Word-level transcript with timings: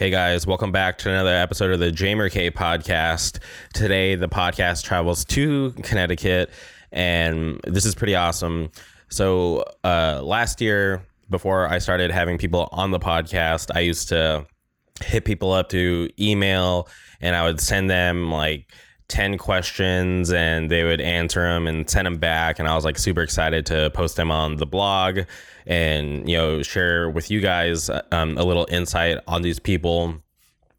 Hey 0.00 0.08
guys, 0.08 0.46
welcome 0.46 0.72
back 0.72 0.96
to 1.00 1.10
another 1.10 1.34
episode 1.34 1.72
of 1.72 1.78
the 1.78 1.90
Jamer 1.90 2.32
K 2.32 2.50
podcast. 2.50 3.38
Today, 3.74 4.14
the 4.14 4.30
podcast 4.30 4.82
travels 4.82 5.26
to 5.26 5.72
Connecticut, 5.82 6.48
and 6.90 7.60
this 7.64 7.84
is 7.84 7.94
pretty 7.94 8.14
awesome. 8.14 8.70
So, 9.10 9.62
uh, 9.84 10.22
last 10.24 10.62
year, 10.62 11.04
before 11.28 11.68
I 11.68 11.80
started 11.80 12.10
having 12.10 12.38
people 12.38 12.70
on 12.72 12.92
the 12.92 12.98
podcast, 12.98 13.70
I 13.74 13.80
used 13.80 14.08
to 14.08 14.46
hit 15.04 15.26
people 15.26 15.52
up 15.52 15.68
to 15.68 16.08
email 16.18 16.88
and 17.20 17.36
I 17.36 17.44
would 17.44 17.60
send 17.60 17.90
them 17.90 18.30
like 18.30 18.72
10 19.10 19.36
questions 19.36 20.32
and 20.32 20.70
they 20.70 20.84
would 20.84 21.00
answer 21.00 21.42
them 21.42 21.66
and 21.66 21.88
send 21.90 22.06
them 22.06 22.16
back. 22.16 22.58
And 22.58 22.66
I 22.66 22.74
was 22.74 22.84
like 22.84 22.98
super 22.98 23.20
excited 23.20 23.66
to 23.66 23.90
post 23.90 24.16
them 24.16 24.30
on 24.30 24.56
the 24.56 24.66
blog 24.66 25.20
and 25.66 26.28
you 26.28 26.36
know 26.36 26.62
share 26.62 27.10
with 27.10 27.30
you 27.30 27.40
guys 27.40 27.90
um, 28.12 28.38
a 28.38 28.44
little 28.44 28.66
insight 28.70 29.18
on 29.26 29.42
these 29.42 29.58
people. 29.58 30.14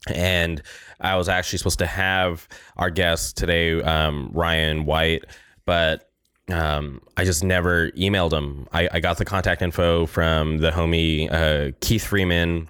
And 0.07 0.61
i 1.03 1.15
was 1.15 1.27
actually 1.27 1.57
supposed 1.57 1.79
to 1.79 1.87
have 1.87 2.47
our 2.77 2.91
guest 2.91 3.35
today 3.35 3.81
um, 3.81 4.29
ryan 4.33 4.85
white 4.85 5.25
but 5.65 6.11
um, 6.49 7.01
i 7.17 7.25
just 7.25 7.43
never 7.43 7.89
emailed 7.91 8.33
him 8.33 8.67
I, 8.71 8.87
I, 8.91 8.99
got 8.99 9.17
the 9.17 9.25
contact 9.25 9.63
info 9.63 10.05
from 10.05 10.59
the 10.59 10.69
homie 10.69 11.31
uh, 11.31 11.71
keith 11.81 12.05
freeman 12.05 12.69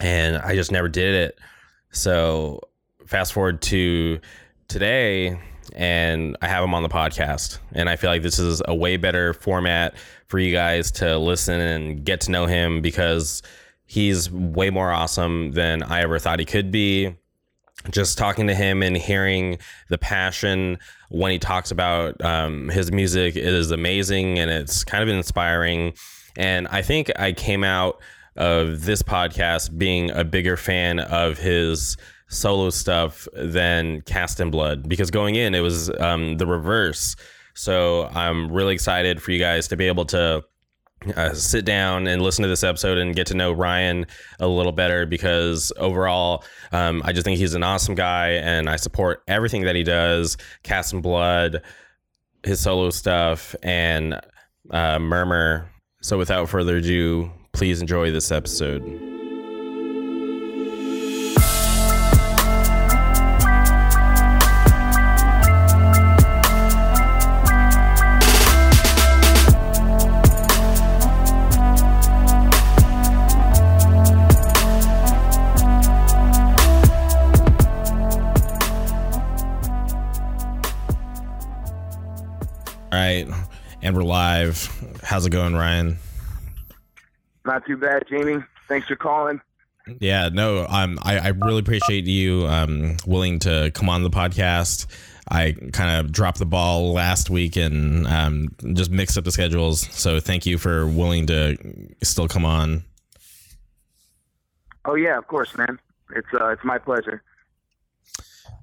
and 0.00 0.38
i 0.38 0.54
just 0.54 0.72
never 0.72 0.88
did 0.88 1.14
it. 1.14 1.38
So 1.92 2.60
fast 3.06 3.32
forward 3.32 3.60
to 3.62 4.20
today 4.70 5.38
and 5.74 6.36
I 6.40 6.48
have 6.48 6.64
him 6.64 6.74
on 6.74 6.82
the 6.82 6.88
podcast. 6.88 7.58
And 7.72 7.88
I 7.88 7.96
feel 7.96 8.10
like 8.10 8.22
this 8.22 8.38
is 8.38 8.62
a 8.66 8.74
way 8.74 8.96
better 8.96 9.34
format 9.34 9.94
for 10.28 10.38
you 10.38 10.52
guys 10.52 10.90
to 10.92 11.18
listen 11.18 11.60
and 11.60 12.04
get 12.04 12.22
to 12.22 12.30
know 12.30 12.46
him 12.46 12.80
because 12.80 13.42
he's 13.86 14.30
way 14.30 14.70
more 14.70 14.90
awesome 14.90 15.52
than 15.52 15.82
I 15.82 16.00
ever 16.02 16.18
thought 16.18 16.38
he 16.38 16.44
could 16.44 16.70
be. 16.70 17.16
Just 17.90 18.18
talking 18.18 18.46
to 18.46 18.54
him 18.54 18.82
and 18.82 18.96
hearing 18.96 19.58
the 19.88 19.96
passion 19.96 20.78
when 21.08 21.32
he 21.32 21.38
talks 21.38 21.70
about 21.70 22.22
um, 22.22 22.68
his 22.68 22.92
music 22.92 23.36
is 23.36 23.70
amazing 23.70 24.38
and 24.38 24.50
it's 24.50 24.84
kind 24.84 25.02
of 25.02 25.08
inspiring. 25.08 25.94
And 26.36 26.68
I 26.68 26.82
think 26.82 27.10
I 27.16 27.32
came 27.32 27.64
out 27.64 28.00
of 28.36 28.84
this 28.84 29.02
podcast 29.02 29.76
being 29.78 30.10
a 30.10 30.24
bigger 30.24 30.56
fan 30.56 31.00
of 31.00 31.38
his 31.38 31.96
solo 32.30 32.70
stuff 32.70 33.28
than 33.34 34.00
Cast 34.02 34.40
in 34.40 34.50
Blood 34.50 34.88
because 34.88 35.10
going 35.10 35.34
in 35.34 35.54
it 35.54 35.60
was 35.60 35.90
um, 35.98 36.38
the 36.38 36.46
reverse. 36.46 37.16
So 37.54 38.06
I'm 38.14 38.50
really 38.50 38.72
excited 38.72 39.20
for 39.20 39.32
you 39.32 39.38
guys 39.38 39.68
to 39.68 39.76
be 39.76 39.86
able 39.86 40.06
to 40.06 40.42
uh, 41.16 41.32
sit 41.32 41.64
down 41.64 42.06
and 42.06 42.22
listen 42.22 42.42
to 42.42 42.48
this 42.48 42.62
episode 42.62 42.98
and 42.98 43.14
get 43.14 43.26
to 43.26 43.34
know 43.34 43.52
Ryan 43.52 44.06
a 44.38 44.46
little 44.46 44.72
better 44.72 45.06
because 45.06 45.72
overall, 45.76 46.44
um, 46.72 47.02
I 47.04 47.12
just 47.12 47.24
think 47.24 47.38
he's 47.38 47.54
an 47.54 47.62
awesome 47.62 47.94
guy 47.94 48.30
and 48.30 48.68
I 48.68 48.76
support 48.76 49.22
everything 49.26 49.62
that 49.62 49.74
he 49.74 49.82
does. 49.82 50.36
Cast 50.62 50.92
in 50.92 51.00
Blood, 51.00 51.62
his 52.44 52.60
solo 52.60 52.90
stuff, 52.90 53.54
and 53.62 54.20
uh, 54.70 54.98
Murmur. 54.98 55.70
So 56.02 56.16
without 56.16 56.48
further 56.48 56.76
ado, 56.76 57.30
please 57.52 57.80
enjoy 57.80 58.10
this 58.10 58.30
episode. 58.30 59.09
And 83.82 83.96
we're 83.96 84.02
live. 84.02 84.68
How's 85.02 85.26
it 85.26 85.30
going, 85.30 85.54
Ryan? 85.54 85.98
Not 87.44 87.64
too 87.66 87.76
bad, 87.76 88.04
Jamie. 88.08 88.42
Thanks 88.68 88.86
for 88.86 88.96
calling. 88.96 89.40
Yeah, 89.98 90.28
no, 90.28 90.66
um, 90.68 90.98
I, 91.02 91.18
I 91.18 91.28
really 91.28 91.60
appreciate 91.60 92.06
you 92.06 92.46
um, 92.46 92.96
willing 93.06 93.38
to 93.40 93.70
come 93.74 93.88
on 93.88 94.02
the 94.02 94.10
podcast. 94.10 94.86
I 95.28 95.56
kind 95.72 95.98
of 95.98 96.12
dropped 96.12 96.38
the 96.38 96.46
ball 96.46 96.92
last 96.92 97.30
week 97.30 97.56
and 97.56 98.06
um, 98.06 98.48
just 98.74 98.90
mixed 98.90 99.16
up 99.16 99.24
the 99.24 99.32
schedules. 99.32 99.80
So 99.90 100.20
thank 100.20 100.44
you 100.44 100.58
for 100.58 100.86
willing 100.86 101.26
to 101.26 101.56
still 102.02 102.28
come 102.28 102.44
on. 102.44 102.84
Oh 104.84 104.94
yeah, 104.94 105.18
of 105.18 105.26
course, 105.26 105.56
man. 105.56 105.78
It's 106.14 106.26
uh, 106.34 106.48
it's 106.48 106.64
my 106.64 106.78
pleasure. 106.78 107.22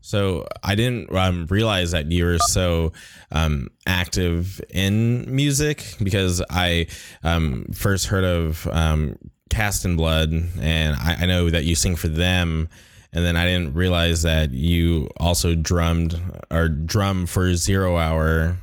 So 0.07 0.47
I 0.63 0.75
didn't 0.75 1.13
um, 1.13 1.47
realize 1.47 1.91
that 1.91 2.09
you 2.09 2.23
were 2.23 2.37
so 2.37 2.93
um, 3.29 3.67
active 3.85 4.61
in 4.69 5.25
music 5.35 5.83
because 6.01 6.41
I 6.49 6.87
um, 7.25 7.65
first 7.73 8.05
heard 8.05 8.23
of 8.23 8.65
um, 8.67 9.17
Cast 9.49 9.83
in 9.83 9.97
Blood, 9.97 10.31
and 10.61 10.95
I, 10.95 11.17
I, 11.23 11.25
know 11.25 11.49
that 11.49 11.65
you 11.65 11.75
sing 11.75 11.97
for 11.97 12.07
them. 12.07 12.69
And 13.11 13.25
then 13.25 13.35
I 13.35 13.47
didn't 13.47 13.73
realize 13.73 14.21
that 14.21 14.51
you 14.51 15.09
also 15.17 15.55
drummed 15.55 16.17
or 16.49 16.69
drum 16.69 17.25
for 17.25 17.53
Zero 17.55 17.97
Hour, 17.97 18.59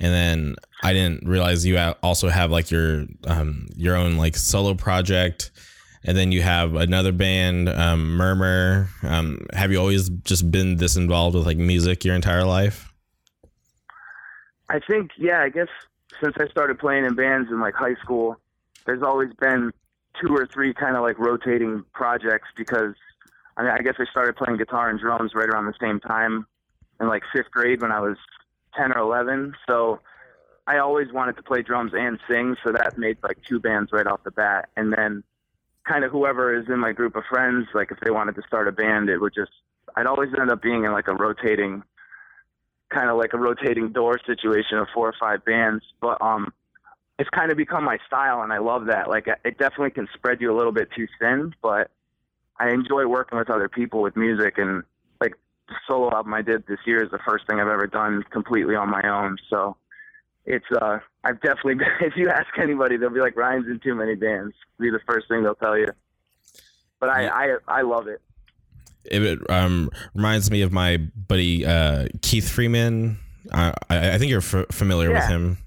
and 0.00 0.12
then 0.12 0.56
I 0.82 0.92
didn't 0.92 1.28
realize 1.28 1.64
you 1.64 1.78
also 2.02 2.28
have 2.28 2.50
like 2.50 2.72
your 2.72 3.06
um, 3.28 3.68
your 3.76 3.94
own 3.94 4.16
like 4.16 4.34
solo 4.34 4.74
project 4.74 5.52
and 6.04 6.16
then 6.16 6.32
you 6.32 6.42
have 6.42 6.74
another 6.74 7.12
band, 7.12 7.68
um, 7.68 8.16
Murmur. 8.16 8.88
Um, 9.02 9.46
have 9.52 9.70
you 9.70 9.78
always 9.78 10.08
just 10.08 10.50
been 10.50 10.76
this 10.76 10.96
involved 10.96 11.36
with 11.36 11.46
like 11.46 11.58
music 11.58 12.04
your 12.04 12.14
entire 12.14 12.44
life? 12.44 12.92
I 14.68 14.80
think, 14.80 15.12
yeah. 15.16 15.42
I 15.42 15.48
guess 15.48 15.68
since 16.22 16.34
I 16.40 16.48
started 16.48 16.78
playing 16.78 17.04
in 17.04 17.14
bands 17.14 17.50
in 17.50 17.60
like 17.60 17.74
high 17.74 17.94
school, 17.96 18.38
there's 18.86 19.02
always 19.02 19.32
been 19.34 19.72
two 20.20 20.34
or 20.34 20.46
three 20.46 20.74
kind 20.74 20.96
of 20.96 21.02
like 21.02 21.18
rotating 21.18 21.84
projects 21.92 22.48
because 22.56 22.94
I 23.56 23.62
mean, 23.62 23.70
I 23.70 23.78
guess 23.78 23.94
I 23.98 24.04
started 24.10 24.36
playing 24.36 24.58
guitar 24.58 24.88
and 24.88 24.98
drums 24.98 25.34
right 25.34 25.48
around 25.48 25.66
the 25.66 25.74
same 25.80 26.00
time 26.00 26.46
in 27.00 27.08
like 27.08 27.22
fifth 27.32 27.50
grade 27.50 27.82
when 27.82 27.92
I 27.92 28.00
was 28.00 28.16
10 28.76 28.92
or 28.92 28.98
11. 28.98 29.54
So 29.68 30.00
I 30.66 30.78
always 30.78 31.12
wanted 31.12 31.36
to 31.36 31.42
play 31.42 31.62
drums 31.62 31.92
and 31.94 32.18
sing. 32.28 32.56
So 32.64 32.72
that 32.72 32.96
made 32.96 33.18
like 33.22 33.38
two 33.46 33.60
bands 33.60 33.92
right 33.92 34.06
off 34.06 34.24
the 34.24 34.30
bat. 34.30 34.70
And 34.76 34.92
then 34.92 35.22
kind 35.86 36.04
of 36.04 36.12
whoever 36.12 36.54
is 36.54 36.66
in 36.68 36.78
my 36.78 36.92
group 36.92 37.16
of 37.16 37.24
friends, 37.28 37.66
like 37.74 37.90
if 37.90 37.98
they 38.00 38.10
wanted 38.10 38.34
to 38.36 38.42
start 38.46 38.68
a 38.68 38.72
band, 38.72 39.08
it 39.08 39.18
would 39.18 39.34
just, 39.34 39.52
I'd 39.96 40.06
always 40.06 40.30
end 40.38 40.50
up 40.50 40.62
being 40.62 40.84
in 40.84 40.92
like 40.92 41.08
a 41.08 41.14
rotating, 41.14 41.82
kind 42.90 43.10
of 43.10 43.16
like 43.16 43.32
a 43.32 43.38
rotating 43.38 43.92
door 43.92 44.18
situation 44.26 44.78
of 44.78 44.88
four 44.94 45.08
or 45.08 45.14
five 45.18 45.44
bands. 45.44 45.84
But, 46.00 46.20
um, 46.22 46.52
it's 47.18 47.30
kind 47.30 47.50
of 47.50 47.56
become 47.56 47.84
my 47.84 47.98
style 48.06 48.42
and 48.42 48.52
I 48.52 48.58
love 48.58 48.86
that. 48.86 49.08
Like 49.08 49.28
it 49.28 49.58
definitely 49.58 49.90
can 49.90 50.08
spread 50.14 50.40
you 50.40 50.52
a 50.52 50.56
little 50.56 50.72
bit 50.72 50.88
too 50.96 51.06
thin, 51.20 51.54
but 51.62 51.90
I 52.58 52.70
enjoy 52.70 53.06
working 53.06 53.38
with 53.38 53.50
other 53.50 53.68
people 53.68 54.02
with 54.02 54.16
music 54.16 54.58
and 54.58 54.82
like 55.20 55.34
the 55.68 55.74
solo 55.88 56.10
album 56.12 56.34
I 56.34 56.42
did 56.42 56.66
this 56.66 56.80
year 56.84 57.02
is 57.02 57.10
the 57.10 57.20
first 57.26 57.46
thing 57.46 57.60
I've 57.60 57.68
ever 57.68 57.86
done 57.86 58.24
completely 58.30 58.74
on 58.74 58.90
my 58.90 59.02
own. 59.02 59.36
So 59.50 59.76
it's 60.44 60.64
uh 60.80 60.98
I've 61.24 61.40
definitely 61.40 61.74
been, 61.74 61.88
if 62.00 62.16
you 62.16 62.28
ask 62.28 62.46
anybody 62.58 62.96
they'll 62.96 63.10
be 63.10 63.20
like 63.20 63.36
Ryan's 63.36 63.66
in 63.66 63.80
too 63.80 63.94
many 63.94 64.14
bands. 64.14 64.54
Be 64.78 64.90
the 64.90 65.00
first 65.06 65.28
thing 65.28 65.42
they'll 65.42 65.54
tell 65.54 65.76
you. 65.78 65.88
But 67.00 67.10
I 67.10 67.28
I, 67.28 67.56
I 67.68 67.82
love 67.82 68.06
it. 68.08 68.20
It 69.04 69.50
um 69.50 69.90
reminds 70.14 70.50
me 70.50 70.62
of 70.62 70.72
my 70.72 70.98
buddy 70.98 71.66
uh, 71.66 72.08
Keith 72.22 72.48
Freeman. 72.48 73.18
I 73.52 73.74
I 73.90 74.18
think 74.18 74.30
you're 74.30 74.38
f- 74.38 74.66
familiar 74.70 75.10
yeah. 75.10 75.20
with 75.20 75.28
him. 75.28 75.58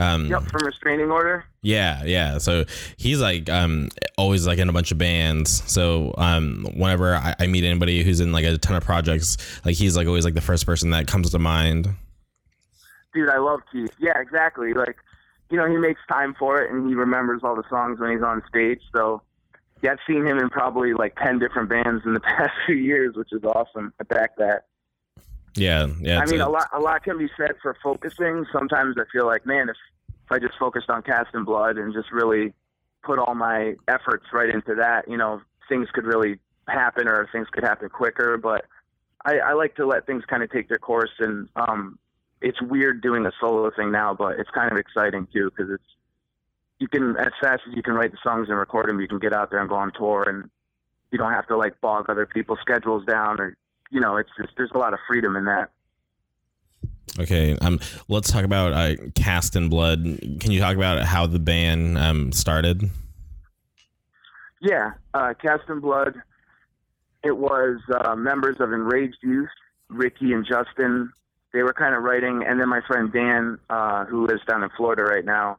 Um, 0.00 0.26
yep, 0.26 0.44
from 0.44 0.64
restraining 0.64 1.10
order. 1.10 1.44
Yeah, 1.60 2.04
yeah. 2.04 2.38
So 2.38 2.66
he's 2.98 3.20
like 3.20 3.48
um 3.50 3.88
always 4.16 4.46
like 4.46 4.58
in 4.58 4.68
a 4.68 4.72
bunch 4.72 4.92
of 4.92 4.98
bands. 4.98 5.62
So 5.70 6.14
um 6.18 6.66
whenever 6.74 7.14
I, 7.14 7.34
I 7.40 7.46
meet 7.46 7.64
anybody 7.64 8.02
who's 8.02 8.20
in 8.20 8.30
like 8.30 8.44
a 8.44 8.58
ton 8.58 8.76
of 8.76 8.84
projects, 8.84 9.38
like 9.64 9.76
he's 9.76 9.96
like 9.96 10.06
always 10.06 10.24
like 10.24 10.34
the 10.34 10.40
first 10.40 10.66
person 10.66 10.90
that 10.90 11.06
comes 11.06 11.30
to 11.30 11.38
mind 11.38 11.88
dude, 13.18 13.28
I 13.28 13.38
love 13.38 13.60
Keith. 13.70 13.92
Yeah, 13.98 14.18
exactly. 14.18 14.72
Like, 14.72 14.96
you 15.50 15.56
know, 15.56 15.68
he 15.68 15.76
makes 15.76 16.00
time 16.08 16.34
for 16.38 16.62
it 16.62 16.70
and 16.70 16.88
he 16.88 16.94
remembers 16.94 17.40
all 17.42 17.56
the 17.56 17.64
songs 17.68 17.98
when 17.98 18.12
he's 18.12 18.22
on 18.22 18.42
stage. 18.48 18.80
So, 18.94 19.22
yeah, 19.82 19.92
I've 19.92 19.98
seen 20.06 20.26
him 20.26 20.38
in 20.38 20.50
probably 20.50 20.94
like 20.94 21.16
10 21.16 21.38
different 21.38 21.68
bands 21.68 22.04
in 22.04 22.14
the 22.14 22.20
past 22.36 22.52
few 22.66 22.76
years, 22.76 23.16
which 23.16 23.32
is 23.32 23.42
awesome. 23.44 23.92
I 24.00 24.04
back 24.04 24.36
that. 24.36 24.66
Yeah, 25.56 25.88
yeah. 26.00 26.20
I 26.20 26.26
mean, 26.26 26.40
a, 26.40 26.46
a 26.46 26.50
lot, 26.50 26.68
a 26.72 26.78
lot 26.78 27.02
can 27.02 27.18
be 27.18 27.28
said 27.36 27.52
for 27.60 27.76
focusing. 27.82 28.46
Sometimes 28.52 28.96
I 28.98 29.04
feel 29.12 29.26
like, 29.26 29.44
man, 29.44 29.68
if, 29.68 29.76
if 30.08 30.30
I 30.30 30.38
just 30.38 30.56
focused 30.58 30.88
on 30.88 31.02
Cast 31.02 31.34
in 31.34 31.44
Blood 31.44 31.78
and 31.78 31.92
just 31.92 32.12
really 32.12 32.52
put 33.02 33.18
all 33.18 33.34
my 33.34 33.74
efforts 33.88 34.26
right 34.32 34.48
into 34.48 34.76
that, 34.76 35.08
you 35.08 35.16
know, 35.16 35.40
things 35.68 35.88
could 35.92 36.04
really 36.04 36.38
happen 36.68 37.08
or 37.08 37.28
things 37.32 37.48
could 37.50 37.64
happen 37.64 37.88
quicker. 37.88 38.36
But 38.36 38.66
I, 39.24 39.38
I 39.38 39.52
like 39.54 39.74
to 39.76 39.86
let 39.86 40.06
things 40.06 40.22
kind 40.28 40.42
of 40.42 40.50
take 40.52 40.68
their 40.68 40.78
course 40.78 41.10
and 41.18 41.48
um, 41.56 41.98
it's 42.40 42.60
weird 42.62 43.02
doing 43.02 43.26
a 43.26 43.32
solo 43.40 43.70
thing 43.70 43.90
now, 43.90 44.14
but 44.14 44.38
it's 44.38 44.50
kind 44.50 44.70
of 44.70 44.78
exciting 44.78 45.26
too 45.32 45.50
because 45.50 45.72
it's 45.72 45.84
you 46.78 46.88
can 46.88 47.16
as 47.16 47.32
fast 47.40 47.62
as 47.68 47.74
you 47.74 47.82
can 47.82 47.94
write 47.94 48.12
the 48.12 48.18
songs 48.22 48.48
and 48.48 48.58
record 48.58 48.88
them, 48.88 49.00
you 49.00 49.08
can 49.08 49.18
get 49.18 49.32
out 49.32 49.50
there 49.50 49.60
and 49.60 49.68
go 49.68 49.74
on 49.74 49.92
tour 49.92 50.24
and 50.28 50.48
you 51.10 51.18
don't 51.18 51.32
have 51.32 51.46
to 51.48 51.56
like 51.56 51.80
bog 51.80 52.08
other 52.08 52.26
people's 52.26 52.58
schedules 52.60 53.04
down 53.04 53.40
or 53.40 53.56
you 53.90 54.00
know 54.00 54.16
it's 54.16 54.30
just 54.38 54.52
there's 54.56 54.70
a 54.74 54.78
lot 54.78 54.92
of 54.92 55.00
freedom 55.08 55.36
in 55.36 55.44
that. 55.46 55.70
Okay 57.18 57.56
um 57.60 57.80
let's 58.06 58.30
talk 58.30 58.44
about 58.44 58.72
uh, 58.72 58.94
cast 59.14 59.56
in 59.56 59.68
blood. 59.68 60.04
Can 60.40 60.52
you 60.52 60.60
talk 60.60 60.76
about 60.76 61.02
how 61.02 61.26
the 61.26 61.40
band 61.40 61.98
um 61.98 62.32
started? 62.32 62.82
Yeah 64.60 64.92
uh, 65.14 65.34
cast 65.40 65.68
in 65.68 65.80
blood 65.80 66.14
it 67.24 67.36
was 67.36 67.80
uh, 67.92 68.14
members 68.14 68.56
of 68.60 68.72
enraged 68.72 69.18
youth 69.22 69.48
ricky 69.88 70.32
and 70.32 70.46
justin 70.46 71.10
they 71.58 71.64
were 71.64 71.72
kind 71.72 71.94
of 71.94 72.02
writing 72.02 72.44
and 72.46 72.60
then 72.60 72.68
my 72.68 72.80
friend 72.86 73.12
dan 73.12 73.58
uh, 73.68 74.04
who 74.04 74.26
lives 74.26 74.42
down 74.48 74.62
in 74.62 74.70
florida 74.76 75.02
right 75.02 75.24
now 75.24 75.58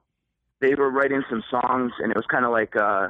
they 0.61 0.73
were 0.75 0.89
writing 0.89 1.21
some 1.29 1.43
songs 1.51 1.91
and 1.99 2.11
it 2.11 2.15
was 2.15 2.25
kind 2.31 2.45
of 2.45 2.51
like 2.51 2.73
uh, 2.75 3.09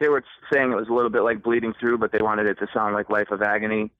they 0.00 0.08
were 0.08 0.24
saying 0.52 0.72
it 0.72 0.76
was 0.76 0.88
a 0.88 0.92
little 0.92 1.10
bit 1.10 1.22
like 1.22 1.42
bleeding 1.42 1.72
through 1.78 1.96
but 1.96 2.10
they 2.10 2.18
wanted 2.20 2.46
it 2.46 2.58
to 2.58 2.66
sound 2.74 2.94
like 2.94 3.08
life 3.10 3.30
of 3.30 3.42
agony 3.42 3.90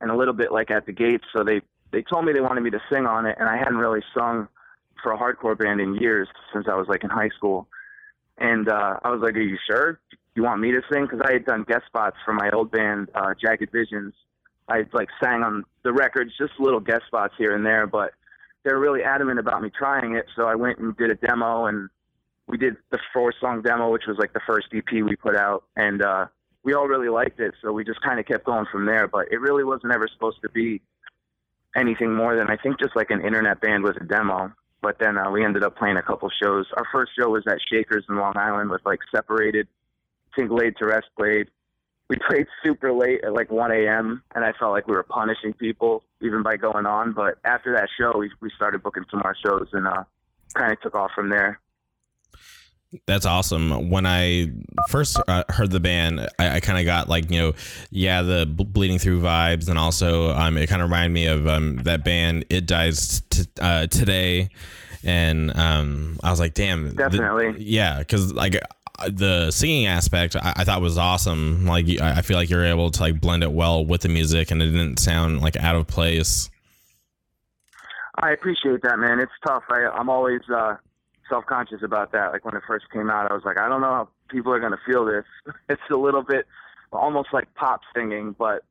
and 0.00 0.10
a 0.10 0.16
little 0.16 0.34
bit 0.34 0.52
like 0.52 0.70
at 0.70 0.86
the 0.86 0.92
gates. 0.92 1.24
So 1.34 1.42
they 1.42 1.62
they 1.92 2.02
told 2.02 2.24
me 2.24 2.32
they 2.32 2.40
wanted 2.40 2.62
me 2.62 2.70
to 2.70 2.80
sing 2.92 3.06
on 3.06 3.26
it, 3.26 3.36
and 3.38 3.48
I 3.48 3.56
hadn't 3.56 3.76
really 3.76 4.02
sung 4.16 4.48
for 5.02 5.12
a 5.12 5.18
hardcore 5.18 5.58
band 5.58 5.80
in 5.80 5.94
years 5.94 6.28
since 6.52 6.66
I 6.70 6.74
was 6.74 6.86
like 6.88 7.04
in 7.04 7.10
high 7.10 7.30
school. 7.30 7.68
And 8.38 8.68
uh, 8.68 8.98
I 9.02 9.10
was 9.10 9.20
like, 9.22 9.34
"Are 9.34 9.40
you 9.40 9.58
sure? 9.66 10.00
You 10.34 10.42
want 10.42 10.60
me 10.60 10.72
to 10.72 10.82
sing?" 10.92 11.06
Because 11.06 11.20
I 11.24 11.32
had 11.32 11.44
done 11.44 11.64
guest 11.66 11.86
spots 11.86 12.16
for 12.24 12.34
my 12.34 12.50
old 12.50 12.70
band, 12.70 13.10
uh, 13.14 13.34
Jagged 13.40 13.70
Visions. 13.72 14.12
I 14.68 14.84
like 14.92 15.08
sang 15.22 15.42
on 15.42 15.64
the 15.82 15.92
records, 15.92 16.32
just 16.38 16.52
little 16.58 16.80
guest 16.80 17.02
spots 17.06 17.34
here 17.36 17.54
and 17.54 17.64
there, 17.64 17.86
but 17.86 18.12
they're 18.64 18.78
really 18.78 19.02
adamant 19.02 19.38
about 19.38 19.62
me 19.62 19.70
trying 19.70 20.14
it. 20.14 20.26
So 20.34 20.46
I 20.46 20.54
went 20.54 20.78
and 20.78 20.96
did 20.96 21.10
a 21.10 21.14
demo, 21.14 21.66
and 21.66 21.90
we 22.46 22.56
did 22.56 22.76
the 22.90 22.98
four 23.12 23.32
song 23.40 23.62
demo, 23.62 23.90
which 23.90 24.04
was 24.06 24.16
like 24.18 24.32
the 24.32 24.40
first 24.46 24.68
EP 24.74 24.90
we 24.92 25.16
put 25.16 25.36
out, 25.36 25.64
and 25.76 26.02
uh, 26.02 26.26
we 26.62 26.72
all 26.72 26.86
really 26.86 27.10
liked 27.10 27.40
it, 27.40 27.54
so 27.62 27.72
we 27.72 27.84
just 27.84 28.00
kind 28.00 28.18
of 28.18 28.26
kept 28.26 28.44
going 28.44 28.66
from 28.72 28.86
there. 28.86 29.06
But 29.06 29.30
it 29.30 29.40
really 29.40 29.64
wasn't 29.64 29.92
ever 29.92 30.08
supposed 30.08 30.40
to 30.42 30.48
be 30.48 30.80
anything 31.76 32.14
more 32.14 32.36
than 32.36 32.48
I 32.48 32.56
think 32.56 32.78
just 32.78 32.96
like 32.96 33.10
an 33.10 33.24
internet 33.24 33.60
band 33.60 33.84
with 33.84 33.96
a 34.00 34.04
demo. 34.04 34.52
But 34.80 34.98
then 34.98 35.16
uh, 35.16 35.30
we 35.30 35.44
ended 35.44 35.62
up 35.62 35.76
playing 35.76 35.96
a 35.96 36.02
couple 36.02 36.30
shows. 36.42 36.66
Our 36.76 36.84
first 36.92 37.12
show 37.18 37.30
was 37.30 37.44
at 37.46 37.58
Shakers 37.70 38.04
in 38.08 38.16
Long 38.16 38.36
Island 38.36 38.70
with 38.70 38.82
like 38.84 39.00
separated 39.14 39.66
single 40.36 40.60
aid 40.62 40.76
to 40.78 40.86
rest 40.86 41.06
blade. 41.16 41.48
We 42.14 42.20
played 42.28 42.46
super 42.64 42.92
late 42.92 43.24
at 43.24 43.32
like 43.32 43.50
1 43.50 43.72
a.m. 43.72 44.22
and 44.34 44.44
I 44.44 44.52
felt 44.52 44.72
like 44.72 44.86
we 44.86 44.94
were 44.94 45.02
punishing 45.02 45.52
people 45.52 46.04
even 46.20 46.44
by 46.44 46.56
going 46.56 46.86
on. 46.86 47.12
But 47.12 47.38
after 47.44 47.74
that 47.74 47.88
show, 47.98 48.16
we 48.16 48.30
we 48.40 48.50
started 48.54 48.82
booking 48.82 49.04
some 49.10 49.20
more 49.24 49.34
shows 49.44 49.68
and 49.72 49.86
uh, 49.86 50.04
kind 50.54 50.72
of 50.72 50.80
took 50.80 50.94
off 50.94 51.10
from 51.12 51.28
there. 51.28 51.58
That's 53.06 53.26
awesome. 53.26 53.90
When 53.90 54.06
I 54.06 54.52
first 54.88 55.20
uh, 55.26 55.42
heard 55.48 55.72
the 55.72 55.80
band, 55.80 56.20
I, 56.38 56.56
I 56.56 56.60
kind 56.60 56.78
of 56.78 56.84
got 56.84 57.08
like 57.08 57.32
you 57.32 57.40
know, 57.40 57.52
yeah, 57.90 58.22
the 58.22 58.46
bleeding 58.46 59.00
through 59.00 59.20
vibes, 59.20 59.68
and 59.68 59.76
also 59.76 60.30
um, 60.30 60.56
it 60.56 60.68
kind 60.68 60.82
of 60.82 60.88
reminded 60.88 61.12
me 61.12 61.26
of 61.26 61.48
um, 61.48 61.78
that 61.78 62.04
band. 62.04 62.44
It 62.48 62.66
dies 62.66 63.22
t- 63.22 63.46
uh, 63.60 63.88
today, 63.88 64.50
and 65.02 65.56
um, 65.56 66.20
I 66.22 66.30
was 66.30 66.38
like, 66.38 66.54
damn, 66.54 66.94
definitely, 66.94 67.52
the, 67.52 67.64
yeah, 67.64 67.98
because 67.98 68.32
like 68.32 68.60
the 69.10 69.50
singing 69.50 69.86
aspect 69.86 70.36
I, 70.36 70.54
I, 70.56 70.64
thought 70.64 70.80
was 70.80 70.98
awesome. 70.98 71.66
Like 71.66 71.86
I 72.00 72.22
feel 72.22 72.36
like 72.36 72.48
you're 72.48 72.64
able 72.64 72.90
to 72.90 73.00
like 73.00 73.20
blend 73.20 73.42
it 73.42 73.52
well 73.52 73.84
with 73.84 74.02
the 74.02 74.08
music, 74.08 74.50
and 74.50 74.62
it 74.62 74.66
didn't 74.66 74.98
sound 74.98 75.40
like 75.40 75.56
out 75.56 75.76
of 75.76 75.86
place. 75.86 76.50
I 78.16 78.30
appreciate 78.30 78.82
that, 78.82 78.98
man. 78.98 79.18
It's 79.18 79.32
tough. 79.44 79.64
I, 79.68 79.86
I'm 79.86 80.08
always. 80.08 80.40
Uh 80.48 80.76
self 81.28 81.46
conscious 81.46 81.82
about 81.82 82.12
that. 82.12 82.32
Like 82.32 82.44
when 82.44 82.54
it 82.54 82.62
first 82.66 82.90
came 82.90 83.10
out, 83.10 83.30
I 83.30 83.34
was 83.34 83.44
like, 83.44 83.58
I 83.58 83.68
don't 83.68 83.80
know 83.80 83.88
how 83.88 84.08
people 84.28 84.52
are 84.52 84.60
to 84.60 84.78
feel 84.86 85.04
this. 85.04 85.24
It's 85.68 85.82
a 85.90 85.96
little 85.96 86.22
bit 86.22 86.46
almost 86.92 87.28
like 87.32 87.52
pop 87.54 87.80
singing, 87.94 88.34
but 88.38 88.62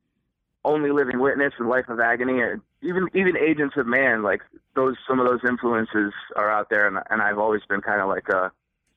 only 0.64 0.92
living 0.92 1.20
witness 1.20 1.54
and 1.60 1.68
life 1.68 1.90
of 1.90 2.00
agony, 2.00 2.42
and 2.42 2.62
even 2.82 3.08
even 3.14 3.38
agents 3.38 3.76
of 3.78 3.86
man. 3.86 4.24
Like 4.24 4.42
those, 4.76 4.96
some 5.08 5.20
of 5.20 5.28
those 5.28 5.42
influences 5.48 6.14
are 6.36 6.50
out 6.50 6.70
there, 6.70 6.88
and, 6.88 6.98
and 7.10 7.22
I've 7.22 7.40
always 7.40 7.62
been 7.68 7.82
kind 7.82 8.02
of 8.02 8.08
like 8.08 8.30
a 8.30 8.52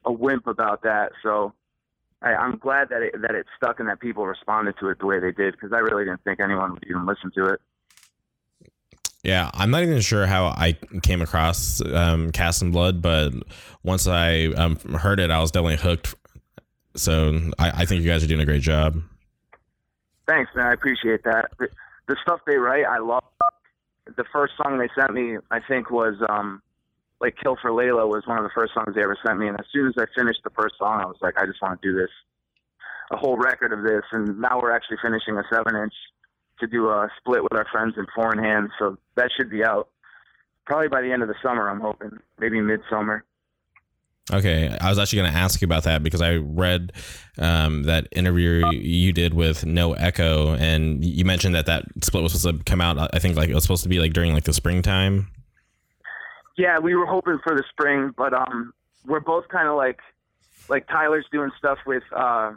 a 0.07 0.11
wimp 0.11 0.47
about 0.47 0.81
that. 0.83 1.11
So 1.21 1.53
I, 2.21 2.33
I'm 2.33 2.57
glad 2.57 2.89
that 2.89 3.03
it 3.03 3.21
that 3.21 3.35
it 3.35 3.45
stuck 3.55 3.79
and 3.79 3.87
that 3.89 3.99
people 3.99 4.25
responded 4.25 4.75
to 4.79 4.89
it 4.89 4.99
the 4.99 5.05
way 5.05 5.19
they 5.19 5.31
did 5.31 5.53
because 5.53 5.71
I 5.73 5.79
really 5.79 6.05
didn't 6.05 6.23
think 6.23 6.39
anyone 6.39 6.73
would 6.73 6.85
even 6.89 7.05
listen 7.05 7.31
to 7.35 7.53
it. 7.53 7.61
Yeah, 9.23 9.51
I'm 9.53 9.71
not 9.71 9.83
even 9.83 9.99
sure 9.99 10.25
how 10.25 10.45
I 10.45 10.77
came 11.03 11.21
across 11.21 11.81
um, 11.81 12.31
Cast 12.31 12.61
in 12.61 12.71
Blood, 12.71 13.01
but 13.01 13.33
once 13.83 14.07
I 14.07 14.45
um, 14.45 14.77
heard 14.77 15.19
it, 15.19 15.31
I 15.31 15.39
was 15.39 15.51
definitely 15.51 15.77
hooked. 15.77 16.15
So 16.95 17.51
I, 17.59 17.81
I, 17.81 17.85
think 17.85 18.03
you 18.03 18.09
guys 18.09 18.23
are 18.23 18.27
doing 18.27 18.41
a 18.41 18.45
great 18.45 18.61
job. 18.61 19.01
Thanks, 20.27 20.49
man. 20.55 20.67
I 20.67 20.73
appreciate 20.73 21.23
that. 21.25 21.49
The, 21.59 21.67
the 22.07 22.15
stuff 22.21 22.39
they 22.47 22.55
write, 22.55 22.85
I 22.85 22.99
love. 22.99 23.23
The 24.15 24.23
first 24.31 24.53
song 24.55 24.77
they 24.77 24.89
sent 24.97 25.13
me, 25.13 25.37
I 25.51 25.59
think, 25.59 25.91
was 25.91 26.15
um, 26.29 26.61
like 27.19 27.35
"Kill 27.41 27.57
for 27.61 27.71
Layla" 27.71 28.07
was 28.07 28.23
one 28.25 28.37
of 28.37 28.43
the 28.43 28.51
first 28.53 28.73
songs 28.73 28.95
they 28.95 29.03
ever 29.03 29.17
sent 29.25 29.39
me. 29.39 29.47
And 29.47 29.59
as 29.59 29.65
soon 29.71 29.87
as 29.87 29.93
I 29.97 30.05
finished 30.15 30.41
the 30.43 30.51
first 30.51 30.75
song, 30.77 31.01
I 31.01 31.05
was 31.05 31.17
like, 31.21 31.35
I 31.37 31.45
just 31.45 31.61
want 31.61 31.81
to 31.81 31.87
do 31.87 31.97
this, 31.97 32.11
a 33.11 33.17
whole 33.17 33.37
record 33.37 33.73
of 33.73 33.83
this. 33.83 34.03
And 34.11 34.39
now 34.39 34.59
we're 34.61 34.71
actually 34.71 34.97
finishing 35.01 35.37
a 35.37 35.43
seven-inch 35.51 35.93
to 36.59 36.67
do 36.67 36.89
a 36.89 37.09
split 37.19 37.43
with 37.43 37.53
our 37.53 37.65
friends 37.71 37.95
in 37.97 38.05
Four 38.15 38.33
in 38.33 38.39
Hand. 38.39 38.69
So 38.79 38.97
that 39.15 39.29
should 39.35 39.49
be 39.49 39.63
out 39.63 39.89
probably 40.65 40.89
by 40.89 41.01
the 41.01 41.11
end 41.11 41.21
of 41.21 41.27
the 41.27 41.35
summer. 41.41 41.69
I'm 41.69 41.79
hoping 41.79 42.17
maybe 42.39 42.59
midsummer. 42.61 43.23
Okay, 44.31 44.75
I 44.81 44.89
was 44.89 44.99
actually 44.99 45.19
going 45.19 45.31
to 45.31 45.37
ask 45.37 45.61
you 45.61 45.65
about 45.65 45.83
that 45.83 46.03
because 46.03 46.21
I 46.21 46.35
read 46.35 46.91
um, 47.37 47.83
that 47.83 48.09
interview 48.11 48.69
you 48.73 49.13
did 49.13 49.33
with 49.33 49.65
No 49.65 49.93
Echo, 49.93 50.53
and 50.55 51.03
you 51.03 51.23
mentioned 51.23 51.55
that 51.55 51.67
that 51.67 51.85
split 52.03 52.23
was 52.23 52.33
supposed 52.33 52.57
to 52.57 52.63
come 52.65 52.81
out. 52.81 52.97
I 53.13 53.19
think 53.19 53.37
like 53.37 53.47
it 53.47 53.53
was 53.53 53.63
supposed 53.63 53.83
to 53.83 53.89
be 53.89 53.99
like 53.99 54.11
during 54.11 54.33
like 54.33 54.43
the 54.43 54.51
springtime. 54.51 55.31
Yeah, 56.57 56.79
we 56.79 56.95
were 56.95 57.05
hoping 57.05 57.37
for 57.43 57.55
the 57.55 57.63
spring, 57.69 58.13
but 58.17 58.33
um, 58.33 58.73
we're 59.05 59.19
both 59.19 59.47
kind 59.47 59.67
of 59.67 59.77
like 59.77 59.99
like 60.69 60.87
Tyler's 60.87 61.25
doing 61.31 61.51
stuff 61.57 61.77
with 61.85 62.03
uh, 62.11 62.51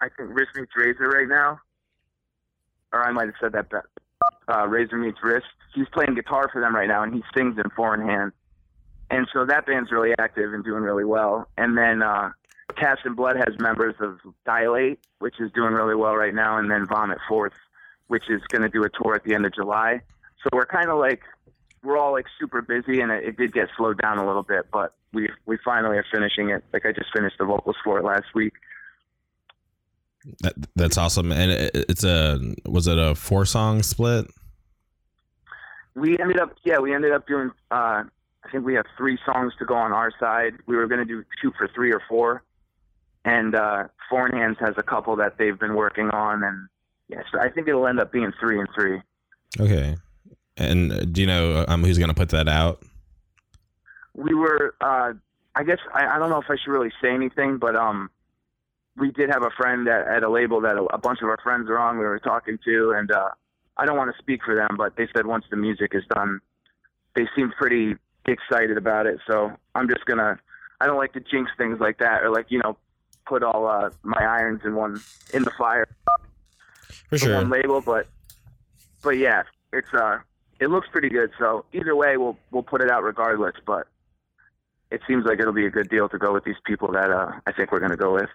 I 0.00 0.08
think 0.16 0.30
Wrist 0.34 0.50
Meets 0.54 0.72
Razor 0.76 1.08
right 1.08 1.28
now, 1.28 1.58
or 2.92 3.02
I 3.02 3.10
might 3.12 3.26
have 3.26 3.34
said 3.40 3.52
that 3.52 3.72
uh, 4.48 4.66
Razor 4.68 4.98
Meets 4.98 5.18
Wrist. 5.22 5.46
He's 5.74 5.88
playing 5.92 6.14
guitar 6.14 6.48
for 6.52 6.60
them 6.60 6.76
right 6.76 6.88
now, 6.88 7.02
and 7.02 7.14
he 7.14 7.22
sings 7.34 7.56
in 7.58 7.70
four 7.74 7.94
in 7.94 8.06
hand. 8.06 8.32
And 9.10 9.26
so 9.32 9.46
that 9.46 9.66
band's 9.66 9.90
really 9.90 10.12
active 10.18 10.52
and 10.52 10.64
doing 10.64 10.82
really 10.82 11.04
well. 11.04 11.48
And 11.56 11.78
then 11.78 12.02
uh, 12.02 12.32
Cast 12.76 13.06
in 13.06 13.14
Blood 13.14 13.36
has 13.36 13.58
members 13.58 13.94
of 14.00 14.18
Dilate, 14.44 14.98
which 15.20 15.40
is 15.40 15.50
doing 15.52 15.72
really 15.72 15.94
well 15.94 16.16
right 16.16 16.34
now, 16.34 16.58
and 16.58 16.70
then 16.70 16.86
Vomit 16.86 17.18
Forth, 17.28 17.54
which 18.08 18.28
is 18.28 18.42
going 18.48 18.62
to 18.62 18.68
do 18.68 18.82
a 18.84 18.90
tour 18.90 19.14
at 19.14 19.24
the 19.24 19.34
end 19.34 19.46
of 19.46 19.54
July. 19.54 20.02
So 20.42 20.50
we're 20.52 20.66
kind 20.66 20.90
of 20.90 20.98
like 20.98 21.22
we're 21.86 21.96
all 21.96 22.12
like 22.12 22.26
super 22.38 22.60
busy, 22.60 23.00
and 23.00 23.10
it, 23.12 23.24
it 23.24 23.36
did 23.36 23.52
get 23.52 23.68
slowed 23.76 24.00
down 24.02 24.18
a 24.18 24.26
little 24.26 24.42
bit, 24.42 24.66
but 24.72 24.94
we 25.12 25.28
we 25.46 25.56
finally 25.64 25.96
are 25.96 26.04
finishing 26.12 26.50
it. 26.50 26.64
Like 26.72 26.84
I 26.84 26.92
just 26.92 27.08
finished 27.14 27.36
the 27.38 27.44
vocals 27.44 27.76
for 27.82 27.98
it 27.98 28.04
last 28.04 28.26
week. 28.34 28.52
That, 30.40 30.54
that's 30.74 30.98
awesome. 30.98 31.30
And 31.30 31.52
it, 31.52 31.70
it's 31.88 32.04
a 32.04 32.54
was 32.66 32.88
it 32.88 32.98
a 32.98 33.14
four 33.14 33.46
song 33.46 33.82
split? 33.82 34.26
We 35.94 36.18
ended 36.18 36.40
up 36.40 36.56
yeah 36.64 36.78
we 36.78 36.92
ended 36.92 37.12
up 37.12 37.26
doing 37.26 37.50
uh, 37.70 38.02
I 38.44 38.50
think 38.50 38.66
we 38.66 38.74
have 38.74 38.86
three 38.98 39.18
songs 39.24 39.52
to 39.60 39.64
go 39.64 39.74
on 39.74 39.92
our 39.92 40.12
side. 40.18 40.54
We 40.66 40.76
were 40.76 40.86
going 40.86 41.06
to 41.06 41.06
do 41.06 41.24
two 41.40 41.52
for 41.56 41.68
three 41.74 41.92
or 41.92 42.02
four, 42.08 42.42
and 43.24 43.54
uh, 43.54 43.84
Four 44.10 44.28
Hands 44.28 44.56
has 44.60 44.74
a 44.76 44.82
couple 44.82 45.16
that 45.16 45.38
they've 45.38 45.58
been 45.58 45.74
working 45.74 46.10
on, 46.10 46.42
and 46.42 46.68
yes, 47.08 47.24
yeah, 47.32 47.40
so 47.40 47.46
I 47.46 47.50
think 47.50 47.68
it'll 47.68 47.86
end 47.86 48.00
up 48.00 48.12
being 48.12 48.32
three 48.38 48.58
and 48.58 48.68
three. 48.74 49.00
Okay. 49.58 49.96
And 50.56 51.12
do 51.12 51.20
you 51.20 51.26
know 51.26 51.64
um, 51.68 51.84
who's 51.84 51.98
going 51.98 52.08
to 52.08 52.14
put 52.14 52.30
that 52.30 52.48
out? 52.48 52.82
We 54.14 54.34
were, 54.34 54.74
uh, 54.80 55.12
I 55.54 55.64
guess, 55.64 55.78
I, 55.92 56.06
I 56.06 56.18
don't 56.18 56.30
know 56.30 56.40
if 56.40 56.50
I 56.50 56.56
should 56.56 56.70
really 56.70 56.92
say 57.02 57.10
anything, 57.10 57.58
but 57.58 57.76
um, 57.76 58.10
we 58.96 59.10
did 59.10 59.28
have 59.30 59.42
a 59.42 59.50
friend 59.50 59.86
at, 59.88 60.06
at 60.08 60.22
a 60.22 60.30
label 60.30 60.60
that 60.62 60.76
a, 60.76 60.84
a, 60.84 60.98
bunch 60.98 61.20
of 61.20 61.28
our 61.28 61.38
friends 61.42 61.68
are 61.68 61.78
on. 61.78 61.98
We 61.98 62.04
were 62.04 62.18
talking 62.18 62.58
to, 62.64 62.94
and 62.96 63.10
uh, 63.10 63.30
I 63.76 63.84
don't 63.84 63.96
want 63.96 64.14
to 64.14 64.18
speak 64.22 64.42
for 64.44 64.54
them, 64.54 64.76
but 64.78 64.96
they 64.96 65.06
said 65.14 65.26
once 65.26 65.44
the 65.50 65.56
music 65.56 65.92
is 65.94 66.04
done, 66.14 66.40
they 67.14 67.28
seem 67.36 67.50
pretty 67.50 67.96
excited 68.26 68.76
about 68.76 69.06
it. 69.06 69.18
So 69.26 69.52
I'm 69.74 69.88
just 69.88 70.04
gonna. 70.06 70.38
I 70.80 70.86
don't 70.86 70.98
like 70.98 71.12
to 71.14 71.20
jinx 71.20 71.50
things 71.56 71.80
like 71.80 71.98
that, 71.98 72.22
or 72.22 72.30
like 72.30 72.46
you 72.50 72.58
know, 72.58 72.76
put 73.26 73.42
all 73.42 73.66
uh, 73.66 73.90
my 74.02 74.22
irons 74.22 74.62
in 74.64 74.74
one 74.74 75.00
in 75.34 75.42
the 75.42 75.52
fire. 75.58 75.86
For 77.08 77.18
sure. 77.18 77.34
One 77.34 77.50
label, 77.50 77.80
but 77.80 78.08
but 79.02 79.18
yeah, 79.18 79.42
it's 79.72 79.92
uh, 79.92 80.18
it 80.60 80.68
looks 80.68 80.88
pretty 80.90 81.08
good. 81.08 81.30
So 81.38 81.64
either 81.72 81.94
way, 81.94 82.16
we'll 82.16 82.36
we'll 82.50 82.62
put 82.62 82.80
it 82.80 82.90
out 82.90 83.02
regardless. 83.02 83.54
But 83.66 83.86
it 84.90 85.00
seems 85.06 85.24
like 85.24 85.40
it'll 85.40 85.52
be 85.52 85.66
a 85.66 85.70
good 85.70 85.88
deal 85.88 86.08
to 86.08 86.18
go 86.18 86.32
with 86.32 86.44
these 86.44 86.56
people 86.64 86.92
that 86.92 87.10
uh, 87.10 87.32
I 87.46 87.52
think 87.52 87.72
we're 87.72 87.80
gonna 87.80 87.96
go 87.96 88.14
with. 88.14 88.30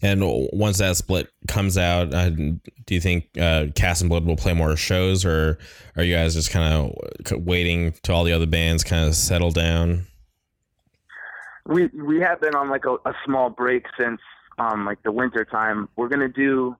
And 0.00 0.22
once 0.52 0.78
that 0.78 0.96
split 0.96 1.28
comes 1.48 1.76
out, 1.76 2.14
uh, 2.14 2.30
do 2.30 2.60
you 2.94 3.00
think 3.00 3.28
uh, 3.38 3.66
Cast 3.74 4.00
in 4.00 4.08
Blood 4.08 4.24
will 4.24 4.36
play 4.36 4.54
more 4.54 4.76
shows, 4.76 5.24
or 5.24 5.58
are 5.96 6.04
you 6.04 6.14
guys 6.14 6.34
just 6.34 6.52
kind 6.52 6.72
of 6.72 7.44
waiting 7.44 7.92
till 8.02 8.14
all 8.14 8.22
the 8.22 8.32
other 8.32 8.46
bands 8.46 8.84
kind 8.84 9.08
of 9.08 9.16
settle 9.16 9.50
down? 9.50 10.06
We 11.66 11.88
we 11.88 12.20
have 12.20 12.40
been 12.40 12.54
on 12.54 12.70
like 12.70 12.84
a, 12.84 12.94
a 13.04 13.14
small 13.24 13.50
break 13.50 13.86
since 13.98 14.20
um, 14.58 14.86
like 14.86 15.02
the 15.02 15.12
winter 15.12 15.44
time. 15.44 15.88
We're 15.96 16.08
gonna 16.08 16.28
do 16.28 16.76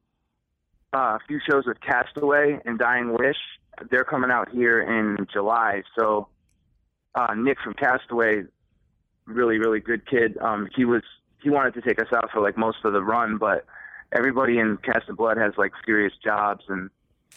uh, 0.94 1.18
a 1.18 1.20
few 1.26 1.40
shows 1.48 1.66
with 1.66 1.80
Castaway 1.80 2.60
and 2.64 2.78
Dying 2.78 3.12
Wish. 3.18 3.36
They're 3.90 4.04
coming 4.04 4.30
out 4.30 4.48
here 4.50 4.80
in 4.80 5.26
July. 5.32 5.82
So 5.98 6.28
uh, 7.14 7.34
Nick 7.34 7.58
from 7.62 7.74
Castaway, 7.74 8.44
really 9.26 9.58
really 9.58 9.80
good 9.80 10.08
kid. 10.08 10.38
Um, 10.38 10.68
he 10.74 10.84
was 10.84 11.02
he 11.42 11.50
wanted 11.50 11.74
to 11.74 11.82
take 11.82 12.00
us 12.00 12.08
out 12.12 12.30
for 12.32 12.40
like 12.40 12.56
most 12.56 12.78
of 12.84 12.92
the 12.92 13.02
run, 13.02 13.38
but 13.38 13.66
everybody 14.12 14.58
in 14.58 14.78
Cast 14.78 15.08
of 15.08 15.16
Blood 15.16 15.36
has 15.36 15.52
like 15.56 15.72
serious 15.84 16.12
jobs 16.22 16.64
and 16.68 16.90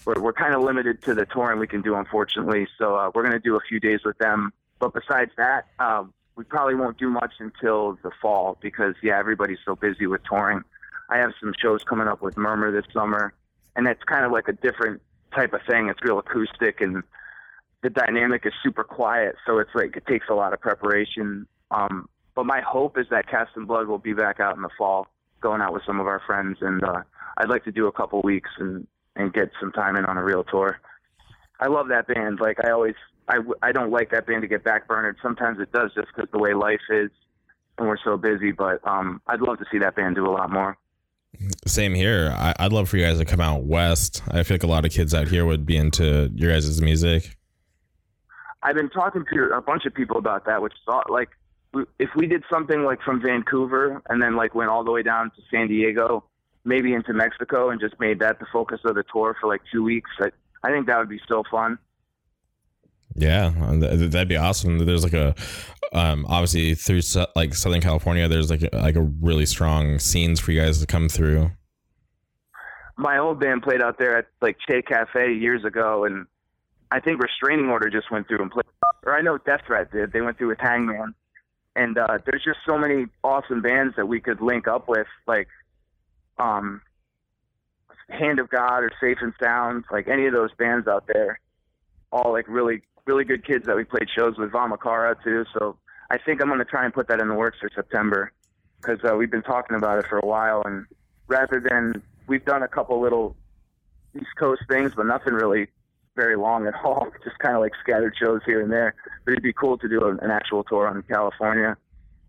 we're, 0.05 0.19
we're 0.19 0.33
kind 0.33 0.55
of 0.55 0.63
limited 0.63 1.01
to 1.03 1.13
the 1.13 1.25
touring 1.25 1.60
we 1.60 1.67
can 1.67 1.81
do, 1.81 1.95
unfortunately. 1.95 2.67
So 2.77 2.95
uh, 2.95 3.12
we're 3.13 3.24
going 3.24 3.33
to 3.33 3.39
do 3.39 3.55
a 3.55 3.60
few 3.60 3.79
days 3.79 4.00
with 4.03 4.17
them. 4.17 4.51
But 4.79 4.93
besides 4.93 5.31
that, 5.38 5.67
um, 5.79 6.13
we 6.36 6.43
probably 6.43 6.75
won't 6.75 6.98
do 6.98 7.10
much 7.10 7.33
until 7.39 8.00
the 8.03 8.12
fall 8.21 8.57
because 8.62 8.95
yeah, 9.03 9.19
everybody's 9.19 9.60
so 9.63 9.75
busy 9.75 10.07
with 10.07 10.21
touring. 10.24 10.63
I 11.10 11.17
have 11.17 11.33
some 11.39 11.53
shows 11.62 11.83
coming 11.83 12.07
up 12.07 12.21
with 12.21 12.38
Murmur 12.38 12.71
this 12.71 12.86
summer, 12.93 13.33
and 13.75 13.86
that's 13.86 14.01
kind 14.03 14.25
of 14.25 14.31
like 14.31 14.48
a 14.48 14.53
different 14.53 15.01
type 15.33 15.53
of 15.53 15.61
thing. 15.69 15.89
It's 15.89 16.00
real 16.03 16.19
acoustic, 16.19 16.81
and 16.81 17.03
the 17.83 17.89
dynamic 17.89 18.45
is 18.45 18.53
super 18.63 18.83
quiet, 18.83 19.35
so 19.45 19.59
it's 19.59 19.71
like 19.73 19.95
it 19.95 20.05
takes 20.05 20.27
a 20.29 20.33
lot 20.33 20.53
of 20.53 20.61
preparation. 20.61 21.47
Um, 21.71 22.07
but 22.35 22.45
my 22.45 22.61
hope 22.61 22.97
is 22.97 23.07
that 23.11 23.29
Cast 23.29 23.51
in 23.55 23.65
Blood 23.65 23.88
will 23.88 23.97
be 23.97 24.13
back 24.13 24.39
out 24.39 24.55
in 24.55 24.61
the 24.61 24.69
fall, 24.77 25.07
going 25.41 25.61
out 25.61 25.73
with 25.73 25.83
some 25.85 26.00
of 26.00 26.07
our 26.07 26.21
friends, 26.25 26.57
and 26.61 26.83
uh, 26.83 27.01
I'd 27.38 27.50
like 27.50 27.63
to 27.65 27.71
do 27.71 27.88
a 27.88 27.91
couple 27.91 28.21
weeks 28.21 28.50
and 28.57 28.88
and 29.15 29.33
get 29.33 29.51
some 29.59 29.71
time 29.71 29.95
in 29.95 30.05
on 30.05 30.17
a 30.17 30.23
real 30.23 30.43
tour. 30.43 30.79
I 31.59 31.67
love 31.67 31.89
that 31.89 32.07
band. 32.07 32.39
Like 32.39 32.57
I 32.65 32.71
always, 32.71 32.95
I, 33.27 33.39
I 33.61 33.71
don't 33.71 33.91
like 33.91 34.11
that 34.11 34.25
band 34.25 34.41
to 34.41 34.47
get 34.47 34.63
backburnered. 34.63 35.15
Sometimes 35.21 35.59
it 35.59 35.71
does 35.71 35.93
just 35.93 36.07
because 36.15 36.29
the 36.31 36.39
way 36.39 36.53
life 36.53 36.79
is 36.89 37.11
and 37.77 37.88
we're 37.88 37.97
so 38.03 38.17
busy. 38.17 38.51
But 38.51 38.85
um, 38.88 39.21
I'd 39.27 39.41
love 39.41 39.59
to 39.59 39.65
see 39.71 39.79
that 39.79 39.95
band 39.95 40.15
do 40.15 40.25
a 40.25 40.31
lot 40.31 40.50
more. 40.51 40.77
Same 41.65 41.93
here. 41.93 42.33
I, 42.38 42.53
would 42.63 42.73
love 42.73 42.89
for 42.89 42.97
you 42.97 43.05
guys 43.05 43.17
to 43.17 43.25
come 43.25 43.41
out 43.41 43.63
west. 43.63 44.21
I 44.29 44.43
feel 44.43 44.55
like 44.55 44.63
a 44.63 44.67
lot 44.67 44.85
of 44.85 44.91
kids 44.91 45.13
out 45.13 45.27
here 45.27 45.45
would 45.45 45.65
be 45.65 45.77
into 45.77 46.29
your 46.35 46.51
guys' 46.51 46.81
music. 46.81 47.35
I've 48.63 48.75
been 48.75 48.89
talking 48.89 49.25
to 49.33 49.55
a 49.55 49.61
bunch 49.61 49.85
of 49.85 49.93
people 49.93 50.17
about 50.17 50.45
that, 50.45 50.61
which 50.61 50.73
thought 50.85 51.09
like 51.09 51.29
if 52.00 52.09
we 52.15 52.27
did 52.27 52.43
something 52.51 52.83
like 52.83 53.01
from 53.01 53.21
Vancouver 53.21 54.01
and 54.09 54.21
then 54.21 54.35
like 54.35 54.53
went 54.53 54.69
all 54.69 54.83
the 54.83 54.91
way 54.91 55.03
down 55.03 55.31
to 55.31 55.41
San 55.50 55.67
Diego, 55.67 56.23
maybe 56.63 56.93
into 56.93 57.13
Mexico 57.13 57.69
and 57.69 57.79
just 57.79 58.00
made 58.00 58.19
that 58.19 58.39
the 58.39 58.45
focus 58.51 58.81
of 58.85 58.95
the 58.95 59.03
tour 59.11 59.35
for 59.39 59.47
like 59.47 59.61
two 59.71 59.83
weeks. 59.83 60.09
I, 60.19 60.31
I 60.63 60.71
think 60.71 60.88
that 60.88 61.00
would 61.00 61.09
be 61.09 61.21
so 61.27 61.43
fun. 61.50 61.79
Yeah, 63.15 63.51
that'd 63.58 64.27
be 64.27 64.38
awesome. 64.38 64.80
There's 64.80 65.03
like 65.03 65.13
a, 65.13 65.36
um, 65.94 66.25
obviously 66.30 66.75
through 66.75 67.01
like 67.36 67.53
Southern 67.53 67.82
California, 67.82 68.27
there's 68.27 68.50
like 68.50 68.63
a, 68.63 68.70
like 68.77 68.96
a 68.96 69.01
really 69.01 69.46
strong 69.46 70.00
scenes 70.00 70.39
for 70.39 70.51
you 70.51 70.62
guys 70.62 70.80
to 70.80 70.88
come 70.88 71.10
through. 71.10 71.51
My 72.98 73.18
old 73.18 73.39
band 73.39 73.63
played 73.63 73.82
out 73.82 73.98
there 73.98 74.18
at 74.18 74.27
like 74.41 74.58
Che 74.68 74.82
Cafe 74.82 75.34
years 75.34 75.65
ago, 75.65 76.06
and 76.06 76.25
I 76.91 77.00
think 77.00 77.22
Restraining 77.22 77.70
Order 77.70 77.89
just 77.89 78.12
went 78.12 78.27
through 78.27 78.41
and 78.41 78.51
played. 78.51 78.65
Or 79.06 79.18
I 79.18 79.22
know 79.22 79.38
Death 79.38 79.62
Threat 79.65 79.91
did. 79.91 80.13
They 80.13 80.22
went 80.22 80.38
through 80.38 80.50
with 80.50 80.60
Hangman, 80.60 81.15
and 81.75 81.98
uh, 81.98 82.20
there's 82.25 82.44
just 82.44 82.60
so 82.65 82.77
many 82.77 83.08
awesome 83.24 83.62
bands 83.62 83.96
that 83.96 84.06
we 84.06 84.20
could 84.20 84.41
link 84.41 84.68
up 84.68 84.88
with. 84.88 85.08
Like 85.25 85.48
um, 86.38 86.82
Hand 88.10 88.39
of 88.39 88.50
God 88.50 88.80
or 88.84 88.91
Safe 89.01 89.18
and 89.22 89.34
Sound, 89.41 89.86
like 89.91 90.08
any 90.08 90.27
of 90.27 90.34
those 90.34 90.51
bands 90.58 90.88
out 90.88 91.06
there, 91.08 91.39
all 92.12 92.32
like 92.34 92.48
really 92.48 92.84
really 93.05 93.24
good 93.24 93.46
kids 93.46 93.65
that 93.65 93.75
we 93.75 93.84
played 93.84 94.08
shows 94.15 94.38
with 94.38 94.51
Vamachara 94.51 95.22
too. 95.24 95.46
So 95.53 95.77
I 96.10 96.17
think 96.17 96.41
I'm 96.41 96.48
going 96.48 96.60
to 96.60 96.65
try 96.65 96.86
and 96.86 96.93
put 96.93 97.08
that 97.08 97.20
in 97.20 97.27
the 97.27 97.34
works 97.34 97.58
for 97.60 97.70
September 97.74 98.31
because 98.81 99.00
uh, 99.03 99.15
we've 99.15 99.31
been 99.31 99.43
talking 99.43 99.77
about 99.77 100.00
it 100.00 100.05
for 100.08 100.20
a 100.20 100.25
while. 100.25 100.63
And 100.65 100.86
rather 101.27 101.60
than 101.60 102.01
we've 102.27 102.46
done 102.46 102.63
a 102.63 102.67
couple 102.67 103.00
little 103.01 103.36
East 104.15 104.36
Coast 104.38 104.62
things, 104.70 104.93
but 104.96 105.05
nothing 105.05 105.34
really 105.34 105.67
very 106.15 106.36
long 106.36 106.67
at 106.67 106.74
all. 106.84 107.08
Just 107.24 107.39
kind 107.39 107.55
of 107.55 107.62
like 107.62 107.74
scattered 107.81 108.15
shows 108.20 108.41
here 108.46 108.62
and 108.62 108.72
there. 108.72 108.96
But 109.25 109.34
it'd 109.34 109.43
be 109.43 109.53
cool 109.53 109.77
to 109.77 109.88
do 109.88 110.08
an 110.08 110.31
actual 110.31 110.63
tour 110.63 110.88
on 110.88 111.03
California, 111.03 111.77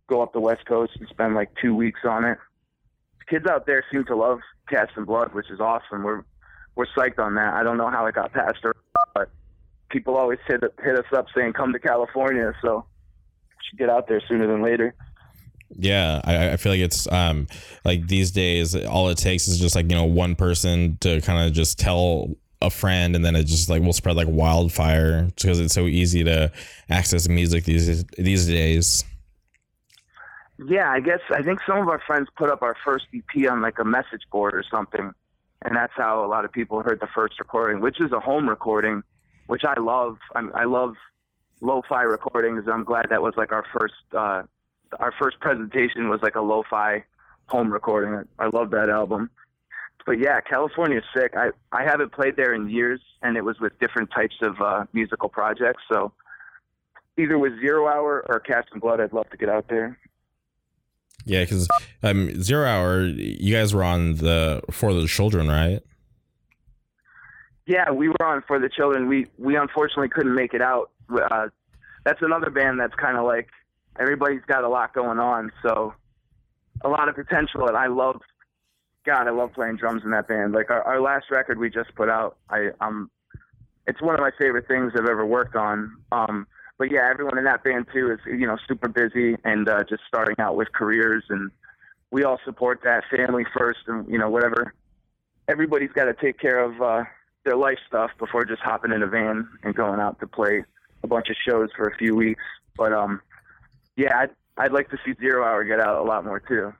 go 0.08 0.22
up 0.22 0.32
the 0.32 0.40
West 0.40 0.66
Coast 0.66 0.92
and 0.98 1.08
spend 1.08 1.34
like 1.34 1.50
two 1.60 1.74
weeks 1.74 2.00
on 2.04 2.24
it 2.24 2.38
kids 3.32 3.46
out 3.46 3.66
there 3.66 3.82
seem 3.90 4.04
to 4.04 4.14
love 4.14 4.40
Cast 4.68 4.92
in 4.96 5.04
Blood, 5.04 5.32
which 5.34 5.50
is 5.50 5.58
awesome. 5.60 6.02
We're 6.02 6.22
we're 6.74 6.86
psyched 6.96 7.18
on 7.18 7.34
that. 7.34 7.54
I 7.54 7.62
don't 7.62 7.76
know 7.76 7.90
how 7.90 8.06
it 8.06 8.14
got 8.14 8.32
past 8.32 8.58
her, 8.62 8.74
but 8.91 8.91
people 9.92 10.16
always 10.16 10.38
hit 10.46 10.62
hit 10.82 10.98
us 10.98 11.04
up 11.12 11.26
saying 11.34 11.52
come 11.52 11.72
to 11.72 11.78
California, 11.78 12.52
so 12.60 12.84
should 13.68 13.78
get 13.78 13.88
out 13.88 14.08
there 14.08 14.20
sooner 14.26 14.46
than 14.46 14.62
later. 14.62 14.94
Yeah, 15.78 16.20
I, 16.24 16.52
I 16.52 16.56
feel 16.56 16.72
like 16.72 16.80
it's 16.80 17.10
um 17.12 17.46
like 17.84 18.08
these 18.08 18.30
days 18.30 18.74
all 18.74 19.08
it 19.08 19.18
takes 19.18 19.46
is 19.46 19.60
just 19.60 19.74
like 19.74 19.90
you 19.90 19.96
know 19.96 20.04
one 20.04 20.34
person 20.34 20.98
to 21.00 21.20
kind 21.20 21.46
of 21.46 21.52
just 21.52 21.78
tell 21.78 22.34
a 22.60 22.70
friend 22.70 23.16
and 23.16 23.24
then 23.24 23.34
it 23.34 23.44
just 23.44 23.68
like 23.68 23.82
will 23.82 23.92
spread 23.92 24.16
like 24.16 24.28
wildfire 24.28 25.24
because 25.36 25.60
it's 25.60 25.74
so 25.74 25.86
easy 25.86 26.24
to 26.24 26.50
access 26.88 27.28
music 27.28 27.64
these 27.64 28.04
these 28.18 28.46
days. 28.46 29.04
Yeah, 30.68 30.90
I 30.90 31.00
guess 31.00 31.20
I 31.30 31.42
think 31.42 31.60
some 31.66 31.78
of 31.78 31.88
our 31.88 32.00
friends 32.06 32.28
put 32.36 32.50
up 32.50 32.62
our 32.62 32.76
first 32.84 33.06
EP 33.14 33.50
on 33.50 33.62
like 33.62 33.78
a 33.78 33.84
message 33.84 34.22
board 34.30 34.54
or 34.54 34.62
something, 34.70 35.12
and 35.62 35.76
that's 35.76 35.92
how 35.96 36.24
a 36.24 36.28
lot 36.28 36.44
of 36.44 36.52
people 36.52 36.82
heard 36.82 37.00
the 37.00 37.08
first 37.14 37.38
recording, 37.38 37.80
which 37.80 38.00
is 38.00 38.12
a 38.12 38.20
home 38.20 38.48
recording, 38.48 39.02
which 39.46 39.64
I 39.64 39.78
love. 39.78 40.18
I'm, 40.34 40.52
I 40.54 40.64
love 40.64 40.94
lo-fi 41.60 42.02
recordings. 42.02 42.64
I'm 42.70 42.84
glad 42.84 43.06
that 43.10 43.22
was 43.22 43.34
like 43.36 43.52
our 43.52 43.64
first 43.76 43.94
uh, 44.12 44.42
our 44.98 45.12
first 45.18 45.40
presentation 45.40 46.08
was 46.08 46.20
like 46.22 46.34
a 46.34 46.40
lo-fi 46.40 47.04
home 47.46 47.72
recording. 47.72 48.28
I, 48.38 48.48
love 48.48 48.70
that 48.70 48.90
album. 48.90 49.30
But 50.04 50.18
yeah, 50.18 50.40
California's 50.40 51.04
sick. 51.14 51.34
I 51.36 51.50
I 51.70 51.84
haven't 51.84 52.12
played 52.12 52.36
there 52.36 52.54
in 52.54 52.68
years, 52.68 53.00
and 53.22 53.36
it 53.36 53.44
was 53.44 53.60
with 53.60 53.78
different 53.78 54.10
types 54.10 54.36
of 54.42 54.60
uh, 54.60 54.84
musical 54.92 55.28
projects. 55.28 55.82
So 55.90 56.12
either 57.16 57.38
with 57.38 57.58
Zero 57.60 57.86
Hour 57.86 58.24
or 58.28 58.40
Cast 58.40 58.68
in 58.74 58.80
Blood, 58.80 59.00
I'd 59.00 59.12
love 59.12 59.30
to 59.30 59.36
get 59.36 59.48
out 59.48 59.68
there. 59.68 59.98
Yeah, 61.24 61.44
because 61.44 61.68
um, 62.02 62.42
Zero 62.42 62.66
Hour, 62.66 63.02
you 63.02 63.54
guys 63.54 63.72
were 63.72 63.84
on 63.84 64.16
the 64.16 64.62
For 64.70 64.92
the 64.92 65.06
Children, 65.06 65.48
right? 65.48 65.80
Yeah, 67.66 67.90
we 67.90 68.08
were 68.08 68.24
on 68.24 68.42
For 68.46 68.58
the 68.58 68.68
Children. 68.68 69.08
We 69.08 69.26
we 69.38 69.56
unfortunately 69.56 70.08
couldn't 70.08 70.34
make 70.34 70.54
it 70.54 70.62
out. 70.62 70.90
Uh, 71.10 71.48
that's 72.04 72.20
another 72.22 72.50
band 72.50 72.80
that's 72.80 72.94
kind 72.94 73.16
of 73.16 73.24
like 73.24 73.48
everybody's 73.98 74.42
got 74.46 74.64
a 74.64 74.68
lot 74.68 74.92
going 74.94 75.18
on, 75.18 75.52
so 75.62 75.94
a 76.82 76.88
lot 76.88 77.08
of 77.08 77.14
potential. 77.14 77.68
And 77.68 77.76
I 77.76 77.86
love, 77.86 78.20
God, 79.04 79.28
I 79.28 79.30
love 79.30 79.52
playing 79.52 79.76
drums 79.76 80.02
in 80.04 80.10
that 80.10 80.26
band. 80.26 80.52
Like 80.52 80.70
our, 80.70 80.82
our 80.82 81.00
last 81.00 81.26
record 81.30 81.58
we 81.58 81.70
just 81.70 81.94
put 81.94 82.08
out, 82.08 82.36
I 82.50 82.70
um, 82.80 83.10
it's 83.86 84.02
one 84.02 84.14
of 84.14 84.20
my 84.20 84.30
favorite 84.38 84.66
things 84.66 84.92
I've 84.96 85.06
ever 85.06 85.24
worked 85.24 85.54
on. 85.54 85.96
Um, 86.10 86.46
but 86.78 86.90
yeah, 86.90 87.08
everyone 87.08 87.38
in 87.38 87.44
that 87.44 87.62
band 87.62 87.86
too 87.92 88.10
is 88.10 88.18
you 88.26 88.46
know 88.46 88.56
super 88.66 88.88
busy 88.88 89.36
and 89.44 89.68
uh, 89.68 89.84
just 89.84 90.02
starting 90.08 90.36
out 90.40 90.56
with 90.56 90.72
careers, 90.72 91.22
and 91.28 91.52
we 92.10 92.24
all 92.24 92.40
support 92.44 92.80
that 92.82 93.04
family 93.08 93.44
first, 93.56 93.80
and 93.86 94.08
you 94.08 94.18
know 94.18 94.30
whatever. 94.30 94.74
Everybody's 95.46 95.92
got 95.92 96.04
to 96.04 96.14
take 96.14 96.38
care 96.40 96.58
of 96.58 96.80
uh, 96.80 97.04
their 97.44 97.56
life 97.56 97.78
stuff 97.86 98.10
before 98.18 98.44
just 98.44 98.62
hopping 98.62 98.92
in 98.92 99.02
a 99.02 99.06
van 99.06 99.48
and 99.62 99.74
going 99.74 100.00
out 100.00 100.20
to 100.20 100.26
play 100.26 100.64
a 101.02 101.06
bunch 101.06 101.28
of 101.28 101.36
shows 101.46 101.70
for 101.76 101.88
a 101.88 101.96
few 101.96 102.14
weeks. 102.14 102.42
But 102.76 102.92
um, 102.92 103.20
yeah, 103.96 104.16
I'd, 104.16 104.30
I'd 104.56 104.72
like 104.72 104.90
to 104.90 104.98
see 105.04 105.14
Zero 105.20 105.44
Hour 105.44 105.64
get 105.64 105.80
out 105.80 105.98
a 105.98 106.02
lot 106.02 106.24
more 106.24 106.40
too. 106.40 106.72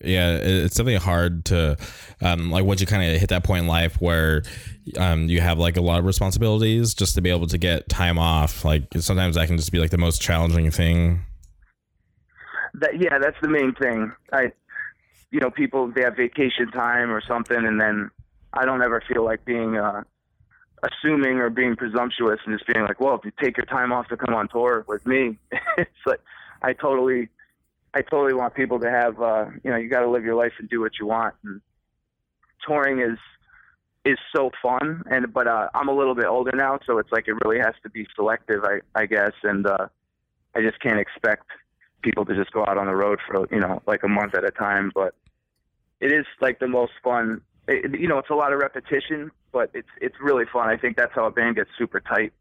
Yeah, 0.00 0.36
it's 0.36 0.76
definitely 0.76 1.00
hard 1.00 1.44
to, 1.46 1.76
um, 2.20 2.52
like, 2.52 2.64
once 2.64 2.80
you 2.80 2.86
kind 2.86 3.02
of 3.02 3.20
hit 3.20 3.30
that 3.30 3.42
point 3.42 3.62
in 3.62 3.66
life 3.66 4.00
where 4.00 4.44
um, 4.96 5.28
you 5.28 5.40
have 5.40 5.58
like 5.58 5.76
a 5.76 5.80
lot 5.80 5.98
of 5.98 6.04
responsibilities, 6.04 6.94
just 6.94 7.16
to 7.16 7.20
be 7.20 7.30
able 7.30 7.48
to 7.48 7.58
get 7.58 7.88
time 7.88 8.16
off. 8.16 8.64
Like, 8.64 8.84
sometimes 9.00 9.34
that 9.34 9.48
can 9.48 9.56
just 9.56 9.72
be 9.72 9.80
like 9.80 9.90
the 9.90 9.98
most 9.98 10.22
challenging 10.22 10.70
thing. 10.70 11.24
That 12.74 13.00
yeah, 13.00 13.18
that's 13.18 13.36
the 13.42 13.48
main 13.48 13.74
thing. 13.74 14.12
I, 14.32 14.52
you 15.32 15.40
know, 15.40 15.50
people 15.50 15.90
they 15.90 16.02
have 16.02 16.14
vacation 16.14 16.70
time 16.70 17.10
or 17.10 17.20
something, 17.20 17.56
and 17.56 17.80
then 17.80 18.08
I 18.52 18.64
don't 18.64 18.82
ever 18.82 19.02
feel 19.06 19.24
like 19.24 19.44
being 19.44 19.76
uh, 19.76 20.02
assuming 20.82 21.38
or 21.38 21.50
being 21.50 21.76
presumptuous 21.76 22.40
and 22.46 22.56
just 22.58 22.66
being 22.72 22.84
like, 22.84 23.00
well, 23.00 23.14
if 23.14 23.24
you 23.24 23.32
take 23.40 23.56
your 23.56 23.66
time 23.66 23.92
off 23.92 24.08
to 24.08 24.16
come 24.16 24.34
on 24.34 24.48
tour 24.48 24.84
with 24.88 25.06
me, 25.06 25.38
it's 25.78 25.90
like 26.06 26.20
I 26.62 26.72
totally 26.72 27.28
I 27.94 28.02
totally 28.02 28.34
want 28.34 28.54
people 28.54 28.78
to 28.80 28.90
have, 28.90 29.20
uh, 29.20 29.46
you 29.64 29.70
know, 29.70 29.76
you 29.76 29.88
got 29.88 30.00
to 30.00 30.10
live 30.10 30.24
your 30.24 30.34
life 30.34 30.52
and 30.58 30.68
do 30.68 30.80
what 30.80 30.98
you 31.00 31.06
want. 31.06 31.34
And 31.44 31.60
touring 32.66 33.00
is 33.00 33.18
is 34.04 34.18
so 34.34 34.50
fun, 34.62 35.02
and 35.10 35.32
but 35.32 35.46
uh, 35.46 35.68
I'm 35.74 35.88
a 35.88 35.94
little 35.94 36.14
bit 36.14 36.26
older 36.26 36.52
now, 36.54 36.78
so 36.86 36.98
it's 36.98 37.12
like 37.12 37.28
it 37.28 37.34
really 37.44 37.58
has 37.58 37.74
to 37.82 37.90
be 37.90 38.06
selective, 38.14 38.64
I 38.64 38.80
I 38.94 39.06
guess, 39.06 39.32
and 39.42 39.66
uh, 39.66 39.88
I 40.54 40.62
just 40.62 40.80
can't 40.80 40.98
expect 40.98 41.46
people 42.02 42.24
to 42.24 42.34
just 42.34 42.52
go 42.52 42.64
out 42.66 42.78
on 42.78 42.86
the 42.86 42.94
road 42.94 43.18
for 43.26 43.46
you 43.50 43.60
know 43.60 43.82
like 43.86 44.02
a 44.02 44.08
month 44.08 44.34
at 44.34 44.44
a 44.44 44.50
time. 44.50 44.92
But 44.94 45.14
it 46.00 46.12
is 46.12 46.26
like 46.40 46.58
the 46.58 46.68
most 46.68 46.92
fun. 47.02 47.42
It, 47.68 48.00
you 48.00 48.08
know, 48.08 48.18
it's 48.18 48.30
a 48.30 48.34
lot 48.34 48.52
of 48.52 48.58
repetition, 48.58 49.30
but 49.52 49.70
it's 49.74 49.88
it's 50.00 50.16
really 50.20 50.44
fun. 50.52 50.68
I 50.68 50.76
think 50.76 50.96
that's 50.96 51.12
how 51.14 51.26
a 51.26 51.30
band 51.30 51.56
gets 51.56 51.70
super 51.78 52.00
tight. 52.00 52.32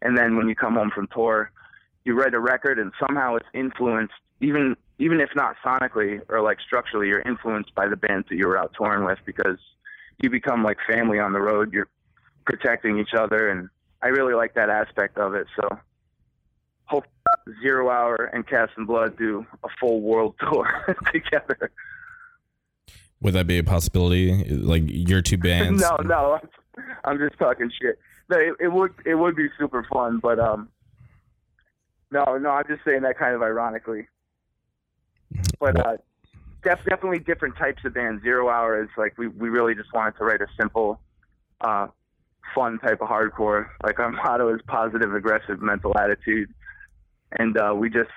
And 0.00 0.16
then 0.16 0.36
when 0.36 0.48
you 0.48 0.54
come 0.54 0.74
home 0.74 0.90
from 0.94 1.08
tour, 1.12 1.50
you 2.04 2.14
write 2.14 2.34
a 2.34 2.40
record 2.40 2.78
and 2.78 2.92
somehow 2.98 3.34
it's 3.36 3.48
influenced 3.52 4.14
even 4.40 4.76
even 4.98 5.20
if 5.20 5.30
not 5.34 5.56
sonically 5.64 6.20
or 6.28 6.40
like 6.40 6.58
structurally, 6.60 7.08
you're 7.08 7.20
influenced 7.20 7.74
by 7.74 7.86
the 7.88 7.96
bands 7.96 8.26
that 8.30 8.36
you 8.36 8.46
were 8.46 8.58
out 8.58 8.72
touring 8.76 9.04
with 9.04 9.18
because 9.26 9.58
you 10.22 10.30
become 10.30 10.62
like 10.62 10.78
family 10.88 11.18
on 11.18 11.32
the 11.32 11.40
road. 11.40 11.72
You're 11.72 11.88
protecting 12.44 12.98
each 12.98 13.14
other, 13.16 13.50
and 13.50 13.68
I 14.02 14.08
really 14.08 14.34
like 14.34 14.54
that 14.54 14.70
aspect 14.70 15.18
of 15.18 15.34
it. 15.34 15.46
So, 15.56 15.78
hope 16.84 17.04
Zero 17.60 17.90
Hour 17.90 18.30
and 18.32 18.46
Cast 18.46 18.72
in 18.78 18.86
Blood 18.86 19.18
do 19.18 19.46
a 19.64 19.68
full 19.80 20.00
world 20.00 20.34
tour 20.40 20.96
together. 21.12 21.70
Would 23.22 23.34
that 23.34 23.46
be 23.46 23.58
a 23.58 23.64
possibility? 23.64 24.44
Like 24.44 24.82
your 24.86 25.22
two 25.22 25.38
bands? 25.38 25.80
no, 25.80 25.96
no, 26.04 26.38
I'm 27.04 27.18
just 27.18 27.38
talking 27.38 27.70
shit. 27.80 27.98
No, 28.28 28.38
it, 28.38 28.54
it 28.60 28.68
would 28.68 28.92
it 29.04 29.14
would 29.14 29.36
be 29.36 29.48
super 29.58 29.86
fun, 29.90 30.18
but 30.18 30.38
um, 30.38 30.68
no, 32.10 32.38
no, 32.38 32.50
I'm 32.50 32.64
just 32.68 32.84
saying 32.84 33.02
that 33.02 33.18
kind 33.18 33.34
of 33.34 33.42
ironically. 33.42 34.08
But 35.58 35.78
uh, 35.78 35.96
def- 36.62 36.84
definitely 36.84 37.20
different 37.20 37.56
types 37.56 37.84
of 37.84 37.94
bands. 37.94 38.22
Zero 38.22 38.48
Hour 38.48 38.82
is 38.82 38.88
like 38.96 39.16
we 39.16 39.28
we 39.28 39.48
really 39.48 39.74
just 39.74 39.92
wanted 39.92 40.16
to 40.18 40.24
write 40.24 40.40
a 40.40 40.46
simple, 40.58 41.00
uh, 41.60 41.88
fun 42.54 42.78
type 42.80 43.00
of 43.00 43.08
hardcore. 43.08 43.68
Like 43.82 43.98
our 43.98 44.10
motto 44.24 44.54
is 44.54 44.60
positive, 44.66 45.14
aggressive, 45.14 45.62
mental 45.62 45.96
attitude, 45.96 46.52
and 47.32 47.56
uh, 47.56 47.74
we 47.76 47.90
just. 47.90 48.10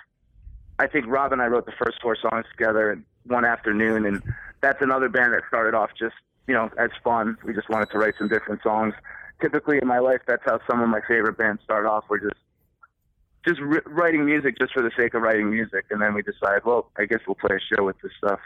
I 0.82 0.88
think 0.88 1.08
Rob 1.08 1.34
and 1.34 1.42
I 1.42 1.48
wrote 1.48 1.66
the 1.66 1.74
first 1.74 2.02
four 2.02 2.16
songs 2.16 2.46
together 2.52 3.04
one 3.26 3.44
afternoon, 3.44 4.06
and 4.06 4.24
that's 4.62 4.82
another 4.82 5.10
band 5.10 5.34
that 5.34 5.42
started 5.48 5.76
off 5.76 5.92
just 5.98 6.16
you 6.48 6.54
know 6.54 6.70
as 6.78 6.90
fun. 7.04 7.38
We 7.44 7.54
just 7.54 7.70
wanted 7.70 7.90
to 7.92 7.98
write 7.98 8.16
some 8.18 8.28
different 8.28 8.62
songs. 8.64 8.94
Typically 9.42 9.80
in 9.82 9.88
my 9.88 10.00
life, 10.00 10.22
that's 10.28 10.44
how 10.46 10.60
some 10.70 10.82
of 10.82 10.90
my 10.90 11.00
favorite 11.08 11.38
bands 11.38 11.62
start 11.64 11.86
off. 11.86 12.04
We're 12.10 12.20
just 12.20 12.42
just 13.48 13.60
r- 13.62 13.84
writing 13.86 14.26
music 14.26 14.58
just 14.58 14.74
for 14.74 14.82
the 14.82 14.92
sake 14.98 15.14
of 15.14 15.22
writing 15.22 15.50
music, 15.50 15.86
and 15.92 16.02
then 16.02 16.14
we 16.14 16.22
decided, 16.22 16.66
well, 16.66 16.92
I 16.98 17.06
guess 17.06 17.20
we'll 17.26 17.36
play 17.36 17.56
a 17.56 17.76
show 17.76 17.86
with 17.86 17.96
this 18.02 18.12
stuff. 18.18 18.40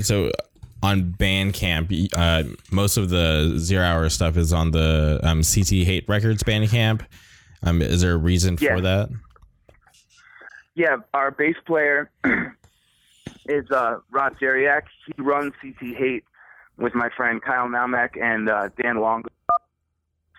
So 0.00 0.30
on 0.82 1.14
Bandcamp, 1.18 2.10
uh, 2.14 2.44
most 2.70 2.96
of 2.96 3.08
the 3.08 3.54
zero 3.58 3.84
hour 3.84 4.08
stuff 4.08 4.36
is 4.36 4.52
on 4.52 4.70
the 4.70 5.20
um, 5.22 5.42
CT 5.42 5.86
Hate 5.86 6.08
Records 6.08 6.42
Bandcamp. 6.42 7.04
Um, 7.62 7.82
is 7.82 8.02
there 8.02 8.12
a 8.12 8.16
reason 8.16 8.56
yeah. 8.60 8.74
for 8.74 8.80
that? 8.82 9.08
Yeah, 10.74 10.98
our 11.12 11.32
bass 11.32 11.56
player 11.66 12.10
is 13.46 13.70
uh, 13.70 13.98
Rod. 14.10 14.36
He 14.38 14.46
runs 15.18 15.52
CT 15.60 15.96
Hate 15.96 16.24
with 16.76 16.94
my 16.94 17.08
friend 17.16 17.42
Kyle 17.42 17.68
Naumek 17.68 18.20
and 18.20 18.48
uh, 18.48 18.68
Dan 18.80 19.00
Longo. 19.00 19.28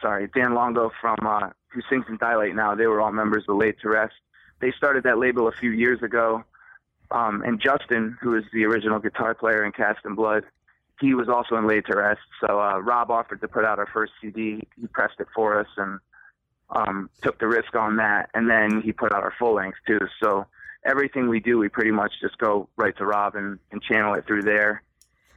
Sorry, 0.01 0.27
Dan 0.33 0.53
Longo 0.53 0.91
from 1.01 1.17
uh, 1.25 1.49
who 1.67 1.81
sings 1.89 2.05
in 2.07 2.17
Dilate 2.17 2.55
now. 2.55 2.75
They 2.75 2.87
were 2.87 3.01
all 3.01 3.11
members 3.11 3.43
of 3.47 3.57
Laid 3.57 3.75
to 3.81 3.89
Rest. 3.89 4.15
They 4.59 4.71
started 4.71 5.03
that 5.03 5.17
label 5.17 5.47
a 5.47 5.51
few 5.51 5.71
years 5.71 6.01
ago. 6.01 6.43
Um, 7.11 7.41
and 7.41 7.59
Justin, 7.59 8.17
who 8.21 8.35
is 8.35 8.43
the 8.53 8.65
original 8.65 8.99
guitar 8.99 9.33
player 9.33 9.65
in 9.65 9.71
Cast 9.71 10.05
in 10.05 10.15
Blood, 10.15 10.43
he 10.99 11.13
was 11.13 11.27
also 11.27 11.55
in 11.55 11.67
Laid 11.67 11.85
to 11.85 11.97
Rest. 11.97 12.21
So 12.39 12.59
uh, 12.59 12.79
Rob 12.79 13.09
offered 13.09 13.41
to 13.41 13.47
put 13.47 13.65
out 13.65 13.79
our 13.79 13.87
first 13.87 14.13
CD. 14.21 14.67
He 14.79 14.87
pressed 14.87 15.19
it 15.19 15.27
for 15.33 15.59
us 15.59 15.67
and 15.77 15.99
um, 16.69 17.09
took 17.21 17.39
the 17.39 17.47
risk 17.47 17.75
on 17.75 17.97
that. 17.97 18.29
And 18.33 18.49
then 18.49 18.81
he 18.81 18.91
put 18.91 19.11
out 19.13 19.23
our 19.23 19.33
full 19.39 19.55
length 19.55 19.77
too. 19.87 19.99
So 20.21 20.45
everything 20.85 21.29
we 21.29 21.39
do, 21.39 21.57
we 21.57 21.69
pretty 21.69 21.91
much 21.91 22.11
just 22.21 22.37
go 22.37 22.69
right 22.77 22.95
to 22.97 23.05
Rob 23.05 23.35
and, 23.35 23.59
and 23.71 23.81
channel 23.81 24.13
it 24.13 24.25
through 24.25 24.43
there. 24.43 24.83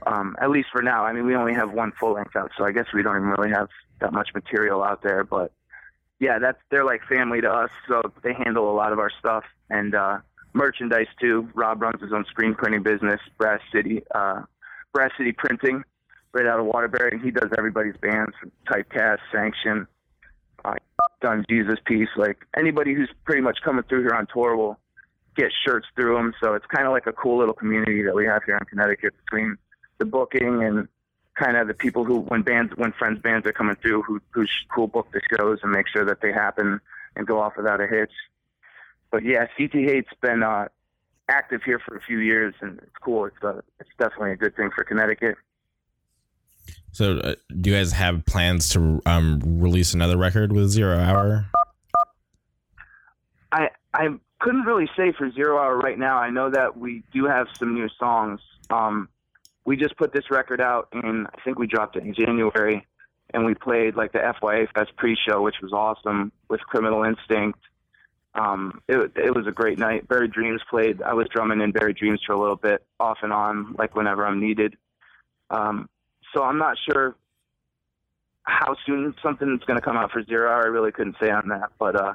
Um, 0.06 0.36
at 0.40 0.50
least 0.50 0.68
for 0.72 0.82
now. 0.82 1.04
I 1.04 1.12
mean, 1.12 1.26
we 1.26 1.36
only 1.36 1.54
have 1.54 1.72
one 1.72 1.92
full 1.92 2.14
length 2.14 2.34
out, 2.34 2.50
so 2.58 2.64
I 2.64 2.72
guess 2.72 2.86
we 2.92 3.02
don't 3.02 3.16
even 3.16 3.28
really 3.28 3.50
have 3.50 3.68
that 4.00 4.12
much 4.12 4.30
material 4.34 4.82
out 4.82 5.02
there. 5.02 5.22
But 5.22 5.52
yeah, 6.18 6.38
that's 6.40 6.58
they're 6.70 6.84
like 6.84 7.02
family 7.08 7.40
to 7.40 7.48
us, 7.48 7.70
so 7.88 8.02
they 8.22 8.32
handle 8.32 8.70
a 8.70 8.74
lot 8.74 8.92
of 8.92 8.98
our 8.98 9.10
stuff 9.20 9.44
and 9.70 9.94
uh, 9.94 10.18
merchandise 10.54 11.06
too. 11.20 11.48
Rob 11.54 11.82
runs 11.82 12.00
his 12.02 12.12
own 12.12 12.24
screen 12.26 12.54
printing 12.54 12.82
business, 12.82 13.20
Brass 13.38 13.60
City, 13.72 14.02
uh, 14.14 14.42
Brass 14.92 15.10
City 15.16 15.32
Printing, 15.32 15.84
right 16.32 16.46
out 16.46 16.60
of 16.60 16.66
Waterbury, 16.66 17.10
and 17.12 17.22
he 17.22 17.30
does 17.30 17.50
everybody's 17.56 17.96
bands, 17.96 18.34
Typecast, 18.68 19.18
Sanction, 19.32 19.86
uh, 20.64 20.74
done 21.20 21.44
Jesus 21.48 21.78
Piece. 21.84 22.08
Like 22.16 22.38
anybody 22.56 22.94
who's 22.94 23.10
pretty 23.24 23.42
much 23.42 23.58
coming 23.64 23.84
through 23.88 24.02
here 24.02 24.14
on 24.14 24.26
tour 24.32 24.56
will 24.56 24.78
get 25.36 25.52
shirts 25.64 25.86
through 25.94 26.16
them. 26.16 26.34
So 26.40 26.54
it's 26.54 26.66
kind 26.66 26.86
of 26.86 26.92
like 26.92 27.06
a 27.06 27.12
cool 27.12 27.38
little 27.38 27.54
community 27.54 28.02
that 28.02 28.14
we 28.14 28.26
have 28.26 28.42
here 28.44 28.56
in 28.56 28.64
Connecticut 28.66 29.14
between 29.24 29.56
the 29.98 30.04
booking 30.04 30.62
and 30.62 30.88
kind 31.34 31.56
of 31.56 31.68
the 31.68 31.74
people 31.74 32.04
who, 32.04 32.20
when 32.20 32.42
bands, 32.42 32.72
when 32.76 32.92
friends 32.92 33.20
bands 33.20 33.46
are 33.46 33.52
coming 33.52 33.76
through, 33.76 34.02
who 34.02 34.20
who 34.30 34.46
who 34.74 34.86
book 34.86 35.08
the 35.12 35.20
shows 35.36 35.60
and 35.62 35.72
make 35.72 35.88
sure 35.88 36.04
that 36.04 36.20
they 36.20 36.32
happen 36.32 36.80
and 37.16 37.26
go 37.26 37.40
off 37.40 37.56
without 37.56 37.80
a 37.80 37.86
hitch. 37.86 38.12
But 39.10 39.24
yeah, 39.24 39.46
CT 39.56 39.72
Hate's 39.72 40.12
been 40.20 40.42
uh, 40.42 40.68
active 41.28 41.62
here 41.62 41.78
for 41.78 41.96
a 41.96 42.00
few 42.00 42.18
years, 42.18 42.54
and 42.60 42.78
it's 42.78 42.96
cool. 43.02 43.26
It's 43.26 43.36
uh, 43.42 43.60
it's 43.80 43.90
definitely 43.98 44.32
a 44.32 44.36
good 44.36 44.56
thing 44.56 44.70
for 44.74 44.84
Connecticut. 44.84 45.36
So, 46.92 47.18
uh, 47.18 47.34
do 47.60 47.70
you 47.70 47.76
guys 47.76 47.92
have 47.92 48.24
plans 48.26 48.68
to 48.70 49.00
um, 49.06 49.40
release 49.42 49.94
another 49.94 50.18
record 50.18 50.52
with 50.52 50.68
Zero 50.68 50.98
Hour? 50.98 51.46
I 53.50 53.70
I 53.94 54.08
couldn't 54.42 54.62
really 54.62 54.90
say 54.96 55.12
for 55.16 55.30
Zero 55.30 55.56
Hour 55.58 55.78
right 55.78 55.98
now. 55.98 56.18
I 56.18 56.30
know 56.30 56.50
that 56.50 56.76
we 56.76 57.04
do 57.12 57.26
have 57.26 57.46
some 57.58 57.74
new 57.74 57.88
songs. 57.98 58.40
Um, 58.70 59.08
we 59.64 59.76
just 59.76 59.96
put 59.96 60.12
this 60.12 60.30
record 60.30 60.60
out 60.60 60.88
in 60.92 61.26
I 61.32 61.40
think 61.42 61.58
we 61.58 61.68
dropped 61.68 61.96
it 61.96 62.02
in 62.02 62.12
January, 62.12 62.84
and 63.32 63.46
we 63.46 63.54
played 63.54 63.94
like 63.94 64.12
the 64.12 64.18
FYA 64.18 64.68
Fest 64.72 64.96
pre-show, 64.96 65.40
which 65.42 65.60
was 65.62 65.72
awesome 65.72 66.32
with 66.48 66.60
Criminal 66.62 67.04
Instinct. 67.04 67.60
Um, 68.34 68.82
it 68.88 69.12
it 69.14 69.34
was 69.34 69.46
a 69.46 69.52
great 69.52 69.78
night. 69.78 70.08
Buried 70.08 70.32
Dreams 70.32 70.60
played. 70.68 71.02
I 71.02 71.14
was 71.14 71.28
drumming 71.28 71.60
in 71.60 71.70
Buried 71.70 71.96
Dreams 71.96 72.20
for 72.26 72.32
a 72.32 72.40
little 72.40 72.56
bit, 72.56 72.84
off 72.98 73.18
and 73.22 73.32
on, 73.32 73.76
like 73.78 73.94
whenever 73.94 74.26
I'm 74.26 74.40
needed. 74.40 74.76
Um, 75.50 75.88
so 76.34 76.42
I'm 76.42 76.58
not 76.58 76.76
sure 76.84 77.14
how 78.42 78.74
soon 78.86 79.14
something's 79.22 79.62
going 79.64 79.78
to 79.78 79.84
come 79.84 79.96
out 79.96 80.10
for 80.10 80.24
Zero 80.24 80.50
Hour. 80.50 80.64
I 80.64 80.66
really 80.66 80.90
couldn't 80.90 81.16
say 81.22 81.30
on 81.30 81.48
that, 81.50 81.70
but 81.78 81.94
uh, 81.94 82.14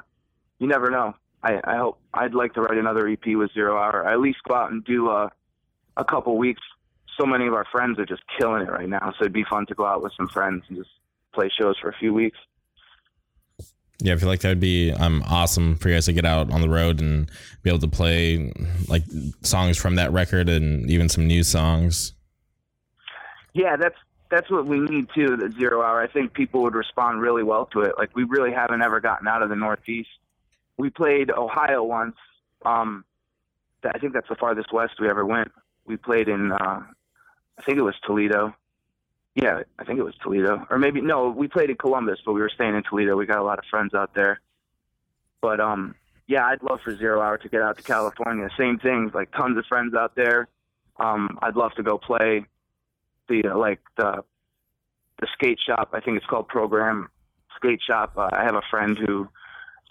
you 0.58 0.66
never 0.66 0.90
know. 0.90 1.14
I, 1.42 1.60
I 1.64 1.76
hope 1.76 1.98
I'd 2.14 2.34
like 2.34 2.54
to 2.54 2.62
write 2.62 2.78
another 2.78 3.08
EP 3.08 3.26
with 3.36 3.52
Zero 3.52 3.76
Hour. 3.78 4.06
I 4.06 4.12
at 4.12 4.20
least 4.20 4.38
go 4.48 4.54
out 4.54 4.72
and 4.72 4.84
do 4.84 5.10
a, 5.10 5.30
a 5.96 6.04
couple 6.04 6.36
weeks 6.36 6.62
so 7.18 7.26
many 7.26 7.46
of 7.46 7.54
our 7.54 7.64
friends 7.70 7.98
are 7.98 8.06
just 8.06 8.22
killing 8.38 8.62
it 8.62 8.70
right 8.70 8.88
now. 8.88 9.12
So 9.18 9.22
it'd 9.24 9.32
be 9.32 9.44
fun 9.44 9.66
to 9.66 9.74
go 9.74 9.84
out 9.84 10.02
with 10.02 10.12
some 10.16 10.28
friends 10.28 10.64
and 10.68 10.78
just 10.78 10.90
play 11.34 11.50
shows 11.58 11.76
for 11.80 11.88
a 11.88 11.94
few 11.94 12.14
weeks. 12.14 12.38
Yeah, 14.00 14.14
I 14.14 14.16
feel 14.16 14.28
like 14.28 14.40
that 14.40 14.50
would 14.50 14.60
be 14.60 14.92
um, 14.92 15.24
awesome 15.26 15.74
for 15.76 15.88
you 15.88 15.96
guys 15.96 16.06
to 16.06 16.12
get 16.12 16.24
out 16.24 16.52
on 16.52 16.60
the 16.60 16.68
road 16.68 17.00
and 17.00 17.28
be 17.62 17.70
able 17.70 17.80
to 17.80 17.88
play 17.88 18.52
like 18.88 19.02
songs 19.42 19.76
from 19.76 19.96
that 19.96 20.12
record 20.12 20.48
and 20.48 20.88
even 20.88 21.08
some 21.08 21.26
new 21.26 21.42
songs. 21.42 22.12
Yeah, 23.54 23.76
that's 23.76 23.96
that's 24.30 24.48
what 24.50 24.66
we 24.66 24.78
need 24.78 25.08
too. 25.12 25.36
The 25.36 25.52
zero 25.58 25.82
hour. 25.82 26.00
I 26.00 26.06
think 26.06 26.32
people 26.32 26.62
would 26.62 26.76
respond 26.76 27.20
really 27.20 27.42
well 27.42 27.66
to 27.72 27.80
it. 27.80 27.94
Like 27.98 28.14
we 28.14 28.22
really 28.22 28.52
haven't 28.52 28.82
ever 28.82 29.00
gotten 29.00 29.26
out 29.26 29.42
of 29.42 29.48
the 29.48 29.56
Northeast. 29.56 30.10
We 30.78 30.90
played 30.90 31.30
Ohio 31.30 31.82
once. 31.82 32.16
Um, 32.64 33.04
I 33.84 33.98
think 33.98 34.12
that's 34.12 34.28
the 34.28 34.36
farthest 34.36 34.72
west 34.72 34.94
we 35.00 35.08
ever 35.08 35.26
went. 35.26 35.52
We 35.86 35.96
played 35.96 36.28
in 36.28 36.52
uh, 36.52 36.82
I 37.58 37.62
think 37.62 37.78
it 37.78 37.82
was 37.82 37.94
Toledo. 38.06 38.54
Yeah, 39.34 39.62
I 39.78 39.84
think 39.84 39.98
it 39.98 40.02
was 40.02 40.14
Toledo, 40.22 40.66
or 40.70 40.78
maybe 40.78 41.00
no. 41.00 41.28
We 41.30 41.48
played 41.48 41.70
in 41.70 41.76
Columbus, 41.76 42.18
but 42.24 42.32
we 42.32 42.40
were 42.40 42.50
staying 42.52 42.74
in 42.74 42.82
Toledo. 42.82 43.16
We 43.16 43.26
got 43.26 43.38
a 43.38 43.44
lot 43.44 43.58
of 43.58 43.64
friends 43.70 43.94
out 43.94 44.14
there. 44.14 44.40
But 45.40 45.60
um, 45.60 45.94
yeah, 46.26 46.44
I'd 46.46 46.62
love 46.62 46.80
for 46.82 46.96
Zero 46.96 47.20
Hour 47.20 47.38
to 47.38 47.48
get 47.48 47.62
out 47.62 47.76
to 47.76 47.82
California. 47.82 48.48
Same 48.58 48.78
thing, 48.78 49.10
like 49.14 49.30
tons 49.32 49.56
of 49.56 49.64
friends 49.66 49.94
out 49.94 50.14
there. 50.16 50.48
Um, 50.98 51.38
I'd 51.42 51.56
love 51.56 51.72
to 51.74 51.82
go 51.82 51.98
play 51.98 52.46
the 53.28 53.44
uh, 53.52 53.56
like 53.56 53.80
the 53.96 54.24
the 55.20 55.28
skate 55.34 55.58
shop. 55.64 55.90
I 55.92 56.00
think 56.00 56.16
it's 56.16 56.26
called 56.26 56.48
Program 56.48 57.08
Skate 57.56 57.80
Shop. 57.82 58.12
Uh, 58.16 58.30
I 58.32 58.42
have 58.44 58.54
a 58.56 58.62
friend 58.70 58.98
who 58.98 59.28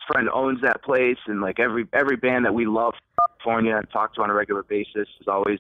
friend 0.08 0.30
owns 0.34 0.62
that 0.62 0.84
place, 0.84 1.18
and 1.28 1.42
like 1.42 1.60
every 1.60 1.88
every 1.94 2.16
band 2.16 2.46
that 2.46 2.54
we 2.54 2.66
love, 2.66 2.94
California, 3.20 3.76
and 3.76 3.90
talk 3.92 4.16
to 4.16 4.22
on 4.22 4.30
a 4.30 4.34
regular 4.34 4.64
basis 4.64 5.08
is 5.20 5.28
always 5.28 5.60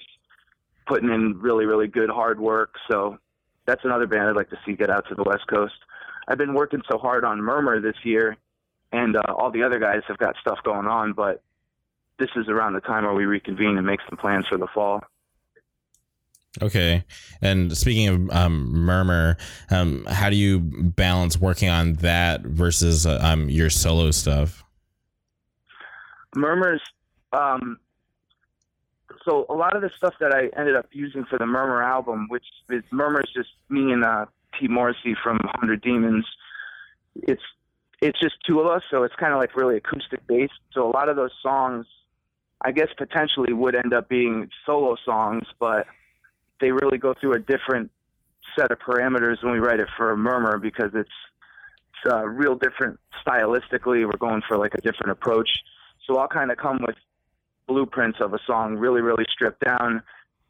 putting 0.88 1.10
in 1.10 1.40
really, 1.40 1.66
really 1.66 1.88
good 1.88 2.10
hard 2.10 2.40
work. 2.40 2.76
So 2.90 3.18
that's 3.66 3.84
another 3.84 4.08
band 4.08 4.30
I'd 4.30 4.36
like 4.36 4.50
to 4.50 4.60
see 4.66 4.74
get 4.74 4.90
out 4.90 5.08
to 5.10 5.16
the 5.16 5.24
West 5.24 5.48
Coast. 5.48 5.76
I've 6.28 6.38
been 6.38 6.54
working 6.54 6.82
so 6.90 6.98
hard 6.98 7.24
on 7.24 7.42
Murmur 7.42 7.80
this 7.80 7.98
year, 8.04 8.38
and 8.92 9.16
uh, 9.16 9.22
all 9.28 9.52
the 9.52 9.64
other 9.64 9.80
guys 9.80 10.02
have 10.08 10.18
got 10.18 10.36
stuff 10.42 10.60
going 10.64 10.88
on, 10.88 11.14
but 11.14 11.42
this 12.20 12.30
is 12.36 12.48
around 12.48 12.74
the 12.74 12.82
time 12.82 13.04
where 13.04 13.14
we 13.14 13.26
reconvene 13.26 13.78
and 13.78 13.86
make 13.86 14.00
some 14.10 14.18
plans 14.18 14.46
for 14.48 14.58
the 14.58 14.68
fall. 14.74 15.04
Okay. 16.62 17.04
And 17.42 17.78
speaking 17.78 18.08
of 18.08 18.30
um, 18.32 18.72
Murmur, 18.72 19.38
um, 19.70 20.06
how 20.06 20.30
do 20.30 20.36
you 20.36 20.60
balance 20.60 21.40
working 21.40 21.70
on 21.70 21.94
that 21.96 22.42
versus 22.42 23.06
uh, 23.06 23.20
um, 23.22 23.50
your 23.50 23.70
solo 23.70 24.12
stuff? 24.12 24.64
Murmur's 26.36 26.82
um, 27.34 27.80
so 29.28 29.46
a 29.50 29.54
lot 29.54 29.76
of 29.76 29.82
the 29.82 29.90
stuff 29.96 30.14
that 30.20 30.34
I 30.34 30.50
ended 30.60 30.76
up 30.76 30.88
using 30.92 31.26
for 31.26 31.38
the 31.38 31.46
Murmur 31.46 31.84
album, 31.84 32.28
which 32.30 32.46
is 32.70 32.84
Murmur's 32.92 33.30
just 33.36 33.50
me 33.70 33.92
and 33.92 34.04
uh, 34.04 34.26
Pete 34.58 34.70
Morrissey 34.70 35.16
from 35.22 35.40
Hundred 35.56 35.82
Demons. 35.82 36.26
It's 37.16 37.42
it's 38.02 38.20
just 38.20 38.36
two 38.48 38.60
of 38.60 38.68
us, 38.68 38.84
so 38.90 39.04
it's 39.04 39.16
kind 39.16 39.34
of 39.34 39.40
like 39.40 39.56
really 39.56 39.78
acoustic 39.78 40.26
based. 40.28 40.54
So 40.72 40.88
a 40.88 40.92
lot 40.92 41.10
of 41.10 41.16
those 41.16 41.32
songs, 41.42 41.86
I 42.62 42.72
guess 42.72 42.88
potentially 42.98 43.54
would 43.54 43.76
end 43.76 43.94
up 43.94 44.08
being 44.08 44.50
solo 44.66 44.96
songs, 45.04 45.44
but 45.60 45.88
they 46.60 46.72
really 46.72 46.98
go 46.98 47.14
through 47.20 47.34
a 47.34 47.40
different 47.40 47.92
set 48.58 48.72
of 48.72 48.80
parameters 48.80 49.44
when 49.44 49.54
we 49.54 49.60
write 49.60 49.80
it 49.80 49.88
for 49.96 50.12
a 50.12 50.18
murmur 50.18 50.58
because 50.58 50.92
it's 50.94 51.10
it's 52.04 52.14
uh, 52.14 52.26
real 52.26 52.56
different 52.56 53.00
stylistically. 53.26 54.06
We're 54.06 54.18
going 54.20 54.42
for 54.48 54.58
like 54.58 54.74
a 54.76 54.82
different 54.82 55.12
approach. 55.12 55.50
So 56.06 56.18
I'll 56.18 56.28
kind 56.28 56.52
of 56.52 56.58
come 56.58 56.80
with 56.86 56.96
blueprints 57.68 58.20
of 58.22 58.34
a 58.34 58.40
song, 58.46 58.76
really, 58.76 59.02
really 59.02 59.26
stripped 59.32 59.64
down, 59.64 60.02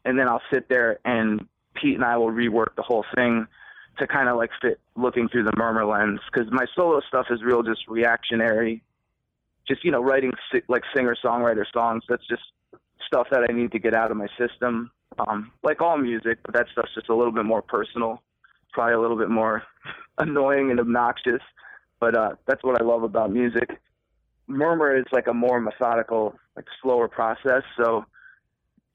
and 0.04 0.18
then 0.18 0.28
I'll 0.28 0.42
sit 0.52 0.68
there 0.68 0.98
and 1.04 1.46
Pete 1.74 1.94
and 1.94 2.04
I 2.04 2.16
will 2.16 2.30
rework 2.30 2.74
the 2.76 2.82
whole 2.82 3.04
thing 3.14 3.46
to 3.98 4.06
kind 4.06 4.28
of 4.28 4.36
like 4.36 4.50
fit 4.62 4.80
looking 4.96 5.28
through 5.28 5.44
the 5.44 5.52
murmur 5.56 5.84
lens 5.84 6.20
because 6.30 6.50
my 6.52 6.66
solo 6.74 7.00
stuff 7.08 7.26
is 7.30 7.42
real 7.42 7.62
just 7.62 7.86
reactionary 7.88 8.82
just 9.66 9.84
you 9.84 9.90
know 9.90 10.00
writing 10.00 10.32
like 10.68 10.82
singer 10.94 11.16
songwriter 11.22 11.64
songs 11.72 12.04
that's 12.08 12.26
just 12.28 12.42
stuff 13.04 13.26
that 13.30 13.44
i 13.48 13.52
need 13.52 13.72
to 13.72 13.78
get 13.78 13.94
out 13.94 14.10
of 14.10 14.16
my 14.16 14.28
system 14.38 14.90
um 15.26 15.50
like 15.62 15.80
all 15.80 15.96
music 15.98 16.38
but 16.44 16.54
that 16.54 16.66
stuff's 16.72 16.94
just 16.94 17.08
a 17.08 17.14
little 17.14 17.32
bit 17.32 17.44
more 17.44 17.62
personal 17.62 18.22
probably 18.72 18.94
a 18.94 19.00
little 19.00 19.16
bit 19.16 19.30
more 19.30 19.62
annoying 20.18 20.70
and 20.70 20.80
obnoxious 20.80 21.42
but 22.00 22.16
uh 22.16 22.30
that's 22.46 22.62
what 22.62 22.80
i 22.80 22.84
love 22.84 23.02
about 23.02 23.30
music. 23.30 23.80
Murmur 24.50 24.96
is 24.96 25.04
like 25.12 25.26
a 25.26 25.34
more 25.34 25.60
methodical 25.60 26.34
like 26.56 26.64
slower 26.80 27.06
process 27.06 27.62
so 27.76 28.04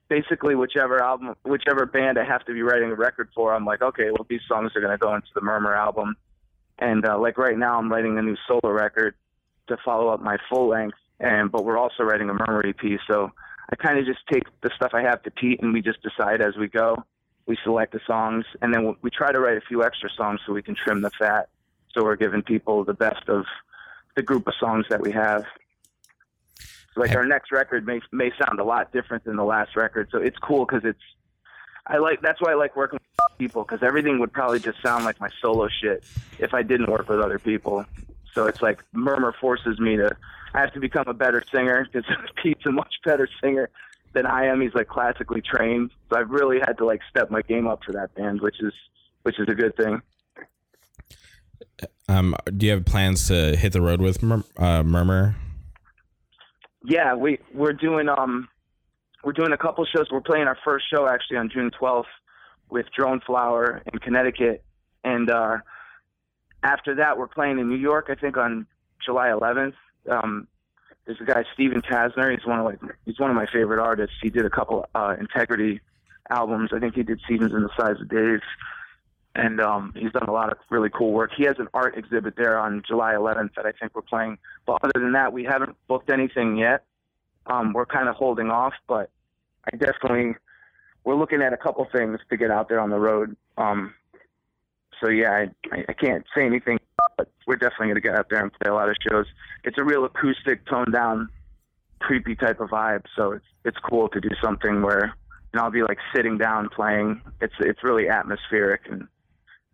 basically 0.08 0.54
whichever 0.54 1.02
album, 1.02 1.34
whichever 1.44 1.86
band 1.86 2.18
I 2.18 2.24
have 2.24 2.44
to 2.46 2.52
be 2.52 2.62
writing 2.62 2.90
a 2.90 2.94
record 2.94 3.28
for, 3.34 3.54
I'm 3.54 3.64
like, 3.64 3.82
okay, 3.82 4.10
well 4.10 4.26
these 4.28 4.40
songs 4.48 4.72
are 4.74 4.80
going 4.80 4.92
to 4.92 4.98
go 4.98 5.14
into 5.14 5.28
the 5.34 5.40
Murmur 5.40 5.74
album, 5.74 6.16
and 6.78 7.06
uh, 7.06 7.18
like 7.18 7.38
right 7.38 7.56
now 7.56 7.78
I'm 7.78 7.90
writing 7.90 8.18
a 8.18 8.22
new 8.22 8.36
solo 8.46 8.72
record 8.72 9.14
to 9.68 9.76
follow 9.84 10.08
up 10.08 10.20
my 10.20 10.36
full 10.48 10.68
length, 10.68 10.98
and 11.20 11.50
but 11.50 11.64
we're 11.64 11.78
also 11.78 12.02
writing 12.02 12.28
a 12.30 12.34
Murmur 12.34 12.66
EP, 12.66 13.00
so 13.10 13.32
I 13.74 13.76
kind 13.76 13.98
of 13.98 14.06
just 14.06 14.20
take 14.30 14.44
the 14.60 14.70
stuff 14.76 14.92
I 14.94 15.02
have 15.02 15.20
to 15.24 15.32
Pete, 15.32 15.60
and 15.60 15.72
we 15.72 15.82
just 15.82 16.00
decide 16.00 16.40
as 16.40 16.56
we 16.56 16.68
go. 16.68 17.02
We 17.46 17.58
select 17.64 17.92
the 17.92 18.00
songs, 18.06 18.44
and 18.62 18.72
then 18.72 18.94
we 19.02 19.10
try 19.10 19.32
to 19.32 19.40
write 19.40 19.56
a 19.56 19.60
few 19.62 19.82
extra 19.82 20.08
songs 20.16 20.38
so 20.46 20.52
we 20.52 20.62
can 20.62 20.76
trim 20.76 21.02
the 21.02 21.10
fat. 21.10 21.48
So 21.92 22.04
we're 22.04 22.14
giving 22.14 22.42
people 22.42 22.84
the 22.84 22.94
best 22.94 23.28
of 23.28 23.46
the 24.14 24.22
group 24.22 24.46
of 24.46 24.54
songs 24.60 24.86
that 24.90 25.00
we 25.00 25.10
have 25.10 25.44
like 26.96 27.16
our 27.16 27.24
next 27.24 27.50
record 27.50 27.84
may 27.84 28.00
may 28.12 28.30
sound 28.38 28.60
a 28.60 28.64
lot 28.64 28.92
different 28.92 29.24
than 29.24 29.34
the 29.34 29.44
last 29.44 29.74
record. 29.74 30.08
So 30.12 30.18
it's 30.18 30.38
cool 30.38 30.64
because 30.64 30.84
it's 30.84 31.00
I 31.86 31.98
like 31.98 32.20
that's 32.22 32.40
why 32.40 32.52
I 32.52 32.54
like 32.54 32.76
working 32.76 33.00
with 33.00 33.38
people 33.38 33.64
because 33.64 33.82
everything 33.82 34.20
would 34.20 34.32
probably 34.32 34.60
just 34.60 34.80
sound 34.82 35.04
like 35.04 35.18
my 35.20 35.28
solo 35.42 35.68
shit 35.82 36.04
if 36.38 36.54
I 36.54 36.62
didn't 36.62 36.88
work 36.88 37.08
with 37.08 37.18
other 37.18 37.40
people. 37.40 37.84
So 38.34 38.46
it's 38.46 38.60
like 38.60 38.82
Murmur 38.92 39.34
forces 39.40 39.78
me 39.78 39.96
to 39.96 40.16
I 40.54 40.60
have 40.60 40.72
to 40.74 40.80
become 40.80 41.04
a 41.06 41.14
better 41.14 41.42
singer 41.52 41.86
because 41.90 42.08
Pete's 42.42 42.66
a 42.66 42.72
much 42.72 42.94
better 43.04 43.28
singer 43.42 43.70
than 44.12 44.26
I 44.26 44.46
am. 44.46 44.60
He's 44.60 44.74
like 44.74 44.88
classically 44.88 45.40
trained, 45.40 45.90
so 46.10 46.18
I've 46.18 46.30
really 46.30 46.58
had 46.60 46.78
to 46.78 46.84
like 46.84 47.00
step 47.10 47.30
my 47.30 47.42
game 47.42 47.66
up 47.66 47.80
for 47.84 47.92
that 47.92 48.14
band, 48.14 48.40
which 48.40 48.60
is 48.60 48.72
which 49.22 49.38
is 49.38 49.48
a 49.48 49.54
good 49.54 49.76
thing. 49.76 50.02
Um, 52.08 52.36
do 52.56 52.66
you 52.66 52.72
have 52.72 52.84
plans 52.84 53.26
to 53.28 53.56
hit 53.56 53.72
the 53.72 53.80
road 53.80 54.00
with 54.00 54.22
uh, 54.58 54.82
Murmur? 54.82 55.36
yeah, 56.84 57.14
we 57.14 57.38
we're 57.52 57.72
doing 57.72 58.08
um 58.08 58.48
we're 59.24 59.32
doing 59.32 59.52
a 59.52 59.56
couple 59.56 59.84
shows. 59.86 60.06
We're 60.12 60.20
playing 60.20 60.46
our 60.46 60.58
first 60.64 60.84
show 60.92 61.08
actually 61.08 61.38
on 61.38 61.50
June 61.50 61.70
12th 61.80 62.04
with 62.68 62.86
Drone 62.96 63.20
Flower 63.26 63.82
in 63.90 63.98
Connecticut, 63.98 64.62
and 65.02 65.30
uh, 65.30 65.58
after 66.64 66.96
that 66.96 67.16
we're 67.18 67.28
playing 67.28 67.58
in 67.60 67.68
New 67.68 67.76
York. 67.76 68.06
I 68.08 68.16
think 68.16 68.36
on 68.36 68.66
July 69.04 69.28
11th. 69.28 69.74
Um, 70.10 70.48
there's 71.06 71.20
a 71.20 71.24
guy 71.24 71.44
Stephen 71.52 71.82
Kasner. 71.82 72.30
He's 72.30 72.46
one 72.46 72.58
of 72.58 72.64
like 72.64 72.80
he's 73.04 73.20
one 73.20 73.30
of 73.30 73.36
my 73.36 73.46
favorite 73.52 73.80
artists. 73.80 74.16
He 74.22 74.30
did 74.30 74.44
a 74.44 74.50
couple 74.50 74.86
uh, 74.94 75.14
Integrity 75.20 75.80
albums. 76.30 76.70
I 76.74 76.78
think 76.78 76.94
he 76.94 77.02
did 77.02 77.20
Seasons 77.28 77.52
in 77.52 77.62
the 77.62 77.70
Size 77.78 78.00
of 78.00 78.08
Days 78.08 78.40
and 79.36 79.60
um, 79.60 79.92
he's 79.96 80.12
done 80.12 80.28
a 80.28 80.32
lot 80.32 80.50
of 80.50 80.58
really 80.70 80.90
cool 80.90 81.12
work. 81.12 81.32
He 81.36 81.44
has 81.44 81.56
an 81.58 81.68
art 81.74 81.98
exhibit 81.98 82.36
there 82.36 82.58
on 82.58 82.82
July 82.86 83.14
11th 83.14 83.54
that 83.56 83.66
I 83.66 83.72
think 83.72 83.94
we're 83.94 84.02
playing. 84.02 84.38
But 84.66 84.78
other 84.82 84.92
than 84.94 85.12
that, 85.12 85.32
we 85.32 85.44
haven't 85.44 85.76
booked 85.88 86.10
anything 86.10 86.56
yet. 86.56 86.84
Um, 87.46 87.72
we're 87.72 87.86
kind 87.86 88.08
of 88.08 88.14
holding 88.14 88.50
off, 88.50 88.74
but 88.86 89.10
I 89.72 89.76
definitely 89.76 90.36
we're 91.02 91.16
looking 91.16 91.42
at 91.42 91.52
a 91.52 91.56
couple 91.56 91.86
things 91.92 92.18
to 92.30 92.36
get 92.36 92.50
out 92.50 92.68
there 92.68 92.80
on 92.80 92.90
the 92.90 92.98
road. 92.98 93.36
Um, 93.58 93.92
so 95.02 95.10
yeah, 95.10 95.46
I, 95.72 95.84
I 95.88 95.92
can't 95.92 96.24
say 96.36 96.44
anything, 96.44 96.78
but 97.16 97.30
we're 97.46 97.56
definitely 97.56 97.86
going 97.86 97.96
to 97.96 98.00
get 98.00 98.14
out 98.14 98.26
there 98.30 98.42
and 98.42 98.52
play 98.52 98.70
a 98.70 98.74
lot 98.74 98.88
of 98.88 98.96
shows. 99.08 99.26
It's 99.64 99.78
a 99.78 99.84
real 99.84 100.04
acoustic, 100.04 100.66
toned 100.66 100.92
down, 100.92 101.28
creepy 102.00 102.34
type 102.34 102.60
of 102.60 102.70
vibe. 102.70 103.04
So 103.16 103.32
it's 103.32 103.44
it's 103.64 103.78
cool 103.78 104.08
to 104.10 104.20
do 104.20 104.30
something 104.42 104.82
where 104.82 105.14
know 105.54 105.62
I'll 105.62 105.70
be 105.70 105.82
like 105.82 105.98
sitting 106.14 106.38
down 106.38 106.68
playing. 106.68 107.20
It's 107.40 107.54
it's 107.60 107.82
really 107.82 108.08
atmospheric 108.08 108.82
and 108.90 109.06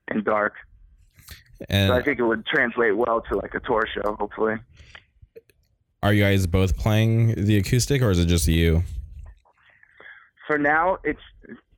and 0.09 0.25
dark. 0.25 0.55
And 1.69 1.89
so 1.89 1.95
I 1.95 2.03
think 2.03 2.19
it 2.19 2.25
would 2.25 2.47
translate 2.47 2.97
well 2.97 3.21
to 3.23 3.37
like 3.37 3.55
a 3.55 3.61
tour 3.61 3.87
show, 3.95 4.17
hopefully. 4.19 4.55
Are 6.03 6.15
you 6.15 6.23
guys 6.23 6.47
both 6.47 6.77
playing 6.77 7.35
the 7.45 7.59
acoustic, 7.59 8.01
or 8.01 8.11
is 8.11 8.19
it 8.19 8.27
just 8.27 8.49
you? 8.49 8.85
For 10.47 10.59
now, 10.59 10.99
it's 11.05 11.21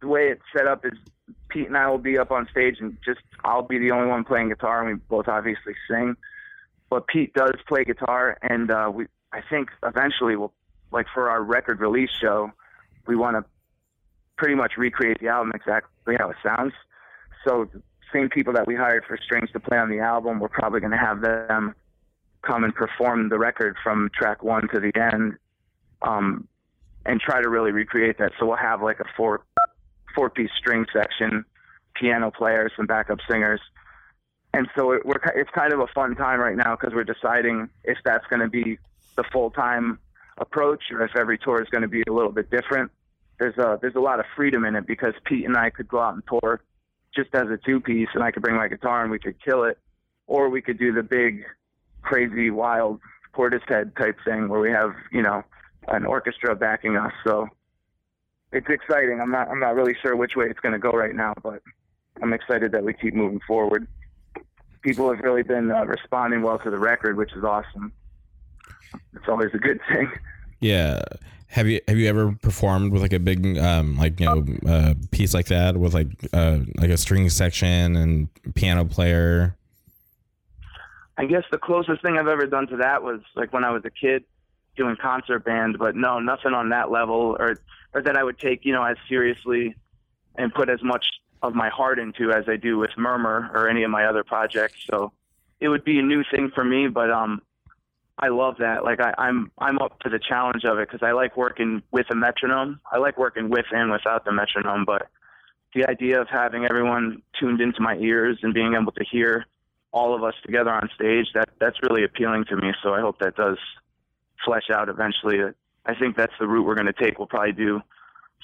the 0.02 0.08
way 0.08 0.28
it's 0.28 0.42
set 0.54 0.66
up. 0.66 0.84
Is 0.84 0.92
Pete 1.48 1.68
and 1.68 1.76
I 1.76 1.88
will 1.88 1.98
be 1.98 2.18
up 2.18 2.30
on 2.30 2.46
stage, 2.50 2.76
and 2.80 2.98
just 3.02 3.20
I'll 3.44 3.62
be 3.62 3.78
the 3.78 3.90
only 3.92 4.08
one 4.08 4.24
playing 4.24 4.50
guitar, 4.50 4.86
and 4.86 4.98
we 4.98 5.00
both 5.08 5.28
obviously 5.28 5.74
sing. 5.88 6.16
But 6.90 7.06
Pete 7.06 7.32
does 7.32 7.54
play 7.66 7.84
guitar, 7.84 8.36
and 8.42 8.70
uh, 8.70 8.90
we 8.92 9.06
I 9.32 9.40
think 9.48 9.70
eventually 9.82 10.36
we'll 10.36 10.52
like 10.90 11.06
for 11.14 11.30
our 11.30 11.42
record 11.42 11.80
release 11.80 12.10
show, 12.20 12.52
we 13.06 13.16
want 13.16 13.36
to 13.36 13.44
pretty 14.36 14.54
much 14.54 14.72
recreate 14.76 15.20
the 15.20 15.28
album 15.28 15.52
exactly 15.54 16.16
how 16.18 16.28
it 16.30 16.36
sounds. 16.42 16.74
So 17.46 17.68
the 17.72 17.80
same 18.12 18.28
people 18.28 18.52
that 18.54 18.66
we 18.66 18.74
hired 18.74 19.04
for 19.06 19.16
strings 19.16 19.50
to 19.52 19.60
play 19.60 19.78
on 19.78 19.88
the 19.88 20.00
album, 20.00 20.38
we're 20.38 20.48
probably 20.48 20.80
going 20.80 20.92
to 20.92 20.98
have 20.98 21.22
them 21.22 21.74
come 22.42 22.64
and 22.64 22.74
perform 22.74 23.28
the 23.28 23.38
record 23.38 23.76
from 23.82 24.10
track 24.14 24.42
one 24.42 24.68
to 24.68 24.80
the 24.80 24.92
end, 25.00 25.36
um, 26.02 26.46
and 27.06 27.20
try 27.20 27.40
to 27.40 27.48
really 27.48 27.70
recreate 27.70 28.18
that. 28.18 28.32
So 28.38 28.46
we'll 28.46 28.56
have 28.56 28.82
like 28.82 29.00
a 29.00 29.04
four 29.16 29.44
four 30.14 30.30
piece 30.30 30.50
string 30.58 30.86
section, 30.92 31.44
piano 31.94 32.30
player, 32.30 32.70
some 32.76 32.86
backup 32.86 33.18
singers, 33.28 33.60
and 34.54 34.68
so 34.76 34.92
it, 34.92 35.04
we're 35.04 35.20
it's 35.34 35.50
kind 35.50 35.72
of 35.72 35.80
a 35.80 35.86
fun 35.88 36.14
time 36.14 36.40
right 36.40 36.56
now 36.56 36.76
because 36.76 36.94
we're 36.94 37.04
deciding 37.04 37.70
if 37.84 37.98
that's 38.04 38.26
going 38.26 38.40
to 38.40 38.48
be 38.48 38.78
the 39.16 39.24
full 39.32 39.50
time 39.50 39.98
approach 40.38 40.84
or 40.90 41.02
if 41.02 41.16
every 41.16 41.38
tour 41.38 41.62
is 41.62 41.68
going 41.68 41.82
to 41.82 41.88
be 41.88 42.02
a 42.08 42.12
little 42.12 42.32
bit 42.32 42.50
different. 42.50 42.90
There's 43.38 43.56
a 43.58 43.78
there's 43.80 43.94
a 43.94 44.00
lot 44.00 44.20
of 44.20 44.26
freedom 44.36 44.64
in 44.64 44.76
it 44.76 44.86
because 44.86 45.14
Pete 45.24 45.44
and 45.44 45.56
I 45.56 45.70
could 45.70 45.88
go 45.88 46.00
out 46.00 46.14
and 46.14 46.22
tour 46.28 46.60
just 47.14 47.34
as 47.34 47.48
a 47.48 47.58
two 47.64 47.80
piece 47.80 48.08
and 48.14 48.22
I 48.22 48.30
could 48.30 48.42
bring 48.42 48.56
my 48.56 48.68
guitar 48.68 49.02
and 49.02 49.10
we 49.10 49.18
could 49.18 49.42
kill 49.42 49.64
it. 49.64 49.78
Or 50.26 50.48
we 50.48 50.62
could 50.62 50.78
do 50.78 50.92
the 50.92 51.02
big, 51.02 51.44
crazy, 52.02 52.50
wild 52.50 53.00
Portishead 53.34 53.96
type 53.96 54.16
thing 54.24 54.48
where 54.48 54.60
we 54.60 54.70
have, 54.70 54.94
you 55.10 55.22
know, 55.22 55.42
an 55.88 56.04
orchestra 56.04 56.54
backing 56.54 56.96
us. 56.96 57.12
So 57.24 57.48
it's 58.52 58.68
exciting. 58.68 59.20
I'm 59.20 59.30
not 59.30 59.48
I'm 59.48 59.60
not 59.60 59.74
really 59.74 59.96
sure 60.00 60.14
which 60.16 60.36
way 60.36 60.46
it's 60.46 60.60
gonna 60.60 60.78
go 60.78 60.90
right 60.90 61.14
now, 61.14 61.34
but 61.42 61.62
I'm 62.22 62.32
excited 62.32 62.72
that 62.72 62.84
we 62.84 62.92
keep 62.92 63.14
moving 63.14 63.40
forward. 63.46 63.86
People 64.82 65.12
have 65.12 65.20
really 65.20 65.42
been 65.42 65.70
uh, 65.70 65.84
responding 65.84 66.42
well 66.42 66.58
to 66.58 66.70
the 66.70 66.78
record, 66.78 67.16
which 67.16 67.32
is 67.34 67.44
awesome. 67.44 67.92
It's 69.14 69.28
always 69.28 69.50
a 69.54 69.58
good 69.58 69.80
thing. 69.88 70.10
Yeah. 70.60 71.02
Have 71.48 71.66
you 71.66 71.80
have 71.86 71.98
you 71.98 72.08
ever 72.08 72.32
performed 72.40 72.92
with 72.92 73.02
like 73.02 73.12
a 73.12 73.18
big 73.18 73.58
um 73.58 73.96
like 73.96 74.18
you 74.20 74.26
know 74.26 74.44
uh, 74.66 74.94
piece 75.10 75.34
like 75.34 75.46
that 75.46 75.76
with 75.76 75.92
like 75.92 76.08
uh 76.32 76.60
like 76.76 76.90
a 76.90 76.96
string 76.96 77.28
section 77.28 77.96
and 77.96 78.28
piano 78.54 78.84
player? 78.84 79.54
I 81.18 81.26
guess 81.26 81.44
the 81.50 81.58
closest 81.58 82.00
thing 82.02 82.16
I've 82.16 82.28
ever 82.28 82.46
done 82.46 82.68
to 82.68 82.76
that 82.78 83.02
was 83.02 83.20
like 83.34 83.52
when 83.52 83.64
I 83.64 83.70
was 83.70 83.84
a 83.84 83.90
kid 83.90 84.24
doing 84.76 84.96
concert 84.96 85.44
band, 85.44 85.78
but 85.78 85.94
no, 85.94 86.18
nothing 86.20 86.54
on 86.54 86.70
that 86.70 86.90
level 86.90 87.36
or 87.38 87.58
or 87.94 88.02
that 88.02 88.16
I 88.16 88.24
would 88.24 88.38
take, 88.38 88.64
you 88.64 88.72
know, 88.72 88.82
as 88.82 88.96
seriously 89.08 89.74
and 90.36 90.52
put 90.52 90.68
as 90.68 90.82
much 90.82 91.04
of 91.42 91.54
my 91.54 91.68
heart 91.68 91.98
into 91.98 92.30
as 92.30 92.44
I 92.48 92.56
do 92.56 92.78
with 92.78 92.90
Murmur 92.96 93.50
or 93.52 93.68
any 93.68 93.82
of 93.82 93.90
my 93.90 94.06
other 94.06 94.24
projects. 94.24 94.84
So 94.90 95.12
it 95.60 95.68
would 95.68 95.84
be 95.84 95.98
a 95.98 96.02
new 96.02 96.22
thing 96.30 96.50
for 96.54 96.64
me, 96.64 96.88
but 96.88 97.10
um 97.10 97.42
I 98.18 98.28
love 98.28 98.56
that. 98.58 98.84
Like 98.84 99.00
I, 99.00 99.14
I'm 99.18 99.50
I'm 99.58 99.78
up 99.78 99.98
to 100.00 100.08
the 100.08 100.18
challenge 100.18 100.64
of 100.64 100.78
it 100.78 100.88
because 100.88 101.04
I 101.04 101.12
like 101.12 101.36
working 101.36 101.82
with 101.90 102.06
a 102.10 102.14
metronome. 102.14 102.80
I 102.90 102.98
like 102.98 103.18
working 103.18 103.48
with 103.50 103.66
and 103.72 103.90
without 103.90 104.24
the 104.24 104.32
metronome, 104.32 104.84
but 104.84 105.08
the 105.74 105.88
idea 105.88 106.20
of 106.20 106.28
having 106.28 106.64
everyone 106.64 107.22
tuned 107.40 107.60
into 107.60 107.80
my 107.80 107.96
ears 107.96 108.38
and 108.42 108.52
being 108.52 108.74
able 108.80 108.92
to 108.92 109.04
hear 109.10 109.46
all 109.90 110.14
of 110.14 110.22
us 110.22 110.34
together 110.44 110.70
on 110.70 110.88
stage 110.94 111.26
that 111.34 111.48
that's 111.58 111.82
really 111.82 112.04
appealing 112.04 112.44
to 112.48 112.56
me. 112.56 112.72
So 112.82 112.94
I 112.94 113.00
hope 113.00 113.18
that 113.20 113.36
does 113.36 113.58
flesh 114.44 114.70
out 114.72 114.88
eventually. 114.88 115.38
I 115.86 115.94
think 115.94 116.16
that's 116.16 116.32
the 116.38 116.46
route 116.46 116.64
we're 116.64 116.74
going 116.74 116.86
to 116.86 116.92
take. 116.92 117.18
We'll 117.18 117.28
probably 117.28 117.52
do 117.52 117.80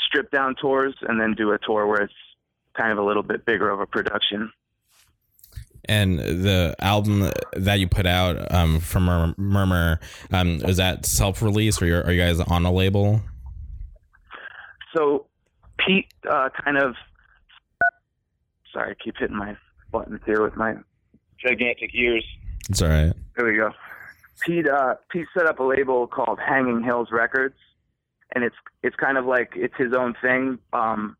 strip 0.06 0.30
down 0.30 0.54
tours 0.60 0.94
and 1.02 1.20
then 1.20 1.34
do 1.34 1.52
a 1.52 1.58
tour 1.58 1.86
where 1.86 2.02
it's 2.02 2.12
kind 2.76 2.92
of 2.92 2.98
a 2.98 3.02
little 3.02 3.22
bit 3.22 3.44
bigger 3.44 3.70
of 3.70 3.80
a 3.80 3.86
production. 3.86 4.52
And 5.84 6.18
the 6.18 6.76
album 6.80 7.30
that 7.56 7.78
you 7.78 7.88
put 7.88 8.06
out 8.06 8.52
um, 8.52 8.78
from 8.80 9.34
Murmur, 9.38 10.00
um, 10.32 10.60
is 10.64 10.76
that 10.76 11.06
self 11.06 11.40
release 11.40 11.80
or 11.80 12.02
are 12.02 12.12
you 12.12 12.20
guys 12.20 12.40
on 12.40 12.66
a 12.66 12.72
label? 12.72 13.22
So 14.94 15.26
Pete 15.78 16.12
uh, 16.28 16.50
kind 16.64 16.76
of. 16.76 16.94
Sorry, 18.72 18.90
I 18.90 19.02
keep 19.02 19.16
hitting 19.18 19.36
my 19.36 19.56
buttons 19.90 20.20
here 20.26 20.42
with 20.42 20.56
my 20.56 20.74
gigantic 21.42 21.94
ears. 21.94 22.24
It's 22.68 22.82
all 22.82 22.88
right. 22.88 23.14
There 23.36 23.46
we 23.46 23.56
go. 23.56 23.70
Pete 24.40 24.68
uh, 24.68 24.94
Pete 25.10 25.26
set 25.36 25.46
up 25.46 25.58
a 25.58 25.64
label 25.64 26.06
called 26.06 26.38
Hanging 26.38 26.82
Hills 26.82 27.08
Records, 27.10 27.56
and 28.34 28.44
it's 28.44 28.56
it's 28.82 28.96
kind 28.96 29.18
of 29.18 29.26
like 29.26 29.52
it's 29.54 29.74
his 29.76 29.92
own 29.92 30.14
thing. 30.22 30.58
Um, 30.72 31.16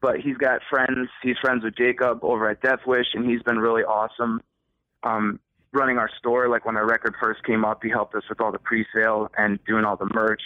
but 0.00 0.20
he's 0.20 0.36
got 0.36 0.60
friends. 0.68 1.08
He's 1.22 1.36
friends 1.40 1.64
with 1.64 1.76
Jacob 1.76 2.20
over 2.22 2.48
at 2.48 2.60
Death 2.60 2.80
Wish, 2.86 3.06
and 3.14 3.28
he's 3.28 3.42
been 3.42 3.58
really 3.58 3.82
awesome. 3.82 4.42
Um, 5.02 5.40
running 5.72 5.98
our 5.98 6.10
store, 6.18 6.48
like 6.48 6.64
when 6.64 6.76
our 6.76 6.86
record 6.86 7.14
first 7.20 7.42
came 7.44 7.64
up, 7.64 7.82
he 7.82 7.90
helped 7.90 8.14
us 8.14 8.22
with 8.28 8.40
all 8.40 8.52
the 8.52 8.58
pre-sale 8.58 9.30
and 9.36 9.58
doing 9.64 9.84
all 9.84 9.96
the 9.96 10.08
merch. 10.14 10.42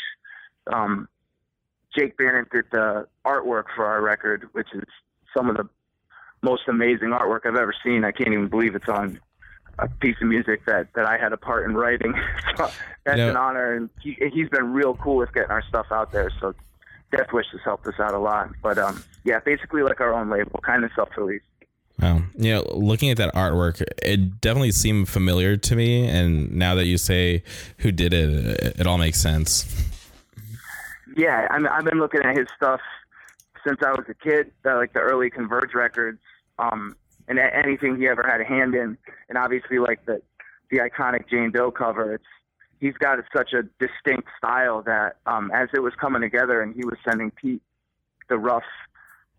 Um, 0.72 1.08
Jake 1.96 2.16
Bannon 2.16 2.46
did 2.52 2.64
the 2.70 3.06
artwork 3.24 3.64
for 3.74 3.84
our 3.84 4.00
record, 4.00 4.48
which 4.52 4.68
is 4.74 4.84
some 5.36 5.50
of 5.50 5.56
the 5.56 5.68
most 6.42 6.62
amazing 6.68 7.08
artwork 7.08 7.40
I've 7.44 7.56
ever 7.56 7.74
seen. 7.84 8.04
I 8.04 8.12
can't 8.12 8.32
even 8.32 8.48
believe 8.48 8.74
it's 8.74 8.88
on 8.88 9.20
a 9.78 9.88
piece 9.88 10.16
of 10.20 10.28
music 10.28 10.64
that 10.66 10.92
that 10.94 11.06
I 11.06 11.18
had 11.18 11.32
a 11.32 11.36
part 11.36 11.64
in 11.64 11.74
writing. 11.74 12.14
so 12.56 12.70
that's 13.04 13.20
an 13.20 13.36
honor, 13.36 13.74
and 13.74 13.90
he, 14.00 14.16
he's 14.32 14.48
been 14.48 14.72
real 14.72 14.94
cool 14.94 15.16
with 15.16 15.32
getting 15.32 15.50
our 15.50 15.62
stuff 15.68 15.86
out 15.90 16.12
there. 16.12 16.30
So 16.40 16.54
Death 17.10 17.32
Wish 17.32 17.46
has 17.52 17.60
helped 17.64 17.86
us 17.86 17.94
out 17.98 18.14
a 18.14 18.18
lot. 18.18 18.50
But 18.62 18.78
um, 18.78 19.02
yeah, 19.24 19.40
basically 19.40 19.82
like 19.82 20.00
our 20.00 20.12
own 20.12 20.28
label, 20.30 20.60
kind 20.62 20.84
of 20.84 20.90
self-released. 20.94 21.44
Wow. 22.00 22.22
You 22.36 22.54
know, 22.54 22.64
looking 22.72 23.10
at 23.10 23.16
that 23.16 23.34
artwork, 23.34 23.82
it 24.02 24.40
definitely 24.40 24.70
seemed 24.70 25.08
familiar 25.08 25.56
to 25.56 25.76
me. 25.76 26.06
And 26.06 26.52
now 26.52 26.74
that 26.76 26.86
you 26.86 26.96
say 26.96 27.42
who 27.78 27.90
did 27.90 28.14
it, 28.14 28.30
it, 28.30 28.80
it 28.80 28.86
all 28.86 28.98
makes 28.98 29.20
sense. 29.20 29.66
Yeah, 31.16 31.48
I 31.50 31.58
mean, 31.58 31.66
I've 31.66 31.84
been 31.84 31.98
looking 31.98 32.22
at 32.22 32.36
his 32.36 32.46
stuff 32.56 32.80
since 33.66 33.80
I 33.84 33.90
was 33.90 34.04
a 34.08 34.14
kid, 34.14 34.52
like 34.64 34.92
the 34.92 35.00
early 35.00 35.30
Converge 35.30 35.74
records. 35.74 36.20
Um, 36.60 36.94
and 37.28 37.38
anything 37.38 37.96
he 37.96 38.08
ever 38.08 38.26
had 38.26 38.40
a 38.40 38.44
hand 38.44 38.74
in. 38.74 38.96
And 39.28 39.38
obviously, 39.38 39.78
like 39.78 40.04
the 40.06 40.20
the 40.70 40.78
iconic 40.78 41.28
Jane 41.28 41.50
Doe 41.50 41.70
cover, 41.70 42.14
it's 42.14 42.24
he's 42.80 42.94
got 42.94 43.18
such 43.34 43.52
a 43.52 43.62
distinct 43.78 44.28
style 44.36 44.82
that 44.82 45.16
um, 45.26 45.50
as 45.54 45.68
it 45.74 45.80
was 45.80 45.94
coming 46.00 46.22
together, 46.22 46.62
and 46.62 46.74
he 46.74 46.84
was 46.84 46.96
sending 47.04 47.30
Pete 47.30 47.62
the 48.28 48.38
rough, 48.38 48.64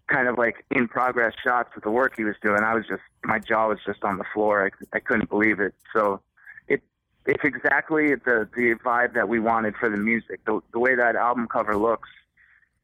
kind 0.08 0.28
of 0.28 0.38
like 0.38 0.65
in 0.71 0.88
progress 0.88 1.34
shots 1.43 1.69
of 1.75 1.84
the 1.84 1.91
work 1.91 2.13
he 2.17 2.23
was 2.23 2.36
doing, 2.41 2.63
I 2.63 2.73
was 2.73 2.86
just 2.88 3.02
my 3.23 3.39
jaw 3.39 3.67
was 3.67 3.80
just 3.86 4.04
on 4.04 4.17
the 4.17 4.25
floor. 4.34 4.65
I, 4.65 4.97
I 4.97 4.99
couldn't 4.99 5.30
believe 5.30 5.60
it. 5.60 5.73
So 5.93 6.21
it 6.67 6.82
it's 7.25 7.43
exactly 7.43 8.15
the 8.15 8.47
the 8.56 8.75
vibe 8.86 9.13
that 9.13 9.30
we 9.30 9.39
wanted 9.39 9.75
for 9.75 9.89
the 9.89 9.97
music. 9.97 10.41
The 10.45 10.62
the 10.71 10.80
way 10.80 10.95
that 10.95 11.15
album 11.15 11.47
cover 11.47 11.75
looks 11.75 12.10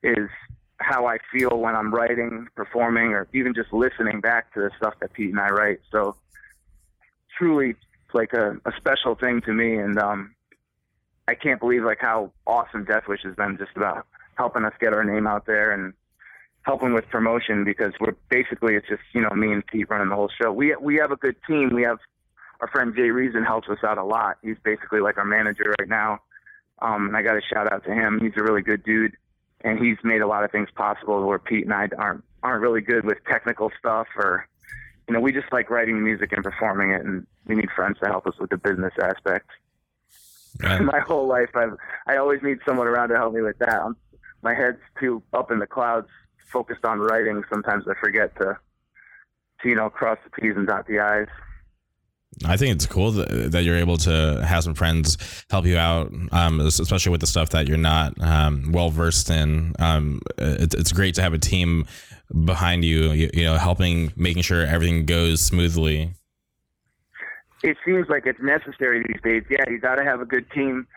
is 0.04 0.30
how 0.80 1.06
I 1.08 1.18
feel 1.32 1.58
when 1.58 1.76
I'm 1.76 1.94
writing, 1.94 2.48
performing, 2.56 3.14
or 3.14 3.28
even 3.34 3.54
just 3.54 3.72
listening 3.72 4.20
back 4.20 4.54
to 4.54 4.60
the 4.62 4.72
stuff 4.78 4.96
that 5.00 5.14
Pete 5.14 5.30
and 5.32 5.40
I 5.40 5.50
write. 5.50 5.80
So 5.92 6.16
truly 7.38 7.76
like 8.14 8.34
a, 8.34 8.58
a 8.66 8.72
special 8.78 9.16
thing 9.16 9.42
to 9.42 9.54
me 9.54 9.76
and 9.76 10.00
um 10.00 10.34
I 11.28 11.36
can't 11.36 11.60
believe 11.60 11.84
like 11.84 12.00
how 12.00 12.32
awesome 12.46 12.86
Death 12.86 13.08
Wish 13.08 13.24
has 13.24 13.36
been 13.36 13.58
just 13.58 13.76
about 13.76 14.06
helping 14.36 14.64
us 14.64 14.74
get 14.80 14.94
our 14.94 15.04
name 15.04 15.28
out 15.28 15.46
there 15.46 15.72
and 15.72 15.94
helping 16.62 16.94
with 16.94 17.08
promotion 17.10 17.64
because 17.64 17.94
we're 18.00 18.16
basically 18.30 18.76
it's 18.76 18.88
just, 18.88 19.02
you 19.14 19.22
know, 19.22 19.32
me 19.32 19.52
and 19.52 19.66
Pete 19.66 19.90
running 19.90 20.10
the 20.10 20.16
whole 20.16 20.30
show. 20.42 20.52
We 20.52 20.76
we 20.80 20.96
have 20.96 21.12
a 21.12 21.16
good 21.16 21.36
team. 21.48 21.72
We 21.74 21.84
have 21.84 21.98
our 22.62 22.68
friend 22.68 22.96
Jay 22.96 23.10
Reason 23.12 23.44
helps 23.44 23.68
us 23.70 23.80
out 23.84 23.98
a 23.98 24.04
lot. 24.04 24.38
He's 24.42 24.58
basically 24.64 25.00
like 25.00 25.18
our 25.18 25.26
manager 25.26 25.74
right 25.80 25.90
now. 25.90 26.20
Um 26.82 27.08
and 27.08 27.18
I 27.18 27.22
gotta 27.22 27.42
shout 27.42 27.72
out 27.72 27.84
to 27.86 27.94
him. 27.94 28.20
He's 28.22 28.34
a 28.38 28.44
really 28.44 28.62
good 28.62 28.84
dude 28.84 29.18
and 29.66 29.80
he's 29.84 29.98
made 30.04 30.22
a 30.22 30.28
lot 30.28 30.44
of 30.44 30.52
things 30.52 30.70
possible 30.76 31.26
where 31.26 31.40
Pete 31.40 31.66
and 31.66 31.74
I 31.74 31.90
aren't 31.98 32.24
aren't 32.44 32.62
really 32.62 32.82
good 32.82 33.04
with 33.04 33.18
technical 33.26 33.72
stuff 33.78 34.08
or 34.16 34.48
you 35.08 35.14
know 35.14 35.20
we 35.20 35.34
just 35.34 35.52
like 35.52 35.70
writing 35.70 36.02
music 36.02 36.32
and 36.32 36.44
performing 36.44 36.92
it 36.92 37.04
and 37.04 37.26
we 37.48 37.56
need 37.56 37.70
friends 37.76 37.98
to 38.00 38.06
help 38.06 38.28
us 38.28 38.36
with 38.40 38.52
the 38.52 38.58
business 38.58 38.94
aspect. 39.02 39.50
Right. 40.62 40.82
my 40.94 41.00
whole 41.00 41.28
life 41.28 41.50
I've 41.56 41.76
I 42.08 42.18
always 42.18 42.42
need 42.44 42.60
someone 42.66 42.88
around 42.88 43.10
to 43.10 43.16
help 43.16 43.34
me 43.34 43.42
with 43.42 43.58
that. 43.58 43.82
I'm, 43.82 43.98
my 44.44 44.54
head's 44.54 44.80
too 45.00 45.24
up 45.34 45.52
in 45.52 45.60
the 45.60 45.68
clouds 45.68 46.08
focused 46.46 46.86
on 46.86 47.00
writing 47.00 47.44
sometimes 47.50 47.86
I 47.88 47.96
forget 48.00 48.36
to 48.38 48.58
to 49.64 49.70
you 49.70 49.76
know 49.76 49.90
cross 49.90 50.20
the 50.24 50.42
T's 50.42 50.56
and 50.56 50.68
dot 50.68 50.88
the 50.88 51.00
I's. 51.00 51.28
I 52.44 52.58
think 52.58 52.76
it's 52.76 52.86
cool 52.86 53.12
that, 53.12 53.52
that, 53.52 53.64
you're 53.64 53.78
able 53.78 53.98
to 53.98 54.46
have 54.46 54.64
some 54.64 54.74
friends 54.74 55.18
help 55.50 55.66
you 55.66 55.78
out, 55.78 56.12
um, 56.32 56.60
especially 56.60 57.12
with 57.12 57.22
the 57.22 57.28
stuff 57.28 57.52
that 57.52 57.68
you're 57.68 57.78
not 57.78 58.20
um, 58.22 58.72
well 58.72 58.90
versed 58.90 59.30
in. 59.30 59.74
Um, 59.80 60.22
it, 60.38 60.74
it's 60.74 60.92
great 60.92 61.16
to 61.16 61.22
have 61.22 61.34
a 61.34 61.38
team 61.38 61.86
behind 62.44 62.84
you, 62.84 63.12
you, 63.12 63.30
you, 63.34 63.44
know, 63.44 63.56
helping, 63.56 64.12
making 64.18 64.44
sure 64.44 64.66
everything 64.66 65.06
goes 65.06 65.42
smoothly. 65.42 66.14
It 67.64 67.78
seems 67.86 68.10
like 68.10 68.26
it's 68.26 68.42
necessary 68.42 69.04
these 69.08 69.22
days. 69.24 69.44
Yeah, 69.50 69.64
you 69.70 69.80
got 69.80 69.96
to 69.96 70.04
have 70.04 70.20
a 70.20 70.26
good 70.26 70.50
team. 70.52 70.88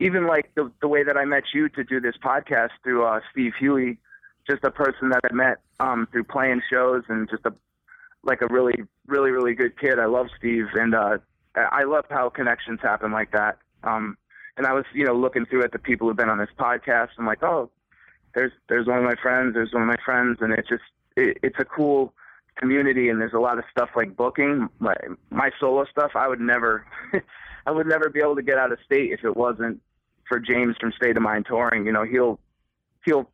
Even 0.00 0.26
like 0.26 0.54
the 0.54 0.70
the 0.82 0.88
way 0.88 1.02
that 1.02 1.16
I 1.16 1.24
met 1.24 1.44
you 1.54 1.68
to 1.70 1.84
do 1.84 2.00
this 2.00 2.16
podcast 2.22 2.70
through 2.82 3.06
uh, 3.06 3.20
Steve 3.30 3.52
Huey, 3.58 3.98
just 4.46 4.62
a 4.64 4.70
person 4.70 5.08
that 5.10 5.20
I 5.30 5.32
met 5.32 5.58
um, 5.80 6.06
through 6.10 6.24
playing 6.24 6.62
shows 6.68 7.04
and 7.08 7.30
just 7.30 7.46
a 7.46 7.54
like 8.26 8.42
a 8.42 8.46
really, 8.48 8.74
really, 9.06 9.30
really 9.30 9.54
good 9.54 9.78
kid. 9.78 9.98
I 9.98 10.06
love 10.06 10.26
Steve, 10.38 10.66
and 10.74 10.94
uh, 10.94 11.18
I 11.54 11.84
love 11.84 12.04
how 12.10 12.28
connections 12.28 12.80
happen 12.82 13.12
like 13.12 13.32
that. 13.32 13.58
Um, 13.84 14.16
and 14.56 14.66
I 14.66 14.72
was, 14.72 14.84
you 14.92 15.04
know, 15.04 15.14
looking 15.14 15.46
through 15.46 15.64
at 15.64 15.72
the 15.72 15.78
people 15.78 16.08
who've 16.08 16.16
been 16.16 16.28
on 16.28 16.38
this 16.38 16.50
podcast. 16.58 17.08
I'm 17.18 17.26
like, 17.26 17.42
oh, 17.42 17.70
there's 18.34 18.52
there's 18.68 18.86
one 18.86 18.98
of 18.98 19.04
my 19.04 19.16
friends. 19.20 19.54
There's 19.54 19.72
one 19.72 19.82
of 19.82 19.88
my 19.88 19.98
friends, 20.04 20.38
and 20.40 20.52
it's 20.52 20.68
just 20.68 20.82
it, 21.16 21.38
it's 21.42 21.58
a 21.58 21.64
cool 21.64 22.12
community. 22.56 23.08
And 23.08 23.20
there's 23.20 23.34
a 23.34 23.38
lot 23.38 23.58
of 23.58 23.64
stuff 23.70 23.90
like 23.96 24.16
booking 24.16 24.68
my 24.78 24.94
my 25.30 25.50
solo 25.60 25.84
stuff. 25.86 26.12
I 26.14 26.28
would 26.28 26.40
never, 26.40 26.84
I 27.66 27.70
would 27.70 27.86
never 27.86 28.08
be 28.08 28.20
able 28.20 28.36
to 28.36 28.42
get 28.42 28.58
out 28.58 28.72
of 28.72 28.78
state 28.84 29.12
if 29.12 29.24
it 29.24 29.36
wasn't 29.36 29.80
for 30.28 30.40
James 30.40 30.76
from 30.80 30.92
State 30.92 31.16
of 31.16 31.22
Mind 31.22 31.46
Touring. 31.46 31.86
You 31.86 31.92
know, 31.92 32.04
he'll 32.04 32.40
he'll 33.04 33.30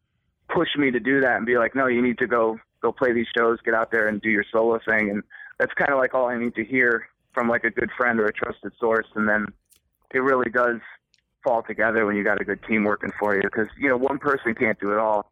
push 0.49 0.69
me 0.77 0.91
to 0.91 1.01
do 1.01 1.21
that 1.21 1.37
and 1.37 1.47
be 1.47 1.57
like, 1.57 1.75
no, 1.75 1.87
you 1.87 2.03
need 2.03 2.19
to 2.19 2.27
go 2.27 2.59
go 2.83 2.93
play 2.93 3.13
these 3.13 3.29
shows, 3.35 3.59
get 3.65 3.75
out 3.75 3.91
there 3.91 4.09
and 4.09 4.21
do 4.21 4.29
your 4.29 4.45
solo 4.51 4.79
thing. 4.85 5.09
And 5.09 5.23
that's 5.59 5.73
kind 5.75 5.91
of 5.91 5.99
like 5.99 6.15
all 6.15 6.27
I 6.27 6.37
need 6.37 6.55
to 6.57 6.65
hear 6.65 7.09
from 7.33 7.49
like 7.49 7.65
a 7.65 7.71
good 7.71 7.91
friend 7.97 8.21
or 8.21 8.27
a 8.27 8.33
trusted 8.33 8.73
source. 8.79 9.07
And 9.15 9.29
then 9.29 9.47
it 10.13 10.19
really 10.19 10.51
does 10.51 10.81
fall 11.43 11.63
together 11.63 12.05
when 12.05 12.17
you 12.17 12.25
got 12.25 12.41
a 12.41 12.45
good 12.45 12.63
team 12.65 12.85
working 12.85 13.13
for 13.19 13.35
you 13.35 13.43
because, 13.43 13.69
you 13.79 13.89
know, 13.89 13.97
one 13.97 14.19
person 14.19 14.55
can't 14.55 14.79
do 14.79 14.93
it 14.93 14.99
all. 14.99 15.31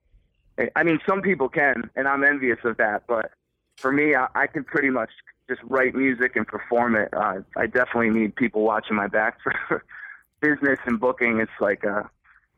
I 0.76 0.82
mean, 0.82 1.00
some 1.08 1.22
people 1.22 1.48
can, 1.48 1.90
and 1.96 2.06
I'm 2.06 2.24
envious 2.24 2.58
of 2.64 2.76
that. 2.76 3.04
But 3.06 3.32
for 3.76 3.92
me, 3.92 4.14
I, 4.14 4.28
I 4.34 4.46
can 4.46 4.64
pretty 4.64 4.90
much 4.90 5.10
just 5.48 5.60
write 5.64 5.94
music 5.94 6.36
and 6.36 6.46
perform 6.46 6.96
it. 6.96 7.08
Uh, 7.12 7.40
I 7.56 7.66
definitely 7.66 8.10
need 8.10 8.36
people 8.36 8.62
watching 8.62 8.94
my 8.94 9.08
back 9.08 9.38
for 9.42 9.84
business 10.40 10.78
and 10.86 11.00
booking. 11.00 11.40
It's 11.40 11.50
like, 11.60 11.84
uh, 11.84 12.02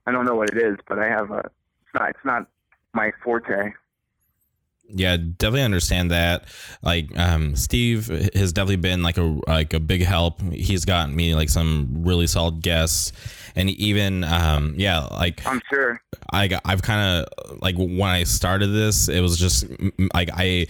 I 0.07 0.13
don't 0.13 0.27
know 0.27 0.35
what 0.35 0.51
it 0.51 0.59
is, 0.59 0.77
but 0.89 0.99
I 0.99 1.07
have 1.09 1.31
a, 1.31 1.39
it's 1.39 1.95
not, 1.95 2.11
it's 2.11 2.25
not 2.25 2.47
my 2.93 3.13
forte 3.23 3.73
yeah 4.89 5.17
definitely 5.17 5.63
understand 5.63 6.11
that. 6.11 6.45
Like 6.83 7.17
um 7.19 7.57
steve 7.57 8.09
has 8.35 8.53
definitely 8.53 8.77
been 8.77 9.03
like 9.03 9.19
a 9.19 9.41
like 9.47 9.75
a 9.75 9.81
big 9.81 10.03
help. 10.03 10.41
He's 10.53 10.85
gotten 10.85 11.15
me 11.15 11.35
like 11.35 11.49
some 11.49 11.89
really 12.05 12.27
solid 12.27 12.63
guests. 12.63 13.13
And 13.55 13.69
even 13.71 14.25
um 14.25 14.75
yeah 14.77 15.01
like 15.01 15.47
i'm 15.47 15.61
sure. 15.71 16.01
I 16.33 16.59
i've 16.65 16.83
kind 16.83 17.27
of 17.27 17.59
like 17.61 17.77
when 17.77 18.01
i 18.01 18.25
started 18.25 18.69
this 18.69 19.09
it 19.09 19.21
was 19.21 19.39
just 19.39 19.67
like 20.15 20.31
i 20.33 20.67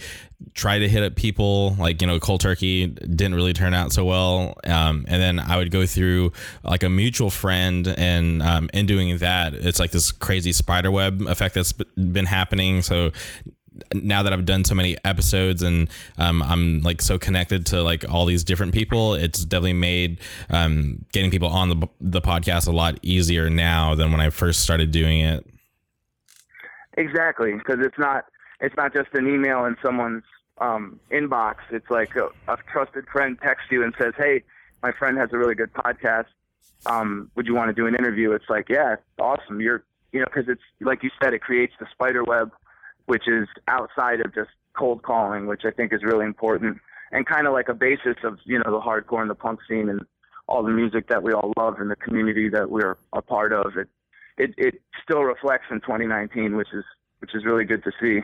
tried 0.53 0.79
to 0.79 0.89
hit 0.89 1.01
up 1.01 1.15
people 1.15 1.75
like 1.79 2.01
you 2.01 2.07
know 2.07 2.19
cold 2.19 2.41
turkey 2.41 2.87
didn't 2.87 3.35
really 3.35 3.53
turn 3.53 3.73
out 3.73 3.93
so 3.93 4.03
well. 4.03 4.55
Um, 4.65 5.05
and 5.07 5.21
then 5.21 5.39
i 5.39 5.57
would 5.57 5.71
go 5.71 5.85
through 5.85 6.33
like 6.63 6.83
a 6.83 6.89
mutual 6.89 7.29
friend 7.29 7.87
and 7.87 8.43
um, 8.43 8.69
in 8.73 8.85
doing 8.85 9.17
that 9.19 9.53
it's 9.53 9.79
like 9.79 9.91
this 9.91 10.11
crazy 10.11 10.51
spider 10.51 10.91
web 10.91 11.21
effect 11.21 11.55
that's 11.55 11.71
been 11.71 12.25
happening. 12.25 12.81
So 12.81 13.11
now 13.93 14.23
that 14.23 14.33
I've 14.33 14.45
done 14.45 14.63
so 14.63 14.75
many 14.75 14.97
episodes 15.03 15.61
and 15.61 15.89
um, 16.17 16.41
I'm 16.43 16.81
like 16.81 17.01
so 17.01 17.17
connected 17.17 17.65
to 17.67 17.81
like 17.81 18.09
all 18.09 18.25
these 18.25 18.43
different 18.43 18.73
people, 18.73 19.13
it's 19.13 19.43
definitely 19.45 19.73
made 19.73 20.19
um, 20.49 21.05
getting 21.11 21.31
people 21.31 21.49
on 21.49 21.69
the 21.69 21.87
the 21.99 22.21
podcast 22.21 22.67
a 22.67 22.71
lot 22.71 22.99
easier 23.01 23.49
now 23.49 23.95
than 23.95 24.11
when 24.11 24.21
I 24.21 24.29
first 24.29 24.61
started 24.61 24.91
doing 24.91 25.19
it. 25.19 25.45
Exactly, 26.97 27.53
because 27.53 27.79
it's 27.79 27.97
not 27.97 28.25
it's 28.59 28.75
not 28.77 28.93
just 28.93 29.09
an 29.13 29.27
email 29.27 29.65
in 29.65 29.75
someone's 29.81 30.23
um, 30.59 30.99
inbox. 31.11 31.55
It's 31.71 31.89
like 31.89 32.15
a, 32.15 32.27
a, 32.51 32.57
trusted 32.71 33.05
friend 33.07 33.37
texts 33.41 33.67
you 33.71 33.83
and 33.83 33.93
says, 33.97 34.13
"Hey, 34.17 34.43
my 34.81 34.91
friend 34.91 35.17
has 35.17 35.29
a 35.33 35.37
really 35.37 35.55
good 35.55 35.73
podcast. 35.73 36.27
Um, 36.85 37.31
would 37.35 37.47
you 37.47 37.55
want 37.55 37.69
to 37.69 37.73
do 37.73 37.87
an 37.87 37.95
interview?" 37.95 38.31
It's 38.31 38.49
like, 38.49 38.69
yeah, 38.69 38.97
awesome. 39.19 39.59
You're 39.59 39.83
you 40.11 40.19
know 40.19 40.25
because 40.25 40.47
it's 40.47 40.61
like 40.81 41.03
you 41.03 41.09
said, 41.21 41.33
it 41.33 41.41
creates 41.41 41.73
the 41.79 41.87
spider 41.91 42.23
web 42.23 42.51
which 43.05 43.27
is 43.27 43.47
outside 43.67 44.21
of 44.21 44.33
just 44.33 44.49
cold 44.77 45.03
calling, 45.03 45.45
which 45.47 45.61
I 45.65 45.71
think 45.71 45.93
is 45.93 46.03
really 46.03 46.25
important. 46.25 46.77
and 47.11 47.25
kind 47.25 47.45
of 47.45 47.53
like 47.53 47.69
a 47.69 47.73
basis 47.73 48.15
of 48.23 48.39
you 48.45 48.57
know 48.57 48.71
the 48.71 48.79
hardcore 48.79 49.21
and 49.21 49.29
the 49.29 49.35
punk 49.35 49.59
scene 49.67 49.89
and 49.89 50.01
all 50.47 50.63
the 50.63 50.71
music 50.71 51.07
that 51.07 51.23
we 51.23 51.31
all 51.31 51.53
love 51.57 51.79
and 51.79 51.89
the 51.89 51.95
community 51.95 52.49
that 52.49 52.69
we're 52.69 52.97
a 53.13 53.21
part 53.21 53.53
of. 53.53 53.77
It 53.77 53.87
it 54.37 54.53
it 54.57 54.81
still 55.03 55.23
reflects 55.23 55.65
in 55.71 55.79
2019, 55.81 56.55
which 56.55 56.69
is 56.73 56.83
which 57.19 57.35
is 57.35 57.45
really 57.45 57.65
good 57.65 57.83
to 57.83 57.91
see. 58.01 58.21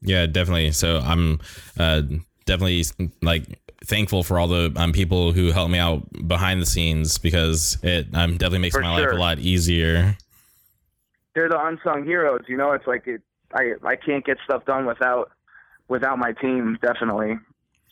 Yeah, 0.00 0.26
definitely. 0.26 0.72
So 0.72 0.98
I'm 0.98 1.40
uh, 1.78 2.02
definitely 2.44 2.84
like 3.22 3.60
thankful 3.84 4.22
for 4.22 4.38
all 4.38 4.48
the 4.48 4.72
um, 4.76 4.92
people 4.92 5.32
who 5.32 5.52
helped 5.52 5.70
me 5.70 5.78
out 5.78 6.02
behind 6.26 6.60
the 6.60 6.66
scenes 6.66 7.18
because 7.18 7.78
it 7.82 8.08
um, 8.12 8.32
definitely 8.32 8.58
makes 8.58 8.74
for 8.74 8.82
my 8.82 8.96
sure. 8.96 9.08
life 9.08 9.16
a 9.16 9.20
lot 9.20 9.38
easier. 9.38 10.16
They're 11.34 11.48
the 11.48 11.64
unsung 11.64 12.04
heroes, 12.04 12.42
you 12.48 12.56
know. 12.56 12.72
It's 12.72 12.86
like 12.86 13.06
it, 13.06 13.22
I 13.54 13.72
I 13.84 13.96
can't 13.96 14.24
get 14.24 14.38
stuff 14.44 14.64
done 14.64 14.86
without 14.86 15.30
without 15.88 16.18
my 16.18 16.32
team, 16.32 16.78
definitely. 16.82 17.38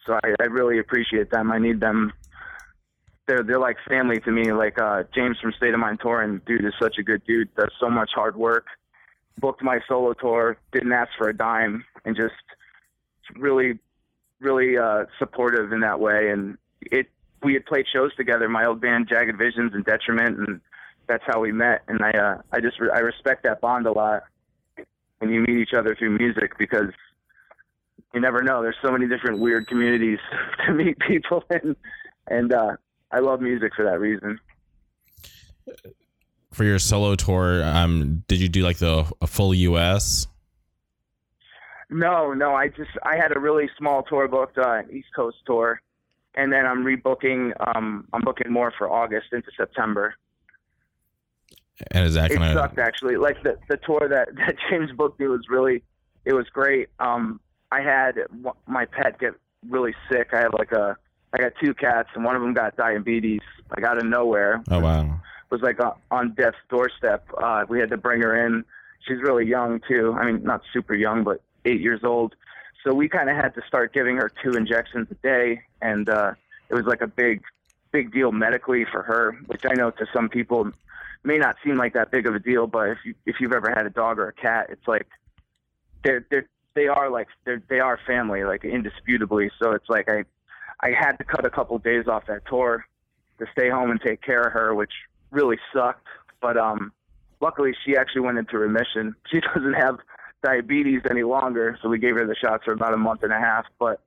So 0.07 0.15
I, 0.15 0.35
I 0.41 0.45
really 0.45 0.79
appreciate 0.79 1.31
them. 1.31 1.53
I 1.53 1.59
need 1.59 1.81
them. 1.81 2.13
They're 3.27 3.43
they're 3.43 3.61
like 3.61 3.77
family 3.89 4.21
to 4.21 4.31
me. 4.31 4.53
Like 4.53 4.81
uh, 4.81 5.05
James 5.15 5.39
from 5.41 5.53
State 5.53 5.75
of 5.75 5.81
Mind 5.81 6.01
Touring, 6.01 6.41
dude 6.47 6.65
is 6.65 6.73
such 6.81 6.97
a 6.99 7.03
good 7.03 7.23
dude. 7.27 7.55
Does 7.55 7.71
so 7.79 7.89
much 7.89 8.11
hard 8.15 8.37
work. 8.37 8.67
Booked 9.39 9.63
my 9.63 9.81
solo 9.89 10.13
tour, 10.15 10.59
didn't 10.73 10.93
ask 10.93 11.11
for 11.17 11.29
a 11.29 11.37
dime, 11.37 11.85
and 12.05 12.17
just 12.17 12.35
really 13.37 13.79
really 14.41 14.79
uh, 14.79 15.05
supportive 15.19 15.73
in 15.73 15.81
that 15.81 16.01
way. 16.01 16.31
And 16.31 16.57
it 16.81 17.09
we 17.43 17.55
had 17.55 17.65
played 17.67 17.87
shows 17.93 18.15
together, 18.17 18.49
my 18.49 18.67
old 18.67 18.81
band 18.81 19.09
Jagged 19.09 19.39
Visions 19.39 19.73
and 19.75 19.85
Detriment, 19.85 20.39
and 20.39 20.61
that's 21.07 21.23
how 21.27 21.41
we 21.41 21.53
met. 21.53 21.83
And 21.89 22.01
I 22.03 22.11
uh, 22.11 22.43
I 22.53 22.61
just 22.61 22.81
re- 22.81 22.91
I 22.93 23.01
respect 23.01 23.45
that 23.45 23.61
bond 23.61 23.87
a 23.87 23.93
lot 23.93 24.25
when 25.21 25.31
you 25.31 25.41
meet 25.41 25.59
each 25.59 25.75
other 25.75 25.95
through 25.95 26.19
music 26.19 26.59
because 26.59 26.91
you 28.13 28.21
never 28.21 28.43
know. 28.43 28.63
There's 28.63 28.77
so 28.83 28.91
many 28.91 29.07
different 29.07 29.39
weird 29.39 29.69
communities 29.69 30.19
to 30.67 30.73
meet 30.73 30.99
people 30.99 31.45
in, 31.51 31.77
and 32.27 32.53
uh, 32.53 32.77
I 33.13 33.21
love 33.21 33.41
music 33.41 33.73
for 33.77 33.85
that 33.85 34.01
reason. 34.01 34.41
For 36.53 36.65
your 36.65 36.79
solo 36.79 37.15
tour, 37.15 37.63
um, 37.63 38.25
did 38.27 38.41
you 38.41 38.49
do 38.49 38.63
like 38.63 38.79
the 38.79 39.11
a 39.21 39.27
full 39.27 39.55
U.S.? 39.55 40.27
No, 41.91 42.33
no. 42.33 42.55
I 42.55 42.69
just 42.69 42.91
I 43.05 43.17
had 43.17 43.37
a 43.37 43.39
really 43.39 43.69
small 43.79 44.03
tour 44.03 44.27
booked, 44.27 44.59
uh, 44.59 44.83
East 44.91 45.09
Coast 45.15 45.37
tour, 45.47 45.81
and 46.35 46.53
then 46.53 46.67
I'm 46.67 46.85
rebooking. 46.85 47.53
Um, 47.77 48.09
I'm 48.13 48.23
booking 48.23 48.51
more 48.51 48.73
for 48.77 48.91
August 48.91 49.27
into 49.33 49.51
September. 49.57 50.15
And 51.91 52.07
is 52.07 52.15
that 52.15 52.33
sucked 52.33 52.79
actually. 52.79 53.17
Like 53.17 53.43
the 53.43 53.59
the 53.69 53.77
tour 53.79 54.09
that 54.09 54.29
that 54.37 54.57
James 54.69 54.93
booked 54.93 55.21
me 55.21 55.29
was 55.29 55.49
really, 55.49 55.83
it 56.25 56.33
was 56.33 56.49
great. 56.49 56.89
Um, 56.99 57.41
I 57.73 57.81
had 57.81 58.17
my 58.67 58.85
pet 58.85 59.19
get 59.19 59.35
really 59.69 59.95
sick. 60.11 60.31
I 60.33 60.41
had 60.41 60.53
like 60.53 60.73
a, 60.73 60.97
I 61.33 61.39
got 61.39 61.53
two 61.63 61.75
cats, 61.75 62.09
and 62.15 62.25
one 62.25 62.37
of 62.37 62.43
them 62.43 62.55
got 62.55 62.77
diabetes, 62.77 63.43
like 63.71 63.85
out 63.85 63.99
of 63.99 64.07
nowhere. 64.07 64.63
Oh 64.71 64.81
wow! 64.81 65.21
Was 65.51 65.63
like 65.63 65.79
on 66.11 66.35
death's 66.35 66.57
doorstep. 66.69 67.27
Uh, 67.37 67.65
we 67.69 67.81
had 67.81 67.91
to 67.91 67.97
bring 67.97 68.21
her 68.23 68.47
in. 68.47 68.65
She's 69.07 69.19
really 69.21 69.47
young 69.47 69.81
too. 69.89 70.15
I 70.19 70.27
mean, 70.27 70.43
not 70.43 70.63
super 70.73 70.95
young, 70.95 71.25
but 71.25 71.41
eight 71.65 71.81
years 71.81 72.01
old. 72.05 72.35
So 72.85 72.95
we 72.95 73.09
kind 73.09 73.29
of 73.29 73.37
had 73.37 73.55
to 73.55 73.63
start 73.67 73.93
giving 73.93 74.17
her 74.17 74.31
two 74.43 74.53
injections 74.53 75.09
a 75.11 75.15
day, 75.15 75.63
and 75.83 76.09
uh, 76.09 76.33
it 76.69 76.75
was 76.75 76.87
like 76.87 77.03
a 77.03 77.07
big, 77.07 77.43
big 77.93 78.13
deal 78.13 78.33
medically 78.33 78.87
for 78.91 79.03
her, 79.03 79.37
which 79.47 79.65
I 79.67 79.75
know 79.75 79.91
to 79.91 80.07
some 80.13 80.29
people 80.29 80.73
may 81.23 81.39
not 81.39 81.57
seem 81.65 81.77
like 81.77 81.95
that 81.95 82.11
big 82.11 82.27
of 82.27 82.35
a 82.35 82.39
deal, 82.39 82.67
but 82.67 82.91
if 82.91 82.99
you 83.05 83.15
if 83.27 83.37
you've 83.41 83.53
ever 83.53 83.71
had 83.71 83.87
a 83.87 83.91
dog 83.91 84.19
or 84.19 84.29
a 84.29 84.33
cat, 84.33 84.69
it's 84.71 84.87
like 84.87 85.07
they're 86.05 86.27
they're 86.31 86.49
they 86.75 86.87
are 86.87 87.11
like 87.11 87.29
they're 87.45 87.63
they 87.69 87.81
are 87.81 87.99
family, 88.07 88.45
like 88.45 88.65
indisputably. 88.65 89.51
So 89.61 89.73
it's 89.73 89.89
like 89.89 90.09
I 90.09 90.25
I 90.81 90.93
had 90.93 91.13
to 91.19 91.25
cut 91.25 91.45
a 91.45 91.51
couple 91.51 91.77
of 91.77 91.83
days 91.83 92.07
off 92.09 92.27
that 92.27 92.47
tour 92.47 92.87
to 93.39 93.47
stay 93.53 93.69
home 93.69 93.91
and 93.91 94.01
take 94.01 94.23
care 94.23 94.43
of 94.43 94.53
her, 94.53 94.75
which 94.75 94.93
really 95.31 95.59
sucked. 95.73 96.07
But 96.41 96.57
um, 96.57 96.93
luckily 97.41 97.75
she 97.85 97.97
actually 97.97 98.23
went 98.23 98.39
into 98.39 98.59
remission. 98.59 99.15
She 99.31 99.41
doesn't 99.41 99.75
have 99.75 99.99
diabetes 100.43 101.03
any 101.11 101.23
longer, 101.23 101.79
so 101.83 101.89
we 101.89 101.99
gave 101.99 102.15
her 102.15 102.27
the 102.27 102.35
shots 102.35 102.65
for 102.65 102.73
about 102.73 102.95
a 102.95 102.97
month 102.97 103.23
and 103.23 103.33
a 103.33 103.39
half. 103.39 103.67
But 103.79 104.01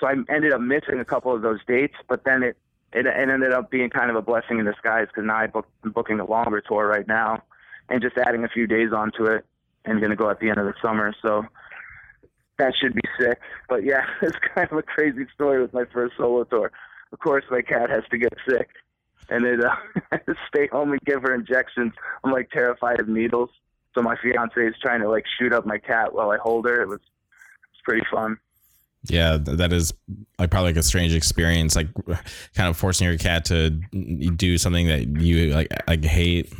so 0.00 0.06
I 0.08 0.14
ended 0.28 0.52
up 0.52 0.60
missing 0.60 0.98
a 1.00 1.04
couple 1.04 1.34
of 1.34 1.42
those 1.42 1.60
dates, 1.66 1.94
but 2.08 2.24
then 2.24 2.42
it 2.42 2.56
it, 2.94 3.06
it 3.06 3.28
ended 3.28 3.52
up 3.52 3.70
being 3.70 3.90
kind 3.90 4.10
of 4.10 4.16
a 4.16 4.22
blessing 4.22 4.58
in 4.58 4.64
disguise 4.64 5.08
because 5.08 5.26
now 5.26 5.36
I'm 5.36 5.92
booking 5.92 6.20
a 6.20 6.24
longer 6.24 6.60
tour 6.60 6.86
right 6.86 7.06
now, 7.06 7.42
and 7.88 8.00
just 8.00 8.16
adding 8.16 8.44
a 8.44 8.48
few 8.48 8.66
days 8.66 8.92
onto 8.92 9.24
it, 9.24 9.44
and 9.84 10.00
going 10.00 10.10
to 10.10 10.16
go 10.16 10.30
at 10.30 10.40
the 10.40 10.48
end 10.48 10.58
of 10.58 10.66
the 10.66 10.74
summer. 10.80 11.12
So 11.20 11.44
that 12.58 12.72
should 12.80 12.94
be 12.94 13.02
sick. 13.18 13.40
But 13.68 13.84
yeah, 13.84 14.04
it's 14.22 14.36
kind 14.54 14.70
of 14.70 14.78
a 14.78 14.82
crazy 14.82 15.26
story 15.34 15.60
with 15.60 15.74
my 15.74 15.84
first 15.92 16.16
solo 16.16 16.44
tour. 16.44 16.70
Of 17.12 17.18
course, 17.18 17.44
my 17.50 17.62
cat 17.62 17.90
has 17.90 18.04
to 18.10 18.18
get 18.18 18.32
sick, 18.48 18.70
and 19.28 19.44
it 19.44 19.60
uh, 19.60 20.16
stay 20.48 20.68
home 20.68 20.92
and 20.92 21.00
give 21.02 21.22
her 21.22 21.34
injections. 21.34 21.92
I'm 22.22 22.32
like 22.32 22.50
terrified 22.50 23.00
of 23.00 23.08
needles. 23.08 23.50
So 23.94 24.02
my 24.02 24.16
fiance 24.20 24.60
is 24.60 24.74
trying 24.80 25.00
to 25.00 25.08
like 25.08 25.24
shoot 25.38 25.52
up 25.52 25.66
my 25.66 25.78
cat 25.78 26.14
while 26.14 26.30
I 26.30 26.38
hold 26.38 26.66
her. 26.66 26.82
It 26.82 26.88
was 26.88 27.00
it's 27.72 27.82
pretty 27.84 28.04
fun. 28.10 28.38
Yeah, 29.06 29.36
that 29.38 29.72
is 29.72 29.92
like 30.38 30.50
probably 30.50 30.70
like 30.70 30.78
a 30.78 30.82
strange 30.82 31.14
experience, 31.14 31.76
like 31.76 31.88
kind 32.54 32.68
of 32.68 32.76
forcing 32.76 33.06
your 33.06 33.18
cat 33.18 33.44
to 33.46 33.70
do 33.70 34.56
something 34.56 34.86
that 34.88 35.20
you 35.20 35.54
like 35.54 35.68
like 35.86 36.04
hate. 36.04 36.52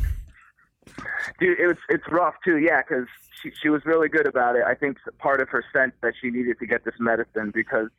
Dude, 1.39 1.59
it 1.59 1.67
was 1.67 1.77
it's 1.89 2.07
rough 2.09 2.35
too. 2.45 2.57
Yeah, 2.57 2.81
because 2.81 3.07
she 3.41 3.51
she 3.61 3.69
was 3.69 3.83
really 3.83 4.09
good 4.09 4.27
about 4.27 4.55
it. 4.55 4.63
I 4.63 4.75
think 4.75 4.97
part 5.17 5.41
of 5.41 5.49
her 5.49 5.63
sense 5.73 5.93
that 6.01 6.13
she 6.21 6.29
needed 6.29 6.59
to 6.59 6.67
get 6.67 6.85
this 6.85 6.93
medicine 6.99 7.51
because 7.51 7.89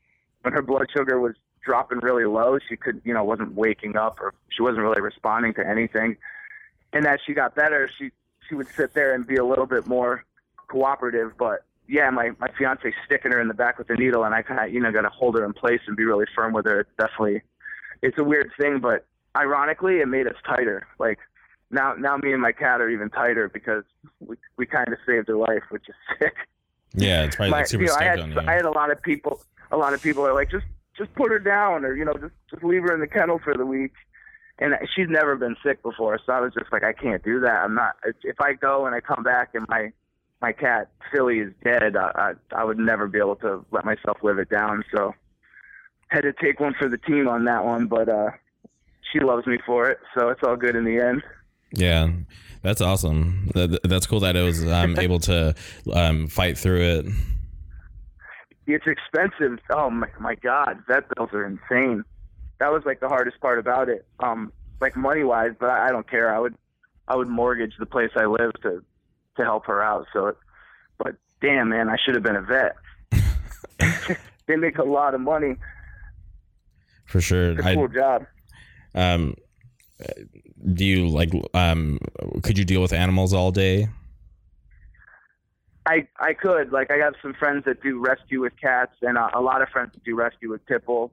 when 0.42 0.54
her 0.54 0.62
blood 0.62 0.86
sugar 0.96 1.18
was 1.18 1.34
dropping 1.64 1.98
really 1.98 2.24
low, 2.24 2.58
she 2.68 2.76
could 2.76 3.02
you 3.04 3.12
know 3.12 3.24
wasn't 3.24 3.54
waking 3.54 3.96
up 3.96 4.20
or 4.20 4.32
she 4.48 4.62
wasn't 4.62 4.78
really 4.78 5.00
responding 5.00 5.54
to 5.54 5.66
anything. 5.66 6.16
And 6.92 7.04
as 7.04 7.18
she 7.26 7.34
got 7.34 7.56
better, 7.56 7.90
she 7.98 8.10
she 8.48 8.54
would 8.54 8.68
sit 8.68 8.94
there 8.94 9.12
and 9.12 9.26
be 9.26 9.36
a 9.36 9.44
little 9.44 9.66
bit 9.66 9.88
more 9.88 10.24
cooperative. 10.68 11.32
But 11.36 11.64
yeah, 11.88 12.10
my 12.10 12.30
my 12.38 12.48
fiance 12.58 12.92
sticking 13.04 13.32
her 13.32 13.40
in 13.40 13.48
the 13.48 13.54
back 13.54 13.78
with 13.78 13.88
the 13.88 13.94
needle, 13.94 14.24
and 14.24 14.34
I 14.34 14.42
kind 14.42 14.60
of 14.60 14.72
you 14.72 14.80
know 14.80 14.92
got 14.92 15.02
to 15.02 15.08
hold 15.08 15.36
her 15.36 15.44
in 15.44 15.52
place 15.52 15.80
and 15.86 15.96
be 15.96 16.04
really 16.04 16.26
firm 16.34 16.52
with 16.52 16.66
her. 16.66 16.80
It's 16.80 16.90
definitely 16.98 17.42
it's 18.02 18.18
a 18.18 18.24
weird 18.24 18.50
thing, 18.58 18.80
but 18.80 19.06
ironically, 19.36 20.00
it 20.00 20.08
made 20.08 20.26
us 20.26 20.36
tighter. 20.44 20.86
Like 20.98 21.18
now 21.70 21.94
now 21.94 22.16
me 22.16 22.32
and 22.32 22.42
my 22.42 22.52
cat 22.52 22.80
are 22.80 22.88
even 22.88 23.10
tighter 23.10 23.48
because 23.48 23.84
we 24.20 24.36
we 24.56 24.66
kind 24.66 24.88
of 24.88 24.98
saved 25.06 25.28
her 25.28 25.36
life, 25.36 25.62
which 25.70 25.88
is 25.88 25.94
sick. 26.18 26.34
Yeah, 26.94 27.24
it's 27.24 27.36
probably 27.36 27.50
my, 27.50 27.58
like 27.58 27.66
super 27.66 27.84
you 27.84 27.90
know, 27.90 27.96
I 27.96 28.04
had, 28.04 28.20
on 28.20 28.32
you. 28.32 28.40
I 28.40 28.52
had 28.52 28.64
a 28.64 28.70
lot 28.70 28.90
of 28.90 29.02
people. 29.02 29.40
A 29.72 29.76
lot 29.76 29.92
of 29.94 30.02
people 30.02 30.26
are 30.26 30.34
like, 30.34 30.50
just 30.50 30.66
just 30.96 31.14
put 31.14 31.30
her 31.30 31.38
down, 31.38 31.84
or 31.84 31.94
you 31.94 32.04
know, 32.04 32.14
just 32.14 32.34
just 32.50 32.64
leave 32.64 32.82
her 32.82 32.94
in 32.94 33.00
the 33.00 33.08
kennel 33.08 33.40
for 33.42 33.54
the 33.54 33.66
week 33.66 33.92
and 34.58 34.74
she's 34.94 35.08
never 35.08 35.36
been 35.36 35.56
sick 35.62 35.82
before, 35.82 36.18
so 36.24 36.32
I 36.32 36.40
was 36.40 36.54
just 36.54 36.72
like, 36.72 36.82
I 36.82 36.92
can't 36.92 37.22
do 37.22 37.40
that. 37.40 37.62
I'm 37.62 37.74
not. 37.74 37.96
If 38.22 38.40
I 38.40 38.54
go 38.54 38.86
and 38.86 38.94
I 38.94 39.00
come 39.00 39.22
back 39.22 39.50
and 39.54 39.66
my 39.68 39.92
my 40.46 40.52
cat 40.52 40.90
Philly 41.12 41.40
is 41.40 41.52
dead, 41.64 41.96
I, 41.96 42.10
I 42.14 42.60
I 42.60 42.64
would 42.64 42.78
never 42.78 43.08
be 43.08 43.18
able 43.18 43.36
to 43.36 43.64
let 43.72 43.84
myself 43.84 44.18
live 44.22 44.38
it 44.38 44.48
down. 44.48 44.84
So 44.94 45.12
had 46.08 46.22
to 46.22 46.32
take 46.32 46.60
one 46.60 46.74
for 46.78 46.88
the 46.88 46.98
team 46.98 47.26
on 47.26 47.44
that 47.46 47.64
one, 47.64 47.86
but 47.88 48.08
uh, 48.08 48.30
she 49.12 49.18
loves 49.18 49.44
me 49.46 49.58
for 49.66 49.90
it, 49.90 49.98
so 50.16 50.28
it's 50.28 50.42
all 50.44 50.56
good 50.56 50.76
in 50.76 50.84
the 50.84 50.98
end. 50.98 51.22
Yeah, 51.72 52.10
that's 52.62 52.80
awesome. 52.80 53.50
That's 53.54 54.06
cool 54.06 54.20
that 54.20 54.36
it 54.36 54.42
was 54.42 54.64
I'm 54.64 54.96
able 55.06 55.18
to 55.20 55.54
um, 55.92 56.28
fight 56.28 56.56
through 56.56 56.82
it. 56.82 57.06
It's 58.68 58.86
expensive. 58.86 59.58
Oh 59.70 59.90
my, 59.90 60.08
my 60.20 60.36
God, 60.36 60.82
vet 60.86 61.04
bills 61.14 61.30
are 61.32 61.44
insane 61.44 62.04
that 62.58 62.72
was 62.72 62.82
like 62.86 63.00
the 63.00 63.08
hardest 63.08 63.40
part 63.40 63.58
about 63.58 63.88
it. 63.88 64.06
Um, 64.20 64.52
like 64.80 64.96
money 64.96 65.24
wise, 65.24 65.52
but 65.58 65.70
I, 65.70 65.88
I 65.88 65.90
don't 65.90 66.08
care. 66.08 66.34
I 66.34 66.38
would 66.38 66.54
I 67.08 67.16
would 67.16 67.28
mortgage 67.28 67.74
the 67.78 67.86
place 67.86 68.10
I 68.16 68.26
live 68.26 68.52
to 68.62 68.82
to 69.36 69.44
help 69.44 69.66
her 69.66 69.82
out. 69.82 70.06
So, 70.12 70.28
it, 70.28 70.36
but 70.98 71.16
damn 71.40 71.68
man, 71.68 71.88
I 71.88 71.96
should 71.96 72.14
have 72.14 72.22
been 72.22 72.36
a 72.36 72.42
vet. 72.42 72.76
they 74.46 74.56
make 74.56 74.78
a 74.78 74.84
lot 74.84 75.14
of 75.14 75.20
money. 75.20 75.56
For 77.06 77.20
sure, 77.20 77.52
it's 77.52 77.60
a 77.60 77.74
cool 77.74 77.88
I, 77.90 77.94
job. 77.94 78.26
Um, 78.94 79.34
do 80.72 80.84
you 80.84 81.08
like 81.08 81.30
um? 81.54 81.98
Could 82.42 82.58
you 82.58 82.64
deal 82.64 82.82
with 82.82 82.92
animals 82.92 83.32
all 83.32 83.52
day? 83.52 83.88
I 85.86 86.08
I 86.18 86.32
could 86.32 86.72
like 86.72 86.90
I 86.90 86.96
have 86.96 87.14
some 87.22 87.34
friends 87.34 87.64
that 87.66 87.82
do 87.82 88.00
rescue 88.00 88.40
with 88.40 88.54
cats 88.60 88.92
and 89.02 89.16
uh, 89.16 89.30
a 89.34 89.40
lot 89.40 89.62
of 89.62 89.68
friends 89.68 89.92
that 89.94 90.02
do 90.02 90.16
rescue 90.16 90.50
with 90.50 90.66
pit 90.66 90.84
bull 90.84 91.12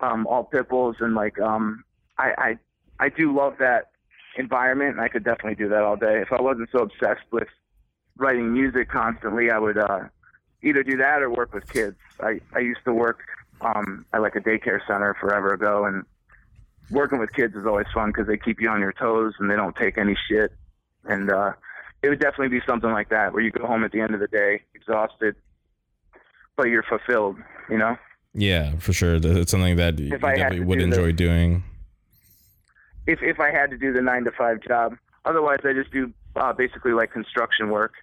um, 0.00 0.26
all 0.26 0.44
pit 0.44 0.68
bulls, 0.68 0.96
and 1.00 1.14
like 1.14 1.38
um, 1.40 1.84
I, 2.18 2.32
I 2.38 3.04
I 3.04 3.08
do 3.08 3.34
love 3.34 3.54
that 3.58 3.89
environment, 4.36 4.92
and 4.92 5.00
I 5.00 5.08
could 5.08 5.24
definitely 5.24 5.56
do 5.56 5.68
that 5.68 5.82
all 5.82 5.96
day. 5.96 6.20
If 6.20 6.32
I 6.32 6.40
wasn't 6.40 6.68
so 6.72 6.80
obsessed 6.80 7.26
with 7.30 7.48
writing 8.16 8.52
music 8.52 8.88
constantly, 8.90 9.50
I 9.50 9.58
would 9.58 9.78
uh, 9.78 10.00
either 10.62 10.82
do 10.82 10.96
that 10.98 11.22
or 11.22 11.30
work 11.30 11.52
with 11.54 11.70
kids. 11.72 11.96
I 12.20 12.40
I 12.54 12.60
used 12.60 12.84
to 12.84 12.92
work 12.92 13.20
um, 13.60 14.06
at 14.12 14.22
like 14.22 14.36
a 14.36 14.40
daycare 14.40 14.80
center 14.86 15.16
forever 15.20 15.52
ago, 15.52 15.84
and 15.84 16.04
working 16.90 17.18
with 17.18 17.32
kids 17.32 17.54
is 17.54 17.66
always 17.66 17.86
fun 17.94 18.10
because 18.10 18.26
they 18.26 18.36
keep 18.36 18.60
you 18.60 18.68
on 18.68 18.80
your 18.80 18.92
toes 18.92 19.34
and 19.38 19.50
they 19.50 19.56
don't 19.56 19.76
take 19.76 19.96
any 19.98 20.16
shit. 20.28 20.52
And 21.04 21.30
uh, 21.30 21.52
it 22.02 22.08
would 22.08 22.20
definitely 22.20 22.48
be 22.48 22.60
something 22.66 22.90
like 22.90 23.08
that 23.10 23.32
where 23.32 23.42
you 23.42 23.50
go 23.50 23.66
home 23.66 23.84
at 23.84 23.92
the 23.92 24.00
end 24.00 24.14
of 24.14 24.20
the 24.20 24.26
day 24.26 24.62
exhausted, 24.74 25.36
but 26.56 26.68
you're 26.68 26.82
fulfilled. 26.82 27.36
You 27.68 27.78
know. 27.78 27.96
Yeah, 28.34 28.76
for 28.78 28.92
sure. 28.92 29.16
It's 29.16 29.50
something 29.50 29.76
that 29.76 29.98
you 29.98 30.10
definitely 30.10 30.60
would 30.60 30.78
do 30.78 30.84
enjoy 30.84 31.06
the, 31.06 31.12
doing. 31.12 31.64
If 33.10 33.22
if 33.22 33.40
I 33.40 33.50
had 33.50 33.70
to 33.70 33.76
do 33.76 33.92
the 33.92 34.00
nine 34.00 34.24
to 34.24 34.30
five 34.30 34.60
job, 34.60 34.96
otherwise 35.24 35.58
I 35.64 35.72
just 35.72 35.90
do 35.90 36.12
uh, 36.36 36.52
basically 36.52 36.92
like 36.92 37.12
construction 37.12 37.70
work 37.70 37.94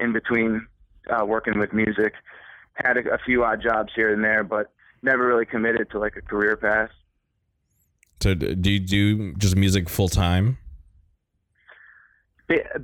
in 0.00 0.12
between 0.12 0.66
uh, 1.10 1.24
working 1.26 1.58
with 1.58 1.74
music. 1.74 2.14
Had 2.72 2.96
a, 2.96 3.14
a 3.14 3.18
few 3.18 3.44
odd 3.44 3.62
jobs 3.62 3.92
here 3.94 4.12
and 4.12 4.24
there, 4.24 4.42
but 4.42 4.72
never 5.02 5.26
really 5.26 5.44
committed 5.44 5.90
to 5.90 5.98
like 5.98 6.16
a 6.16 6.22
career 6.22 6.56
path. 6.56 6.88
So 8.22 8.34
do 8.34 8.70
you 8.70 8.80
do 8.80 9.34
just 9.34 9.54
music 9.54 9.90
full 9.90 10.08
time? 10.08 10.56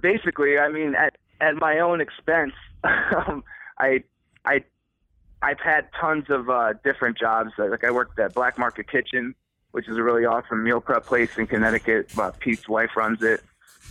Basically, 0.01 0.59
I 0.59 0.69
mean, 0.69 0.95
at 0.95 1.17
at 1.41 1.57
my 1.57 1.79
own 1.79 2.03
expense. 2.03 2.53
um, 2.85 3.43
I 3.79 4.05
I 4.45 4.65
I've 5.41 5.61
had 5.61 5.89
tons 5.99 6.27
of 6.29 6.51
uh, 6.51 6.75
different 6.85 7.17
jobs. 7.17 7.53
Like 7.57 7.85
I 7.85 7.91
worked 7.91 8.19
at 8.19 8.35
Black 8.35 8.59
Market 8.59 8.91
Kitchen, 8.91 9.35
which 9.73 9.89
is 9.89 9.97
a 9.97 10.03
really 10.03 10.25
awesome 10.25 10.63
meal 10.63 10.81
prep 10.81 11.07
place 11.07 11.37
in 11.39 11.47
Connecticut. 11.47 12.11
Uh, 12.19 12.31
Pete's 12.39 12.69
wife 12.69 12.91
runs 12.97 13.23
it. 13.23 13.43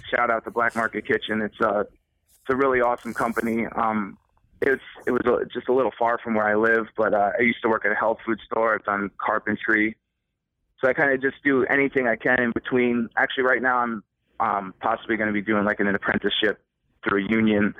Shout 0.09 0.29
out 0.29 0.43
to 0.45 0.51
Black 0.51 0.75
Market 0.75 1.05
Kitchen. 1.05 1.41
It's 1.41 1.59
a 1.61 1.69
uh, 1.69 1.79
it's 1.81 2.49
a 2.49 2.55
really 2.55 2.81
awesome 2.81 3.13
company. 3.13 3.67
Um, 3.67 4.17
it's 4.61 4.83
it 5.05 5.11
was 5.11 5.21
a, 5.25 5.45
just 5.45 5.67
a 5.69 5.73
little 5.73 5.91
far 5.97 6.17
from 6.17 6.33
where 6.33 6.47
I 6.47 6.55
live, 6.55 6.87
but 6.97 7.13
uh, 7.13 7.31
I 7.37 7.41
used 7.43 7.61
to 7.61 7.69
work 7.69 7.85
at 7.85 7.91
a 7.91 7.95
health 7.95 8.19
food 8.25 8.39
store. 8.45 8.73
I've 8.73 8.83
done 8.83 9.11
carpentry, 9.17 9.95
so 10.81 10.87
I 10.87 10.93
kind 10.93 11.11
of 11.13 11.21
just 11.21 11.43
do 11.43 11.65
anything 11.65 12.07
I 12.07 12.15
can 12.15 12.41
in 12.41 12.51
between. 12.51 13.09
Actually, 13.17 13.43
right 13.43 13.61
now 13.61 13.77
I'm 13.77 14.03
um, 14.39 14.73
possibly 14.81 15.17
going 15.17 15.27
to 15.27 15.33
be 15.33 15.41
doing 15.41 15.63
like 15.65 15.79
an 15.79 15.87
apprenticeship 15.87 16.59
through 17.03 17.25
a 17.25 17.29
union 17.29 17.75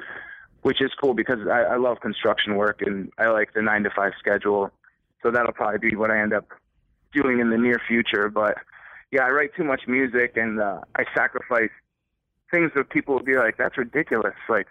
which 0.62 0.82
is 0.82 0.91
cool 1.00 1.14
because 1.14 1.39
I, 1.47 1.62
I 1.62 1.78
love 1.78 2.00
construction 2.02 2.56
work 2.56 2.82
and 2.82 3.12
I 3.18 3.30
like 3.30 3.54
the 3.54 3.62
nine 3.62 3.84
to 3.84 3.89
five 3.89 4.14
schedule. 4.20 4.72
So 5.24 5.32
that'll 5.32 5.54
probably 5.54 5.89
be 5.89 5.95
what 5.95 6.12
I 6.12 6.22
end 6.22 6.34
up 6.34 6.47
doing 7.14 7.39
in 7.39 7.49
the 7.49 7.57
near 7.57 7.80
future. 7.88 8.30
But 8.30 8.57
yeah, 9.12 9.24
I 9.24 9.30
write 9.30 9.55
too 9.55 9.64
much 9.64 9.82
music 9.88 10.34
and 10.36 10.60
uh, 10.60 10.82
I 10.95 11.05
sacrifice 11.16 11.72
things 12.51 12.72
that 12.76 12.89
people 12.89 13.16
will 13.16 13.24
be 13.24 13.38
like, 13.38 13.57
that's 13.57 13.78
ridiculous. 13.78 14.36
Like, 14.47 14.68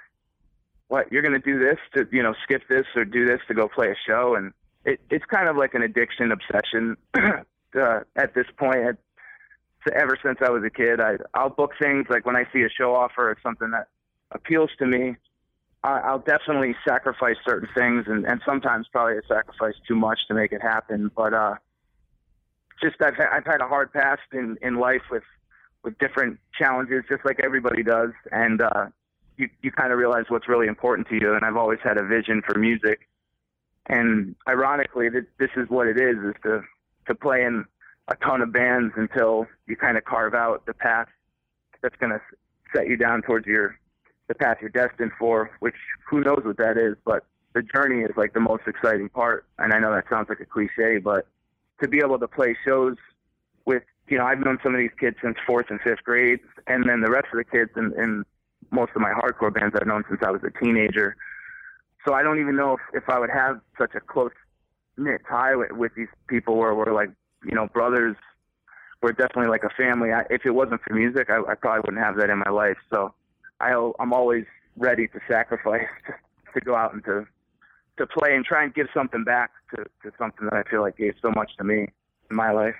what 0.88 1.10
you're 1.12 1.22
going 1.22 1.38
to 1.38 1.38
do 1.38 1.58
this 1.58 1.78
to 1.94 2.06
you 2.10 2.22
know 2.22 2.34
skip 2.42 2.62
this 2.68 2.86
or 2.96 3.04
do 3.04 3.26
this 3.26 3.40
to 3.46 3.54
go 3.54 3.68
play 3.68 3.90
a 3.90 3.94
show 4.06 4.34
and 4.34 4.52
it, 4.84 5.00
it's 5.10 5.24
kind 5.26 5.48
of 5.48 5.56
like 5.56 5.74
an 5.74 5.82
addiction 5.82 6.32
obsession 6.32 6.96
uh, 7.14 8.00
at 8.16 8.34
this 8.34 8.46
point 8.56 8.98
ever 9.94 10.18
since 10.22 10.38
i 10.42 10.50
was 10.50 10.62
a 10.64 10.70
kid 10.70 10.98
i 11.00 11.16
i'll 11.34 11.50
book 11.50 11.72
things 11.80 12.06
like 12.08 12.24
when 12.26 12.36
i 12.36 12.44
see 12.52 12.62
a 12.62 12.68
show 12.70 12.94
offer 12.94 13.28
or 13.28 13.36
something 13.42 13.70
that 13.70 13.88
appeals 14.32 14.70
to 14.78 14.86
me 14.86 15.14
I'll 15.84 16.18
definitely 16.18 16.74
sacrifice 16.86 17.36
certain 17.46 17.68
things, 17.74 18.06
and, 18.08 18.26
and 18.26 18.40
sometimes 18.44 18.88
probably 18.90 19.14
I 19.14 19.20
sacrifice 19.28 19.74
too 19.86 19.94
much 19.94 20.18
to 20.26 20.34
make 20.34 20.50
it 20.52 20.60
happen. 20.60 21.10
But 21.14 21.32
uh, 21.32 21.54
just 22.80 22.96
I've 23.00 23.16
had, 23.16 23.28
I've 23.32 23.46
had 23.46 23.60
a 23.60 23.68
hard 23.68 23.92
past 23.92 24.22
in 24.32 24.56
in 24.62 24.76
life 24.76 25.02
with 25.10 25.22
with 25.84 25.98
different 25.98 26.38
challenges, 26.58 27.04
just 27.08 27.24
like 27.24 27.40
everybody 27.42 27.82
does, 27.82 28.10
and 28.32 28.60
uh, 28.60 28.86
you 29.36 29.48
you 29.62 29.70
kind 29.70 29.92
of 29.92 29.98
realize 29.98 30.24
what's 30.28 30.48
really 30.48 30.66
important 30.66 31.08
to 31.08 31.14
you. 31.14 31.34
And 31.34 31.44
I've 31.44 31.56
always 31.56 31.78
had 31.82 31.98
a 31.98 32.04
vision 32.04 32.42
for 32.46 32.58
music, 32.58 33.08
and 33.86 34.34
ironically, 34.48 35.08
this 35.08 35.50
is 35.56 35.68
what 35.68 35.86
it 35.86 35.98
is: 35.98 36.16
is 36.18 36.34
to 36.42 36.62
to 37.06 37.14
play 37.14 37.42
in 37.42 37.64
a 38.08 38.16
ton 38.16 38.40
of 38.40 38.52
bands 38.52 38.94
until 38.96 39.46
you 39.66 39.76
kind 39.76 39.96
of 39.96 40.04
carve 40.04 40.34
out 40.34 40.64
the 40.66 40.74
path 40.74 41.08
that's 41.82 41.96
going 41.96 42.10
to 42.10 42.20
set 42.74 42.88
you 42.88 42.96
down 42.96 43.22
towards 43.22 43.46
your 43.46 43.78
the 44.28 44.34
path 44.34 44.58
you're 44.60 44.70
destined 44.70 45.10
for, 45.18 45.50
which 45.60 45.74
who 46.08 46.20
knows 46.20 46.42
what 46.44 46.58
that 46.58 46.76
is, 46.76 46.96
but 47.04 47.24
the 47.54 47.62
journey 47.62 48.02
is 48.02 48.10
like 48.16 48.34
the 48.34 48.40
most 48.40 48.62
exciting 48.66 49.08
part. 49.08 49.46
And 49.58 49.72
I 49.72 49.78
know 49.78 49.92
that 49.94 50.04
sounds 50.10 50.28
like 50.28 50.40
a 50.40 50.44
cliche, 50.44 50.98
but 50.98 51.26
to 51.80 51.88
be 51.88 51.98
able 51.98 52.18
to 52.18 52.28
play 52.28 52.56
shows 52.64 52.96
with, 53.64 53.82
you 54.08 54.18
know, 54.18 54.24
I've 54.24 54.40
known 54.40 54.58
some 54.62 54.74
of 54.74 54.78
these 54.78 54.90
kids 54.98 55.16
since 55.22 55.36
fourth 55.46 55.66
and 55.70 55.80
fifth 55.80 56.04
grade, 56.04 56.40
and 56.66 56.88
then 56.88 57.00
the 57.00 57.10
rest 57.10 57.28
of 57.32 57.38
the 57.38 57.44
kids 57.44 57.70
in, 57.76 57.92
in 57.96 58.24
most 58.70 58.92
of 58.94 59.02
my 59.02 59.12
hardcore 59.12 59.52
bands 59.52 59.76
I've 59.78 59.86
known 59.86 60.04
since 60.08 60.20
I 60.22 60.30
was 60.30 60.42
a 60.44 60.64
teenager. 60.64 61.16
So 62.06 62.14
I 62.14 62.22
don't 62.22 62.40
even 62.40 62.56
know 62.56 62.74
if, 62.74 62.80
if 63.02 63.08
I 63.08 63.18
would 63.18 63.30
have 63.30 63.60
such 63.76 63.94
a 63.94 64.00
close 64.00 64.32
knit 64.96 65.22
tie 65.28 65.54
with, 65.54 65.72
with 65.72 65.94
these 65.94 66.08
people 66.26 66.56
where 66.56 66.74
we're 66.74 66.92
like, 66.92 67.10
you 67.44 67.54
know, 67.54 67.66
brothers. 67.68 68.16
We're 69.00 69.12
definitely 69.12 69.48
like 69.48 69.62
a 69.62 69.70
family. 69.70 70.12
I, 70.12 70.22
if 70.28 70.44
it 70.44 70.50
wasn't 70.50 70.80
for 70.82 70.92
music, 70.92 71.30
I, 71.30 71.38
I 71.48 71.54
probably 71.54 71.82
wouldn't 71.86 72.02
have 72.02 72.16
that 72.16 72.30
in 72.30 72.38
my 72.38 72.50
life. 72.50 72.76
So 72.92 73.14
I'll, 73.60 73.94
I'm 74.00 74.12
always 74.12 74.44
ready 74.76 75.06
to 75.08 75.20
sacrifice 75.28 75.86
to 76.54 76.60
go 76.60 76.74
out 76.74 76.94
and 76.94 77.04
to 77.04 77.26
to 77.98 78.06
play 78.06 78.34
and 78.34 78.44
try 78.44 78.64
and 78.64 78.74
give 78.74 78.88
something 78.94 79.24
back 79.24 79.50
to, 79.74 79.84
to 80.02 80.16
something 80.18 80.48
that 80.50 80.54
I 80.54 80.68
feel 80.68 80.80
like 80.80 80.96
gave 80.96 81.14
so 81.20 81.30
much 81.30 81.50
to 81.58 81.64
me 81.64 81.88
in 82.30 82.36
my 82.36 82.50
life. 82.50 82.74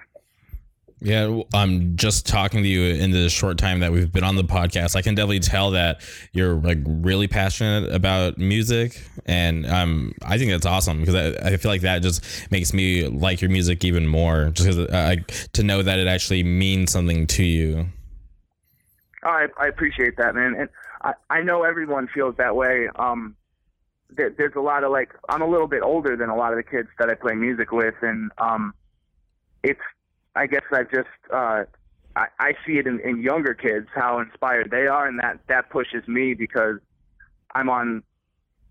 Yeah, 1.01 1.43
I'm 1.55 1.97
just 1.97 2.27
talking 2.27 2.65
to 2.65 2.69
you 2.69 2.83
in 3.01 3.13
the 3.13 3.29
short 3.29 3.57
time 3.57 3.79
that 3.81 3.93
we've 3.93 4.11
been 4.11 4.25
on 4.25 4.35
the 4.35 4.43
podcast. 4.43 4.97
I 4.97 5.03
can 5.03 5.15
definitely 5.15 5.39
tell 5.39 5.71
that 5.71 6.01
you're 6.33 6.55
like 6.55 6.79
really 6.85 7.29
passionate 7.29 7.95
about 7.95 8.37
music, 8.37 9.01
and 9.25 9.65
um, 9.67 10.13
I 10.23 10.39
think 10.39 10.51
that's 10.51 10.67
awesome 10.67 10.99
because 10.99 11.15
I, 11.15 11.51
I 11.51 11.57
feel 11.57 11.71
like 11.71 11.83
that 11.83 12.03
just 12.03 12.51
makes 12.51 12.73
me 12.73 13.07
like 13.07 13.41
your 13.41 13.51
music 13.51 13.85
even 13.85 14.09
more. 14.09 14.51
Just 14.51 14.69
because 14.69 14.91
uh, 14.93 15.17
to 15.53 15.63
know 15.63 15.83
that 15.83 16.01
it 16.01 16.09
actually 16.09 16.43
means 16.43 16.91
something 16.91 17.29
to 17.29 17.45
you. 17.45 17.87
I, 19.23 19.47
I 19.57 19.69
appreciate 19.69 20.17
that, 20.17 20.35
man. 20.35 20.57
And 20.59 20.69
I, 21.03 21.13
I 21.31 21.43
know 21.43 21.63
everyone 21.63 22.09
feels 22.13 22.35
that 22.39 22.57
way. 22.57 22.89
Um, 22.97 23.37
there, 24.11 24.31
there's 24.37 24.55
a 24.57 24.61
lot 24.61 24.85
of 24.85 24.93
like, 24.93 25.11
I'm 25.29 25.43
a 25.43 25.49
little 25.49 25.67
bit 25.67 25.83
older 25.83 26.17
than 26.17 26.29
a 26.29 26.37
lot 26.37 26.53
of 26.53 26.57
the 26.57 26.63
kids 26.63 26.89
that 26.99 27.11
I 27.11 27.15
play 27.15 27.35
music 27.35 27.73
with. 27.73 27.95
And, 28.03 28.31
um, 28.39 28.75
it's, 29.63 29.81
I 30.35 30.47
guess 30.47 30.63
I 30.73 30.83
just, 30.85 31.09
uh, 31.33 31.65
I, 32.17 32.27
I 32.39 32.53
see 32.67 32.79
it 32.79 32.87
in, 32.87 33.01
in 33.01 33.23
younger 33.23 33.55
kids, 33.55 33.89
how 33.95 34.21
inspired 34.21 34.71
they 34.71 34.87
are. 34.87 35.07
And 35.07 35.19
that, 35.21 35.41
that 35.49 35.71
pushes 35.71 36.07
me 36.07 36.35
because 36.35 36.79
I'm 37.55 37.69
on 37.69 38.03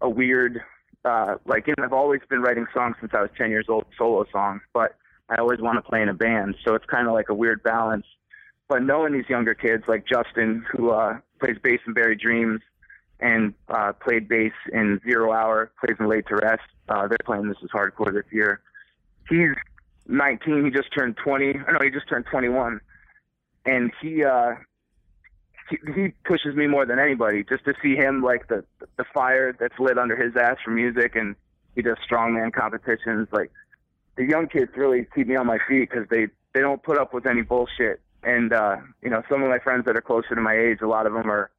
a 0.01 0.09
weird, 0.09 0.61
uh, 1.05 1.35
like, 1.45 1.67
you 1.67 1.73
know, 1.77 1.83
I've 1.83 1.93
always 1.93 2.21
been 2.29 2.41
writing 2.41 2.65
songs 2.73 2.95
since 2.99 3.11
I 3.15 3.21
was 3.21 3.29
10 3.37 3.49
years 3.49 3.65
old, 3.69 3.85
solo 3.97 4.25
songs, 4.31 4.61
but 4.73 4.95
I 5.29 5.35
always 5.35 5.59
want 5.59 5.77
to 5.77 5.87
play 5.87 6.01
in 6.01 6.09
a 6.09 6.13
band. 6.13 6.55
So 6.65 6.75
it's 6.75 6.85
kind 6.85 7.07
of 7.07 7.13
like 7.13 7.29
a 7.29 7.33
weird 7.33 7.63
balance 7.63 8.05
but 8.67 8.83
knowing 8.83 9.13
these 9.13 9.29
younger 9.29 9.53
kids 9.53 9.83
like 9.87 10.05
Justin, 10.05 10.65
who 10.71 10.91
uh, 10.91 11.19
plays 11.39 11.57
bass 11.63 11.79
in 11.87 11.93
Buried 11.93 12.19
Dreams 12.19 12.61
and 13.19 13.53
uh, 13.69 13.93
played 13.93 14.27
bass 14.27 14.53
in 14.71 14.99
Zero 15.03 15.31
Hour, 15.31 15.71
plays 15.79 15.97
in 15.99 16.07
Laid 16.07 16.27
to 16.27 16.35
Rest. 16.35 16.61
Uh, 16.89 17.07
they're 17.07 17.17
playing 17.25 17.47
This 17.47 17.57
Is 17.63 17.69
Hardcore 17.71 18.13
this 18.13 18.31
year. 18.31 18.61
He's 19.29 19.49
19. 20.07 20.65
He 20.65 20.71
just 20.71 20.93
turned 20.95 21.17
20. 21.17 21.53
Oh, 21.67 21.71
no, 21.71 21.79
he 21.81 21.89
just 21.89 22.07
turned 22.07 22.25
21. 22.29 22.79
And 23.65 23.91
he, 24.01 24.23
uh, 24.23 24.55
he 25.69 25.77
he 25.93 26.07
pushes 26.23 26.55
me 26.55 26.67
more 26.67 26.85
than 26.85 26.99
anybody. 26.99 27.43
Just 27.43 27.65
to 27.65 27.73
see 27.83 27.95
him 27.95 28.23
like 28.23 28.47
the 28.47 28.63
the 28.95 29.03
fire 29.13 29.53
that's 29.59 29.77
lit 29.77 29.97
under 29.97 30.15
his 30.15 30.33
ass 30.37 30.55
for 30.63 30.71
music, 30.71 31.17
and 31.17 31.35
he 31.75 31.81
does 31.81 31.97
strongman 32.09 32.53
competitions. 32.53 33.27
Like 33.33 33.51
the 34.15 34.23
young 34.23 34.47
kids 34.47 34.71
really 34.77 35.05
keep 35.13 35.27
me 35.27 35.35
on 35.35 35.45
my 35.45 35.57
feet 35.67 35.89
because 35.89 36.07
they 36.09 36.27
they 36.53 36.61
don't 36.61 36.81
put 36.81 36.97
up 36.97 37.13
with 37.13 37.25
any 37.25 37.41
bullshit 37.41 37.99
and 38.23 38.51
uh, 38.53 38.77
you 39.01 39.09
know, 39.09 39.21
some 39.29 39.41
of 39.41 39.49
my 39.49 39.59
friends 39.59 39.85
that 39.85 39.95
are 39.95 40.01
closer 40.01 40.35
to 40.35 40.41
my 40.41 40.57
age, 40.57 40.79
a 40.81 40.87
lot 40.87 41.05
of 41.05 41.13
them 41.13 41.29
are 41.29 41.49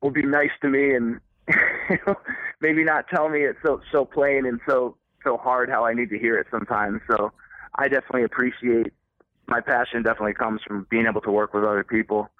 will 0.00 0.10
be 0.10 0.22
nice 0.22 0.50
to 0.62 0.68
me 0.68 0.94
and 0.94 1.20
you 1.48 1.98
know, 2.06 2.16
maybe 2.60 2.84
not 2.84 3.06
tell 3.08 3.28
me 3.28 3.40
it's 3.40 3.58
so 3.64 3.80
so 3.90 4.04
plain 4.04 4.46
and 4.46 4.60
so 4.68 4.96
so 5.24 5.36
hard 5.36 5.68
how 5.68 5.84
I 5.84 5.94
need 5.94 6.10
to 6.10 6.18
hear 6.18 6.38
it 6.38 6.46
sometimes. 6.50 7.00
So 7.10 7.32
I 7.74 7.88
definitely 7.88 8.24
appreciate 8.24 8.92
my 9.46 9.60
passion. 9.60 10.02
Definitely 10.02 10.34
comes 10.34 10.60
from 10.66 10.86
being 10.90 11.06
able 11.06 11.20
to 11.22 11.30
work 11.30 11.52
with 11.52 11.64
other 11.64 11.84
people 11.84 12.30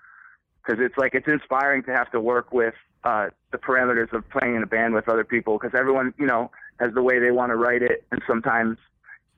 because 0.63 0.83
it's 0.83 0.97
like 0.97 1.15
it's 1.15 1.29
inspiring 1.29 1.83
to 1.85 1.93
have 1.93 2.11
to 2.13 2.21
work 2.21 2.53
with 2.53 2.75
uh, 3.05 3.29
the 3.51 3.59
parameters 3.59 4.13
of 4.13 4.29
playing 4.31 4.57
in 4.57 4.63
a 4.63 4.67
band 4.67 4.95
with 4.95 5.09
other 5.09 5.25
people 5.25 5.59
because 5.59 5.79
everyone 5.79 6.15
you 6.19 6.27
know 6.27 6.51
has 6.79 6.93
the 6.95 7.03
way 7.03 7.19
they 7.19 7.31
want 7.31 7.51
to 7.51 7.57
write 7.57 7.83
it 7.83 8.05
and 8.13 8.23
sometimes 8.27 8.79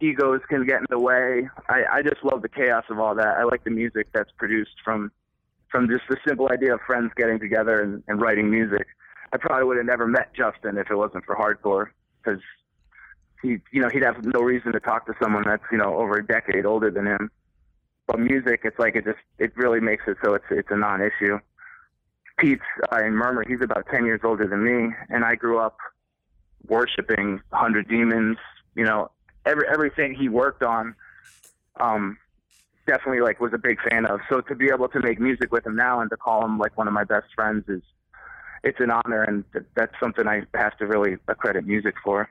egos 0.01 0.41
can 0.49 0.67
get 0.67 0.81
in 0.81 0.87
the 0.91 0.99
way. 0.99 1.49
I, 1.69 1.85
I 1.91 2.03
just 2.03 2.25
love 2.25 2.43
the 2.43 2.49
chaos 2.49 2.85
of 2.91 2.99
all 2.99 3.15
that. 3.15 3.39
I 3.39 3.45
like 3.45 3.65
the 3.65 3.71
music 3.71 4.09
that's 4.13 4.31
produced 4.37 4.77
from 4.85 5.13
from 5.73 5.89
just 5.89 6.05
the 6.09 6.17
simple 6.25 6.49
idea 6.53 6.75
of 6.75 6.81
friends 6.87 7.11
getting 7.17 7.41
together 7.41 7.83
and, 7.83 8.05
and 8.07 8.21
writing 8.21 8.51
music. 8.51 8.87
I 9.33 9.39
probably 9.39 9.65
would 9.65 9.79
have 9.79 9.87
never 9.87 10.07
met 10.07 10.35
Justin 10.35 10.77
if 10.77 10.91
it 10.91 10.95
wasn't 10.95 11.25
for 11.25 11.35
hardcore 11.35 11.87
because 12.23 12.41
he, 13.41 13.57
you 13.73 13.81
know, 13.81 13.89
he'd 13.89 14.05
have 14.05 14.25
no 14.25 14.41
reason 14.41 14.73
to 14.73 14.81
talk 14.81 15.07
to 15.07 15.15
someone 15.21 15.43
that's 15.45 15.65
you 15.73 15.79
know 15.79 15.97
over 15.97 16.19
a 16.19 16.27
decade 16.27 16.67
older 16.67 16.91
than 16.91 17.07
him. 17.07 17.31
But 18.07 18.21
music, 18.21 18.61
it's 18.65 18.79
like 18.79 18.95
it 18.95 19.05
just 19.05 19.19
it 19.39 19.57
really 19.57 19.81
makes 19.81 20.05
it 20.07 20.19
so 20.23 20.35
it's 20.35 20.45
it's 20.51 20.69
a 20.71 20.77
non-issue. 20.77 21.39
Pete's 22.39 22.63
uh, 22.93 22.99
in 22.99 23.15
Murmur, 23.15 23.45
he's 23.49 23.63
about 23.63 23.87
ten 23.91 24.05
years 24.05 24.21
older 24.23 24.47
than 24.47 24.63
me, 24.63 24.95
and 25.09 25.25
I 25.25 25.35
grew 25.35 25.59
up 25.59 25.79
worshiping 26.67 27.41
Hundred 27.53 27.89
Demons, 27.89 28.37
you 28.75 28.85
know, 28.85 29.11
every 29.47 29.67
everything 29.73 30.15
he 30.15 30.29
worked 30.29 30.63
on, 30.63 30.95
um, 31.81 32.19
definitely 32.87 33.21
like 33.21 33.41
was 33.41 33.53
a 33.53 33.59
big 33.59 33.79
fan 33.89 34.07
of. 34.07 34.21
So 34.29 34.41
to 34.43 34.55
be 34.55 34.69
able 34.73 34.89
to 34.89 35.01
make 35.01 35.21
music 35.21 35.53
with 35.53 35.67
him 35.67 35.77
now 35.77 36.01
and 36.01 36.11
to 36.11 36.17
call 36.17 36.45
him 36.45 36.59
like 36.59 36.77
one 36.77 36.89
of 36.89 36.95
my 36.95 37.05
best 37.05 37.27
friends 37.35 37.65
is 37.69 37.83
it's 38.65 38.79
an 38.81 38.91
honor, 38.91 39.23
and 39.23 39.45
that's 39.75 39.93
something 40.01 40.27
I 40.29 40.43
have 40.55 40.77
to 40.79 40.87
really 40.87 41.17
credit 41.39 41.67
music 41.67 41.95
for. 42.03 42.29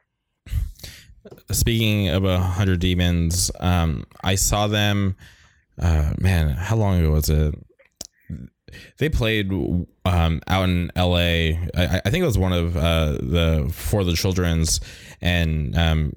speaking 1.52 2.08
of 2.08 2.24
a 2.24 2.40
hundred 2.40 2.80
demons, 2.80 3.52
um, 3.60 4.06
I 4.24 4.36
saw 4.36 4.68
them. 4.68 5.16
Uh, 5.80 6.14
man, 6.20 6.50
how 6.50 6.76
long 6.76 7.00
ago 7.00 7.12
was 7.12 7.30
it? 7.30 7.56
They 9.00 9.10
played 9.10 9.52
um, 10.06 10.42
out 10.48 10.70
in 10.70 10.92
L.A. 10.96 11.60
I, 11.76 12.02
I 12.06 12.10
think 12.10 12.24
it 12.24 12.26
was 12.26 12.38
one 12.38 12.54
of 12.54 12.78
uh, 12.78 13.12
the 13.20 13.70
for 13.74 14.04
the 14.06 14.14
children's, 14.14 14.80
and 15.22 15.78
um, 15.78 16.14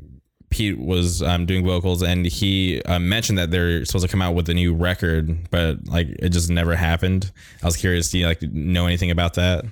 Pete 0.55 0.78
was 0.78 1.20
um, 1.20 1.46
doing 1.46 1.64
vocals, 1.64 2.00
and 2.00 2.24
he 2.24 2.80
uh, 2.82 3.00
mentioned 3.00 3.36
that 3.38 3.50
they're 3.50 3.84
supposed 3.84 4.05
to 4.05 4.11
come 4.11 4.22
out 4.22 4.36
with 4.36 4.48
a 4.48 4.55
new 4.55 4.72
record, 4.72 5.50
but 5.50 5.88
like 5.88 6.07
it 6.20 6.28
just 6.28 6.48
never 6.48 6.76
happened. 6.76 7.32
I 7.61 7.66
was 7.66 7.76
curious. 7.76 8.09
Do 8.12 8.20
you 8.20 8.26
like 8.28 8.40
know 8.40 8.86
anything 8.86 9.11
about 9.11 9.34
that? 9.34 9.64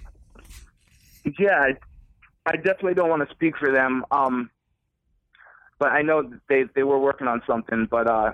Yeah, 1.38 1.60
I, 1.60 1.76
I 2.46 2.56
definitely 2.56 2.94
don't 2.94 3.08
want 3.08 3.28
to 3.28 3.32
speak 3.32 3.56
for 3.56 3.70
them. 3.70 4.04
Um, 4.10 4.50
but 5.78 5.92
I 5.92 6.02
know 6.02 6.28
they 6.48 6.64
they 6.74 6.82
were 6.82 6.98
working 6.98 7.28
on 7.28 7.42
something, 7.46 7.86
but 7.88 8.08
uh, 8.08 8.32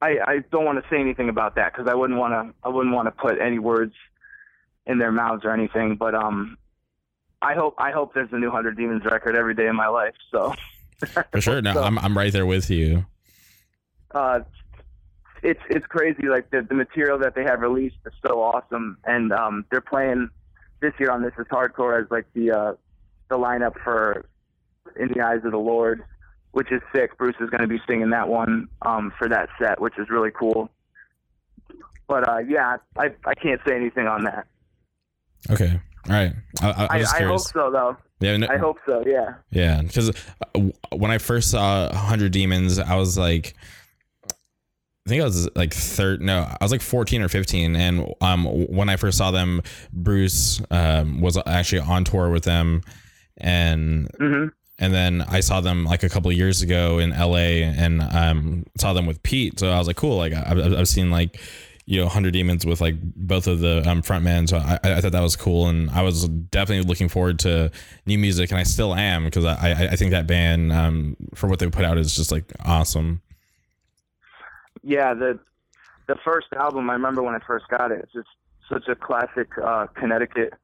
I 0.00 0.18
I 0.24 0.38
don't 0.52 0.64
want 0.64 0.80
to 0.80 0.88
say 0.88 1.00
anything 1.00 1.28
about 1.28 1.56
that 1.56 1.72
because 1.72 1.88
I 1.88 1.94
wouldn't 1.94 2.16
want 2.16 2.32
to 2.32 2.54
I 2.62 2.68
wouldn't 2.68 2.94
want 2.94 3.06
to 3.06 3.10
put 3.10 3.40
any 3.40 3.58
words 3.58 3.94
in 4.86 4.98
their 4.98 5.10
mouths 5.10 5.44
or 5.44 5.50
anything. 5.50 5.96
But 5.96 6.14
um, 6.14 6.58
I 7.42 7.54
hope 7.54 7.74
I 7.78 7.90
hope 7.90 8.14
there's 8.14 8.32
a 8.32 8.38
new 8.38 8.52
Hundred 8.52 8.76
Demons 8.76 9.04
record 9.04 9.34
every 9.34 9.56
day 9.56 9.66
of 9.66 9.74
my 9.74 9.88
life. 9.88 10.14
So 10.30 10.54
for 11.30 11.40
sure, 11.40 11.62
no, 11.62 11.74
so, 11.74 11.82
I'm 11.82 11.98
I'm 11.98 12.16
right 12.16 12.32
there 12.32 12.46
with 12.46 12.70
you. 12.70 13.06
Uh, 14.14 14.38
it's 15.42 15.60
it's 15.68 15.86
crazy. 15.86 16.28
Like 16.28 16.50
the 16.50 16.62
the 16.62 16.74
material 16.74 17.18
that 17.18 17.34
they 17.34 17.42
have 17.42 17.60
released 17.60 17.96
is 18.06 18.12
so 18.24 18.40
awesome, 18.40 18.96
and 19.04 19.32
um, 19.32 19.64
they're 19.70 19.80
playing 19.80 20.30
this 20.80 20.92
year 20.98 21.10
on 21.10 21.22
This 21.22 21.32
Is 21.38 21.46
Hardcore 21.46 22.00
as 22.00 22.10
like 22.10 22.26
the 22.32 22.50
uh, 22.50 22.74
the 23.28 23.36
lineup 23.36 23.74
for 23.82 24.24
In 24.96 25.08
the 25.08 25.20
Eyes 25.20 25.40
of 25.44 25.50
the 25.50 25.58
Lord, 25.58 26.04
which 26.52 26.70
is 26.70 26.80
sick. 26.94 27.18
Bruce 27.18 27.36
is 27.40 27.50
going 27.50 27.62
to 27.62 27.66
be 27.66 27.80
singing 27.88 28.10
that 28.10 28.28
one 28.28 28.68
um, 28.82 29.12
for 29.18 29.28
that 29.28 29.48
set, 29.60 29.80
which 29.80 29.98
is 29.98 30.08
really 30.08 30.30
cool. 30.30 30.70
But 32.06 32.28
uh, 32.28 32.38
yeah, 32.38 32.76
I 32.96 33.10
I 33.26 33.34
can't 33.34 33.60
say 33.66 33.74
anything 33.74 34.06
on 34.06 34.24
that. 34.24 34.46
Okay. 35.50 35.80
All 36.08 36.14
right. 36.14 36.32
I, 36.60 36.70
I, 36.70 37.04
I, 37.18 37.22
hope 37.22 37.40
so, 37.40 37.70
though. 37.70 37.96
Yeah, 38.20 38.36
no, 38.36 38.46
I 38.48 38.58
hope 38.58 38.78
so. 38.86 39.02
Yeah. 39.06 39.34
Yeah, 39.50 39.82
because 39.82 40.10
uh, 40.10 40.60
when 40.92 41.10
I 41.10 41.18
first 41.18 41.50
saw 41.50 41.92
Hundred 41.92 42.32
Demons, 42.32 42.78
I 42.78 42.96
was 42.96 43.18
like, 43.18 43.54
I 45.06 45.10
think 45.10 45.20
I 45.20 45.24
was 45.24 45.48
like 45.54 45.74
third. 45.74 46.22
No, 46.22 46.42
I 46.42 46.64
was 46.64 46.72
like 46.72 46.80
fourteen 46.80 47.20
or 47.20 47.28
fifteen, 47.28 47.76
and 47.76 48.10
um, 48.22 48.44
when 48.44 48.88
I 48.88 48.96
first 48.96 49.18
saw 49.18 49.30
them, 49.30 49.62
Bruce 49.92 50.62
um, 50.70 51.20
was 51.20 51.38
actually 51.46 51.80
on 51.80 52.04
tour 52.04 52.30
with 52.30 52.44
them, 52.44 52.82
and 53.36 54.10
mm-hmm. 54.18 54.48
and 54.78 54.94
then 54.94 55.22
I 55.22 55.40
saw 55.40 55.60
them 55.60 55.84
like 55.84 56.02
a 56.02 56.08
couple 56.08 56.32
years 56.32 56.62
ago 56.62 56.98
in 56.98 57.12
L.A. 57.12 57.64
and 57.64 58.00
um, 58.00 58.64
saw 58.78 58.94
them 58.94 59.04
with 59.04 59.22
Pete. 59.22 59.60
So 59.60 59.70
I 59.70 59.78
was 59.78 59.86
like, 59.86 59.96
cool. 59.96 60.16
Like 60.16 60.32
I've, 60.32 60.58
I've 60.58 60.88
seen 60.88 61.10
like 61.10 61.38
you 61.86 62.00
know, 62.00 62.08
Hundred 62.08 62.32
Demons 62.32 62.64
with 62.64 62.80
like 62.80 62.96
both 63.00 63.46
of 63.46 63.60
the 63.60 63.88
um, 63.88 64.02
frontmen. 64.02 64.48
So 64.48 64.56
I, 64.56 64.78
I 64.82 65.00
thought 65.00 65.12
that 65.12 65.22
was 65.22 65.36
cool, 65.36 65.68
and 65.68 65.90
I 65.90 66.02
was 66.02 66.28
definitely 66.28 66.88
looking 66.88 67.08
forward 67.08 67.38
to 67.40 67.70
new 68.06 68.18
music, 68.18 68.50
and 68.50 68.58
I 68.58 68.62
still 68.62 68.94
am 68.94 69.24
because 69.24 69.44
I, 69.44 69.88
I 69.92 69.96
think 69.96 70.12
that 70.12 70.26
band 70.26 70.72
um, 70.72 71.16
for 71.34 71.48
what 71.48 71.58
they 71.58 71.68
put 71.68 71.84
out 71.84 71.98
is 71.98 72.14
just 72.14 72.32
like 72.32 72.52
awesome. 72.64 73.20
Yeah, 74.82 75.12
the 75.14 75.38
the 76.06 76.16
first 76.24 76.48
album 76.56 76.88
I 76.88 76.94
remember 76.94 77.22
when 77.22 77.34
I 77.34 77.40
first 77.46 77.68
got 77.68 77.90
it. 77.90 78.00
It's 78.02 78.12
just 78.12 78.28
such 78.68 78.88
a 78.88 78.94
classic 78.94 79.48
uh, 79.62 79.86
Connecticut 79.94 80.54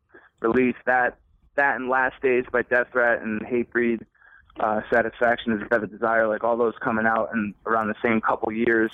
release. 0.41 0.77
That 0.87 1.18
that 1.57 1.77
and 1.77 1.91
Last 1.91 2.21
Days 2.23 2.45
by 2.51 2.62
Death 2.62 2.89
Threat 2.93 3.21
and 3.21 3.43
Hatebreed, 3.43 4.01
uh, 4.59 4.81
Satisfaction 4.91 5.53
is 5.53 5.68
Better 5.68 5.87
Desire, 5.87 6.29
like 6.29 6.45
all 6.45 6.57
those 6.57 6.75
coming 6.81 7.05
out 7.05 7.29
and 7.35 7.53
around 7.66 7.89
the 7.89 7.95
same 8.03 8.23
couple 8.23 8.51
years 8.53 8.91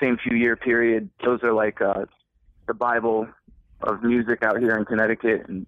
same 0.00 0.16
few 0.16 0.36
year 0.36 0.56
period. 0.56 1.10
Those 1.24 1.42
are 1.42 1.52
like 1.52 1.80
uh, 1.80 2.06
the 2.66 2.74
Bible 2.74 3.28
of 3.82 4.02
music 4.02 4.42
out 4.42 4.58
here 4.58 4.76
in 4.76 4.84
Connecticut, 4.84 5.48
and 5.48 5.66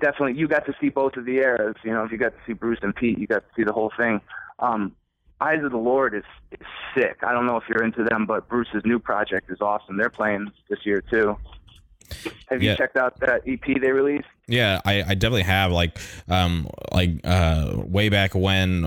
definitely 0.00 0.34
you 0.38 0.48
got 0.48 0.66
to 0.66 0.74
see 0.80 0.88
both 0.88 1.16
of 1.16 1.24
the 1.24 1.36
eras. 1.36 1.76
You 1.84 1.92
know, 1.92 2.04
if 2.04 2.12
you 2.12 2.18
got 2.18 2.32
to 2.32 2.38
see 2.46 2.52
Bruce 2.52 2.78
and 2.82 2.94
Pete, 2.94 3.18
you 3.18 3.26
got 3.26 3.40
to 3.40 3.54
see 3.56 3.64
the 3.64 3.72
whole 3.72 3.92
thing. 3.96 4.20
Um, 4.58 4.94
Eyes 5.40 5.64
of 5.64 5.72
the 5.72 5.78
Lord 5.78 6.14
is, 6.14 6.22
is 6.52 6.66
sick. 6.96 7.18
I 7.22 7.32
don't 7.32 7.46
know 7.46 7.56
if 7.56 7.64
you're 7.68 7.82
into 7.82 8.04
them, 8.04 8.24
but 8.24 8.48
Bruce's 8.48 8.82
new 8.84 8.98
project 8.98 9.50
is 9.50 9.60
awesome. 9.60 9.96
They're 9.96 10.08
playing 10.08 10.50
this 10.70 10.86
year 10.86 11.02
too. 11.02 11.36
Have 12.48 12.62
you 12.62 12.70
yeah. 12.70 12.76
checked 12.76 12.96
out 12.96 13.18
that 13.20 13.42
EP 13.46 13.80
they 13.80 13.90
released? 13.90 14.28
Yeah, 14.46 14.80
I, 14.84 15.02
I 15.02 15.14
definitely 15.14 15.44
have. 15.44 15.72
Like, 15.72 15.98
um, 16.28 16.68
like 16.92 17.12
uh, 17.24 17.76
way 17.76 18.10
back 18.10 18.34
when, 18.34 18.84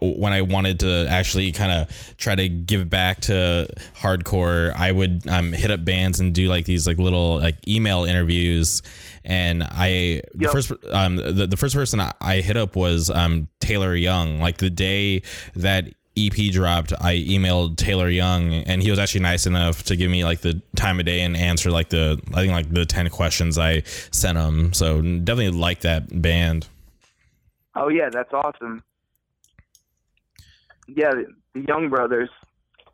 when 0.00 0.32
I 0.32 0.42
wanted 0.42 0.80
to 0.80 1.06
actually 1.08 1.50
kind 1.52 1.72
of 1.72 2.16
try 2.18 2.34
to 2.34 2.48
give 2.48 2.90
back 2.90 3.22
to 3.22 3.68
hardcore, 3.96 4.74
I 4.74 4.92
would 4.92 5.26
um 5.26 5.52
hit 5.52 5.70
up 5.70 5.84
bands 5.84 6.20
and 6.20 6.34
do 6.34 6.48
like 6.48 6.66
these 6.66 6.86
like 6.86 6.98
little 6.98 7.38
like 7.38 7.66
email 7.66 8.04
interviews. 8.04 8.82
And 9.24 9.62
I 9.62 10.22
the 10.34 10.48
first 10.48 10.72
um 10.90 11.16
the, 11.16 11.46
the 11.46 11.56
first 11.56 11.74
person 11.74 12.00
I 12.20 12.40
hit 12.40 12.56
up 12.56 12.76
was 12.76 13.10
um 13.10 13.48
Taylor 13.60 13.94
Young. 13.94 14.40
Like 14.40 14.58
the 14.58 14.70
day 14.70 15.22
that 15.56 15.92
EP 16.26 16.52
dropped, 16.52 16.92
I 17.00 17.16
emailed 17.16 17.76
Taylor 17.76 18.08
Young, 18.08 18.52
and 18.52 18.82
he 18.82 18.90
was 18.90 18.98
actually 18.98 19.22
nice 19.22 19.46
enough 19.46 19.82
to 19.84 19.96
give 19.96 20.10
me 20.10 20.24
like 20.24 20.40
the 20.40 20.60
time 20.76 20.98
of 20.98 21.06
day 21.06 21.20
and 21.20 21.36
answer 21.36 21.70
like 21.70 21.90
the 21.90 22.20
I 22.34 22.40
think 22.40 22.52
like 22.52 22.70
the 22.72 22.86
ten 22.86 23.08
questions 23.10 23.58
I 23.58 23.82
sent 24.10 24.38
him. 24.38 24.72
So 24.72 25.00
definitely 25.00 25.58
like 25.58 25.80
that 25.80 26.20
band. 26.22 26.68
Oh 27.74 27.88
yeah, 27.88 28.10
that's 28.10 28.32
awesome. 28.32 28.82
Yeah, 30.86 31.10
the, 31.10 31.26
Young 31.66 31.88
Brothers. 31.88 32.30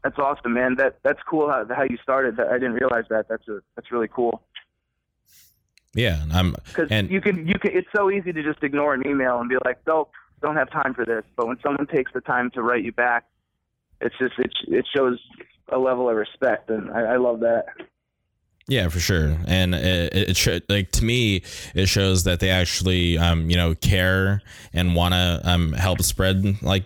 That's 0.03 0.18
awesome, 0.18 0.55
man. 0.55 0.77
That 0.77 0.99
that's 1.03 1.20
cool 1.29 1.49
how 1.49 1.66
how 1.75 1.85
you 1.85 1.97
started. 2.03 2.39
I 2.39 2.55
didn't 2.55 2.75
realize 2.75 3.05
that. 3.11 3.27
That's 3.29 3.47
a 3.49 3.61
that's 3.77 3.91
really 3.91 4.09
cool. 4.09 4.43
Yeah, 5.95 6.22
I'm 6.33 6.55
because 6.66 6.91
you 7.11 7.20
can 7.20 7.47
you 7.47 7.55
can. 7.55 7.72
It's 7.72 7.89
so 7.95 8.11
easy 8.11 8.33
to 8.33 8.43
just 8.43 8.62
ignore 8.62 8.95
an 8.95 9.07
email 9.07 9.41
and 9.41 9.49
be 9.49 9.57
like, 9.64 9.79
nope, 9.87 10.11
don't 10.43 10.57
have 10.57 10.70
time 10.70 10.95
for 10.95 11.05
this. 11.05 11.24
But 11.37 11.47
when 11.47 11.59
someone 11.62 11.87
takes 11.87 12.12
the 12.12 12.20
time 12.20 12.51
to 12.53 12.62
write 12.62 12.85
you 12.85 12.93
back, 12.93 13.24
it's 14.01 14.16
just 14.18 14.35
it 14.39 14.53
it 14.68 14.87
shows 14.95 15.18
a 15.70 15.78
level 15.78 16.09
of 16.09 16.16
respect, 16.16 16.70
and 16.70 16.91
I, 16.91 17.14
I 17.14 17.16
love 17.16 17.41
that. 17.41 17.66
Yeah, 18.66 18.89
for 18.89 18.99
sure, 18.99 19.37
and 19.47 19.74
it, 19.74 20.39
it, 20.47 20.70
like 20.70 20.91
to 20.93 21.05
me, 21.05 21.43
it 21.74 21.87
shows 21.87 22.24
that 22.24 22.41
they 22.41 22.49
actually, 22.49 23.18
um, 23.18 23.51
you 23.51 23.57
know, 23.57 23.74
care 23.74 24.41
and 24.72 24.95
want 24.95 25.12
to 25.12 25.41
um 25.45 25.72
help 25.72 26.01
spread 26.01 26.62
like 26.62 26.85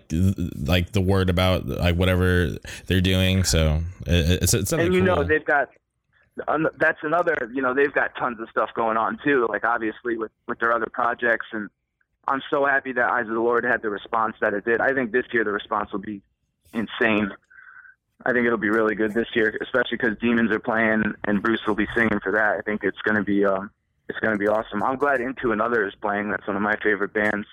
like 0.57 0.91
the 0.91 1.01
word 1.01 1.31
about 1.31 1.67
like 1.67 1.95
whatever 1.95 2.57
they're 2.87 3.01
doing. 3.01 3.45
So 3.45 3.83
it, 4.07 4.43
it's 4.43 4.55
it's 4.55 4.73
and 4.73 4.93
you 4.93 5.05
cool. 5.05 5.17
know 5.17 5.23
they've 5.23 5.45
got 5.45 5.69
that's 6.81 6.99
another 7.03 7.37
you 7.55 7.63
know 7.63 7.75
they've 7.75 7.93
got 7.93 8.15
tons 8.17 8.41
of 8.41 8.49
stuff 8.51 8.71
going 8.75 8.97
on 8.97 9.19
too. 9.25 9.47
Like 9.49 9.65
obviously 9.65 10.17
with 10.17 10.33
with 10.49 10.59
their 10.59 10.73
other 10.73 10.89
projects 10.93 11.47
and 11.53 11.71
I'm 12.29 12.43
so 12.51 12.67
happy 12.67 12.93
that 12.93 13.11
Eyes 13.11 13.27
of 13.27 13.35
the 13.35 13.41
Lord 13.41 13.65
had 13.65 13.83
the 13.83 13.91
response 13.91 14.37
that 14.41 14.53
it 14.55 14.65
did. 14.65 14.81
I 14.81 14.93
think 14.93 15.13
this 15.13 15.25
year 15.33 15.45
the 15.45 15.53
response 15.53 15.93
will 15.93 16.01
be 16.01 16.21
insane. 16.73 17.31
I 18.27 18.33
think 18.33 18.47
it'll 18.47 18.59
be 18.59 18.71
really 18.71 18.95
good 18.95 19.15
this 19.15 19.29
year, 19.35 19.57
especially 19.63 19.97
because 19.97 20.19
Demons 20.19 20.51
are 20.51 20.59
playing 20.59 21.15
and 21.27 21.43
Bruce 21.43 21.61
will 21.67 21.75
be 21.75 21.87
singing 21.95 22.21
for 22.23 22.33
that. 22.33 22.57
I 22.59 22.61
think 22.63 22.83
it's 22.83 23.01
going 23.03 23.17
to 23.17 23.23
be 23.23 23.45
um, 23.45 23.71
it's 24.09 24.19
going 24.19 24.33
to 24.33 24.39
be 24.39 24.49
awesome. 24.49 24.83
I'm 24.83 24.97
glad 24.97 25.21
Into 25.21 25.53
Another 25.53 25.87
is 25.87 25.95
playing. 26.01 26.31
That's 26.31 26.47
one 26.47 26.57
of 26.57 26.63
my 26.63 26.77
favorite 26.83 27.13
bands. 27.13 27.47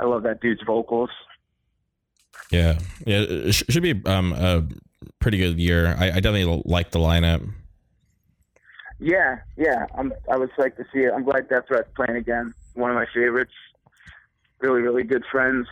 I 0.00 0.04
love 0.04 0.22
that 0.24 0.40
dude's 0.40 0.62
vocals. 0.66 1.10
Yeah, 2.50 2.78
yeah, 3.06 3.20
it 3.28 3.52
should 3.52 3.82
be 3.82 4.00
um, 4.06 4.32
a 4.32 4.66
pretty 5.20 5.38
good 5.38 5.58
year. 5.58 5.94
I, 5.98 6.06
I 6.06 6.20
definitely 6.20 6.62
like 6.64 6.90
the 6.90 6.98
lineup. 6.98 7.48
Yeah, 9.00 9.38
yeah, 9.56 9.86
I'm. 9.96 10.12
I 10.30 10.36
was 10.36 10.50
psyched 10.58 10.76
to 10.76 10.84
see 10.92 11.00
it. 11.00 11.12
I'm 11.14 11.24
glad 11.24 11.48
Death 11.48 11.64
Threat's 11.68 11.88
playing 11.94 12.16
again. 12.16 12.52
One 12.74 12.90
of 12.90 12.96
my 12.96 13.06
favorites 13.14 13.52
really, 14.60 14.82
really 14.82 15.04
good 15.04 15.24
friends. 15.30 15.66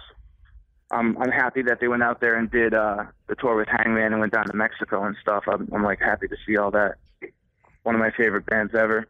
I'm 0.91 1.19
I'm 1.19 1.31
happy 1.31 1.63
that 1.63 1.81
they 1.81 1.89
went 1.89 2.03
out 2.03 2.21
there 2.21 2.37
and 2.37 2.51
did 2.51 2.73
uh, 2.73 3.05
the 3.27 3.35
tour 3.35 3.57
with 3.57 3.69
Hangman 3.69 4.13
and 4.13 4.21
went 4.21 4.33
down 4.33 4.47
to 4.47 4.57
Mexico 4.57 5.05
and 5.05 5.17
stuff. 5.21 5.45
I'm, 5.49 5.69
I'm 5.73 5.83
like 5.83 6.01
happy 6.01 6.29
to 6.29 6.37
see 6.47 6.57
all 6.57 6.71
that. 6.73 6.95
One 7.83 7.95
of 7.95 8.01
my 8.01 8.11
favorite 8.11 8.47
bands 8.47 8.75
ever. 8.75 9.07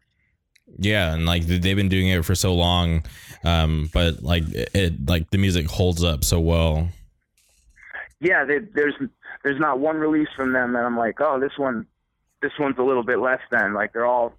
Yeah, 0.77 1.13
and 1.13 1.25
like 1.25 1.43
they've 1.43 1.75
been 1.75 1.89
doing 1.89 2.07
it 2.07 2.25
for 2.25 2.35
so 2.35 2.53
long, 2.53 3.03
um, 3.43 3.89
but 3.93 4.21
like 4.21 4.43
it, 4.49 5.07
like 5.07 5.29
the 5.29 5.37
music 5.37 5.67
holds 5.67 6.03
up 6.03 6.23
so 6.23 6.39
well. 6.39 6.89
Yeah, 8.19 8.43
they, 8.43 8.59
there's 8.59 8.95
there's 9.43 9.59
not 9.59 9.79
one 9.79 9.97
release 9.97 10.27
from 10.35 10.51
them 10.53 10.73
that 10.73 10.83
I'm 10.83 10.97
like, 10.97 11.21
oh, 11.21 11.39
this 11.39 11.57
one, 11.57 11.85
this 12.41 12.51
one's 12.59 12.77
a 12.79 12.83
little 12.83 13.03
bit 13.03 13.19
less 13.19 13.39
than. 13.49 13.73
Like 13.73 13.93
they're 13.93 14.05
all 14.05 14.33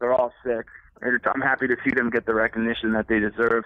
they're 0.00 0.12
all 0.12 0.32
sick. 0.44 0.66
I'm 1.02 1.40
happy 1.40 1.66
to 1.68 1.76
see 1.84 1.90
them 1.90 2.10
get 2.10 2.26
the 2.26 2.34
recognition 2.34 2.92
that 2.92 3.08
they 3.08 3.18
deserve 3.18 3.64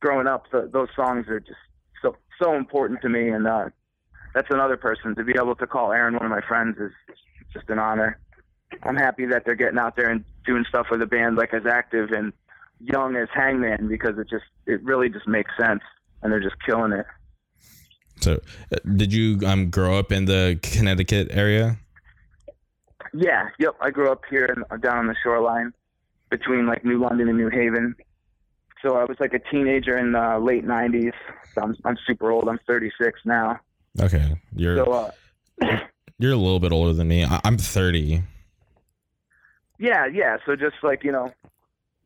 growing 0.00 0.26
up, 0.26 0.50
the, 0.50 0.68
those 0.72 0.88
songs 0.94 1.28
are 1.28 1.40
just 1.40 1.58
so 2.02 2.16
so 2.42 2.54
important 2.54 3.00
to 3.02 3.08
me, 3.08 3.28
and 3.28 3.46
uh, 3.46 3.68
that's 4.34 4.48
another 4.50 4.76
person 4.76 5.14
to 5.14 5.24
be 5.24 5.34
able 5.36 5.54
to 5.56 5.66
call 5.66 5.92
Aaron 5.92 6.14
one 6.14 6.24
of 6.24 6.30
my 6.30 6.40
friends 6.46 6.76
is 6.78 6.92
just 7.52 7.68
an 7.70 7.78
honor. 7.78 8.18
I'm 8.82 8.96
happy 8.96 9.26
that 9.26 9.44
they're 9.44 9.54
getting 9.54 9.78
out 9.78 9.96
there 9.96 10.10
and 10.10 10.24
doing 10.44 10.64
stuff 10.68 10.86
with 10.90 11.00
a 11.00 11.06
band 11.06 11.36
like 11.36 11.54
as 11.54 11.66
active 11.66 12.10
and 12.10 12.32
young 12.80 13.16
as 13.16 13.28
Hangman 13.32 13.88
because 13.88 14.18
it 14.18 14.28
just 14.28 14.44
it 14.66 14.82
really 14.82 15.08
just 15.08 15.28
makes 15.28 15.52
sense. 15.58 15.82
and 16.22 16.32
they're 16.32 16.40
just 16.40 16.56
killing 16.64 16.92
it. 16.92 17.06
So, 18.20 18.40
uh, 18.72 18.76
did 18.96 19.12
you 19.12 19.38
um 19.46 19.70
grow 19.70 19.98
up 19.98 20.10
in 20.10 20.24
the 20.24 20.58
Connecticut 20.62 21.28
area? 21.30 21.78
Yeah, 23.12 23.48
yep. 23.58 23.74
I 23.80 23.90
grew 23.90 24.10
up 24.10 24.22
here 24.28 24.46
in, 24.46 24.80
down 24.80 24.98
on 24.98 25.06
the 25.06 25.14
shoreline 25.22 25.72
between 26.30 26.66
like 26.66 26.84
New 26.84 26.98
London 26.98 27.28
and 27.28 27.38
New 27.38 27.50
Haven. 27.50 27.94
So 28.84 28.96
I 28.96 29.04
was 29.04 29.16
like 29.18 29.32
a 29.32 29.38
teenager 29.38 29.96
in 29.96 30.12
the 30.12 30.38
late 30.38 30.64
'90s. 30.64 31.14
So 31.54 31.62
I'm 31.62 31.74
I'm 31.84 31.96
super 32.06 32.30
old. 32.30 32.48
I'm 32.48 32.58
36 32.66 33.18
now. 33.24 33.58
Okay, 33.98 34.36
you're 34.54 34.84
So 34.84 34.92
uh, 34.92 35.10
you're 36.18 36.32
a 36.32 36.36
little 36.36 36.60
bit 36.60 36.70
older 36.70 36.92
than 36.92 37.08
me. 37.08 37.24
I- 37.24 37.40
I'm 37.44 37.56
30. 37.56 38.22
yeah, 39.78 40.06
yeah. 40.06 40.36
So 40.44 40.54
just 40.54 40.76
like 40.82 41.02
you 41.02 41.12
know, 41.12 41.32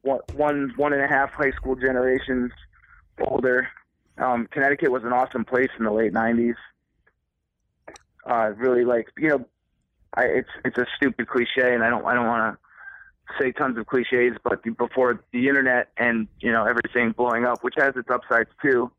one 0.03 0.21
one 0.35 0.73
one 0.77 0.93
and 0.93 1.03
a 1.03 1.09
half 1.09 1.31
high 1.33 1.51
school 1.51 1.75
generations 1.75 2.53
older. 3.21 3.69
Um, 4.17 4.47
Connecticut 4.51 4.91
was 4.93 5.03
an 5.05 5.13
awesome 5.13 5.45
place 5.45 5.71
in 5.79 5.85
the 5.85 5.91
late 5.91 6.13
'90s. 6.13 6.55
Uh, 8.25 8.53
really 8.57 8.85
like 8.85 9.09
you 9.19 9.29
know, 9.31 9.45
I, 10.15 10.25
it's 10.27 10.51
it's 10.65 10.79
a 10.79 10.87
stupid 10.97 11.27
cliche, 11.27 11.75
and 11.75 11.83
I 11.83 11.91
don't 11.91 12.05
I 12.05 12.15
don't 12.15 12.27
want 12.27 12.55
to 12.55 12.68
say 13.41 13.53
tons 13.53 13.79
of 13.79 13.87
cliches, 13.87 14.37
but 14.43 14.63
before 14.77 15.23
the 15.33 15.49
internet 15.49 15.89
and 15.97 16.29
you 16.41 16.53
know 16.53 16.65
everything 16.65 17.13
blowing 17.13 17.45
up, 17.45 17.63
which 17.63 17.75
has 17.77 17.95
its 17.97 18.09
upsides 18.11 18.51
too, 18.63 18.91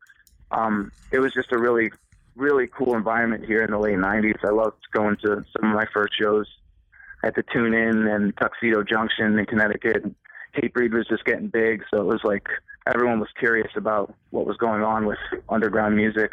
um, 0.50 0.92
it 1.10 1.18
was 1.18 1.32
just 1.32 1.52
a 1.52 1.58
really 1.58 1.90
really 2.36 2.66
cool 2.66 2.94
environment 2.94 3.44
here 3.44 3.62
in 3.62 3.70
the 3.70 3.78
late 3.78 3.96
'90s. 3.96 4.38
I 4.44 4.50
loved 4.50 4.76
going 4.92 5.16
to 5.24 5.44
some 5.56 5.70
of 5.70 5.76
my 5.76 5.86
first 5.92 6.14
shows 6.18 6.46
at 7.24 7.34
the 7.34 7.42
Tune 7.52 7.74
Inn 7.74 8.06
and 8.06 8.36
Tuxedo 8.36 8.82
Junction 8.82 9.38
in 9.38 9.46
Connecticut. 9.46 10.04
Hatebreed 10.56 10.92
was 10.92 11.06
just 11.06 11.24
getting 11.24 11.48
big, 11.48 11.84
so 11.90 12.00
it 12.00 12.06
was 12.06 12.20
like 12.24 12.48
everyone 12.86 13.20
was 13.20 13.28
curious 13.38 13.70
about 13.76 14.14
what 14.30 14.46
was 14.46 14.56
going 14.56 14.82
on 14.82 15.06
with 15.06 15.18
underground 15.48 15.96
music. 15.96 16.32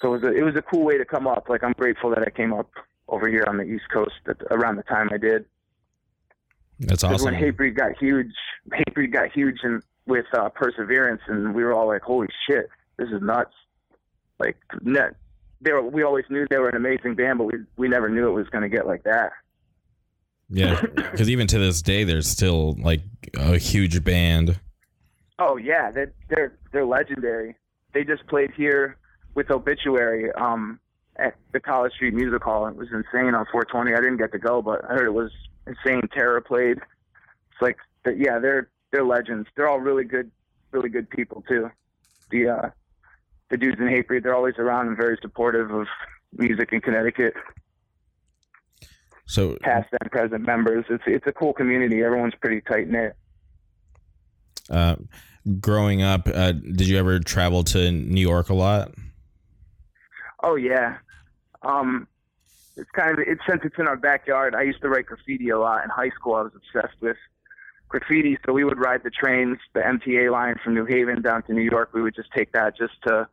So 0.00 0.14
it 0.14 0.22
was 0.22 0.22
a, 0.24 0.32
it 0.32 0.42
was 0.42 0.56
a 0.56 0.62
cool 0.62 0.84
way 0.84 0.96
to 0.98 1.04
come 1.04 1.26
up. 1.26 1.48
Like 1.48 1.62
I'm 1.62 1.72
grateful 1.72 2.10
that 2.10 2.22
I 2.22 2.30
came 2.30 2.52
up 2.52 2.70
over 3.08 3.28
here 3.28 3.44
on 3.46 3.56
the 3.56 3.64
East 3.64 3.84
Coast 3.92 4.14
at, 4.28 4.36
around 4.50 4.76
the 4.76 4.82
time 4.84 5.08
I 5.12 5.18
did. 5.18 5.44
That's 6.80 7.04
awesome. 7.04 7.32
when 7.32 7.34
Hatebreed 7.34 7.76
got 7.76 7.98
huge, 7.98 8.32
Hatebreed 8.72 9.12
got 9.12 9.32
huge 9.32 9.58
and 9.62 9.82
with 10.06 10.26
uh, 10.32 10.48
Perseverance, 10.48 11.20
and 11.26 11.54
we 11.54 11.62
were 11.62 11.72
all 11.72 11.86
like, 11.86 12.02
"Holy 12.02 12.28
shit, 12.48 12.68
this 12.96 13.08
is 13.08 13.20
nuts!" 13.20 13.52
Like, 14.38 14.56
net, 14.82 15.16
they 15.60 15.72
were, 15.72 15.82
we 15.82 16.02
always 16.02 16.24
knew 16.30 16.46
they 16.48 16.58
were 16.58 16.68
an 16.68 16.76
amazing 16.76 17.14
band, 17.14 17.38
but 17.38 17.44
we 17.44 17.54
we 17.76 17.88
never 17.88 18.08
knew 18.08 18.28
it 18.28 18.32
was 18.32 18.48
going 18.48 18.62
to 18.62 18.68
get 18.68 18.86
like 18.86 19.04
that. 19.04 19.32
Yeah, 20.48 20.80
because 20.94 21.28
even 21.28 21.46
to 21.48 21.58
this 21.58 21.82
day, 21.82 22.04
there's 22.04 22.28
still 22.28 22.76
like 22.80 23.02
a 23.36 23.58
huge 23.58 24.02
band. 24.04 24.58
Oh 25.38 25.56
yeah, 25.56 25.90
they're 25.90 26.12
they're 26.28 26.58
they're 26.72 26.86
legendary. 26.86 27.56
They 27.92 28.04
just 28.04 28.26
played 28.26 28.50
here 28.56 28.96
with 29.34 29.50
Obituary 29.50 30.32
um, 30.32 30.80
at 31.16 31.34
the 31.52 31.60
College 31.60 31.92
Street 31.94 32.14
Music 32.14 32.42
Hall. 32.42 32.66
It 32.66 32.76
was 32.76 32.88
insane 32.92 33.34
on 33.34 33.46
420. 33.50 33.92
I 33.92 33.96
didn't 33.96 34.18
get 34.18 34.32
to 34.32 34.38
go, 34.38 34.62
but 34.62 34.84
I 34.84 34.94
heard 34.94 35.06
it 35.06 35.14
was 35.14 35.30
insane. 35.68 36.02
Terror 36.12 36.40
played. 36.40 36.78
It's 36.78 37.60
like, 37.62 37.76
yeah, 38.16 38.38
they're 38.38 38.68
they're 38.90 39.04
legends. 39.04 39.48
They're 39.54 39.68
all 39.68 39.80
really 39.80 40.04
good, 40.04 40.30
really 40.72 40.88
good 40.88 41.08
people 41.10 41.44
too. 41.48 41.70
The 42.30 42.48
uh, 42.48 42.70
the 43.50 43.56
dudes 43.56 43.78
in 43.80 43.86
Hatebreed, 43.86 44.22
they're 44.22 44.34
always 44.34 44.54
around 44.58 44.88
and 44.88 44.96
very 44.96 45.18
supportive 45.22 45.70
of 45.70 45.86
music 46.36 46.70
in 46.72 46.80
Connecticut, 46.80 47.34
So, 49.26 49.56
past 49.62 49.88
and 50.00 50.10
present 50.10 50.46
members. 50.46 50.84
It's 50.90 51.04
it's 51.06 51.26
a 51.26 51.32
cool 51.32 51.52
community. 51.52 52.02
Everyone's 52.02 52.34
pretty 52.40 52.60
tight 52.62 52.88
knit. 52.88 53.16
uh, 54.70 54.96
growing 55.60 56.02
up, 56.02 56.28
uh, 56.28 56.52
did 56.52 56.86
you 56.88 56.98
ever 56.98 57.18
travel 57.20 57.64
to 57.64 57.90
New 57.90 58.20
York 58.20 58.48
a 58.50 58.54
lot? 58.54 58.92
Oh 60.42 60.56
yeah. 60.56 60.98
Um, 61.62 62.06
it's 62.78 62.90
kind 62.90 63.12
of 63.12 63.18
it's 63.26 63.40
since 63.48 63.62
it's 63.64 63.76
in 63.78 63.86
our 63.86 63.96
backyard. 63.96 64.54
I 64.54 64.62
used 64.62 64.80
to 64.82 64.88
write 64.88 65.06
graffiti 65.06 65.50
a 65.50 65.58
lot 65.58 65.84
in 65.84 65.90
high 65.90 66.10
school. 66.10 66.34
I 66.34 66.42
was 66.42 66.52
obsessed 66.54 67.00
with 67.00 67.16
graffiti, 67.88 68.38
so 68.46 68.52
we 68.52 68.64
would 68.64 68.78
ride 68.78 69.02
the 69.02 69.10
trains, 69.10 69.58
the 69.74 69.80
MTA 69.80 70.30
line 70.30 70.56
from 70.62 70.74
New 70.74 70.84
Haven 70.84 71.22
down 71.22 71.42
to 71.44 71.52
New 71.52 71.68
York. 71.68 71.90
We 71.92 72.02
would 72.02 72.14
just 72.14 72.30
take 72.32 72.52
that 72.52 72.76
just 72.76 72.94
to 73.06 73.28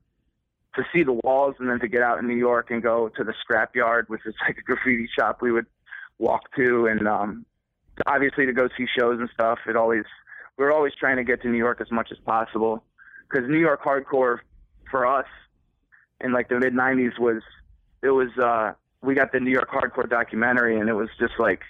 to 0.75 0.83
see 0.93 1.03
the 1.03 1.13
walls, 1.23 1.55
and 1.59 1.69
then 1.69 1.79
to 1.79 1.87
get 1.87 2.01
out 2.01 2.19
in 2.19 2.27
New 2.27 2.35
York 2.35 2.69
and 2.69 2.83
go 2.83 3.09
to 3.09 3.23
the 3.23 3.33
scrap 3.39 3.75
yard, 3.75 4.09
which 4.09 4.25
is 4.25 4.33
like 4.47 4.57
a 4.57 4.61
graffiti 4.61 5.07
shop. 5.17 5.41
We 5.41 5.51
would 5.51 5.67
walk 6.17 6.53
to, 6.55 6.87
and 6.87 7.07
um, 7.07 7.45
obviously 8.05 8.45
to 8.45 8.53
go 8.53 8.67
see 8.77 8.85
shows 8.97 9.19
and 9.19 9.29
stuff. 9.33 9.59
It 9.67 9.75
always 9.75 10.05
we 10.57 10.65
were 10.65 10.73
always 10.73 10.93
trying 10.99 11.17
to 11.17 11.23
get 11.23 11.41
to 11.43 11.49
New 11.49 11.57
York 11.57 11.81
as 11.81 11.91
much 11.91 12.09
as 12.11 12.17
possible 12.19 12.83
because 13.29 13.49
New 13.49 13.59
York 13.59 13.83
hardcore 13.83 14.39
for 14.89 15.05
us 15.05 15.27
in 16.21 16.31
like 16.31 16.49
the 16.49 16.59
mid 16.59 16.73
'90s 16.73 17.19
was 17.19 17.41
it 18.01 18.09
was 18.09 18.29
uh 18.37 18.73
we 19.05 19.15
got 19.15 19.31
the 19.31 19.39
New 19.39 19.51
York 19.51 19.69
hardcore 19.69 20.09
documentary 20.09 20.79
and 20.79 20.89
it 20.89 20.93
was 20.93 21.09
just 21.19 21.33
like 21.39 21.61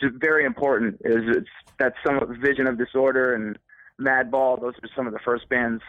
just 0.00 0.14
very 0.14 0.44
important. 0.44 1.00
It 1.04 1.36
it's 1.36 1.48
that's 1.78 1.96
some 2.04 2.18
of 2.18 2.28
Vision 2.38 2.66
of 2.66 2.78
Disorder 2.78 3.34
and 3.34 3.58
Madball. 4.00 4.60
Those 4.60 4.74
are 4.82 4.88
some 4.96 5.06
of 5.06 5.12
the 5.12 5.18
first 5.24 5.48
bands 5.48 5.82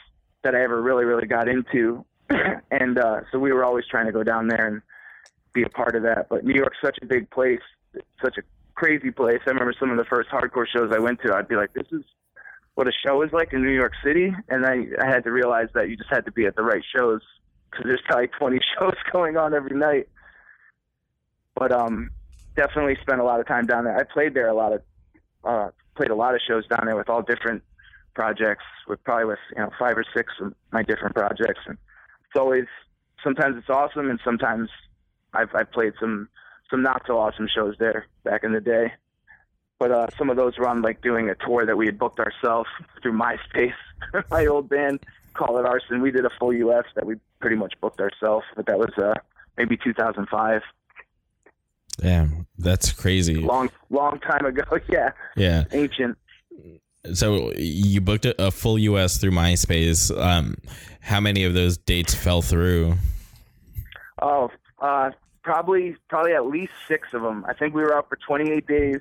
that 0.44 0.56
I 0.56 0.64
ever 0.64 0.82
really 0.82 1.06
really 1.06 1.28
got 1.28 1.48
into, 1.48 2.06
and 2.72 2.98
uh, 2.98 3.22
so 3.32 3.40
we 3.40 3.52
were 3.54 3.64
always 3.64 3.86
trying 3.90 4.08
to 4.08 4.12
go 4.12 4.24
down 4.24 4.48
there 4.48 4.68
and 4.68 4.82
be 5.54 5.64
a 5.64 5.70
part 5.70 5.96
of 5.96 6.04
that. 6.04 6.28
But 6.30 6.44
New 6.44 6.56
York's 6.56 6.78
such 6.84 6.98
a 7.02 7.06
big 7.06 7.30
place, 7.30 7.62
such 8.24 8.38
a 8.38 8.42
crazy 8.76 9.12
place. 9.12 9.40
I 9.46 9.52
remember 9.52 9.74
some 9.80 9.92
of 9.92 9.98
the 9.98 10.06
first 10.06 10.30
hardcore 10.30 10.66
shows 10.68 10.92
I 10.94 11.00
went 11.00 11.22
to. 11.26 11.34
I'd 11.34 11.48
be 11.48 11.56
like, 11.56 11.74
this 11.74 11.88
is 11.92 12.04
what 12.76 12.88
a 12.88 12.92
show 13.06 13.22
is 13.22 13.32
like 13.32 13.54
in 13.54 13.62
New 13.62 13.74
York 13.74 13.94
City, 14.04 14.34
and 14.50 14.66
I 14.66 14.86
I 15.02 15.08
had 15.08 15.24
to 15.24 15.32
realize 15.32 15.68
that 15.74 15.90
you 15.90 15.98
just 15.98 16.10
had 16.10 16.26
to 16.26 16.32
be 16.32 16.46
at 16.46 16.56
the 16.56 16.64
right 16.64 16.84
shows 16.96 17.22
because 17.70 17.86
there's 17.86 18.02
probably 18.06 18.28
20 18.28 18.60
shows 18.80 18.96
going 19.12 19.38
on 19.38 19.54
every 19.54 19.78
night. 19.78 20.08
But 21.56 21.72
um, 21.72 22.12
definitely 22.56 22.98
spent 23.02 23.22
a 23.22 23.24
lot 23.24 23.40
of 23.40 23.48
time 23.48 23.66
down 23.66 23.86
there. 23.86 23.98
I 23.98 24.04
played 24.04 24.34
there 24.34 24.48
a 24.48 24.54
lot 24.54 24.74
of, 24.74 24.82
uh, 25.44 25.70
played 25.96 26.12
a 26.12 26.16
lot 26.16 26.36
of 26.36 26.42
shows 26.48 26.66
down 26.68 26.86
there 26.86 26.96
with 26.96 27.10
all 27.10 27.22
different 27.22 27.64
projects, 28.14 28.64
with 28.88 29.04
probably 29.04 29.26
with 29.26 29.40
you 29.56 29.62
know 29.62 29.70
five 29.80 29.98
or 29.98 30.06
six 30.16 30.34
of 30.42 30.54
my 30.72 30.84
different 30.84 31.16
projects, 31.16 31.62
and 31.68 31.78
it's 32.26 32.36
always 32.36 32.66
sometimes 33.24 33.58
it's 33.58 33.70
awesome, 33.70 34.10
and 34.10 34.20
sometimes 34.24 34.70
I've 35.34 35.54
I've 35.54 35.72
played 35.72 35.94
some 36.00 36.30
some 36.70 36.82
not 36.82 37.04
so 37.06 37.18
awesome 37.18 37.48
shows 37.54 37.76
there 37.80 38.08
back 38.24 38.44
in 38.44 38.54
the 38.54 38.62
day. 38.62 38.94
But 39.80 39.92
uh, 39.92 40.08
some 40.16 40.30
of 40.30 40.38
those 40.38 40.58
were 40.60 40.68
on 40.68 40.84
like 40.84 41.02
doing 41.02 41.30
a 41.30 41.36
tour 41.36 41.66
that 41.66 41.76
we 41.76 41.88
had 41.88 41.98
booked 41.98 42.20
ourselves 42.20 42.70
through 43.02 43.14
MySpace, 43.14 43.74
my 44.30 44.46
old 44.46 44.70
band, 44.70 45.00
Call 45.34 45.58
It 45.58 45.66
Arson. 45.66 46.02
We 46.02 46.12
did 46.12 46.24
a 46.24 46.30
full 46.40 46.54
U.S. 46.54 46.86
that 46.96 47.06
we 47.06 47.16
pretty 47.40 47.56
much 47.56 47.74
booked 47.82 48.00
ourselves, 48.00 48.46
but 48.56 48.68
that 48.68 48.78
was 48.78 48.92
uh, 48.98 49.16
maybe 49.58 49.78
2005. 49.78 50.62
Damn, 52.02 52.48
that's 52.58 52.92
crazy. 52.92 53.36
Long, 53.36 53.70
long 53.92 54.20
time 54.20 54.46
ago. 54.46 54.64
yeah, 54.90 55.12
Yeah. 55.36 55.66
ancient. 55.72 56.18
So 57.14 57.52
you 57.58 58.02
booked 58.02 58.26
a, 58.26 58.52
full 58.52 58.78
US 58.78 59.18
through 59.18 59.32
MySpace. 59.32 60.16
Um, 60.20 60.56
how 61.00 61.20
many 61.20 61.44
of 61.44 61.54
those 61.54 61.78
dates 61.78 62.14
fell 62.14 62.42
through? 62.42 62.96
Oh, 64.22 64.52
uh, 64.80 65.12
probably, 65.44 65.96
probably 66.10 66.34
at 66.34 66.46
least 66.46 66.74
six 66.88 67.08
of 67.14 67.22
them. 67.24 67.44
I 67.48 67.54
think 67.54 67.74
we 67.74 67.82
were 67.82 67.96
out 67.96 68.08
for 68.10 68.18
28 68.18 68.68
days, 68.68 69.00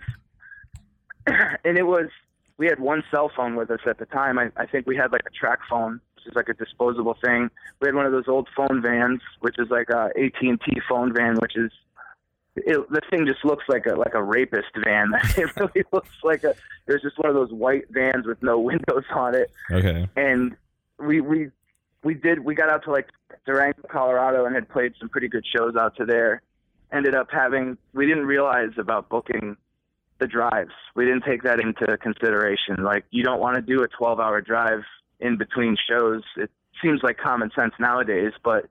and 1.26 1.78
it 1.78 1.86
was. 1.86 2.09
We 2.57 2.66
had 2.66 2.78
one 2.78 3.03
cell 3.11 3.30
phone 3.34 3.57
with 3.57 3.70
us 3.70 3.80
at 3.86 3.96
the 3.96 4.05
time. 4.05 4.38
I, 4.38 4.51
I 4.55 4.66
think 4.66 4.86
we 4.86 4.94
had 4.94 5.12
like 5.12 5.22
a 5.26 5.30
TracFone, 5.46 6.01
which 6.14 6.26
is 6.26 6.34
like 6.34 6.51
a 6.51 6.53
disposable 6.53 7.16
thing. 7.24 7.48
We 7.80 7.88
had 7.88 7.94
one 7.94 8.05
of 8.05 8.12
those 8.12 8.28
old 8.28 8.48
phone 8.55 8.82
vans, 8.82 9.22
which 9.40 9.59
is 9.59 9.70
like 9.70 9.88
a 9.88 10.11
AT 10.22 10.42
and 10.42 10.61
T 10.61 10.78
phone 10.86 11.14
van, 11.14 11.36
which 11.36 11.57
is 11.57 11.72
it, 12.66 12.90
the 12.90 13.00
thing 13.11 13.26
just 13.26 13.44
looks 13.44 13.64
like 13.68 13.86
a 13.86 13.94
like 13.94 14.14
a 14.14 14.22
rapist 14.22 14.68
van. 14.84 15.12
it 15.36 15.50
really 15.56 15.84
looks 15.92 16.08
like 16.22 16.44
a. 16.44 16.54
There's 16.86 17.02
just 17.02 17.18
one 17.18 17.28
of 17.28 17.34
those 17.34 17.52
white 17.52 17.84
vans 17.90 18.26
with 18.26 18.42
no 18.42 18.58
windows 18.70 19.04
on 19.14 19.34
it 19.34 19.50
Okay. 19.70 20.08
and 20.16 20.56
we 20.98 21.20
we 21.20 21.50
we 22.02 22.14
did 22.14 22.40
we 22.40 22.54
got 22.54 22.68
out 22.70 22.84
to 22.84 22.90
like 22.90 23.08
Durango, 23.46 23.82
Colorado, 23.90 24.44
and 24.44 24.54
had 24.54 24.68
played 24.68 24.94
some 24.98 25.08
pretty 25.08 25.28
good 25.28 25.44
shows 25.46 25.76
out 25.76 25.96
to 25.96 26.04
there. 26.04 26.42
Ended 26.92 27.14
up 27.14 27.28
having 27.30 27.76
we 27.94 28.06
didn't 28.06 28.26
realize 28.26 28.70
about 28.78 29.08
booking 29.08 29.56
the 30.18 30.26
drives. 30.26 30.72
We 30.94 31.04
didn't 31.04 31.24
take 31.24 31.42
that 31.44 31.61
into 31.61 31.96
consideration. 31.98 32.82
Like 32.82 33.04
you 33.11 33.22
don't 33.22 33.40
want 33.40 33.56
to 33.56 33.62
do 33.62 33.82
a 33.82 33.88
12-hour 33.88 34.40
drive 34.42 34.82
in 35.20 35.36
between 35.36 35.76
shows. 35.88 36.22
It 36.36 36.50
seems 36.82 37.02
like 37.02 37.16
common 37.18 37.50
sense 37.54 37.72
nowadays, 37.78 38.32
but 38.42 38.66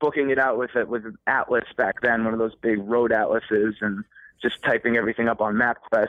booking 0.00 0.30
it 0.30 0.38
out 0.38 0.58
with 0.58 0.74
it 0.76 0.88
with 0.88 1.04
an 1.06 1.18
Atlas 1.26 1.64
back 1.76 2.00
then, 2.00 2.24
one 2.24 2.32
of 2.32 2.38
those 2.38 2.54
big 2.56 2.78
road 2.80 3.12
atlases, 3.12 3.76
and 3.80 4.04
just 4.42 4.62
typing 4.62 4.96
everything 4.96 5.28
up 5.28 5.40
on 5.40 5.54
MapQuest 5.54 6.08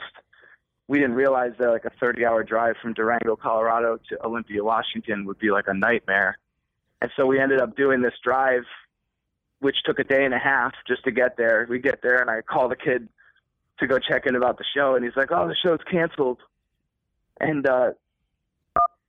we 0.92 1.00
didn't 1.00 1.16
realize 1.16 1.54
that 1.58 1.70
like 1.70 1.86
a 1.86 1.90
30 2.02 2.26
hour 2.26 2.44
drive 2.44 2.76
from 2.82 2.94
Durango, 2.94 3.38
Colorado 3.38 3.98
to 4.10 4.26
Olympia, 4.26 4.62
Washington 4.62 5.24
would 5.26 5.40
be 5.40 5.50
like 5.50 5.70
a 5.70 5.74
nightmare. 5.74 6.38
And 7.02 7.10
so 7.16 7.26
we 7.26 7.40
ended 7.40 7.62
up 7.62 7.78
doing 7.78 8.02
this 8.02 8.14
drive, 8.22 8.64
which 9.60 9.78
took 9.86 10.00
a 10.00 10.04
day 10.04 10.26
and 10.26 10.34
a 10.34 10.38
half 10.38 10.74
just 10.86 11.06
to 11.06 11.12
get 11.12 11.38
there. 11.38 11.66
We 11.70 11.80
get 11.80 12.02
there 12.02 12.18
and 12.18 12.30
I 12.30 12.42
call 12.42 12.68
the 12.68 12.76
kid 12.76 13.08
to 13.80 13.88
go 13.88 14.00
check 14.00 14.26
in 14.26 14.36
about 14.36 14.58
the 14.58 14.66
show 14.76 14.96
and 14.96 15.06
he's 15.06 15.16
like, 15.16 15.32
Oh, 15.32 15.48
the 15.48 15.56
show's 15.56 15.80
canceled. 15.90 16.40
And, 17.40 17.66
uh, 17.66 17.92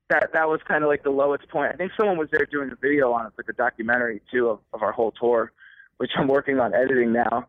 that 0.09 0.33
that 0.33 0.49
was 0.49 0.61
kind 0.67 0.85
of 0.85 0.89
like 0.89 1.03
the 1.03 1.11
lowest 1.11 1.49
point. 1.49 1.73
I 1.73 1.77
think 1.77 1.93
someone 1.97 2.19
was 2.19 2.29
there 2.31 2.47
doing 2.51 2.71
a 2.71 2.77
video 2.77 3.13
on 3.13 3.27
it, 3.27 3.33
like 3.39 3.49
a 3.49 3.53
documentary 3.53 4.21
too 4.31 4.49
of, 4.49 4.61
of 4.73 4.83
our 4.83 4.93
whole 4.93 5.13
tour, 5.13 5.53
which 5.97 6.11
I'm 6.17 6.29
working 6.29 6.61
on 6.61 6.75
editing 6.75 7.13
now. 7.13 7.47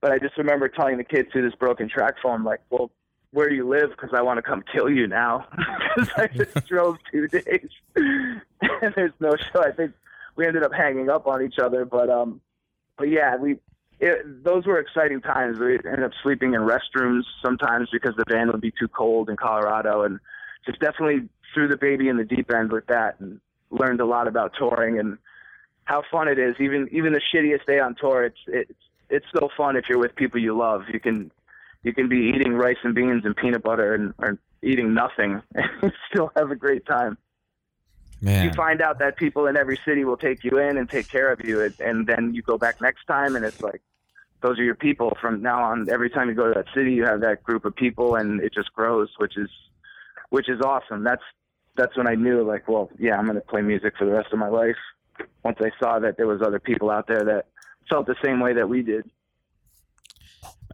But 0.00 0.12
I 0.12 0.18
just 0.18 0.36
remember 0.36 0.68
telling 0.68 0.98
the 0.98 1.04
kids 1.04 1.30
through 1.32 1.48
this 1.48 1.58
broken 1.58 1.88
TracFone, 1.88 2.44
like, 2.44 2.60
well, 2.70 2.90
where 3.32 3.48
do 3.48 3.54
you 3.54 3.68
live? 3.68 3.90
Because 3.90 4.10
I 4.14 4.22
want 4.22 4.38
to 4.38 4.42
come 4.42 4.62
kill 4.72 4.88
you 4.88 5.06
now. 5.06 5.46
Because 5.94 6.10
I 6.16 6.26
just 6.34 6.66
drove 6.66 6.96
two 7.12 7.28
days 7.28 7.68
and 7.94 8.42
there's 8.96 9.12
no 9.20 9.36
show. 9.36 9.62
I 9.62 9.70
think 9.70 9.92
we 10.34 10.44
ended 10.44 10.64
up 10.64 10.72
hanging 10.72 11.08
up 11.08 11.28
on 11.28 11.40
each 11.40 11.60
other, 11.60 11.84
but 11.84 12.10
um, 12.10 12.40
but 12.98 13.08
yeah, 13.08 13.36
we 13.36 13.58
it, 14.00 14.44
those 14.44 14.66
were 14.66 14.78
exciting 14.78 15.20
times. 15.20 15.58
We 15.58 15.74
ended 15.74 16.02
up 16.02 16.10
sleeping 16.22 16.54
in 16.54 16.62
restrooms 16.62 17.22
sometimes 17.44 17.88
because 17.92 18.14
the 18.16 18.24
van 18.28 18.50
would 18.50 18.60
be 18.60 18.72
too 18.72 18.88
cold 18.88 19.30
in 19.30 19.36
Colorado, 19.36 20.02
and 20.02 20.18
just 20.66 20.80
definitely 20.80 21.28
threw 21.54 21.68
the 21.68 21.76
baby 21.76 22.08
in 22.08 22.16
the 22.16 22.24
deep 22.24 22.52
end 22.52 22.72
with 22.72 22.86
that, 22.88 23.20
and 23.20 23.40
learned 23.70 24.00
a 24.00 24.04
lot 24.04 24.28
about 24.28 24.52
touring 24.58 24.98
and 24.98 25.18
how 25.84 26.02
fun 26.10 26.28
it 26.28 26.38
is. 26.38 26.56
Even 26.58 26.88
even 26.92 27.12
the 27.12 27.20
shittiest 27.32 27.66
day 27.66 27.78
on 27.78 27.94
tour, 27.94 28.24
it's 28.24 28.38
it's 28.46 28.72
it's 29.08 29.26
so 29.34 29.48
fun 29.56 29.76
if 29.76 29.88
you're 29.88 29.98
with 29.98 30.14
people 30.16 30.40
you 30.40 30.56
love. 30.56 30.82
You 30.92 31.00
can 31.00 31.30
you 31.82 31.92
can 31.92 32.08
be 32.08 32.32
eating 32.34 32.54
rice 32.54 32.78
and 32.82 32.94
beans 32.94 33.24
and 33.24 33.36
peanut 33.36 33.62
butter 33.62 33.94
and 33.94 34.14
or 34.18 34.38
eating 34.62 34.94
nothing 34.94 35.42
and 35.54 35.92
still 36.10 36.32
have 36.36 36.50
a 36.50 36.56
great 36.56 36.86
time. 36.86 37.16
Man. 38.20 38.44
You 38.44 38.52
find 38.54 38.80
out 38.80 39.00
that 39.00 39.16
people 39.16 39.46
in 39.46 39.56
every 39.56 39.78
city 39.84 40.04
will 40.04 40.16
take 40.16 40.44
you 40.44 40.58
in 40.58 40.78
and 40.78 40.88
take 40.88 41.08
care 41.08 41.30
of 41.30 41.44
you, 41.44 41.60
and, 41.60 41.78
and 41.80 42.06
then 42.06 42.32
you 42.34 42.40
go 42.40 42.56
back 42.56 42.80
next 42.80 43.04
time, 43.04 43.36
and 43.36 43.44
it's 43.44 43.60
like 43.60 43.82
those 44.40 44.58
are 44.58 44.64
your 44.64 44.74
people 44.74 45.16
from 45.20 45.42
now 45.42 45.62
on. 45.62 45.90
Every 45.90 46.08
time 46.08 46.28
you 46.28 46.34
go 46.34 46.48
to 46.48 46.54
that 46.54 46.66
city, 46.74 46.92
you 46.92 47.04
have 47.04 47.20
that 47.20 47.42
group 47.42 47.66
of 47.66 47.76
people, 47.76 48.14
and 48.14 48.40
it 48.40 48.54
just 48.54 48.72
grows, 48.72 49.10
which 49.18 49.36
is 49.36 49.50
which 50.30 50.48
is 50.48 50.60
awesome. 50.62 51.04
That's 51.04 51.22
that's 51.76 51.96
when 51.96 52.06
I 52.06 52.14
knew, 52.14 52.42
like, 52.42 52.68
well, 52.68 52.90
yeah, 52.98 53.16
I'm 53.16 53.24
going 53.24 53.36
to 53.36 53.40
play 53.40 53.62
music 53.62 53.94
for 53.98 54.04
the 54.04 54.12
rest 54.12 54.32
of 54.32 54.38
my 54.38 54.48
life. 54.48 54.76
Once 55.44 55.58
I 55.60 55.70
saw 55.78 55.98
that 56.00 56.16
there 56.16 56.26
was 56.26 56.42
other 56.42 56.58
people 56.58 56.90
out 56.90 57.06
there 57.06 57.24
that 57.24 57.46
felt 57.88 58.06
the 58.06 58.16
same 58.24 58.40
way 58.40 58.52
that 58.54 58.68
we 58.68 58.82
did. 58.82 59.08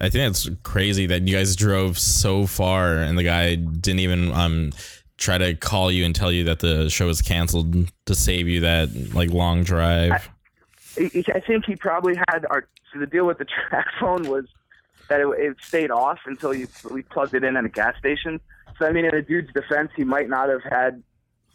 I 0.01 0.09
think 0.09 0.31
it's 0.31 0.49
crazy 0.63 1.07
that 1.07 1.29
you 1.29 1.37
guys 1.37 1.57
drove 1.57 1.99
so 1.99 2.47
far 2.47 2.97
and 2.97 3.19
the 3.19 3.23
guy 3.23 3.55
didn't 3.55 4.01
even 4.01 4.33
um 4.33 4.73
try 5.19 5.37
to 5.37 5.55
call 5.55 5.93
you 5.93 6.07
and 6.07 6.15
tell 6.15 6.33
you 6.33 6.45
that 6.45 6.61
the 6.61 6.89
show 6.89 7.07
was 7.07 7.21
canceled 7.21 7.91
to 8.07 8.15
save 8.15 8.49
you 8.49 8.61
that 8.61 8.89
like 9.15 9.31
long 9.31 9.63
drive. 9.63 10.31
I, 10.97 11.11
I 11.35 11.41
think 11.41 11.67
he 11.67 11.77
probably 11.77 12.17
had 12.29 12.47
our 12.49 12.67
so 12.93 12.99
the 12.99 13.07
deal 13.07 13.27
with 13.27 13.39
the 13.39 13.47
track 13.69 13.87
phone 14.01 14.29
was 14.29 14.47
that 15.09 15.21
it, 15.21 15.29
it 15.39 15.57
stayed 15.63 15.91
off 15.91 16.19
until 16.25 16.55
you 16.55 16.67
we 16.91 17.03
plugged 17.03 17.35
it 17.35 17.45
in 17.45 17.57
at 17.57 17.65
a 17.65 17.69
gas 17.69 17.97
station. 17.99 18.41
So 18.81 18.87
I 18.87 18.93
mean, 18.93 19.05
in 19.05 19.15
a 19.15 19.21
dude's 19.21 19.53
defense, 19.53 19.91
he 19.95 20.05
might 20.05 20.29
not 20.29 20.49
have 20.49 20.63
had 20.63 21.03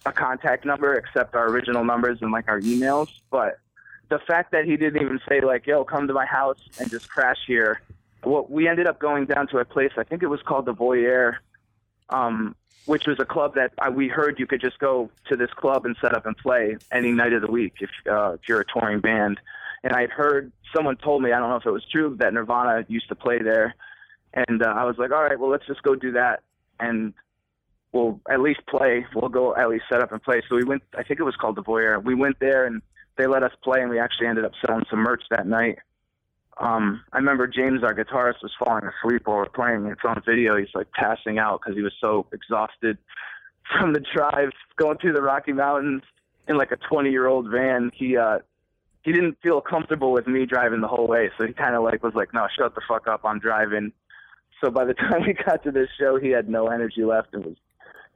a 0.06 0.12
contact 0.12 0.64
number 0.64 0.94
except 0.94 1.34
our 1.34 1.50
original 1.50 1.84
numbers 1.84 2.20
and 2.22 2.32
like 2.32 2.48
our 2.48 2.62
emails. 2.62 3.10
But 3.32 3.58
the 4.10 4.20
fact 4.20 4.52
that 4.52 4.66
he 4.66 4.78
didn't 4.78 5.02
even 5.02 5.20
say 5.28 5.42
like, 5.42 5.66
"Yo, 5.66 5.84
come 5.84 6.08
to 6.08 6.14
my 6.14 6.26
house 6.26 6.60
and 6.80 6.90
just 6.90 7.10
crash 7.10 7.40
here," 7.48 7.82
well, 8.24 8.46
we 8.48 8.68
ended 8.68 8.86
up 8.86 9.00
going 9.00 9.26
down 9.26 9.48
to 9.48 9.58
a 9.58 9.66
place. 9.66 9.92
I 9.98 10.04
think 10.04 10.22
it 10.22 10.28
was 10.28 10.44
called 10.44 10.66
the 10.66 10.76
Voyeur, 10.76 11.38
um, 12.12 12.56
which 12.86 13.08
was 13.08 13.20
a 13.20 13.26
club 13.26 13.56
that 13.56 13.74
I, 13.80 13.90
we 13.90 14.08
heard 14.08 14.40
you 14.40 14.46
could 14.46 14.62
just 14.62 14.78
go 14.78 15.10
to 15.28 15.36
this 15.36 15.50
club 15.50 15.88
and 15.88 15.96
set 16.00 16.14
up 16.14 16.28
and 16.28 16.38
play 16.38 16.78
any 16.92 17.12
night 17.12 17.34
of 17.34 17.42
the 17.42 17.52
week 17.52 17.74
if 17.80 17.90
uh, 18.08 18.34
if 18.34 18.42
you're 18.48 18.62
a 18.62 18.66
touring 18.66 19.00
band. 19.00 19.40
And 19.84 19.94
I'd 19.94 20.12
heard 20.12 20.52
someone 20.76 20.98
told 20.98 21.24
me 21.24 21.32
I 21.32 21.40
don't 21.40 21.50
know 21.50 21.56
if 21.56 21.66
it 21.66 21.72
was 21.72 21.86
true 21.92 22.16
that 22.20 22.36
Nirvana 22.36 22.86
used 22.88 23.08
to 23.10 23.16
play 23.16 23.40
there, 23.40 23.74
and 24.36 24.62
uh, 24.62 24.68
I 24.68 24.84
was 24.84 25.00
like, 25.00 25.10
all 25.10 25.24
right, 25.24 25.40
well 25.40 25.50
let's 25.50 25.66
just 25.66 25.82
go 25.82 25.96
do 25.96 26.12
that 26.12 26.44
and 26.80 27.14
we'll 27.92 28.20
at 28.30 28.42
least 28.42 28.62
play. 28.68 29.06
We'll 29.16 29.30
go 29.30 29.56
at 29.56 29.70
least 29.70 29.86
set 29.90 30.02
up 30.02 30.12
and 30.12 30.22
play. 30.22 30.42
So 30.48 30.56
we 30.56 30.64
went. 30.64 30.84
I 30.98 31.04
think 31.04 31.20
it 31.20 31.24
was 31.24 31.36
called 31.36 31.56
the 31.56 31.64
Voyeur. 31.64 32.04
We 32.04 32.16
went 32.16 32.40
there 32.40 32.66
and 32.66 32.82
they 33.18 33.28
let 33.28 33.44
us 33.44 33.54
play, 33.64 33.82
and 33.82 33.90
we 33.90 34.00
actually 34.00 34.28
ended 34.28 34.46
up 34.46 34.52
selling 34.66 34.86
some 34.90 35.00
merch 35.00 35.24
that 35.30 35.48
night. 35.48 35.80
Um, 36.58 37.04
I 37.12 37.18
remember 37.18 37.48
James, 37.48 37.84
our 37.84 37.94
guitarist, 37.94 38.42
was 38.42 38.52
falling 38.58 38.86
asleep 38.86 39.24
while 39.26 39.38
we 39.38 39.44
are 39.44 39.50
playing. 39.50 39.88
It's 39.88 40.02
on 40.06 40.22
video. 40.26 40.58
He's 40.58 40.74
like 40.74 40.92
passing 40.92 41.38
out 41.38 41.62
because 41.62 41.76
he 41.76 41.82
was 41.82 41.94
so 42.00 42.28
exhausted 42.32 42.98
from 43.78 43.94
the 43.94 44.04
drive 44.16 44.52
going 44.78 44.98
through 44.98 45.14
the 45.14 45.22
Rocky 45.22 45.54
Mountains 45.54 46.04
in 46.48 46.58
like 46.58 46.72
a 46.72 46.78
20 46.78 47.10
year 47.10 47.28
old 47.28 47.50
van. 47.50 47.92
He 47.94 48.18
uh, 48.18 48.40
he 49.04 49.12
didn't 49.12 49.38
feel 49.44 49.62
comfortable 49.62 50.12
with 50.12 50.28
me 50.28 50.46
driving 50.46 50.82
the 50.82 50.88
whole 50.88 51.08
way, 51.08 51.30
so 51.38 51.46
he 51.46 51.54
kind 51.54 51.76
of 51.76 51.84
like 51.84 52.04
was 52.04 52.16
like, 52.16 52.34
"No, 52.34 52.48
shut 52.58 52.74
the 52.76 52.82
fuck 52.88 53.08
up, 53.08 53.22
I'm 53.24 53.40
driving." 53.40 53.92
So 54.66 54.72
by 54.72 54.86
the 54.86 54.93
time 54.95 55.22
we 55.26 55.34
got 55.34 55.63
to 55.63 55.72
this 55.72 55.89
show, 55.99 56.18
he 56.20 56.30
had 56.30 56.49
no 56.49 56.68
energy 56.68 57.03
left 57.03 57.34
and 57.34 57.45
was 57.45 57.57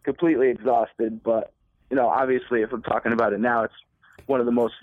completely 0.03 0.49
exhausted. 0.49 1.21
But 1.23 1.53
you 1.89 1.95
know, 1.95 2.07
obviously, 2.07 2.61
if 2.61 2.73
I'm 2.73 2.81
talking 2.81 3.11
about 3.11 3.33
it 3.33 3.39
now, 3.39 3.63
it's 3.63 3.73
one 4.25 4.39
of 4.39 4.45
the 4.45 4.51
most 4.51 4.73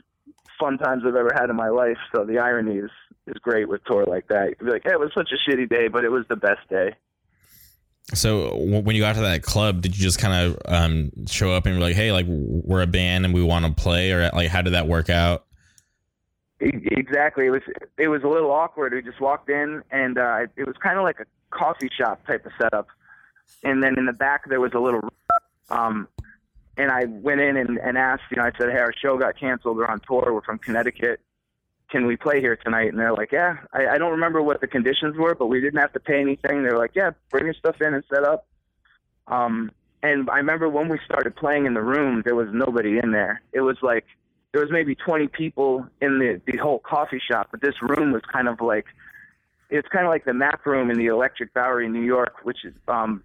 fun 0.59 0.79
times 0.79 1.03
I've 1.07 1.17
ever 1.17 1.31
had 1.35 1.51
in 1.51 1.57
my 1.57 1.69
life. 1.69 1.99
So 2.15 2.25
the 2.25 2.39
irony 2.39 2.77
is 2.77 2.91
is 3.27 3.39
great 3.39 3.69
with 3.69 3.85
tour 3.85 4.05
like 4.07 4.29
that. 4.29 4.51
You'd 4.51 4.59
be 4.61 4.71
like, 4.71 4.83
hey, 4.85 4.93
it 4.93 5.01
was 5.01 5.11
such 5.13 5.31
a 5.33 5.51
shitty 5.51 5.69
day, 5.69 5.89
but 5.89 6.05
it 6.05 6.11
was 6.11 6.25
the 6.29 6.37
best 6.37 6.69
day. 6.71 6.95
So 8.15 8.55
when 8.57 8.95
you 8.95 9.03
got 9.03 9.17
to 9.17 9.23
that 9.23 9.43
club, 9.43 9.83
did 9.83 9.97
you 9.97 10.03
just 10.05 10.21
kind 10.21 10.33
of 10.33 10.63
um, 10.67 11.27
show 11.27 11.51
up 11.53 11.67
and 11.67 11.75
be 11.75 11.83
like, 11.83 11.97
"Hey, 11.97 12.13
like 12.13 12.27
we're 12.29 12.83
a 12.83 12.87
band 12.87 13.25
and 13.25 13.35
we 13.35 13.43
want 13.43 13.67
to 13.67 13.73
play," 13.73 14.13
or 14.13 14.31
like 14.33 14.49
how 14.49 14.63
did 14.63 14.75
that 14.75 14.87
work 14.87 15.11
out? 15.11 15.45
Exactly. 16.61 17.47
It 17.47 17.51
was 17.51 17.63
it 17.99 18.09
was 18.09 18.23
a 18.23 18.29
little 18.29 18.51
awkward. 18.51 18.95
We 18.95 19.03
just 19.03 19.21
walked 19.21 19.51
in 19.51 19.83
and 19.91 20.19
uh, 20.19 20.47
it 20.57 20.67
was 20.67 20.77
kind 20.83 20.97
of 20.99 21.05
like 21.05 21.21
a 21.21 21.27
coffee 21.51 21.91
shop 21.97 22.27
type 22.27 22.47
of 22.47 22.53
setup, 22.59 22.89
and 23.63 23.83
then 23.83 23.99
in 23.99 24.07
the 24.07 24.13
back 24.13 24.49
there 24.49 24.61
was 24.61 24.73
a 24.75 24.81
little. 24.81 25.01
Um, 25.69 26.09
and 26.79 26.91
I 26.91 27.07
went 27.07 27.41
in 27.41 27.57
and, 27.57 27.79
and 27.79 27.97
asked, 27.97 28.25
you 28.31 28.37
know, 28.37 28.45
I 28.45 28.53
said, 28.59 28.71
"Hey, 28.71 28.79
our 28.79 28.93
show 28.93 29.19
got 29.19 29.39
canceled. 29.39 29.77
We're 29.77 29.87
on 29.87 30.01
tour. 30.01 30.33
We're 30.33 30.43
from 30.43 30.59
Connecticut 30.59 31.21
can 31.91 32.07
we 32.07 32.17
play 32.17 32.41
here 32.41 32.57
tonight? 32.57 32.91
And 32.91 32.99
they're 32.99 33.13
like, 33.13 33.33
yeah. 33.33 33.59
I, 33.73 33.87
I 33.87 33.99
don't 33.99 34.13
remember 34.13 34.43
what 34.43 34.61
the 34.61 34.67
conditions 34.67 35.17
were, 35.17 35.35
but 35.35 35.47
we 35.47 35.61
didn't 35.61 35.81
have 35.81 35.93
to 35.93 36.01
pay 36.01 36.21
anything. 36.21 36.63
They're 36.63 36.79
like, 36.79 36.93
yeah, 36.95 37.13
bring 37.31 37.45
your 37.45 37.55
stuff 37.55 37.81
in 37.81 37.95
and 37.95 38.05
set 38.13 38.25
up. 38.25 38.47
Um, 39.29 39.71
and 40.03 40.29
I 40.31 40.37
remember 40.39 40.69
when 40.69 40.89
we 40.89 40.99
started 41.05 41.37
playing 41.37 41.67
in 41.67 41.75
the 41.75 41.83
room, 41.83 42.23
there 42.25 42.35
was 42.35 42.49
nobody 42.53 42.99
in 42.99 43.13
there. 43.13 43.43
It 43.53 43.61
was 43.61 43.77
like 43.83 44.05
there 44.53 44.63
was 44.63 44.71
maybe 44.71 44.95
20 44.95 45.29
people 45.29 45.87
in 46.01 46.19
the 46.19 46.41
the 46.51 46.59
whole 46.59 46.79
coffee 46.79 47.21
shop, 47.31 47.49
but 47.51 47.61
this 47.61 47.75
room 47.83 48.13
was 48.13 48.23
kind 48.33 48.49
of 48.49 48.61
like 48.61 48.87
it's 49.69 49.89
kind 49.89 50.07
of 50.07 50.11
like 50.11 50.25
the 50.25 50.35
map 50.35 50.65
room 50.65 50.91
in 50.91 50.99
the 50.99 51.07
Electric 51.07 51.53
Bowery 51.53 51.87
in 51.87 51.93
New 51.93 52.05
York, 52.05 52.37
which 52.45 52.65
is 52.65 52.75
um 52.89 53.23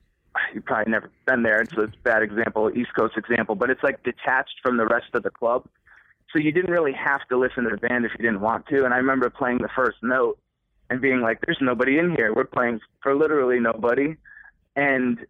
you've 0.53 0.65
probably 0.65 0.91
never 0.91 1.09
been 1.25 1.43
there. 1.43 1.61
It's 1.61 1.73
a 1.73 1.91
bad 2.03 2.23
example, 2.23 2.71
East 2.75 2.93
Coast 2.97 3.17
example, 3.17 3.55
but 3.55 3.69
it's 3.69 3.83
like 3.83 4.03
detached 4.03 4.55
from 4.61 4.77
the 4.77 4.85
rest 4.85 5.07
of 5.13 5.23
the 5.23 5.29
club 5.29 5.67
so 6.31 6.39
you 6.39 6.51
didn't 6.51 6.71
really 6.71 6.93
have 6.93 7.27
to 7.29 7.37
listen 7.37 7.63
to 7.65 7.69
the 7.69 7.77
band 7.77 8.05
if 8.05 8.11
you 8.17 8.23
didn't 8.23 8.41
want 8.41 8.65
to. 8.67 8.85
And 8.85 8.93
I 8.93 8.97
remember 8.97 9.29
playing 9.29 9.59
the 9.59 9.69
first 9.75 9.97
note 10.01 10.37
and 10.89 11.01
being 11.01 11.21
like, 11.21 11.41
"There's 11.41 11.59
nobody 11.61 11.97
in 11.97 12.15
here. 12.15 12.33
We're 12.33 12.45
playing 12.45 12.79
for 13.01 13.15
literally 13.15 13.59
nobody." 13.59 14.15
And 14.75 15.25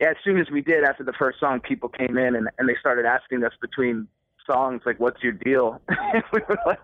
as 0.00 0.16
soon 0.24 0.38
as 0.40 0.50
we 0.50 0.62
did, 0.62 0.84
after 0.84 1.04
the 1.04 1.12
first 1.12 1.38
song, 1.38 1.60
people 1.60 1.88
came 1.88 2.18
in 2.18 2.34
and, 2.34 2.48
and 2.58 2.68
they 2.68 2.76
started 2.80 3.04
asking 3.04 3.44
us 3.44 3.52
between 3.60 4.08
songs, 4.46 4.82
like, 4.86 5.00
"What's 5.00 5.22
your 5.22 5.32
deal?" 5.32 5.80
we 6.32 6.40
were 6.48 6.58
like, 6.66 6.80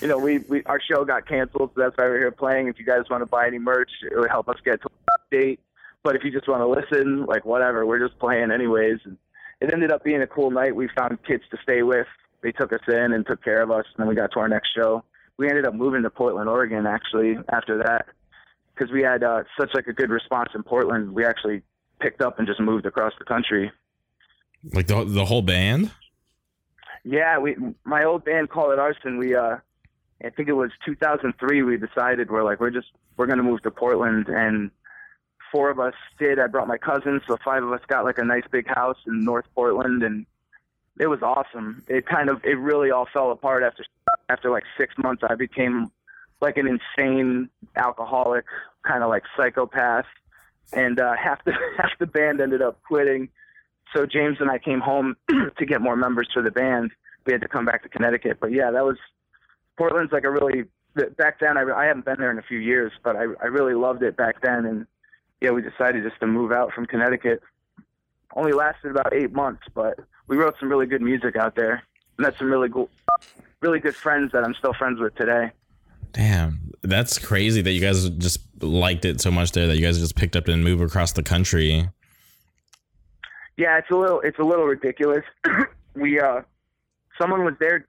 "You 0.00 0.08
know, 0.08 0.18
we, 0.18 0.38
we 0.40 0.62
our 0.64 0.80
show 0.80 1.04
got 1.04 1.26
canceled, 1.26 1.72
so 1.74 1.80
that's 1.80 1.96
why 1.96 2.04
we're 2.04 2.18
here 2.18 2.30
playing. 2.30 2.68
If 2.68 2.78
you 2.78 2.84
guys 2.84 3.04
want 3.10 3.22
to 3.22 3.26
buy 3.26 3.46
any 3.46 3.58
merch, 3.58 3.90
it 4.02 4.18
would 4.18 4.30
help 4.30 4.48
us 4.48 4.56
get 4.64 4.82
to 4.82 4.88
date. 5.30 5.60
But 6.02 6.16
if 6.16 6.24
you 6.24 6.30
just 6.30 6.48
want 6.48 6.60
to 6.60 6.66
listen, 6.66 7.26
like 7.26 7.44
whatever, 7.44 7.86
we're 7.86 8.06
just 8.06 8.18
playing 8.18 8.50
anyways." 8.50 8.98
And 9.04 9.16
it 9.60 9.72
ended 9.72 9.90
up 9.90 10.04
being 10.04 10.22
a 10.22 10.26
cool 10.26 10.50
night. 10.50 10.76
We 10.76 10.88
found 10.96 11.22
kids 11.24 11.42
to 11.50 11.58
stay 11.62 11.82
with 11.82 12.06
they 12.42 12.52
took 12.52 12.72
us 12.72 12.80
in 12.86 13.12
and 13.12 13.26
took 13.26 13.42
care 13.42 13.62
of 13.62 13.70
us, 13.70 13.84
and 13.94 14.02
then 14.02 14.08
we 14.08 14.14
got 14.14 14.32
to 14.32 14.40
our 14.40 14.48
next 14.48 14.70
show. 14.74 15.02
We 15.36 15.48
ended 15.48 15.66
up 15.66 15.74
moving 15.74 16.02
to 16.02 16.10
Portland, 16.10 16.48
Oregon, 16.48 16.86
actually 16.86 17.36
after 17.48 17.78
that, 17.78 18.06
because 18.74 18.92
we 18.92 19.02
had 19.02 19.22
uh, 19.22 19.44
such 19.58 19.70
like 19.74 19.86
a 19.86 19.92
good 19.92 20.10
response 20.10 20.50
in 20.54 20.62
Portland. 20.62 21.14
We 21.14 21.24
actually 21.24 21.62
picked 22.00 22.22
up 22.22 22.38
and 22.38 22.46
just 22.46 22.60
moved 22.60 22.86
across 22.86 23.12
the 23.18 23.24
country. 23.24 23.70
Like 24.72 24.86
the 24.86 25.04
the 25.04 25.24
whole 25.24 25.42
band. 25.42 25.90
Yeah, 27.04 27.38
we 27.38 27.56
my 27.84 28.04
old 28.04 28.24
band 28.24 28.50
Call 28.50 28.70
It 28.72 28.78
Arson. 28.78 29.18
We 29.18 29.34
uh, 29.34 29.56
I 30.24 30.30
think 30.30 30.48
it 30.48 30.54
was 30.54 30.70
2003. 30.84 31.62
We 31.62 31.76
decided 31.76 32.30
we're 32.30 32.44
like 32.44 32.60
we're 32.60 32.70
just 32.70 32.88
we're 33.16 33.26
gonna 33.26 33.42
move 33.42 33.62
to 33.62 33.70
Portland, 33.70 34.28
and 34.28 34.70
four 35.52 35.70
of 35.70 35.78
us 35.78 35.94
did. 36.18 36.38
I 36.38 36.46
brought 36.46 36.68
my 36.68 36.78
cousins, 36.78 37.22
so 37.26 37.36
five 37.44 37.62
of 37.62 37.72
us 37.72 37.80
got 37.86 38.04
like 38.04 38.18
a 38.18 38.24
nice 38.24 38.44
big 38.50 38.66
house 38.66 38.98
in 39.06 39.20
North 39.20 39.46
Portland, 39.54 40.02
and 40.02 40.26
it 40.98 41.06
was 41.06 41.22
awesome. 41.22 41.82
It 41.88 42.06
kind 42.06 42.28
of 42.28 42.44
it 42.44 42.58
really 42.58 42.90
all 42.90 43.06
fell 43.12 43.30
apart 43.30 43.62
after 43.62 43.84
after 44.28 44.50
like 44.50 44.64
six 44.76 44.94
months. 44.98 45.22
I 45.28 45.34
became 45.34 45.90
like 46.40 46.56
an 46.56 46.66
insane 46.66 47.48
alcoholic, 47.76 48.44
kind 48.86 49.02
of 49.02 49.08
like 49.08 49.24
psychopath, 49.36 50.06
and 50.72 51.00
uh, 51.00 51.14
half 51.16 51.44
the 51.44 51.52
half 51.78 51.90
the 51.98 52.06
band 52.06 52.40
ended 52.40 52.62
up 52.62 52.80
quitting. 52.82 53.28
So 53.94 54.06
James 54.06 54.38
and 54.40 54.50
I 54.50 54.58
came 54.58 54.80
home 54.80 55.16
to 55.28 55.66
get 55.66 55.80
more 55.80 55.96
members 55.96 56.28
for 56.32 56.42
the 56.42 56.50
band. 56.50 56.90
We 57.26 57.32
had 57.32 57.42
to 57.42 57.48
come 57.48 57.64
back 57.64 57.82
to 57.82 57.88
Connecticut, 57.88 58.38
but 58.40 58.52
yeah, 58.52 58.70
that 58.70 58.84
was 58.84 58.96
Portland's 59.76 60.12
like 60.12 60.24
a 60.24 60.30
really 60.30 60.64
back 61.16 61.40
then. 61.40 61.56
I, 61.56 61.62
I 61.62 61.84
haven't 61.86 62.04
been 62.04 62.16
there 62.18 62.30
in 62.30 62.38
a 62.38 62.42
few 62.42 62.58
years, 62.58 62.92
but 63.02 63.16
I 63.16 63.24
I 63.42 63.46
really 63.46 63.74
loved 63.74 64.02
it 64.02 64.16
back 64.16 64.40
then, 64.42 64.64
and 64.64 64.86
yeah, 65.40 65.50
we 65.50 65.62
decided 65.62 66.04
just 66.04 66.20
to 66.20 66.26
move 66.26 66.52
out 66.52 66.72
from 66.72 66.86
Connecticut 66.86 67.42
only 68.36 68.52
lasted 68.52 68.90
about 68.90 69.12
eight 69.12 69.32
months, 69.32 69.62
but 69.74 69.98
we 70.26 70.36
wrote 70.36 70.54
some 70.60 70.68
really 70.68 70.86
good 70.86 71.02
music 71.02 71.36
out 71.36 71.56
there. 71.56 71.82
And 72.16 72.26
met 72.26 72.36
some 72.38 72.50
really 72.50 72.68
cool, 72.68 72.88
really 73.60 73.80
good 73.80 73.96
friends 73.96 74.32
that 74.32 74.44
I'm 74.44 74.54
still 74.54 74.74
friends 74.74 75.00
with 75.00 75.14
today. 75.14 75.50
Damn, 76.12 76.72
that's 76.82 77.18
crazy 77.18 77.62
that 77.62 77.70
you 77.70 77.80
guys 77.80 78.08
just 78.10 78.40
liked 78.60 79.04
it 79.04 79.20
so 79.20 79.30
much 79.30 79.52
there 79.52 79.66
that 79.66 79.76
you 79.76 79.82
guys 79.82 79.98
just 79.98 80.16
picked 80.16 80.36
up 80.36 80.48
and 80.48 80.64
moved 80.64 80.82
across 80.82 81.12
the 81.12 81.22
country. 81.22 81.88
Yeah, 83.58 83.76
it's 83.76 83.90
a 83.90 83.96
little 83.96 84.20
it's 84.20 84.38
a 84.38 84.44
little 84.44 84.66
ridiculous. 84.66 85.24
we 85.94 86.20
uh 86.20 86.42
someone 87.20 87.44
was 87.44 87.54
there 87.58 87.86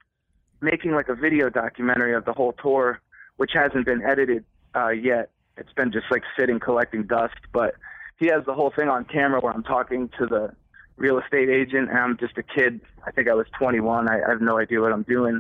making 0.61 0.93
like 0.93 1.09
a 1.09 1.15
video 1.15 1.49
documentary 1.49 2.15
of 2.15 2.25
the 2.25 2.33
whole 2.33 2.53
tour, 2.53 2.99
which 3.37 3.51
hasn't 3.53 3.85
been 3.85 4.01
edited 4.01 4.43
uh 4.75 4.89
yet. 4.89 5.29
It's 5.57 5.71
been 5.73 5.91
just 5.91 6.07
like 6.09 6.23
sitting 6.37 6.59
collecting 6.59 7.03
dust, 7.03 7.35
but 7.53 7.75
he 8.17 8.25
has 8.27 8.43
the 8.47 8.53
whole 8.55 8.73
thing 8.75 8.89
on 8.89 9.05
camera 9.05 9.39
where 9.41 9.53
I'm 9.53 9.61
talking 9.63 10.09
to 10.17 10.25
the 10.25 10.55
real 10.97 11.19
estate 11.19 11.49
agent 11.49 11.89
and 11.89 11.99
I'm 11.99 12.17
just 12.17 12.37
a 12.39 12.43
kid. 12.43 12.81
I 13.05 13.11
think 13.11 13.29
I 13.29 13.35
was 13.35 13.45
21. 13.59 14.09
I, 14.09 14.21
I 14.25 14.29
have 14.29 14.41
no 14.41 14.57
idea 14.57 14.81
what 14.81 14.91
I'm 14.91 15.03
doing. 15.03 15.39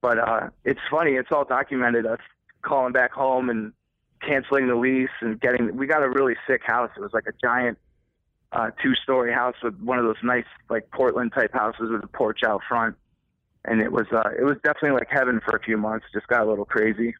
But 0.00 0.18
uh 0.18 0.50
it's 0.64 0.80
funny, 0.90 1.12
it's 1.12 1.30
all 1.30 1.44
documented 1.44 2.04
us 2.04 2.20
calling 2.62 2.92
back 2.92 3.12
home 3.12 3.48
and 3.48 3.72
canceling 4.22 4.66
the 4.66 4.74
lease 4.74 5.08
and 5.20 5.40
getting 5.40 5.76
we 5.76 5.86
got 5.86 6.02
a 6.02 6.10
really 6.10 6.34
sick 6.48 6.62
house. 6.64 6.90
It 6.96 7.00
was 7.00 7.12
like 7.12 7.28
a 7.28 7.32
giant 7.40 7.78
uh, 8.52 8.70
two-story 8.82 9.32
house 9.32 9.54
with 9.62 9.78
one 9.80 9.98
of 9.98 10.04
those 10.04 10.16
nice 10.22 10.44
like 10.68 10.90
Portland 10.90 11.32
type 11.32 11.52
houses 11.52 11.90
with 11.90 12.04
a 12.04 12.06
porch 12.08 12.40
out 12.46 12.60
front, 12.68 12.96
and 13.64 13.80
it 13.80 13.90
was 13.92 14.06
uh, 14.12 14.30
it 14.38 14.44
was 14.44 14.56
definitely 14.62 14.98
like 14.98 15.08
heaven 15.10 15.40
for 15.44 15.56
a 15.56 15.60
few 15.62 15.76
months. 15.76 16.06
Just 16.12 16.26
got 16.28 16.42
a 16.42 16.48
little 16.48 16.64
crazy, 16.64 17.14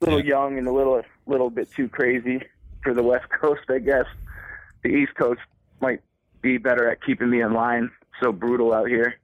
a 0.00 0.04
little 0.04 0.20
Yeah. 0.20 0.30
young 0.40 0.58
and 0.58 0.66
a 0.66 0.72
little 0.72 1.02
little 1.26 1.50
bit 1.50 1.70
too 1.72 1.88
crazy 1.88 2.42
for 2.82 2.94
the 2.94 3.02
West 3.12 3.28
Coast, 3.30 3.62
I 3.68 3.78
guess. 3.78 4.06
The 4.82 4.90
East 4.90 5.14
Coast 5.16 5.40
might 5.80 6.00
be 6.40 6.56
better 6.56 6.88
at 6.88 7.02
keeping 7.04 7.30
me 7.30 7.40
in 7.42 7.52
line. 7.52 7.90
So 8.22 8.32
brutal 8.32 8.72
out 8.72 8.88
here. 8.88 9.14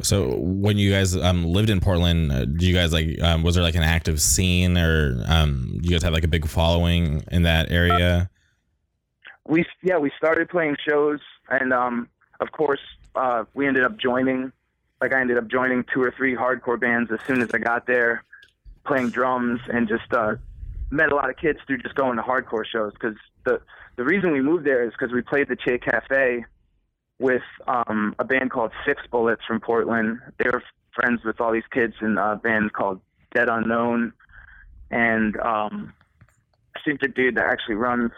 So 0.00 0.36
when 0.36 0.78
you 0.78 0.92
guys 0.92 1.16
um, 1.16 1.44
lived 1.44 1.70
in 1.70 1.80
Portland, 1.80 2.30
uh, 2.30 2.44
do 2.44 2.66
you 2.66 2.74
guys 2.74 2.92
like 2.92 3.20
um, 3.20 3.42
was 3.42 3.56
there 3.56 3.64
like 3.64 3.74
an 3.74 3.82
active 3.82 4.20
scene 4.20 4.78
or 4.78 5.24
um, 5.26 5.78
do 5.80 5.88
you 5.88 5.90
guys 5.90 6.02
have 6.04 6.12
like 6.12 6.22
a 6.24 6.28
big 6.28 6.46
following 6.46 7.22
in 7.32 7.42
that 7.42 7.72
area? 7.72 8.30
We 9.48 9.64
yeah 9.82 9.98
we 9.98 10.12
started 10.16 10.48
playing 10.48 10.76
shows 10.86 11.18
and 11.48 11.72
um 11.72 12.08
of 12.40 12.52
course 12.52 12.80
uh 13.16 13.44
we 13.54 13.66
ended 13.66 13.82
up 13.82 13.98
joining 13.98 14.52
like 15.00 15.12
i 15.12 15.20
ended 15.20 15.38
up 15.38 15.48
joining 15.48 15.84
two 15.92 16.02
or 16.02 16.12
three 16.16 16.36
hardcore 16.36 16.78
bands 16.78 17.10
as 17.10 17.18
soon 17.26 17.42
as 17.42 17.48
i 17.54 17.58
got 17.58 17.86
there 17.86 18.22
playing 18.86 19.08
drums 19.10 19.60
and 19.72 19.88
just 19.88 20.12
uh 20.12 20.34
met 20.90 21.10
a 21.10 21.14
lot 21.14 21.28
of 21.28 21.36
kids 21.36 21.58
through 21.66 21.78
just 21.78 21.94
going 21.94 22.16
to 22.16 22.22
hardcore 22.22 22.64
shows 22.64 22.92
because 22.92 23.16
the 23.44 23.60
the 23.96 24.04
reason 24.04 24.32
we 24.32 24.40
moved 24.40 24.64
there 24.64 24.84
is 24.84 24.92
because 24.92 25.12
we 25.12 25.22
played 25.22 25.48
the 25.48 25.56
che 25.56 25.78
cafe 25.78 26.44
with 27.18 27.42
um 27.66 28.14
a 28.18 28.24
band 28.24 28.50
called 28.50 28.70
six 28.86 29.02
bullets 29.10 29.42
from 29.46 29.60
portland. 29.60 30.18
They 30.38 30.48
were 30.50 30.62
friends 30.94 31.24
with 31.24 31.40
all 31.40 31.52
these 31.52 31.66
kids 31.72 31.94
in 32.00 32.16
a 32.16 32.36
band 32.36 32.72
called 32.72 33.00
dead 33.34 33.48
unknown. 33.48 34.12
And 34.90 35.38
um 35.40 35.92
i 36.76 36.80
think 36.84 37.00
the 37.00 37.08
dude 37.08 37.34
that 37.36 37.46
actually 37.46 37.74
runs 37.74 38.12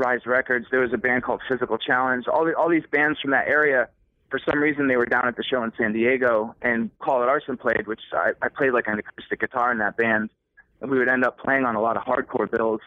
Rise 0.00 0.26
Records. 0.26 0.66
There 0.70 0.80
was 0.80 0.92
a 0.92 0.98
band 0.98 1.22
called 1.22 1.42
Physical 1.48 1.78
Challenge. 1.78 2.26
All 2.26 2.44
the, 2.44 2.56
all 2.56 2.68
these 2.68 2.86
bands 2.90 3.20
from 3.20 3.30
that 3.30 3.46
area, 3.46 3.88
for 4.30 4.40
some 4.48 4.58
reason, 4.58 4.88
they 4.88 4.96
were 4.96 5.06
down 5.06 5.28
at 5.28 5.36
the 5.36 5.44
show 5.44 5.62
in 5.62 5.72
San 5.78 5.92
Diego, 5.92 6.54
and 6.62 6.90
Call 6.98 7.22
It 7.22 7.28
Arson 7.28 7.56
played, 7.56 7.86
which 7.86 8.00
I, 8.12 8.32
I 8.42 8.48
played 8.48 8.72
like 8.72 8.86
an 8.88 8.98
acoustic 8.98 9.40
guitar 9.40 9.70
in 9.70 9.78
that 9.78 9.96
band, 9.96 10.30
and 10.80 10.90
we 10.90 10.98
would 10.98 11.08
end 11.08 11.24
up 11.24 11.38
playing 11.38 11.64
on 11.64 11.76
a 11.76 11.80
lot 11.80 11.96
of 11.96 12.02
hardcore 12.04 12.50
bills, 12.50 12.80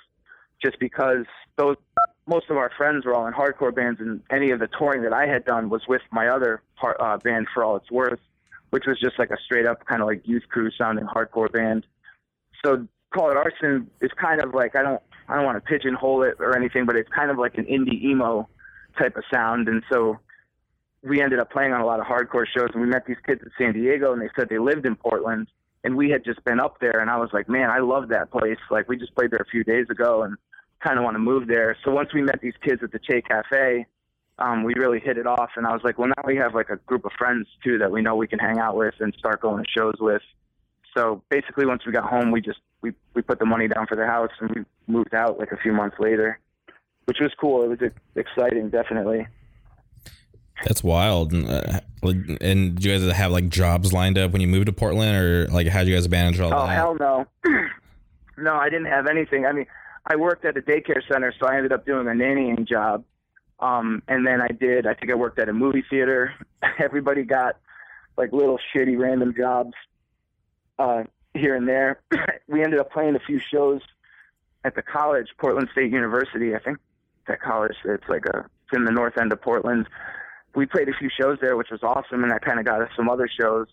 just 0.61 0.79
because 0.79 1.25
those 1.57 1.77
most 2.25 2.49
of 2.49 2.57
our 2.57 2.71
friends 2.77 3.05
were 3.05 3.13
all 3.13 3.27
in 3.27 3.33
hardcore 3.33 3.75
bands, 3.75 3.99
and 3.99 4.21
any 4.31 4.51
of 4.51 4.59
the 4.59 4.67
touring 4.79 5.03
that 5.03 5.13
I 5.13 5.27
had 5.27 5.45
done 5.45 5.69
was 5.69 5.81
with 5.87 6.01
my 6.11 6.27
other 6.29 6.61
part, 6.77 6.97
uh, 6.99 7.17
band, 7.17 7.47
For 7.53 7.63
All 7.63 7.75
It's 7.75 7.91
Worth, 7.91 8.21
which 8.69 8.85
was 8.87 8.99
just 8.99 9.19
like 9.19 9.29
a 9.29 9.37
straight 9.45 9.67
up 9.67 9.85
kind 9.85 10.01
of 10.01 10.07
like 10.07 10.25
youth 10.25 10.43
crew 10.49 10.71
sounding 10.77 11.05
hardcore 11.05 11.51
band. 11.51 11.85
So 12.65 12.87
Call 13.13 13.29
It 13.29 13.37
Arson 13.37 13.89
is 14.01 14.11
kind 14.19 14.41
of 14.41 14.53
like 14.53 14.75
I 14.75 14.81
don't 14.81 15.01
I 15.27 15.35
don't 15.35 15.45
want 15.45 15.57
to 15.57 15.61
pigeonhole 15.61 16.23
it 16.23 16.35
or 16.39 16.55
anything, 16.55 16.85
but 16.85 16.95
it's 16.95 17.09
kind 17.09 17.31
of 17.31 17.37
like 17.37 17.57
an 17.57 17.65
indie 17.65 18.03
emo 18.03 18.47
type 18.97 19.15
of 19.17 19.23
sound. 19.33 19.67
And 19.67 19.83
so 19.91 20.19
we 21.01 21.21
ended 21.21 21.39
up 21.39 21.51
playing 21.51 21.73
on 21.73 21.81
a 21.81 21.85
lot 21.85 21.99
of 21.99 22.05
hardcore 22.05 22.45
shows, 22.45 22.69
and 22.73 22.81
we 22.81 22.87
met 22.87 23.05
these 23.05 23.17
kids 23.25 23.41
in 23.43 23.51
San 23.57 23.73
Diego, 23.73 24.13
and 24.13 24.21
they 24.21 24.29
said 24.35 24.49
they 24.49 24.59
lived 24.59 24.85
in 24.85 24.95
Portland, 24.95 25.47
and 25.83 25.95
we 25.95 26.09
had 26.09 26.23
just 26.23 26.43
been 26.45 26.59
up 26.59 26.79
there, 26.79 26.99
and 26.99 27.09
I 27.09 27.17
was 27.17 27.29
like, 27.33 27.49
man, 27.49 27.69
I 27.69 27.79
love 27.79 28.09
that 28.09 28.31
place. 28.31 28.59
Like 28.71 28.87
we 28.87 28.97
just 28.97 29.13
played 29.15 29.31
there 29.31 29.45
a 29.45 29.49
few 29.49 29.63
days 29.63 29.87
ago, 29.89 30.23
and 30.23 30.37
kind 30.83 30.97
of 30.97 31.03
want 31.03 31.15
to 31.15 31.19
move 31.19 31.47
there. 31.47 31.77
So 31.83 31.91
once 31.91 32.13
we 32.13 32.21
met 32.21 32.41
these 32.41 32.53
kids 32.61 32.81
at 32.83 32.91
the 32.91 32.99
Che 32.99 33.21
Cafe, 33.21 33.85
um, 34.39 34.63
we 34.63 34.73
really 34.75 34.99
hit 34.99 35.17
it 35.17 35.27
off, 35.27 35.51
and 35.55 35.65
I 35.65 35.73
was 35.73 35.81
like, 35.83 35.97
well, 35.97 36.09
now 36.09 36.23
we 36.25 36.35
have 36.37 36.55
like 36.55 36.69
a 36.69 36.77
group 36.77 37.05
of 37.05 37.11
friends 37.17 37.47
too 37.63 37.77
that 37.77 37.91
we 37.91 38.01
know 38.01 38.15
we 38.15 38.27
can 38.27 38.39
hang 38.39 38.59
out 38.59 38.75
with 38.75 38.95
and 38.99 39.13
start 39.17 39.41
going 39.41 39.63
to 39.63 39.69
shows 39.69 39.95
with. 39.99 40.21
So 40.97 41.23
basically, 41.29 41.65
once 41.65 41.85
we 41.85 41.91
got 41.91 42.05
home, 42.05 42.31
we 42.31 42.41
just 42.41 42.59
we 42.83 42.93
we 43.15 43.23
put 43.23 43.39
the 43.39 43.45
money 43.45 43.67
down 43.67 43.87
for 43.87 43.95
the 43.95 44.05
house 44.05 44.29
and 44.39 44.51
we 44.51 44.63
moved 44.85 45.15
out 45.15 45.39
like 45.39 45.51
a 45.51 45.57
few 45.57 45.73
months 45.73 45.95
later, 45.99 46.39
which 47.05 47.17
was 47.19 47.31
cool. 47.39 47.63
It 47.63 47.69
was 47.81 47.91
exciting, 48.15 48.69
definitely. 48.69 49.25
That's 50.65 50.83
wild. 50.83 51.33
And, 51.33 51.49
uh, 51.49 51.79
and 52.39 52.75
do 52.79 52.89
you 52.89 52.97
guys 52.99 53.11
have 53.15 53.31
like 53.31 53.49
jobs 53.49 53.91
lined 53.91 54.17
up 54.19 54.31
when 54.31 54.41
you 54.41 54.47
moved 54.47 54.67
to 54.67 54.73
Portland, 54.73 55.17
or 55.17 55.47
like 55.47 55.67
how 55.67 55.83
do 55.83 55.89
you 55.89 55.95
guys 55.95 56.07
manage 56.07 56.39
all 56.39 56.53
Oh 56.53 56.67
that? 56.67 56.75
hell 56.75 56.95
no, 56.99 57.25
no, 58.37 58.53
I 58.55 58.69
didn't 58.69 58.85
have 58.85 59.07
anything. 59.07 59.45
I 59.45 59.51
mean, 59.53 59.65
I 60.05 60.15
worked 60.15 60.45
at 60.45 60.55
a 60.57 60.61
daycare 60.61 61.01
center, 61.11 61.33
so 61.39 61.47
I 61.47 61.55
ended 61.57 61.71
up 61.71 61.85
doing 61.85 62.07
a 62.07 62.11
nannying 62.11 62.67
job. 62.67 63.03
Um, 63.59 64.03
and 64.09 64.27
then 64.27 64.41
I 64.41 64.49
did. 64.49 64.85
I 64.85 64.93
think 64.93 65.11
I 65.11 65.15
worked 65.15 65.39
at 65.39 65.47
a 65.47 65.53
movie 65.53 65.83
theater. 65.89 66.33
Everybody 66.79 67.23
got 67.23 67.57
like 68.17 68.31
little 68.33 68.59
shitty 68.73 68.99
random 68.99 69.33
jobs 69.35 69.73
uh, 70.77 71.03
here 71.33 71.55
and 71.55 71.67
there. 71.67 72.01
we 72.47 72.63
ended 72.63 72.79
up 72.79 72.91
playing 72.91 73.15
a 73.15 73.19
few 73.19 73.39
shows 73.39 73.81
at 74.63 74.75
the 74.75 74.81
college, 74.81 75.27
Portland 75.37 75.69
State 75.71 75.91
University. 75.91 76.55
I 76.55 76.59
think 76.59 76.77
that 77.27 77.41
college. 77.41 77.75
It's 77.85 78.07
like 78.07 78.25
a 78.25 78.39
it's 78.39 78.77
in 78.77 78.85
the 78.85 78.91
north 78.91 79.17
end 79.17 79.31
of 79.31 79.41
Portland. 79.41 79.87
We 80.55 80.65
played 80.65 80.89
a 80.89 80.93
few 80.93 81.09
shows 81.09 81.39
there, 81.41 81.57
which 81.57 81.69
was 81.71 81.81
awesome, 81.83 82.23
and 82.23 82.31
that 82.31 82.43
kind 82.43 82.59
of 82.59 82.65
got 82.65 82.81
us 82.81 82.89
some 82.95 83.09
other 83.09 83.27
shows. 83.27 83.67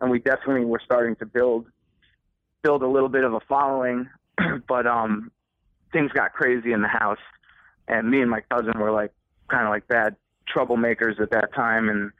And 0.00 0.10
we 0.10 0.18
definitely 0.18 0.64
were 0.64 0.80
starting 0.84 1.16
to 1.16 1.26
build 1.26 1.66
build 2.62 2.82
a 2.82 2.88
little 2.88 3.08
bit 3.08 3.24
of 3.24 3.34
a 3.34 3.40
following. 3.48 4.08
but 4.68 4.86
um, 4.86 5.30
things 5.92 6.10
got 6.12 6.32
crazy 6.32 6.72
in 6.72 6.82
the 6.82 6.88
house, 6.88 7.18
and 7.88 8.10
me 8.10 8.20
and 8.20 8.30
my 8.30 8.40
cousin 8.50 8.78
were 8.78 8.90
like 8.90 9.12
kind 9.48 9.64
of 9.64 9.70
like 9.70 9.86
bad 9.86 10.16
troublemakers 10.54 11.20
at 11.20 11.30
that 11.30 11.54
time, 11.54 11.88
and 11.88 12.10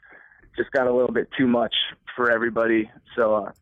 just 0.57 0.71
got 0.71 0.87
a 0.87 0.93
little 0.93 1.13
bit 1.13 1.29
too 1.37 1.49
much 1.49 1.75
for 2.15 2.31
everybody. 2.31 2.91
So 3.17 3.35
uh, 3.35 3.53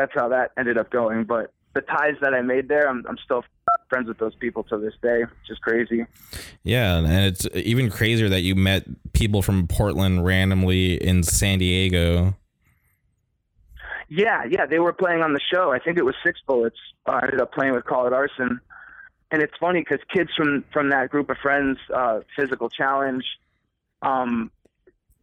that's 0.00 0.12
how 0.14 0.28
that 0.28 0.52
ended 0.56 0.78
up 0.78 0.90
going. 0.90 1.24
But 1.24 1.52
the 1.74 1.82
ties 1.82 2.14
that 2.22 2.32
I 2.32 2.40
made 2.40 2.68
there, 2.68 2.88
I'm, 2.88 3.04
I'm 3.06 3.18
still 3.22 3.44
friends 3.88 4.08
with 4.08 4.18
those 4.18 4.34
people 4.36 4.62
to 4.64 4.78
this 4.78 4.94
day, 5.02 5.20
which 5.20 5.50
is 5.50 5.58
crazy. 5.58 6.06
Yeah, 6.62 6.96
and 6.98 7.06
it's 7.06 7.46
even 7.54 7.90
crazier 7.90 8.28
that 8.30 8.40
you 8.40 8.54
met 8.54 8.84
people 9.12 9.42
from 9.42 9.66
Portland 9.66 10.24
randomly 10.24 10.94
in 10.94 11.22
San 11.22 11.58
Diego. 11.58 12.34
Yeah, 14.08 14.44
yeah, 14.48 14.66
they 14.66 14.78
were 14.78 14.92
playing 14.92 15.22
on 15.22 15.34
the 15.34 15.40
show. 15.52 15.70
I 15.70 15.78
think 15.78 15.98
it 15.98 16.04
was 16.04 16.14
Six 16.24 16.40
Bullets. 16.46 16.78
Uh, 17.06 17.12
I 17.12 17.24
ended 17.24 17.40
up 17.40 17.52
playing 17.52 17.74
with 17.74 17.84
Call 17.84 18.06
It 18.06 18.12
Arson, 18.12 18.60
and 19.30 19.42
it's 19.42 19.54
funny 19.60 19.80
because 19.80 20.00
kids 20.12 20.30
from 20.36 20.64
from 20.72 20.90
that 20.90 21.10
group 21.10 21.30
of 21.30 21.36
friends, 21.38 21.78
uh, 21.94 22.20
Physical 22.36 22.68
Challenge, 22.70 23.24
um, 24.02 24.50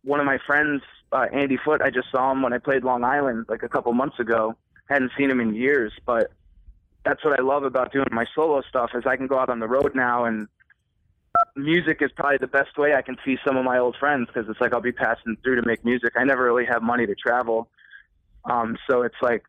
one 0.03 0.19
of 0.21 0.25
my 0.25 0.37
friends, 0.45 0.83
uh, 1.11 1.25
Andy 1.33 1.57
Foot. 1.57 1.81
I 1.81 1.89
just 1.89 2.09
saw 2.11 2.31
him 2.31 2.41
when 2.41 2.53
I 2.53 2.59
played 2.59 2.83
Long 2.85 3.03
Island 3.03 3.47
like 3.49 3.63
a 3.63 3.69
couple 3.69 3.91
months 3.91 4.19
ago. 4.19 4.55
Hadn't 4.87 5.11
seen 5.17 5.29
him 5.29 5.39
in 5.39 5.53
years, 5.53 5.93
but 6.05 6.31
that's 7.05 7.23
what 7.23 7.39
I 7.39 7.43
love 7.43 7.63
about 7.63 7.91
doing 7.91 8.07
my 8.11 8.25
solo 8.35 8.61
stuff 8.67 8.91
is 8.93 9.03
I 9.05 9.15
can 9.15 9.27
go 9.27 9.39
out 9.39 9.49
on 9.49 9.59
the 9.59 9.67
road 9.67 9.95
now 9.95 10.25
and 10.25 10.47
music 11.55 12.01
is 12.01 12.11
probably 12.15 12.37
the 12.37 12.47
best 12.47 12.77
way 12.77 12.93
I 12.93 13.01
can 13.01 13.17
see 13.25 13.37
some 13.45 13.57
of 13.57 13.65
my 13.65 13.77
old 13.77 13.95
friends 13.99 14.27
because 14.27 14.49
it's 14.49 14.59
like 14.59 14.73
I'll 14.73 14.81
be 14.81 14.91
passing 14.91 15.37
through 15.43 15.61
to 15.61 15.67
make 15.67 15.83
music. 15.85 16.13
I 16.15 16.23
never 16.23 16.43
really 16.43 16.65
have 16.65 16.81
money 16.81 17.05
to 17.05 17.15
travel. 17.15 17.69
Um, 18.45 18.77
so 18.89 19.01
it's 19.01 19.15
like 19.21 19.43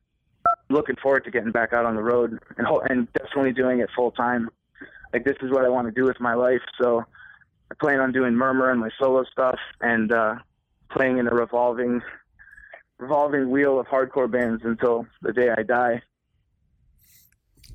looking 0.68 0.97
forward 0.97 1.24
to 1.24 1.30
getting 1.30 1.53
back 1.53 1.72
out 1.72 1.84
on 1.84 1.97
the 1.97 2.03
road 2.03 2.39
and 2.57 2.66
and 2.89 3.12
definitely 3.12 3.53
doing 3.53 3.80
it 3.80 3.89
full 3.95 4.11
time. 4.12 4.51
Like 5.12 5.24
this 5.24 5.36
is 5.43 5.51
what 5.51 5.64
I 5.64 5.68
want 5.68 5.86
to 5.89 5.93
do 5.93 6.05
with 6.05 6.20
my 6.20 6.34
life. 6.34 6.62
So 6.80 7.05
I 7.70 7.74
plan 7.80 8.01
on 8.01 8.12
doing 8.12 8.34
Murmur 8.34 8.70
and 8.70 8.80
my 8.80 8.91
solo 9.01 9.24
stuff 9.24 9.59
and 9.80 10.12
uh, 10.12 10.36
playing 10.91 11.18
in 11.18 11.26
a 11.26 11.30
revolving 11.30 12.03
revolving 12.99 13.51
wheel 13.51 13.78
of 13.78 13.86
hardcore 13.86 14.30
bands 14.30 14.62
until 14.64 15.07
the 15.22 15.32
day 15.32 15.51
I 15.57 15.62
die. 15.62 16.03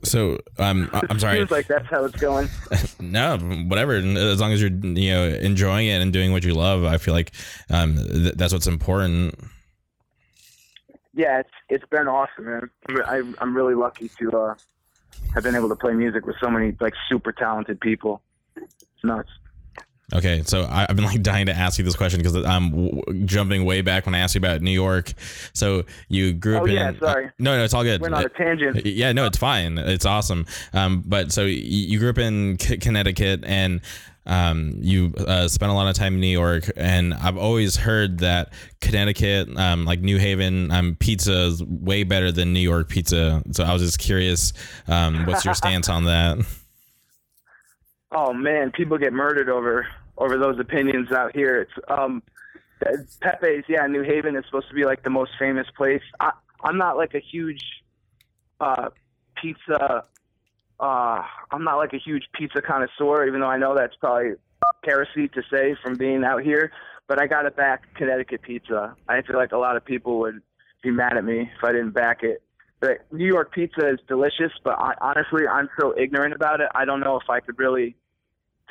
So, 0.04 0.38
um, 0.60 0.90
I'm 1.10 1.18
sorry. 1.18 1.38
Seems 1.38 1.52
like 1.52 1.68
that's 1.68 1.88
how 1.88 2.04
it's 2.04 2.20
going. 2.20 2.50
no, 3.00 3.38
whatever. 3.38 3.94
As 3.94 4.42
long 4.42 4.52
as 4.52 4.62
you're, 4.62 4.70
you 4.70 5.12
know, 5.12 5.28
enjoying 5.28 5.88
it 5.88 6.02
and 6.02 6.12
doing 6.12 6.34
what 6.34 6.44
you 6.44 6.54
love, 6.54 6.84
I 6.84 6.98
feel 6.98 7.14
like 7.14 7.32
um, 7.70 7.96
th- 7.96 8.34
that's 8.34 8.52
what's 8.52 8.68
important. 8.68 9.40
Yeah, 11.14 11.40
it's 11.40 11.50
it's 11.70 11.86
been 11.86 12.08
awesome, 12.08 12.46
man. 12.46 12.70
I, 13.06 13.24
I'm 13.38 13.56
really 13.56 13.76
lucky 13.76 14.10
to 14.20 14.32
uh, 14.38 14.56
have 15.36 15.44
been 15.44 15.56
able 15.56 15.70
to 15.70 15.76
play 15.76 15.94
music 15.94 16.26
with 16.26 16.36
so 16.42 16.50
many 16.50 16.76
like 16.82 16.96
super 17.08 17.32
talented 17.32 17.80
people. 17.80 18.22
It's 18.58 19.04
nuts. 19.04 19.30
Okay, 20.14 20.44
so 20.46 20.68
I, 20.70 20.86
have 20.88 20.96
been 20.96 21.06
like 21.06 21.22
dying 21.24 21.48
to 21.48 21.54
ask 21.54 21.80
you 21.80 21.84
this 21.84 21.96
question 21.96 22.20
because 22.20 22.36
I'm 22.36 22.70
w- 22.70 23.26
jumping 23.26 23.66
way 23.66 23.82
back 23.82 24.06
when 24.06 24.14
I 24.14 24.20
asked 24.20 24.36
you 24.36 24.40
about 24.40 24.62
New 24.62 24.72
York. 24.72 25.14
So 25.54 25.84
you 26.08 26.34
grew 26.34 26.58
up 26.58 26.64
oh, 26.64 26.66
in. 26.66 26.74
yeah, 26.74 26.92
sorry. 27.00 27.26
Uh, 27.26 27.30
no, 27.40 27.58
no, 27.58 27.64
it's 27.64 27.74
all 27.74 27.84
good. 27.84 28.02
Went 28.02 28.14
on 28.14 28.26
a 28.26 28.30
tangent. 28.30 28.86
Yeah, 28.86 29.12
no, 29.12 29.26
it's 29.26 29.38
fine. 29.38 29.78
It's 29.78 30.06
awesome. 30.06 30.46
Um, 30.74 31.04
but 31.06 31.32
so 31.32 31.46
you, 31.46 31.56
you 31.56 32.00
grew 32.00 32.10
up 32.10 32.20
in 32.20 32.60
C- 32.60 32.78
Connecticut 32.78 33.44
and 33.44 33.82
um, 34.26 34.76
you 34.80 35.14
uh, 35.18 35.48
spent 35.48 35.72
a 35.72 35.76
lot 35.76 35.88
of 35.88 35.96
time 35.96 36.14
in 36.14 36.22
New 36.22 36.28
York, 36.28 36.72
and 36.78 37.14
I've 37.14 37.36
always 37.36 37.76
heard 37.76 38.20
that 38.20 38.54
Connecticut, 38.80 39.50
um, 39.58 39.84
like 39.84 40.00
New 40.00 40.18
Haven, 40.18 40.72
um, 40.72 40.96
pizza 40.98 41.48
is 41.48 41.62
way 41.62 42.04
better 42.04 42.32
than 42.32 42.54
New 42.54 42.62
York 42.62 42.88
pizza. 42.88 43.44
So 43.52 43.66
I 43.66 43.74
was 43.74 43.82
just 43.82 44.00
curious, 44.00 44.54
um, 44.88 45.26
what's 45.26 45.44
your 45.44 45.54
stance 45.56 45.90
on 45.90 46.06
that? 46.06 46.38
Oh 48.14 48.32
man, 48.32 48.72
people 48.72 48.98
get 48.98 49.12
murdered 49.12 49.50
over 49.50 49.88
over 50.18 50.38
those 50.38 50.60
opinions 50.60 51.12
out 51.12 51.36
here. 51.36 51.62
It's 51.62 51.72
um, 51.88 52.24
Pepe's, 53.22 53.66
yeah, 53.68 53.86
New 53.88 54.04
Haven 54.04 54.36
is 54.36 54.46
supposed 54.46 54.68
to 54.70 54.76
be 54.76 54.86
like 54.86 55.04
the 55.04 55.10
most 55.10 55.32
famous 55.40 55.68
place. 55.76 56.02
I, 56.20 56.32
I'm 56.64 56.78
not 56.78 56.98
like 56.98 57.14
a 57.14 57.20
huge 57.20 57.64
uh, 58.60 58.90
pizza. 59.42 60.06
Uh, 60.80 61.24
I'm 61.52 61.64
not 61.64 61.78
like 61.78 61.94
a 61.94 61.98
huge 61.98 62.26
pizza 62.34 62.62
connoisseur, 62.62 63.26
even 63.28 63.42
though 63.42 63.48
I 63.48 63.58
know 63.58 63.76
that's 63.76 63.96
probably 63.96 64.34
heresy 64.84 65.28
to 65.30 65.42
say 65.52 65.76
from 65.82 65.96
being 65.96 66.24
out 66.24 66.44
here. 66.44 66.72
But 67.08 67.20
I 67.20 67.28
got 67.28 67.44
to 67.44 67.52
back 67.52 67.94
Connecticut 67.96 68.42
pizza. 68.42 68.96
I 69.08 69.22
feel 69.22 69.36
like 69.36 69.52
a 69.52 69.58
lot 69.58 69.76
of 69.76 69.84
people 69.84 70.20
would 70.20 70.42
be 70.82 70.92
mad 70.92 71.18
at 71.18 71.24
me 71.24 71.52
if 71.56 71.64
I 71.64 71.72
didn't 71.72 71.92
back 71.92 72.24
it. 72.24 72.42
But 72.80 73.06
New 73.12 73.26
York 73.26 73.54
pizza 73.54 73.90
is 73.90 74.00
delicious, 74.08 74.52
but 74.64 74.78
I, 74.78 74.94
honestly, 75.00 75.48
I'm 75.48 75.70
so 75.80 75.94
ignorant 75.98 76.34
about 76.34 76.60
it. 76.60 76.68
I 76.76 76.86
don't 76.86 77.00
know 77.00 77.18
if 77.18 77.30
I 77.30 77.40
could 77.40 77.58
really 77.58 77.96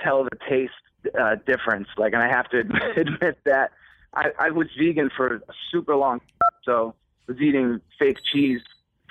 tell 0.02 0.24
the 0.24 0.36
taste 0.48 0.72
uh, 1.18 1.36
difference. 1.46 1.88
Like, 1.96 2.12
and 2.12 2.22
I 2.22 2.28
have 2.28 2.48
to 2.50 2.60
admit 2.96 3.38
that 3.44 3.72
I, 4.14 4.30
I 4.38 4.50
was 4.50 4.68
vegan 4.78 5.10
for 5.16 5.36
a 5.36 5.40
super 5.70 5.96
long, 5.96 6.20
time, 6.20 6.60
so 6.64 6.94
was 7.26 7.38
eating 7.40 7.80
fake 7.98 8.18
cheese 8.32 8.60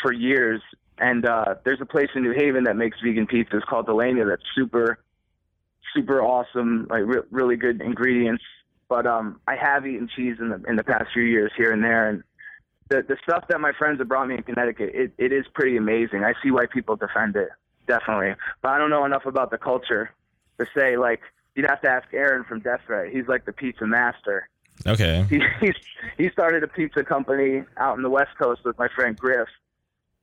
for 0.02 0.12
years. 0.12 0.62
And 0.98 1.26
uh, 1.26 1.56
there's 1.64 1.82
a 1.82 1.86
place 1.86 2.10
in 2.16 2.22
New 2.22 2.34
Haven 2.34 2.66
that 2.66 2.76
makes 2.76 2.98
vegan 3.04 3.26
pizza. 3.26 3.58
It's 3.58 3.66
called 3.66 3.88
Delania. 3.88 4.26
That's 4.28 4.44
super, 4.54 5.00
super 5.96 6.22
awesome. 6.22 6.88
Like 6.89 7.04
re- 7.06 7.24
really 7.32 7.56
good 7.56 7.82
ingredients. 7.82 8.44
But 8.88 9.08
um, 9.08 9.39
I 9.48 9.56
have 9.56 9.88
eaten 9.88 10.10
cheese 10.16 10.36
in 10.39 10.50
the 10.50 10.62
in 10.68 10.76
the 10.76 10.84
past 10.84 11.06
few 11.14 11.24
years 11.24 11.52
here 11.56 11.72
and 11.72 11.82
there, 11.82 12.10
and 12.10 12.24
the 12.89 13.02
the 13.02 13.16
stuff 13.24 13.46
that 13.48 13.62
my 13.62 13.72
friends 13.72 14.00
have 14.00 14.10
brought 14.10 14.28
me 14.28 14.36
in 14.36 14.44
Connecticut, 14.44 14.92
it, 14.94 15.14
it 15.18 15.32
is 15.32 15.46
pretty 15.54 15.78
amazing. 15.78 16.26
I 16.26 16.34
see 16.44 16.52
why 16.52 16.66
people 16.66 16.98
defend 16.98 17.38
it, 17.38 17.50
definitely. 17.88 18.36
But 18.62 18.74
I 18.74 18.78
don't 18.78 18.89
know 18.89 19.06
enough 19.06 19.26
about 19.26 19.50
the 19.50 19.58
culture 19.58 20.12
to 20.60 20.66
say 20.76 20.98
like 20.98 21.22
you'd 21.56 21.70
have 21.70 21.82
to 21.82 21.89
ask 21.89 22.08
Aaron 22.14 22.43
from 22.43 22.60
Death 22.60 22.82
Threat. 22.86 23.12
He's 23.12 23.28
like 23.28 23.45
the 23.45 23.54
pizza 23.54 23.86
master. 23.86 24.49
Okay. 24.88 25.26
He 25.30 25.41
he's, 25.60 25.76
he 26.18 26.30
started 26.30 26.64
a 26.64 26.68
pizza 26.68 27.04
company 27.04 27.64
out 27.78 27.97
in 27.97 28.04
the 28.04 28.10
West 28.10 28.32
Coast 28.41 28.62
with 28.66 28.78
my 28.78 28.88
friend 28.95 29.18
Griff, 29.18 29.49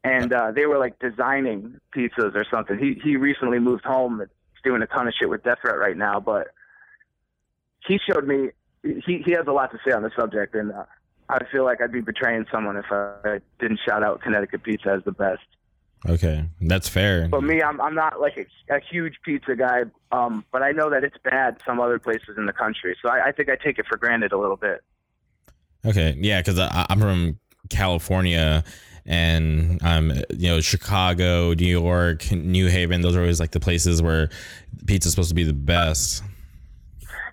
and 0.05 0.33
uh, 0.33 0.53
they 0.53 0.67
were 0.67 0.79
like 0.79 0.99
designing 0.99 1.79
pizzas 1.95 2.35
or 2.35 2.45
something. 2.51 2.79
He 2.79 3.01
he 3.03 3.17
recently 3.17 3.59
moved 3.59 3.85
home 3.85 4.21
and 4.21 4.31
he's 4.53 4.63
doing 4.63 4.83
a 4.83 4.87
ton 4.87 5.07
of 5.07 5.15
shit 5.19 5.29
with 5.29 5.45
Death 5.45 5.59
Threat 5.63 5.79
right 5.79 5.97
now. 5.97 6.21
But 6.21 6.49
he 7.87 7.99
showed 8.11 8.27
me 8.27 8.51
he 8.83 9.23
he 9.25 9.33
has 9.33 9.47
a 9.47 9.53
lot 9.53 9.71
to 9.73 9.79
say 9.87 9.93
on 9.93 10.03
the 10.03 10.11
subject, 10.19 10.55
and 10.55 10.73
uh, 10.73 10.85
I 11.29 11.45
feel 11.53 11.65
like 11.65 11.81
I'd 11.81 11.93
be 11.93 12.01
betraying 12.01 12.47
someone 12.51 12.77
if 12.77 12.87
I 12.91 13.41
didn't 13.61 13.81
shout 13.87 14.03
out 14.03 14.23
Connecticut 14.23 14.63
pizza 14.63 14.91
as 14.91 15.05
the 15.05 15.13
best. 15.13 15.43
Okay, 16.07 16.45
that's 16.61 16.89
fair. 16.89 17.29
But 17.29 17.43
me, 17.43 17.61
I'm 17.63 17.81
I'm 17.81 17.95
not 17.95 18.21
like 18.21 18.37
a, 18.37 18.75
a 18.75 18.81
huge 18.81 19.15
pizza 19.25 19.57
guy, 19.57 19.83
um, 20.13 20.45
but 20.53 20.63
I 20.63 20.71
know 20.71 20.91
that 20.91 21.03
it's 21.03 21.17
bad 21.25 21.59
some 21.67 21.81
other 21.81 21.99
places 21.99 22.37
in 22.37 22.47
the 22.47 22.53
country, 22.53 22.97
so 23.03 23.09
I, 23.09 23.29
I 23.29 23.33
think 23.33 23.49
I 23.49 23.57
take 23.57 23.79
it 23.79 23.87
for 23.87 23.97
granted 23.97 24.33
a 24.33 24.39
little 24.39 24.57
bit. 24.57 24.83
Okay, 25.85 26.17
yeah, 26.19 26.41
because 26.41 26.59
I'm 26.59 27.01
from 27.01 27.39
California, 27.69 28.63
and 29.07 29.83
um, 29.83 30.13
you 30.31 30.49
know, 30.49 30.61
Chicago, 30.61 31.53
New 31.55 31.67
York, 31.67 32.31
New 32.31 32.69
Haven. 32.69 33.01
Those 33.01 33.17
are 33.17 33.21
always 33.21 33.41
like 33.41 33.51
the 33.51 33.61
places 33.61 34.01
where 34.01 34.31
pizza's 34.87 35.13
supposed 35.13 35.31
to 35.31 35.35
be 35.35 35.45
the 35.45 35.53
best. 35.53 36.23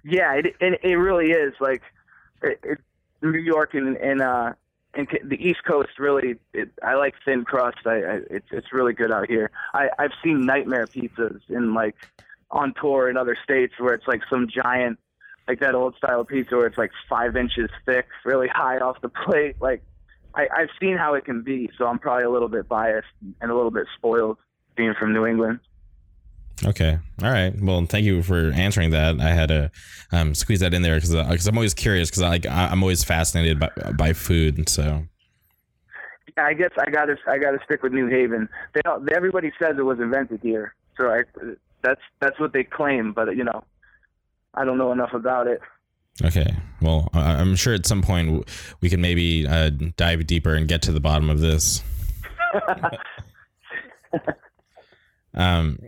Yeah, 0.03 0.33
it 0.33 0.55
it, 0.59 0.79
it 0.83 0.95
really 0.95 1.31
is. 1.31 1.53
Like, 1.59 1.83
it, 2.41 2.59
it, 2.63 2.79
New 3.21 3.39
York 3.39 3.73
and 3.73 3.95
and 3.97 4.21
uh, 4.21 4.53
and 4.95 5.07
the 5.23 5.35
East 5.35 5.63
Coast 5.65 5.99
really, 5.99 6.35
it, 6.53 6.69
I 6.81 6.95
like 6.95 7.15
thin 7.23 7.43
crust. 7.43 7.79
I, 7.85 7.95
I 7.95 8.19
it's 8.29 8.47
it's 8.51 8.73
really 8.73 8.93
good 8.93 9.11
out 9.11 9.27
here. 9.27 9.51
I 9.73 9.89
I've 9.99 10.11
seen 10.23 10.45
nightmare 10.45 10.87
pizzas 10.87 11.41
in 11.49 11.73
like 11.73 11.95
on 12.51 12.73
tour 12.79 13.09
in 13.09 13.17
other 13.17 13.37
states 13.43 13.73
where 13.77 13.93
it's 13.93 14.07
like 14.07 14.21
some 14.29 14.47
giant, 14.47 14.97
like 15.47 15.59
that 15.59 15.75
old 15.75 15.95
style 15.97 16.23
pizza 16.23 16.55
where 16.55 16.67
it's 16.67 16.77
like 16.77 16.91
five 17.09 17.35
inches 17.35 17.69
thick, 17.85 18.07
really 18.23 18.47
high 18.47 18.77
off 18.77 19.01
the 19.01 19.09
plate. 19.25 19.57
Like 19.59 19.83
I 20.33 20.47
I've 20.55 20.69
seen 20.79 20.97
how 20.97 21.13
it 21.15 21.25
can 21.25 21.41
be, 21.41 21.69
so 21.77 21.85
I'm 21.85 21.99
probably 21.99 22.23
a 22.23 22.29
little 22.29 22.49
bit 22.49 22.67
biased 22.67 23.07
and 23.41 23.51
a 23.51 23.55
little 23.55 23.71
bit 23.71 23.87
spoiled 23.97 24.37
being 24.75 24.93
from 24.97 25.13
New 25.13 25.25
England. 25.25 25.59
Okay. 26.63 26.97
All 27.21 27.31
right. 27.31 27.53
Well, 27.59 27.85
thank 27.85 28.05
you 28.05 28.23
for 28.23 28.51
answering 28.51 28.91
that. 28.91 29.19
I 29.19 29.31
had 29.31 29.49
to 29.49 29.71
um, 30.11 30.33
squeeze 30.33 30.61
that 30.61 30.73
in 30.73 30.81
there 30.81 30.95
because 30.95 31.13
because 31.13 31.47
I'm 31.47 31.57
always 31.57 31.73
curious 31.73 32.09
because 32.09 32.23
like 32.23 32.45
I'm 32.45 32.81
always 32.81 33.03
fascinated 33.03 33.59
by 33.59 33.69
by 33.97 34.13
food. 34.13 34.69
So. 34.69 35.03
I 36.37 36.53
guess 36.53 36.71
I 36.77 36.89
got 36.89 37.05
to 37.05 37.15
I 37.27 37.37
got 37.37 37.51
to 37.51 37.59
stick 37.63 37.81
with 37.81 37.93
New 37.93 38.07
Haven. 38.07 38.49
They, 38.73 38.81
everybody 39.15 39.51
says 39.61 39.75
it 39.77 39.85
was 39.85 39.99
invented 39.99 40.41
here, 40.41 40.75
so 40.97 41.09
I, 41.09 41.23
that's 41.81 42.01
that's 42.19 42.37
what 42.39 42.51
they 42.51 42.65
claim. 42.65 43.13
But 43.13 43.37
you 43.37 43.43
know, 43.45 43.63
I 44.53 44.65
don't 44.65 44.77
know 44.77 44.91
enough 44.91 45.13
about 45.13 45.47
it. 45.47 45.61
Okay. 46.23 46.55
Well, 46.81 47.09
I'm 47.13 47.55
sure 47.55 47.73
at 47.73 47.85
some 47.85 48.01
point 48.01 48.49
we 48.81 48.89
can 48.89 49.01
maybe 49.01 49.47
uh, 49.47 49.71
dive 49.97 50.27
deeper 50.27 50.53
and 50.53 50.67
get 50.67 50.81
to 50.83 50.91
the 50.91 50.99
bottom 51.01 51.29
of 51.29 51.39
this. 51.39 51.83
um, 55.33 55.79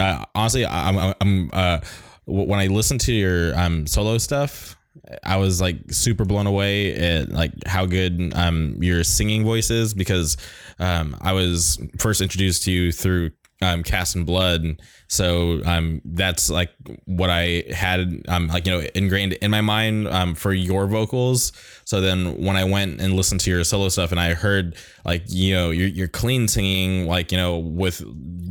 uh, 0.00 0.24
honestly, 0.34 0.66
I'm, 0.66 1.14
I'm 1.20 1.50
uh, 1.52 1.80
when 2.26 2.58
I 2.58 2.66
listen 2.66 2.98
to 2.98 3.12
your 3.12 3.58
um, 3.58 3.86
solo 3.86 4.18
stuff, 4.18 4.76
I 5.22 5.36
was 5.36 5.60
like 5.60 5.76
super 5.90 6.24
blown 6.24 6.46
away 6.46 6.94
at 6.94 7.30
like 7.30 7.52
how 7.66 7.86
good 7.86 8.32
um, 8.34 8.76
your 8.82 9.04
singing 9.04 9.44
voice 9.44 9.70
is 9.70 9.94
because 9.94 10.36
um, 10.78 11.16
I 11.20 11.32
was 11.32 11.80
first 11.98 12.20
introduced 12.20 12.64
to 12.64 12.72
you 12.72 12.92
through 12.92 13.30
um, 13.62 13.82
Cast 13.82 14.16
in 14.16 14.24
Blood. 14.24 14.80
So 15.08 15.62
um, 15.64 16.00
that's 16.04 16.50
like 16.50 16.70
what 17.04 17.30
I 17.30 17.64
had 17.72 18.22
um, 18.28 18.48
like 18.48 18.66
you 18.66 18.72
know 18.72 18.86
ingrained 18.94 19.34
in 19.34 19.50
my 19.50 19.60
mind 19.60 20.08
um, 20.08 20.34
for 20.34 20.52
your 20.52 20.86
vocals. 20.86 21.52
So 21.84 22.00
then 22.00 22.42
when 22.42 22.56
I 22.56 22.64
went 22.64 23.00
and 23.00 23.14
listened 23.14 23.40
to 23.42 23.50
your 23.50 23.64
solo 23.64 23.88
stuff 23.88 24.10
and 24.10 24.20
I 24.20 24.34
heard 24.34 24.76
like 25.04 25.24
you 25.26 25.54
know 25.54 25.70
your 25.70 25.88
your 25.88 26.08
clean 26.08 26.48
singing 26.48 27.06
like 27.06 27.32
you 27.32 27.38
know 27.38 27.58
with 27.58 28.02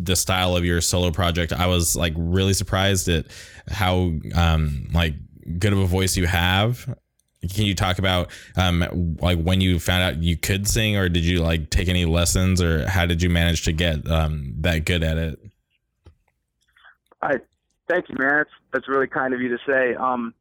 the 0.06 0.16
style 0.16 0.56
of 0.56 0.66
your 0.66 0.82
solo 0.82 1.12
project, 1.12 1.54
I 1.54 1.68
was 1.68 1.96
like 1.96 2.14
really 2.16 2.54
surprised 2.54 3.08
at 3.10 3.26
how 3.70 4.12
um, 4.36 4.88
like 4.94 5.16
good 5.60 5.74
of 5.74 5.80
a 5.80 5.86
voice 5.86 6.18
you 6.18 6.26
have 6.26 6.96
can 7.50 7.66
you 7.66 7.76
talk 7.76 8.00
about 8.00 8.30
um, 8.56 9.18
like 9.22 9.40
when 9.42 9.62
you 9.62 9.80
found 9.80 10.04
out 10.04 10.24
you 10.24 10.38
could 10.38 10.68
sing 10.68 10.98
or 10.98 11.10
did 11.10 11.24
you 11.24 11.40
like 11.40 11.70
take 11.70 11.88
any 11.88 12.06
lessons 12.06 12.62
or 12.62 12.88
how 12.88 13.06
did 13.06 13.22
you 13.22 13.30
manage 13.30 13.64
to 13.66 13.72
get 13.72 14.08
um, 14.10 14.54
that 14.60 14.86
good 14.86 15.04
at 15.04 15.18
it? 15.18 15.40
I 17.22 17.40
thank 17.90 18.10
you 18.10 18.16
man. 18.18 18.38
That's, 18.38 18.50
that's 18.74 18.88
really 18.88 19.08
kind 19.08 19.34
of 19.34 19.42
you 19.42 19.50
to 19.50 19.58
say. 19.68 19.96
Um, 19.96 20.34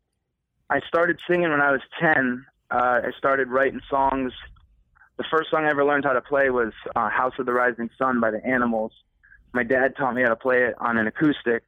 i 0.71 0.81
started 0.89 1.19
singing 1.29 1.51
when 1.51 1.61
i 1.61 1.71
was 1.71 1.83
10 2.01 2.45
uh, 2.71 3.01
i 3.05 3.11
started 3.19 3.49
writing 3.49 3.81
songs. 3.91 4.33
The 5.17 5.25
first 5.31 5.51
song 5.51 5.65
i 5.65 5.71
ever 5.71 5.85
learned 5.85 6.05
how 6.05 6.13
to 6.13 6.23
play 6.23 6.51
was 6.51 6.73
uh, 6.97 7.09
house 7.09 7.35
of 7.39 7.47
the 7.47 7.53
rising 7.53 7.91
sun 7.99 8.21
by 8.21 8.31
the 8.31 8.45
animals. 8.45 8.93
My 9.53 9.63
dad 9.63 9.97
taught 9.97 10.15
me 10.15 10.23
how 10.23 10.31
to 10.31 10.37
play 10.37 10.65
it 10.65 10.75
on 10.79 10.99
an 10.99 11.07
acoustic. 11.07 11.63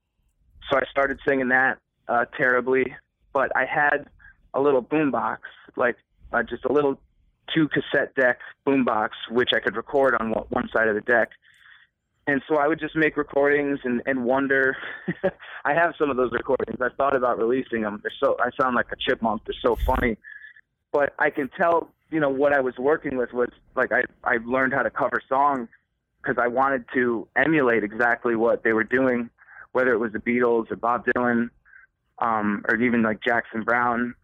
So 0.70 0.78
i 0.78 0.82
started 0.90 1.20
singing 1.26 1.48
that 1.48 1.78
uh, 2.08 2.24
terribly. 2.36 2.94
But 3.32 3.52
i 3.54 3.64
had 3.64 4.08
a 4.54 4.60
little 4.60 4.82
boombox, 4.82 5.38
like 5.76 5.96
uh, 6.32 6.42
just 6.42 6.64
a 6.64 6.72
little 6.72 6.98
two 7.54 7.68
cassette 7.68 8.14
deck 8.14 8.40
boombox, 8.66 9.10
which 9.30 9.50
I 9.54 9.60
could 9.60 9.76
record 9.76 10.14
on 10.18 10.30
one 10.30 10.68
side 10.72 10.88
of 10.88 10.94
the 10.94 11.00
deck. 11.00 11.30
And 12.28 12.42
so 12.48 12.56
I 12.56 12.66
would 12.66 12.80
just 12.80 12.96
make 12.96 13.16
recordings 13.16 13.78
and, 13.84 14.02
and 14.04 14.24
wonder. 14.24 14.76
I 15.64 15.74
have 15.74 15.94
some 15.96 16.10
of 16.10 16.16
those 16.16 16.32
recordings. 16.32 16.78
I 16.80 16.88
thought 16.96 17.14
about 17.14 17.38
releasing 17.38 17.82
them. 17.82 18.00
They're 18.02 18.12
so 18.18 18.36
I 18.40 18.50
sound 18.60 18.74
like 18.74 18.86
a 18.90 18.96
chipmunk. 18.96 19.42
They're 19.46 19.54
so 19.62 19.76
funny, 19.76 20.16
but 20.92 21.14
I 21.18 21.30
can 21.30 21.48
tell 21.56 21.92
you 22.10 22.18
know 22.18 22.28
what 22.28 22.52
I 22.52 22.60
was 22.60 22.74
working 22.78 23.16
with 23.16 23.32
was 23.32 23.50
like 23.76 23.92
I 23.92 24.02
I 24.24 24.38
learned 24.44 24.72
how 24.72 24.82
to 24.82 24.90
cover 24.90 25.20
songs 25.28 25.68
because 26.20 26.36
I 26.42 26.48
wanted 26.48 26.84
to 26.94 27.28
emulate 27.36 27.84
exactly 27.84 28.34
what 28.34 28.64
they 28.64 28.72
were 28.72 28.84
doing, 28.84 29.30
whether 29.70 29.92
it 29.92 29.98
was 29.98 30.12
the 30.12 30.18
Beatles 30.18 30.68
or 30.72 30.76
Bob 30.76 31.06
Dylan, 31.06 31.50
um, 32.18 32.64
or 32.68 32.76
even 32.76 33.02
like 33.02 33.20
Jackson 33.22 33.62
Browne 33.62 34.14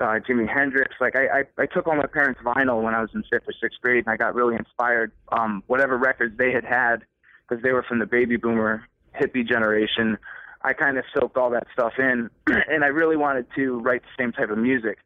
uh, 0.00 0.18
Jimi 0.28 0.48
Hendrix. 0.48 0.94
Like 1.00 1.16
I, 1.16 1.40
I, 1.40 1.62
I 1.62 1.66
took 1.66 1.86
all 1.86 1.96
my 1.96 2.06
parents' 2.06 2.40
vinyl 2.44 2.82
when 2.82 2.94
I 2.94 3.00
was 3.00 3.10
in 3.14 3.22
fifth 3.24 3.48
or 3.48 3.54
sixth 3.60 3.80
grade, 3.80 4.04
and 4.06 4.12
I 4.12 4.16
got 4.16 4.34
really 4.34 4.56
inspired. 4.56 5.12
Um, 5.30 5.62
whatever 5.66 5.96
records 5.96 6.36
they 6.38 6.52
had 6.52 6.64
had, 6.64 7.04
because 7.48 7.62
they 7.62 7.72
were 7.72 7.82
from 7.82 7.98
the 7.98 8.06
baby 8.06 8.36
boomer 8.36 8.84
hippie 9.18 9.46
generation. 9.46 10.18
I 10.62 10.72
kind 10.72 10.98
of 10.98 11.04
soaked 11.14 11.36
all 11.36 11.50
that 11.50 11.66
stuff 11.72 11.92
in, 11.98 12.30
and 12.46 12.84
I 12.84 12.88
really 12.88 13.16
wanted 13.16 13.46
to 13.56 13.78
write 13.80 14.02
the 14.02 14.22
same 14.22 14.32
type 14.32 14.50
of 14.50 14.58
music. 14.58 14.98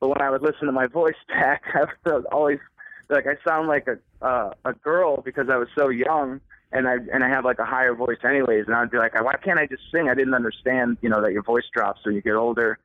But 0.00 0.08
when 0.08 0.22
I 0.22 0.30
would 0.30 0.42
listen 0.42 0.66
to 0.66 0.72
my 0.72 0.86
voice 0.86 1.14
back, 1.28 1.62
I 1.74 1.84
was 2.08 2.24
always 2.32 2.58
like 3.08 3.26
I 3.26 3.36
sound 3.46 3.68
like 3.68 3.88
a 3.88 3.98
uh, 4.24 4.52
a 4.64 4.72
girl 4.72 5.20
because 5.22 5.48
I 5.50 5.56
was 5.56 5.68
so 5.76 5.88
young, 5.88 6.40
and 6.72 6.88
I 6.88 6.96
and 7.12 7.24
I 7.24 7.28
have 7.28 7.44
like 7.44 7.58
a 7.58 7.64
higher 7.64 7.94
voice 7.94 8.18
anyways. 8.24 8.66
And 8.66 8.74
I'd 8.74 8.90
be 8.90 8.98
like, 8.98 9.20
why 9.22 9.36
can't 9.42 9.58
I 9.58 9.66
just 9.66 9.82
sing? 9.92 10.08
I 10.08 10.14
didn't 10.14 10.34
understand, 10.34 10.98
you 11.02 11.08
know, 11.08 11.20
that 11.22 11.32
your 11.32 11.42
voice 11.42 11.64
drops 11.72 12.00
when 12.04 12.14
you 12.14 12.22
get 12.22 12.34
older, 12.34 12.78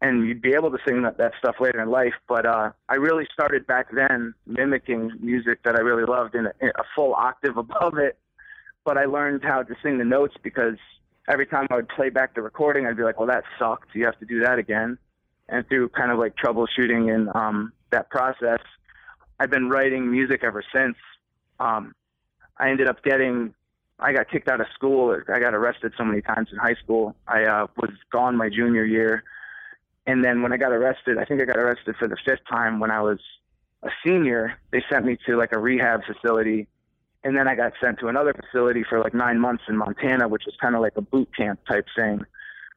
and 0.00 0.26
you'd 0.28 0.42
be 0.42 0.54
able 0.54 0.70
to 0.70 0.78
sing 0.86 1.02
that, 1.02 1.18
that 1.18 1.32
stuff 1.38 1.56
later 1.60 1.82
in 1.82 1.90
life. 1.90 2.14
But 2.28 2.46
uh, 2.46 2.70
I 2.88 2.94
really 2.94 3.26
started 3.32 3.66
back 3.66 3.88
then 3.92 4.34
mimicking 4.46 5.12
music 5.20 5.62
that 5.64 5.74
I 5.74 5.80
really 5.80 6.04
loved 6.04 6.34
in 6.34 6.46
a, 6.46 6.52
in 6.60 6.68
a 6.68 6.84
full 6.94 7.14
octave 7.14 7.56
above 7.56 7.98
it. 7.98 8.18
But 8.84 8.96
I 8.96 9.04
learned 9.04 9.42
how 9.42 9.62
to 9.62 9.74
sing 9.82 9.98
the 9.98 10.04
notes 10.04 10.34
because 10.42 10.78
every 11.28 11.46
time 11.46 11.66
I 11.70 11.76
would 11.76 11.88
play 11.88 12.10
back 12.10 12.34
the 12.34 12.42
recording, 12.42 12.86
I'd 12.86 12.96
be 12.96 13.02
like, 13.02 13.18
well, 13.18 13.28
that 13.28 13.44
sucked. 13.58 13.94
You 13.94 14.04
have 14.06 14.18
to 14.20 14.24
do 14.24 14.40
that 14.40 14.58
again. 14.58 14.98
And 15.48 15.66
through 15.68 15.88
kind 15.90 16.12
of 16.12 16.18
like 16.18 16.34
troubleshooting 16.36 17.12
and 17.12 17.28
um, 17.34 17.72
that 17.90 18.08
process, 18.10 18.60
I've 19.40 19.50
been 19.50 19.68
writing 19.68 20.10
music 20.10 20.42
ever 20.44 20.62
since. 20.72 20.96
Um, 21.58 21.94
I 22.56 22.70
ended 22.70 22.88
up 22.88 23.02
getting, 23.02 23.54
I 23.98 24.12
got 24.12 24.30
kicked 24.30 24.48
out 24.48 24.60
of 24.60 24.66
school. 24.74 25.16
I 25.32 25.38
got 25.40 25.54
arrested 25.54 25.92
so 25.96 26.04
many 26.04 26.22
times 26.22 26.48
in 26.52 26.58
high 26.58 26.74
school. 26.82 27.14
I 27.26 27.44
uh, 27.44 27.66
was 27.76 27.90
gone 28.12 28.36
my 28.36 28.48
junior 28.48 28.84
year. 28.84 29.24
And 30.08 30.24
then 30.24 30.40
when 30.40 30.54
I 30.54 30.56
got 30.56 30.72
arrested, 30.72 31.18
I 31.18 31.26
think 31.26 31.42
I 31.42 31.44
got 31.44 31.58
arrested 31.58 31.94
for 31.98 32.08
the 32.08 32.16
fifth 32.24 32.40
time 32.50 32.80
when 32.80 32.90
I 32.90 33.02
was 33.02 33.18
a 33.82 33.90
senior. 34.04 34.54
They 34.72 34.82
sent 34.90 35.04
me 35.04 35.18
to 35.26 35.36
like 35.36 35.52
a 35.52 35.58
rehab 35.58 36.00
facility. 36.06 36.66
And 37.24 37.36
then 37.36 37.46
I 37.46 37.54
got 37.54 37.74
sent 37.78 37.98
to 37.98 38.08
another 38.08 38.32
facility 38.32 38.84
for 38.88 39.00
like 39.00 39.12
nine 39.12 39.38
months 39.38 39.64
in 39.68 39.76
Montana, 39.76 40.26
which 40.26 40.44
was 40.46 40.56
kind 40.62 40.74
of 40.74 40.80
like 40.80 40.94
a 40.96 41.02
boot 41.02 41.28
camp 41.36 41.60
type 41.68 41.84
thing, 41.94 42.24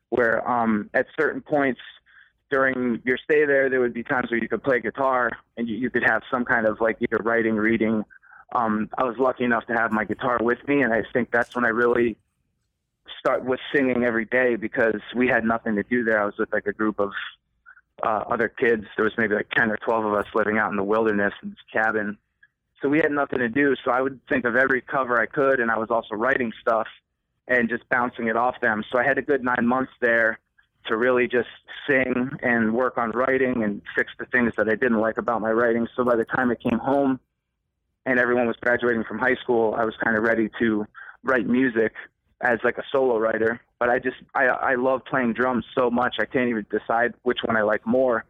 where 0.10 0.46
um, 0.46 0.90
at 0.94 1.06
certain 1.18 1.40
points 1.40 1.80
during 2.50 3.02
your 3.06 3.18
stay 3.18 3.46
there, 3.46 3.70
there 3.70 3.80
would 3.80 3.94
be 3.94 4.04
times 4.04 4.30
where 4.30 4.42
you 4.42 4.50
could 4.50 4.62
play 4.62 4.82
guitar 4.82 5.32
and 5.56 5.70
you, 5.70 5.78
you 5.78 5.90
could 5.90 6.04
have 6.04 6.24
some 6.30 6.44
kind 6.44 6.68
of 6.68 6.82
like 6.82 6.98
either 7.00 7.24
writing, 7.24 7.56
reading. 7.56 8.04
Um, 8.52 8.90
I 8.98 9.06
was 9.06 9.16
lucky 9.18 9.46
enough 9.46 9.66
to 9.68 9.74
have 9.74 9.94
my 9.94 10.04
guitar 10.04 10.38
with 10.42 10.68
me, 10.68 10.82
and 10.82 10.94
I 10.94 11.04
think 11.14 11.32
that's 11.32 11.56
when 11.56 11.64
I 11.64 11.70
really 11.70 12.18
start 13.20 13.44
with 13.44 13.60
singing 13.74 14.04
every 14.04 14.26
day 14.26 14.56
because 14.56 15.02
we 15.16 15.28
had 15.28 15.44
nothing 15.44 15.76
to 15.76 15.84
do 15.84 16.04
there. 16.04 16.22
I 16.22 16.26
was 16.26 16.36
with 16.38 16.52
like 16.52 16.68
a 16.68 16.74
group 16.74 17.00
of 17.00 17.12
uh, 18.04 18.24
other 18.30 18.48
kids. 18.48 18.86
There 18.96 19.06
was 19.06 19.14
maybe 19.18 19.36
like 19.36 19.50
ten 19.52 19.70
or 19.70 19.78
twelve 19.78 20.06
of 20.06 20.14
us 20.14 20.26
living 20.34 20.58
out 20.58 20.72
in 20.72 20.78
the 20.78 20.84
wilderness 20.84 21.34
in 21.44 21.50
this 21.50 21.60
cabin, 21.72 22.18
so 22.82 22.90
we 22.90 22.98
had 22.98 23.12
nothing 23.12 23.40
to 23.40 23.50
do. 23.50 23.76
So 23.84 23.92
I 23.92 24.02
would 24.02 24.20
think 24.28 24.46
of 24.46 24.56
every 24.56 24.82
cover 24.82 25.20
I 25.20 25.26
could, 25.26 25.60
and 25.60 25.70
I 25.70 25.78
was 25.78 25.90
also 25.90 26.16
writing 26.16 26.52
stuff 26.62 26.88
and 27.48 27.70
just 27.70 27.88
bouncing 27.90 28.28
it 28.28 28.36
off 28.36 28.60
them. 28.62 28.84
So 28.92 28.98
I 28.98 29.04
had 29.04 29.18
a 29.18 29.22
good 29.22 29.44
nine 29.44 29.68
months 29.68 29.92
there 30.00 30.40
to 30.88 30.98
really 30.98 31.28
just 31.28 31.50
sing 31.88 32.32
and 32.42 32.74
work 32.74 32.98
on 32.98 33.12
writing 33.12 33.64
and 33.64 33.82
fix 33.96 34.12
the 34.18 34.26
things 34.26 34.54
that 34.58 34.68
I 34.68 34.76
didn't 34.76 35.00
like 35.00 35.18
about 35.18 35.42
my 35.42 35.52
writing. 35.52 35.88
So 35.96 36.04
by 36.04 36.16
the 36.16 36.26
time 36.26 36.50
I 36.50 36.56
came 36.56 36.80
home 36.80 37.20
and 38.06 38.20
everyone 38.20 38.48
was 38.48 38.56
graduating 38.62 39.04
from 39.04 39.20
high 39.20 39.36
school, 39.36 39.76
I 39.78 39.86
was 39.86 39.94
kind 40.04 40.18
of 40.18 40.24
ready 40.24 40.50
to 40.60 40.88
write 41.24 41.46
music 41.46 41.94
as 42.42 42.60
like 42.64 42.78
a 42.78 42.84
solo 42.92 43.18
writer. 43.18 43.62
But 43.80 43.90
I 43.90 44.00
just 44.00 44.18
I 44.36 44.46
I 44.46 44.76
love 44.76 45.06
playing 45.06 45.34
drums 45.34 45.66
so 45.78 45.90
much 45.90 46.16
I 46.20 46.26
can't 46.26 46.50
even 46.50 46.66
decide 46.70 47.14
which 47.24 47.40
one 47.44 47.56
I 47.56 47.62
like 47.62 47.86
more. 47.86 48.26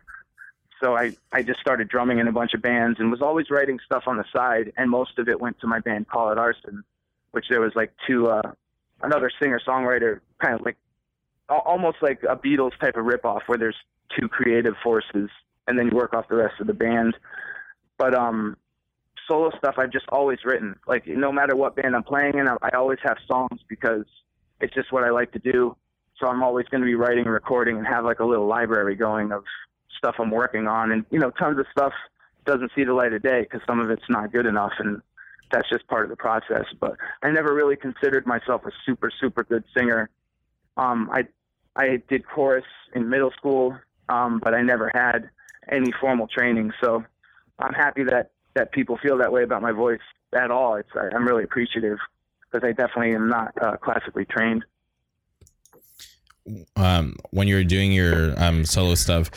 So 0.81 0.95
I 0.95 1.15
I 1.31 1.43
just 1.43 1.59
started 1.59 1.87
drumming 1.87 2.19
in 2.19 2.27
a 2.27 2.31
bunch 2.31 2.53
of 2.53 2.61
bands 2.61 2.99
and 2.99 3.11
was 3.11 3.21
always 3.21 3.49
writing 3.49 3.79
stuff 3.85 4.03
on 4.07 4.17
the 4.17 4.25
side 4.35 4.73
and 4.77 4.89
most 4.89 5.17
of 5.19 5.27
it 5.27 5.39
went 5.39 5.59
to 5.61 5.67
my 5.67 5.79
band 5.79 6.07
Call 6.07 6.31
It 6.31 6.37
Arson, 6.37 6.83
which 7.31 7.45
there 7.49 7.61
was 7.61 7.73
like 7.75 7.93
two 8.07 8.27
uh 8.27 8.51
another 9.01 9.31
singer 9.41 9.59
songwriter 9.65 10.19
kind 10.39 10.55
of 10.55 10.61
like 10.65 10.77
almost 11.49 11.97
like 12.01 12.23
a 12.23 12.35
Beatles 12.35 12.77
type 12.79 12.95
of 12.95 13.05
ripoff 13.05 13.41
where 13.47 13.57
there's 13.57 13.75
two 14.17 14.27
creative 14.27 14.75
forces 14.83 15.29
and 15.67 15.77
then 15.77 15.87
you 15.87 15.95
work 15.95 16.13
off 16.13 16.27
the 16.29 16.35
rest 16.35 16.59
of 16.59 16.67
the 16.67 16.73
band. 16.73 17.15
But 17.97 18.15
um, 18.15 18.57
solo 19.27 19.51
stuff 19.57 19.75
I've 19.77 19.91
just 19.91 20.07
always 20.09 20.39
written. 20.45 20.75
Like 20.87 21.07
no 21.07 21.31
matter 21.31 21.55
what 21.55 21.75
band 21.75 21.95
I'm 21.95 22.03
playing 22.03 22.37
in, 22.37 22.47
I, 22.47 22.55
I 22.61 22.69
always 22.75 22.99
have 23.03 23.17
songs 23.27 23.59
because 23.67 24.05
it's 24.59 24.73
just 24.73 24.91
what 24.91 25.03
I 25.03 25.09
like 25.09 25.31
to 25.33 25.39
do. 25.39 25.75
So 26.19 26.27
I'm 26.27 26.43
always 26.43 26.67
going 26.67 26.81
to 26.81 26.85
be 26.85 26.95
writing 26.95 27.25
and 27.25 27.33
recording 27.33 27.77
and 27.77 27.87
have 27.87 28.05
like 28.05 28.19
a 28.19 28.25
little 28.25 28.45
library 28.47 28.95
going 28.95 29.31
of 29.31 29.43
stuff 29.97 30.15
I'm 30.19 30.31
working 30.31 30.67
on, 30.67 30.91
and 30.91 31.05
you 31.09 31.19
know, 31.19 31.31
tons 31.31 31.59
of 31.59 31.65
stuff 31.71 31.93
doesn't 32.45 32.71
see 32.75 32.83
the 32.83 32.93
light 32.93 33.13
of 33.13 33.21
day 33.21 33.41
because 33.41 33.61
some 33.67 33.79
of 33.79 33.89
it's 33.89 34.09
not 34.09 34.31
good 34.31 34.45
enough, 34.45 34.73
and 34.79 35.01
that's 35.51 35.69
just 35.69 35.87
part 35.87 36.03
of 36.03 36.09
the 36.09 36.15
process. 36.15 36.65
But 36.79 36.95
I 37.23 37.31
never 37.31 37.53
really 37.53 37.75
considered 37.75 38.25
myself 38.25 38.65
a 38.65 38.71
super 38.85 39.11
super 39.19 39.43
good 39.43 39.63
singer. 39.75 40.09
Um, 40.77 41.09
I 41.11 41.27
I 41.75 42.01
did 42.09 42.27
chorus 42.27 42.65
in 42.93 43.09
middle 43.09 43.31
school, 43.31 43.77
um, 44.09 44.39
but 44.43 44.53
I 44.53 44.61
never 44.61 44.91
had 44.93 45.29
any 45.71 45.91
formal 45.99 46.27
training. 46.27 46.71
So 46.83 47.03
I'm 47.59 47.73
happy 47.73 48.03
that 48.05 48.31
that 48.53 48.71
people 48.71 48.97
feel 48.97 49.17
that 49.17 49.31
way 49.31 49.43
about 49.43 49.61
my 49.61 49.71
voice 49.71 49.99
at 50.33 50.51
all. 50.51 50.75
It's 50.75 50.89
I, 50.95 51.15
am 51.15 51.25
really 51.27 51.43
appreciative 51.43 51.97
because 52.51 52.67
I 52.67 52.71
definitely 52.71 53.15
am 53.15 53.29
not 53.29 53.53
uh, 53.61 53.77
classically 53.77 54.25
trained. 54.25 54.65
Um, 56.75 57.15
when 57.29 57.47
you 57.47 57.55
were 57.55 57.63
doing 57.63 57.91
your 57.91 58.33
um, 58.41 58.65
solo 58.65 58.95
stuff, 58.95 59.29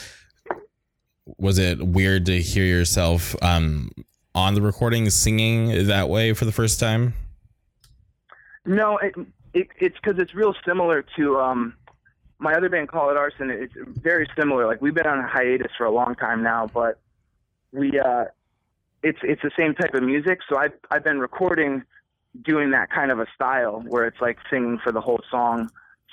was 1.39 1.59
it 1.59 1.83
weird 1.83 2.27
to 2.27 2.41
hear 2.41 2.65
yourself 2.65 3.37
um, 3.43 3.91
on 4.35 4.55
the 4.55 4.63
recording 4.63 5.09
singing 5.11 5.87
that 5.87 6.09
way 6.09 6.33
for 6.33 6.45
the 6.45 6.53
first 6.53 6.81
time? 6.81 7.15
No, 8.67 8.99
it, 8.99 9.15
it, 9.53 9.69
it's 9.79 9.97
because 10.03 10.19
it's 10.19 10.35
real 10.35 10.55
similar 10.67 11.05
to 11.17 11.39
um, 11.39 11.75
my 12.39 12.55
other 12.55 12.69
band, 12.69 12.89
Call 12.89 13.11
It 13.11 13.17
Arson, 13.17 13.51
it's 13.51 13.75
very 13.77 14.29
similar. 14.37 14.67
Like 14.67 14.81
we've 14.81 14.95
been 14.95 15.07
on 15.07 15.19
a 15.19 15.27
hiatus 15.27 15.73
for 15.77 15.85
a 15.85 15.91
long 15.91 16.15
time 16.15 16.43
now, 16.43 16.69
but 16.73 16.99
we 17.73 17.99
uh, 17.99 18.25
it's 19.05 19.19
it's 19.23 19.43
the 19.43 19.51
same 19.57 19.75
type 19.75 19.95
of 19.95 20.03
music. 20.03 20.41
So 20.49 20.57
I've 20.57 20.73
I've 20.91 21.05
been 21.05 21.21
recording, 21.21 21.83
doing 22.43 22.71
that 22.71 22.91
kind 22.91 23.13
of 23.13 23.21
a 23.21 23.27
style 23.35 23.85
where 23.87 24.07
it's 24.07 24.21
like 24.21 24.39
singing 24.51 24.79
for 24.83 24.91
the 24.91 25.01
whole 25.01 25.21
song 25.31 25.71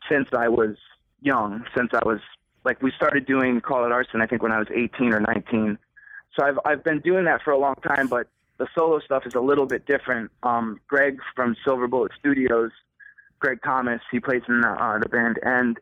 since 0.09 0.27
I 0.33 0.49
was 0.49 0.75
young. 1.21 1.65
Since 1.75 1.91
I 1.93 2.05
was 2.05 2.19
like 2.65 2.81
we 2.83 2.91
started 2.91 3.25
doing 3.25 3.61
Call 3.61 3.85
It 3.85 3.91
Arson, 3.91 4.21
I 4.21 4.27
think 4.27 4.43
when 4.43 4.51
I 4.51 4.59
was 4.59 4.67
18 4.73 5.13
or 5.13 5.21
19. 5.21 5.77
So 6.37 6.45
I've 6.45 6.59
I've 6.65 6.83
been 6.83 6.99
doing 6.99 7.25
that 7.25 7.41
for 7.41 7.51
a 7.51 7.57
long 7.57 7.75
time, 7.75 8.07
but 8.07 8.27
the 8.57 8.67
solo 8.75 8.99
stuff 8.99 9.25
is 9.25 9.35
a 9.35 9.41
little 9.41 9.65
bit 9.65 9.85
different. 9.85 10.29
Um, 10.43 10.79
Greg 10.87 11.19
from 11.35 11.55
Silver 11.63 11.87
Bullet 11.87 12.11
Studios, 12.19 12.71
Greg 13.39 13.59
Thomas, 13.63 14.01
he 14.11 14.19
plays 14.19 14.43
in 14.47 14.61
the, 14.61 14.69
uh, 14.69 14.99
the 14.99 15.09
band, 15.09 15.39
and 15.41 15.79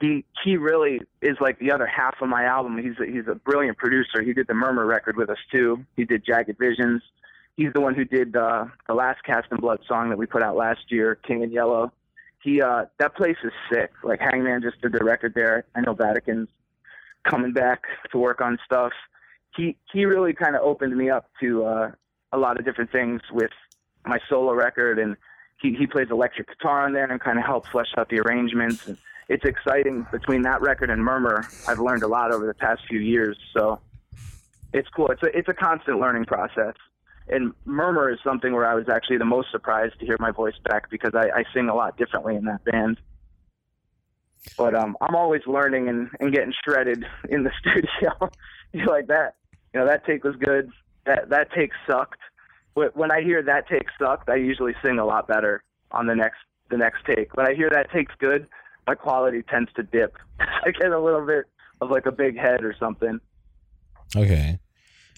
he 0.00 0.24
he 0.44 0.56
really 0.56 1.00
is 1.22 1.36
like 1.40 1.58
the 1.58 1.70
other 1.70 1.86
half 1.86 2.16
of 2.20 2.28
my 2.28 2.44
album. 2.44 2.78
He's 2.78 2.98
a, 3.00 3.10
he's 3.10 3.28
a 3.28 3.34
brilliant 3.34 3.78
producer. 3.78 4.22
He 4.22 4.32
did 4.32 4.46
the 4.46 4.54
Murmur 4.54 4.86
record 4.86 5.16
with 5.16 5.30
us 5.30 5.38
too. 5.52 5.84
He 5.96 6.04
did 6.04 6.24
Jagged 6.24 6.58
Visions. 6.58 7.02
He's 7.56 7.72
the 7.72 7.80
one 7.80 7.94
who 7.94 8.04
did 8.04 8.36
uh, 8.36 8.66
the 8.86 8.94
last 8.94 9.22
Cast 9.24 9.50
in 9.50 9.58
Blood 9.58 9.80
song 9.88 10.10
that 10.10 10.18
we 10.18 10.26
put 10.26 10.42
out 10.42 10.56
last 10.56 10.80
year, 10.90 11.14
King 11.14 11.42
in 11.42 11.50
Yellow. 11.50 11.92
He 12.42 12.60
uh, 12.60 12.86
that 12.98 13.16
place 13.16 13.36
is 13.42 13.52
sick. 13.72 13.90
Like 14.04 14.20
Hangman 14.20 14.62
just 14.62 14.80
did 14.82 14.92
the 14.92 15.04
record 15.04 15.32
there. 15.34 15.64
I 15.74 15.80
know 15.80 15.94
Vatican's 15.94 16.48
coming 17.24 17.52
back 17.52 17.84
to 18.12 18.18
work 18.18 18.40
on 18.40 18.58
stuff. 18.64 18.92
He 19.56 19.76
he 19.92 20.04
really 20.04 20.34
kind 20.34 20.54
of 20.54 20.62
opened 20.62 20.96
me 20.96 21.08
up 21.10 21.30
to 21.40 21.64
uh, 21.64 21.90
a 22.32 22.38
lot 22.38 22.58
of 22.58 22.64
different 22.64 22.92
things 22.92 23.22
with 23.32 23.50
my 24.04 24.18
solo 24.28 24.52
record, 24.52 24.98
and 24.98 25.16
he 25.60 25.74
he 25.74 25.86
plays 25.86 26.08
electric 26.10 26.48
guitar 26.48 26.84
on 26.84 26.92
there 26.92 27.10
and 27.10 27.20
kind 27.20 27.38
of 27.38 27.44
helped 27.44 27.68
flesh 27.68 27.88
out 27.96 28.10
the 28.10 28.20
arrangements. 28.20 28.86
And, 28.86 28.98
it's 29.28 29.44
exciting 29.44 30.06
between 30.12 30.42
that 30.42 30.60
record 30.60 30.90
and 30.90 31.02
Murmur. 31.02 31.46
I've 31.66 31.80
learned 31.80 32.02
a 32.02 32.08
lot 32.08 32.32
over 32.32 32.46
the 32.46 32.54
past 32.54 32.82
few 32.88 33.00
years, 33.00 33.36
so 33.56 33.80
it's 34.72 34.88
cool. 34.90 35.08
It's 35.08 35.22
a 35.22 35.36
it's 35.36 35.48
a 35.48 35.54
constant 35.54 36.00
learning 36.00 36.26
process. 36.26 36.74
And 37.28 37.52
Murmur 37.64 38.10
is 38.10 38.20
something 38.22 38.52
where 38.52 38.66
I 38.66 38.74
was 38.74 38.88
actually 38.88 39.18
the 39.18 39.24
most 39.24 39.50
surprised 39.50 39.98
to 39.98 40.06
hear 40.06 40.16
my 40.20 40.30
voice 40.30 40.54
back 40.64 40.90
because 40.90 41.12
I, 41.14 41.40
I 41.40 41.44
sing 41.52 41.68
a 41.68 41.74
lot 41.74 41.96
differently 41.96 42.36
in 42.36 42.44
that 42.44 42.64
band. 42.64 43.00
But 44.56 44.76
um, 44.76 44.96
I'm 45.00 45.16
always 45.16 45.42
learning 45.44 45.88
and, 45.88 46.08
and 46.20 46.32
getting 46.32 46.52
shredded 46.64 47.04
in 47.28 47.42
the 47.42 47.50
studio. 47.58 48.30
you 48.72 48.86
like 48.86 49.08
that? 49.08 49.34
You 49.74 49.80
know 49.80 49.86
that 49.86 50.06
take 50.06 50.22
was 50.22 50.36
good. 50.36 50.70
That 51.04 51.30
that 51.30 51.52
take 51.52 51.72
sucked. 51.88 52.20
When 52.74 53.10
I 53.10 53.22
hear 53.22 53.42
that 53.42 53.68
take 53.68 53.86
sucked, 53.98 54.28
I 54.28 54.36
usually 54.36 54.74
sing 54.84 54.98
a 54.98 55.04
lot 55.04 55.26
better 55.26 55.64
on 55.90 56.06
the 56.06 56.14
next 56.14 56.38
the 56.70 56.76
next 56.76 57.04
take. 57.06 57.36
When 57.36 57.46
I 57.46 57.54
hear 57.54 57.70
that 57.70 57.90
take's 57.90 58.14
good, 58.18 58.46
my 58.86 58.94
quality 58.94 59.42
tends 59.42 59.72
to 59.74 59.82
dip. 59.82 60.16
I 60.40 60.70
get 60.70 60.92
a 60.92 61.00
little 61.00 61.26
bit 61.26 61.46
of 61.80 61.90
like 61.90 62.06
a 62.06 62.12
big 62.12 62.38
head 62.38 62.64
or 62.64 62.74
something. 62.78 63.20
Okay. 64.16 64.58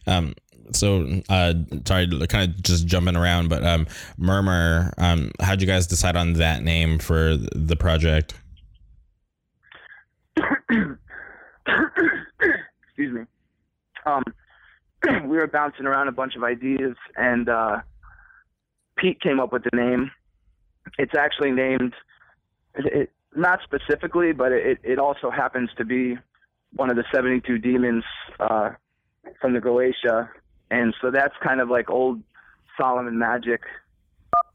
Um, 0.07 0.35
so 0.73 1.23
uh 1.28 1.55
sorry 1.86 2.09
kind 2.28 2.51
of 2.51 2.62
just 2.62 2.86
jumping 2.86 3.16
around 3.16 3.49
but 3.49 3.65
um 3.65 3.86
murmur 4.16 4.93
um 4.99 5.31
how'd 5.40 5.61
you 5.61 5.66
guys 5.66 5.86
decide 5.86 6.16
on 6.16 6.35
that 6.35 6.62
name 6.62 6.99
for 6.99 7.36
the 7.36 7.77
project 7.77 8.35
excuse 10.36 10.99
me 13.12 13.23
um 14.07 14.23
we 15.28 15.36
were 15.36 15.47
bouncing 15.47 15.86
around 15.86 16.09
a 16.09 16.12
bunch 16.12 16.36
of 16.36 16.45
ideas 16.45 16.97
and 17.16 17.49
uh 17.49 17.81
pete 18.97 19.20
came 19.20 19.40
up 19.40 19.53
with 19.53 19.65
the 19.65 19.77
name 19.77 20.11
it's 20.99 21.15
actually 21.15 21.51
named 21.51 21.95
it, 22.74 23.11
not 23.36 23.60
specifically, 23.62 24.32
but 24.32 24.52
it 24.52 24.78
it 24.82 24.98
also 24.98 25.30
happens 25.30 25.70
to 25.76 25.84
be 25.84 26.18
one 26.74 26.90
of 26.90 26.96
the 26.96 27.05
72 27.12 27.59
demons 27.59 28.05
uh, 28.40 28.70
from 29.40 29.55
the 29.55 29.60
Goetia, 29.60 30.28
and 30.70 30.94
so 31.00 31.10
that's 31.10 31.34
kind 31.42 31.60
of 31.60 31.68
like 31.68 31.90
old 31.90 32.22
Solomon 32.76 33.18
magic, 33.18 33.62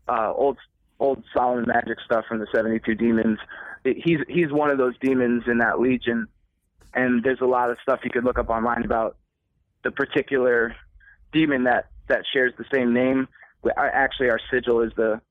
uh, 0.07 0.31
old 0.33 0.57
old 0.99 1.23
Solomon 1.33 1.65
magic 1.67 1.97
stuff 2.05 2.25
from 2.27 2.39
the 2.39 2.47
72 2.53 2.95
demons. 2.95 3.39
It, 3.83 3.97
he's 4.03 4.19
he's 4.27 4.51
one 4.51 4.69
of 4.69 4.77
those 4.77 4.95
demons 4.99 5.43
in 5.47 5.59
that 5.59 5.79
legion, 5.79 6.27
and 6.93 7.23
there's 7.23 7.41
a 7.41 7.45
lot 7.45 7.69
of 7.69 7.77
stuff 7.81 7.99
you 8.03 8.09
could 8.09 8.23
look 8.23 8.39
up 8.39 8.49
online 8.49 8.83
about 8.83 9.17
the 9.83 9.91
particular 9.91 10.75
demon 11.31 11.65
that 11.65 11.89
that 12.07 12.23
shares 12.31 12.53
the 12.57 12.65
same 12.73 12.93
name. 12.93 13.27
Actually, 13.77 14.29
our 14.29 14.39
sigil 14.51 14.81
is 14.81 14.91
the 14.95 15.21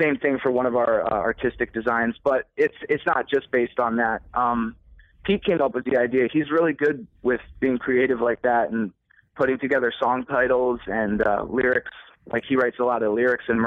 same 0.00 0.16
thing 0.16 0.38
for 0.42 0.50
one 0.50 0.66
of 0.66 0.74
our 0.76 1.04
uh, 1.12 1.16
artistic 1.16 1.72
designs, 1.72 2.14
but 2.24 2.48
it's 2.56 2.76
it's 2.88 3.04
not 3.06 3.28
just 3.28 3.50
based 3.50 3.78
on 3.78 3.96
that. 3.96 4.22
Um, 4.34 4.76
Pete 5.24 5.44
came 5.44 5.60
up 5.60 5.74
with 5.74 5.84
the 5.84 5.96
idea. 5.98 6.28
He's 6.32 6.50
really 6.50 6.72
good 6.72 7.06
with 7.22 7.40
being 7.60 7.78
creative 7.78 8.20
like 8.20 8.42
that 8.42 8.70
and 8.70 8.92
putting 9.36 9.58
together 9.58 9.92
song 9.98 10.24
titles 10.24 10.80
and 10.86 11.22
uh, 11.22 11.44
lyrics. 11.48 11.92
Like 12.26 12.44
he 12.48 12.56
writes 12.56 12.76
a 12.80 12.84
lot 12.84 13.02
of 13.02 13.12
lyrics 13.12 13.44
and 13.48 13.66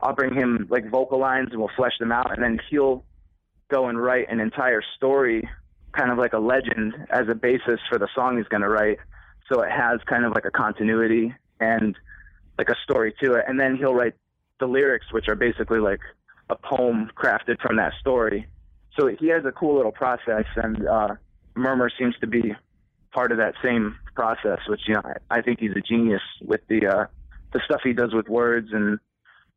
I'll 0.00 0.14
bring 0.14 0.34
him 0.34 0.66
like 0.70 0.90
vocal 0.90 1.18
lines 1.18 1.48
and 1.50 1.60
we'll 1.60 1.70
flesh 1.76 1.96
them 1.98 2.12
out, 2.12 2.32
and 2.32 2.42
then 2.42 2.60
he'll 2.70 3.04
go 3.70 3.88
and 3.88 4.00
write 4.00 4.30
an 4.30 4.40
entire 4.40 4.82
story, 4.96 5.48
kind 5.92 6.10
of 6.10 6.18
like 6.18 6.32
a 6.32 6.38
legend, 6.38 6.94
as 7.10 7.28
a 7.28 7.34
basis 7.34 7.80
for 7.88 7.98
the 7.98 8.08
song 8.14 8.36
he's 8.36 8.48
going 8.48 8.62
to 8.62 8.68
write. 8.68 8.98
So 9.50 9.62
it 9.62 9.70
has 9.70 10.00
kind 10.06 10.24
of 10.24 10.32
like 10.34 10.44
a 10.44 10.50
continuity 10.50 11.34
and 11.60 11.96
like 12.58 12.68
a 12.68 12.76
story 12.82 13.14
to 13.22 13.34
it, 13.34 13.44
and 13.48 13.58
then 13.58 13.76
he'll 13.76 13.94
write 13.94 14.14
the 14.60 14.66
lyrics, 14.66 15.06
which 15.12 15.28
are 15.28 15.34
basically 15.34 15.78
like 15.78 16.00
a 16.50 16.56
poem 16.56 17.10
crafted 17.16 17.60
from 17.60 17.76
that 17.76 17.92
story. 18.00 18.46
So 18.98 19.08
he 19.08 19.28
has 19.28 19.44
a 19.44 19.52
cool 19.52 19.76
little 19.76 19.92
process, 19.92 20.44
and 20.56 20.86
uh, 20.86 21.08
Murmur 21.56 21.90
seems 21.98 22.14
to 22.20 22.26
be 22.26 22.54
part 23.12 23.32
of 23.32 23.38
that 23.38 23.54
same 23.62 23.98
process. 24.14 24.60
Which 24.68 24.82
you 24.86 24.94
know, 24.94 25.02
I, 25.04 25.38
I 25.38 25.42
think 25.42 25.60
he's 25.60 25.72
a 25.76 25.80
genius 25.80 26.22
with 26.42 26.60
the 26.68 26.86
uh, 26.86 27.06
the 27.52 27.60
stuff 27.64 27.80
he 27.82 27.92
does 27.92 28.14
with 28.14 28.28
words 28.28 28.68
and 28.72 28.98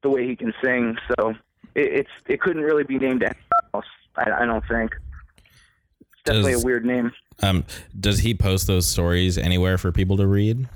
the 0.02 0.10
way 0.10 0.28
he 0.28 0.36
can 0.36 0.54
sing. 0.64 0.98
So 1.20 1.30
it, 1.76 2.00
it's 2.00 2.10
it 2.26 2.42
couldn't 2.42 2.64
really 2.64 2.84
be 2.84 2.98
named 2.98 3.24
anything 3.24 3.42
else. 3.74 3.86
I, 4.16 4.32
I 4.42 4.46
don't 4.46 4.66
think. 4.68 4.96
It's 6.00 6.24
definitely 6.24 6.54
does, 6.54 6.64
a 6.64 6.66
weird 6.66 6.86
name. 6.86 7.12
Um, 7.44 7.64
does 8.00 8.20
he 8.20 8.34
post 8.34 8.66
those 8.66 8.88
stories 8.88 9.38
anywhere 9.38 9.78
for 9.78 9.92
people 9.92 10.18
to 10.18 10.26
read? 10.26 10.68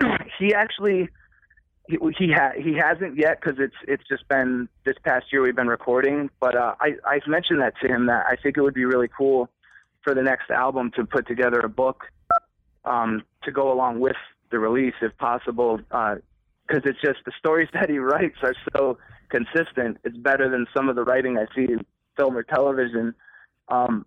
he 0.38 0.54
actually 0.54 1.08
he 1.90 2.26
he, 2.26 2.32
ha- 2.32 2.52
he 2.56 2.74
hasn't 2.74 3.16
yet 3.16 3.40
because 3.40 3.58
it's 3.58 3.74
it's 3.88 4.06
just 4.08 4.26
been 4.28 4.68
this 4.84 4.96
past 5.04 5.26
year 5.32 5.42
we've 5.42 5.56
been 5.56 5.68
recording. 5.68 6.30
But 6.40 6.56
uh, 6.56 6.74
I 6.80 6.94
I've 7.06 7.26
mentioned 7.26 7.60
that 7.60 7.74
to 7.82 7.88
him 7.88 8.06
that 8.06 8.26
I 8.26 8.36
think 8.36 8.56
it 8.56 8.62
would 8.62 8.74
be 8.74 8.84
really 8.84 9.08
cool 9.08 9.48
for 10.02 10.14
the 10.14 10.22
next 10.22 10.50
album 10.50 10.90
to 10.96 11.04
put 11.04 11.26
together 11.26 11.60
a 11.60 11.68
book 11.68 12.04
um, 12.84 13.22
to 13.42 13.52
go 13.52 13.72
along 13.72 14.00
with 14.00 14.16
the 14.50 14.58
release 14.58 14.94
if 15.02 15.16
possible 15.18 15.78
because 15.78 16.22
uh, 16.84 16.88
it's 16.88 17.00
just 17.00 17.18
the 17.24 17.32
stories 17.38 17.68
that 17.74 17.90
he 17.90 17.98
writes 17.98 18.38
are 18.42 18.54
so 18.72 18.98
consistent. 19.28 19.98
It's 20.04 20.16
better 20.16 20.48
than 20.48 20.66
some 20.74 20.88
of 20.88 20.96
the 20.96 21.04
writing 21.04 21.38
I 21.38 21.46
see 21.54 21.72
in 21.72 21.84
film 22.16 22.36
or 22.36 22.42
television. 22.42 23.14
Um, 23.68 24.06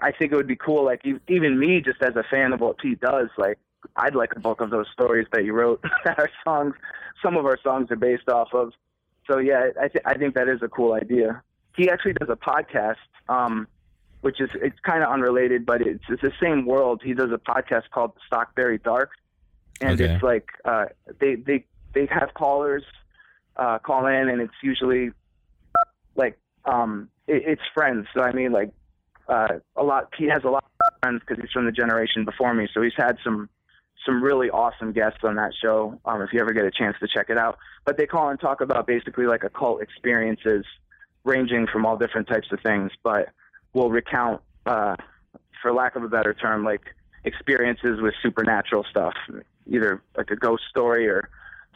I 0.00 0.12
think 0.12 0.32
it 0.32 0.36
would 0.36 0.46
be 0.46 0.56
cool, 0.56 0.84
like 0.84 1.02
even 1.28 1.58
me, 1.58 1.80
just 1.80 2.02
as 2.02 2.16
a 2.16 2.24
fan 2.30 2.52
of 2.52 2.60
what 2.60 2.78
Pete 2.78 3.00
does, 3.00 3.28
like 3.36 3.58
I'd 3.96 4.14
like 4.14 4.32
a 4.36 4.40
book 4.40 4.60
of 4.60 4.70
those 4.70 4.86
stories 4.92 5.26
that 5.32 5.44
you 5.44 5.52
wrote 5.52 5.82
that 6.04 6.18
our 6.18 6.30
songs, 6.44 6.74
some 7.22 7.36
of 7.36 7.46
our 7.46 7.58
songs 7.62 7.90
are 7.90 7.96
based 7.96 8.28
off 8.28 8.48
of. 8.52 8.72
So 9.30 9.38
yeah, 9.38 9.70
I, 9.80 9.88
th- 9.88 10.04
I 10.04 10.14
think 10.18 10.34
that 10.34 10.48
is 10.48 10.60
a 10.62 10.68
cool 10.68 10.92
idea. 10.92 11.42
He 11.76 11.90
actually 11.90 12.12
does 12.14 12.28
a 12.28 12.36
podcast, 12.36 12.96
um, 13.28 13.66
which 14.20 14.40
is 14.40 14.50
it's 14.54 14.78
kind 14.80 15.02
of 15.02 15.10
unrelated, 15.10 15.66
but 15.66 15.80
it's 15.82 16.04
it's 16.08 16.22
the 16.22 16.32
same 16.40 16.66
world. 16.66 17.02
He 17.02 17.14
does 17.14 17.30
a 17.32 17.38
podcast 17.38 17.90
called 17.92 18.12
Stockberry 18.26 18.78
Dark, 18.78 19.10
and 19.80 20.00
okay. 20.00 20.14
it's 20.14 20.22
like 20.22 20.48
uh, 20.64 20.86
they 21.20 21.36
they 21.36 21.64
they 21.94 22.06
have 22.06 22.34
callers 22.34 22.84
uh, 23.56 23.78
call 23.78 24.06
in, 24.06 24.28
and 24.28 24.40
it's 24.40 24.54
usually 24.62 25.10
like 26.16 26.38
um, 26.64 27.08
it, 27.26 27.42
it's 27.46 27.62
friends. 27.74 28.06
So 28.14 28.22
I 28.22 28.32
mean, 28.32 28.52
like 28.52 28.70
uh, 29.28 29.58
a 29.76 29.82
lot. 29.82 30.12
He 30.16 30.26
has 30.26 30.44
a 30.44 30.50
lot 30.50 30.64
of 30.64 31.00
friends 31.00 31.22
because 31.26 31.42
he's 31.42 31.50
from 31.50 31.66
the 31.66 31.72
generation 31.72 32.24
before 32.24 32.54
me. 32.54 32.68
So 32.72 32.82
he's 32.82 32.96
had 32.96 33.16
some 33.24 33.48
some 34.04 34.22
really 34.22 34.50
awesome 34.50 34.92
guests 34.92 35.20
on 35.22 35.36
that 35.36 35.52
show. 35.60 35.98
Um, 36.04 36.22
if 36.22 36.32
you 36.32 36.40
ever 36.40 36.52
get 36.52 36.64
a 36.64 36.70
chance 36.70 36.96
to 37.00 37.08
check 37.08 37.30
it 37.30 37.38
out, 37.38 37.58
but 37.84 37.96
they 37.96 38.06
call 38.06 38.28
and 38.28 38.38
talk 38.38 38.60
about 38.60 38.86
basically 38.86 39.26
like 39.26 39.44
occult 39.44 39.82
experiences, 39.82 40.64
ranging 41.24 41.66
from 41.66 41.86
all 41.86 41.96
different 41.96 42.28
types 42.28 42.48
of 42.52 42.60
things. 42.60 42.90
But 43.02 43.30
we'll 43.72 43.90
recount, 43.90 44.42
uh, 44.66 44.96
for 45.62 45.72
lack 45.72 45.96
of 45.96 46.02
a 46.02 46.08
better 46.08 46.34
term, 46.34 46.64
like 46.64 46.82
experiences 47.24 48.00
with 48.00 48.14
supernatural 48.22 48.84
stuff, 48.90 49.14
either 49.66 50.02
like 50.16 50.30
a 50.30 50.36
ghost 50.36 50.64
story 50.68 51.08
or 51.08 51.28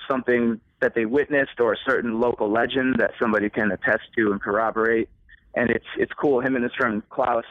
something 0.09 0.61
that 0.81 0.95
they 0.95 1.07
witnessed 1.07 1.59
or 1.61 1.73
a 1.73 1.77
certain 1.87 2.21
local 2.21 2.51
legend 2.51 2.97
that 2.99 3.13
somebody 3.21 3.49
can 3.49 3.73
attest 3.73 4.03
to 4.17 4.33
and 4.33 4.41
corroborate. 4.41 5.09
And 5.55 5.71
it's 5.71 5.87
it's 5.97 6.13
cool. 6.13 6.41
Him 6.41 6.55
and 6.55 6.63
his 6.63 6.75
friend 6.75 7.03
Klaus, 7.09 7.45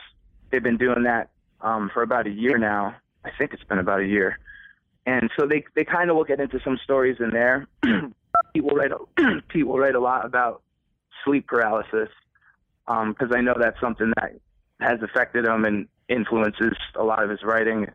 they've 0.51 0.63
been 0.63 0.77
doing 0.77 1.03
that 1.03 1.29
um, 1.61 1.89
for 1.93 2.03
about 2.03 2.27
a 2.27 2.29
year 2.29 2.57
now. 2.57 2.95
I 3.25 3.31
think 3.37 3.53
it's 3.53 3.63
been 3.63 3.79
about 3.79 3.99
a 4.01 4.05
year 4.05 4.37
and 5.07 5.31
so 5.39 5.47
they 5.47 5.63
they 5.73 5.85
kind 5.85 6.11
of 6.11 6.17
will 6.17 6.25
get 6.25 6.41
into 6.41 6.59
some 6.63 6.77
stories 6.83 7.17
in 7.19 7.31
there. 7.31 7.65
Pete 8.53 8.63
will 8.63 8.75
write 8.75 8.91
a, 8.91 9.41
Pete 9.47 9.65
will 9.65 9.79
write 9.79 9.95
a 9.95 10.01
lot 10.01 10.25
about 10.25 10.61
sleep 11.23 11.47
paralysis 11.47 12.09
because 12.85 13.31
um, 13.31 13.33
I 13.33 13.41
know 13.41 13.55
that's 13.57 13.79
something 13.79 14.11
that 14.17 14.33
has 14.81 15.01
affected 15.01 15.45
him 15.45 15.63
and 15.63 15.87
influences 16.09 16.73
a 16.95 17.03
lot 17.03 17.23
of 17.23 17.29
his 17.29 17.41
writing. 17.41 17.87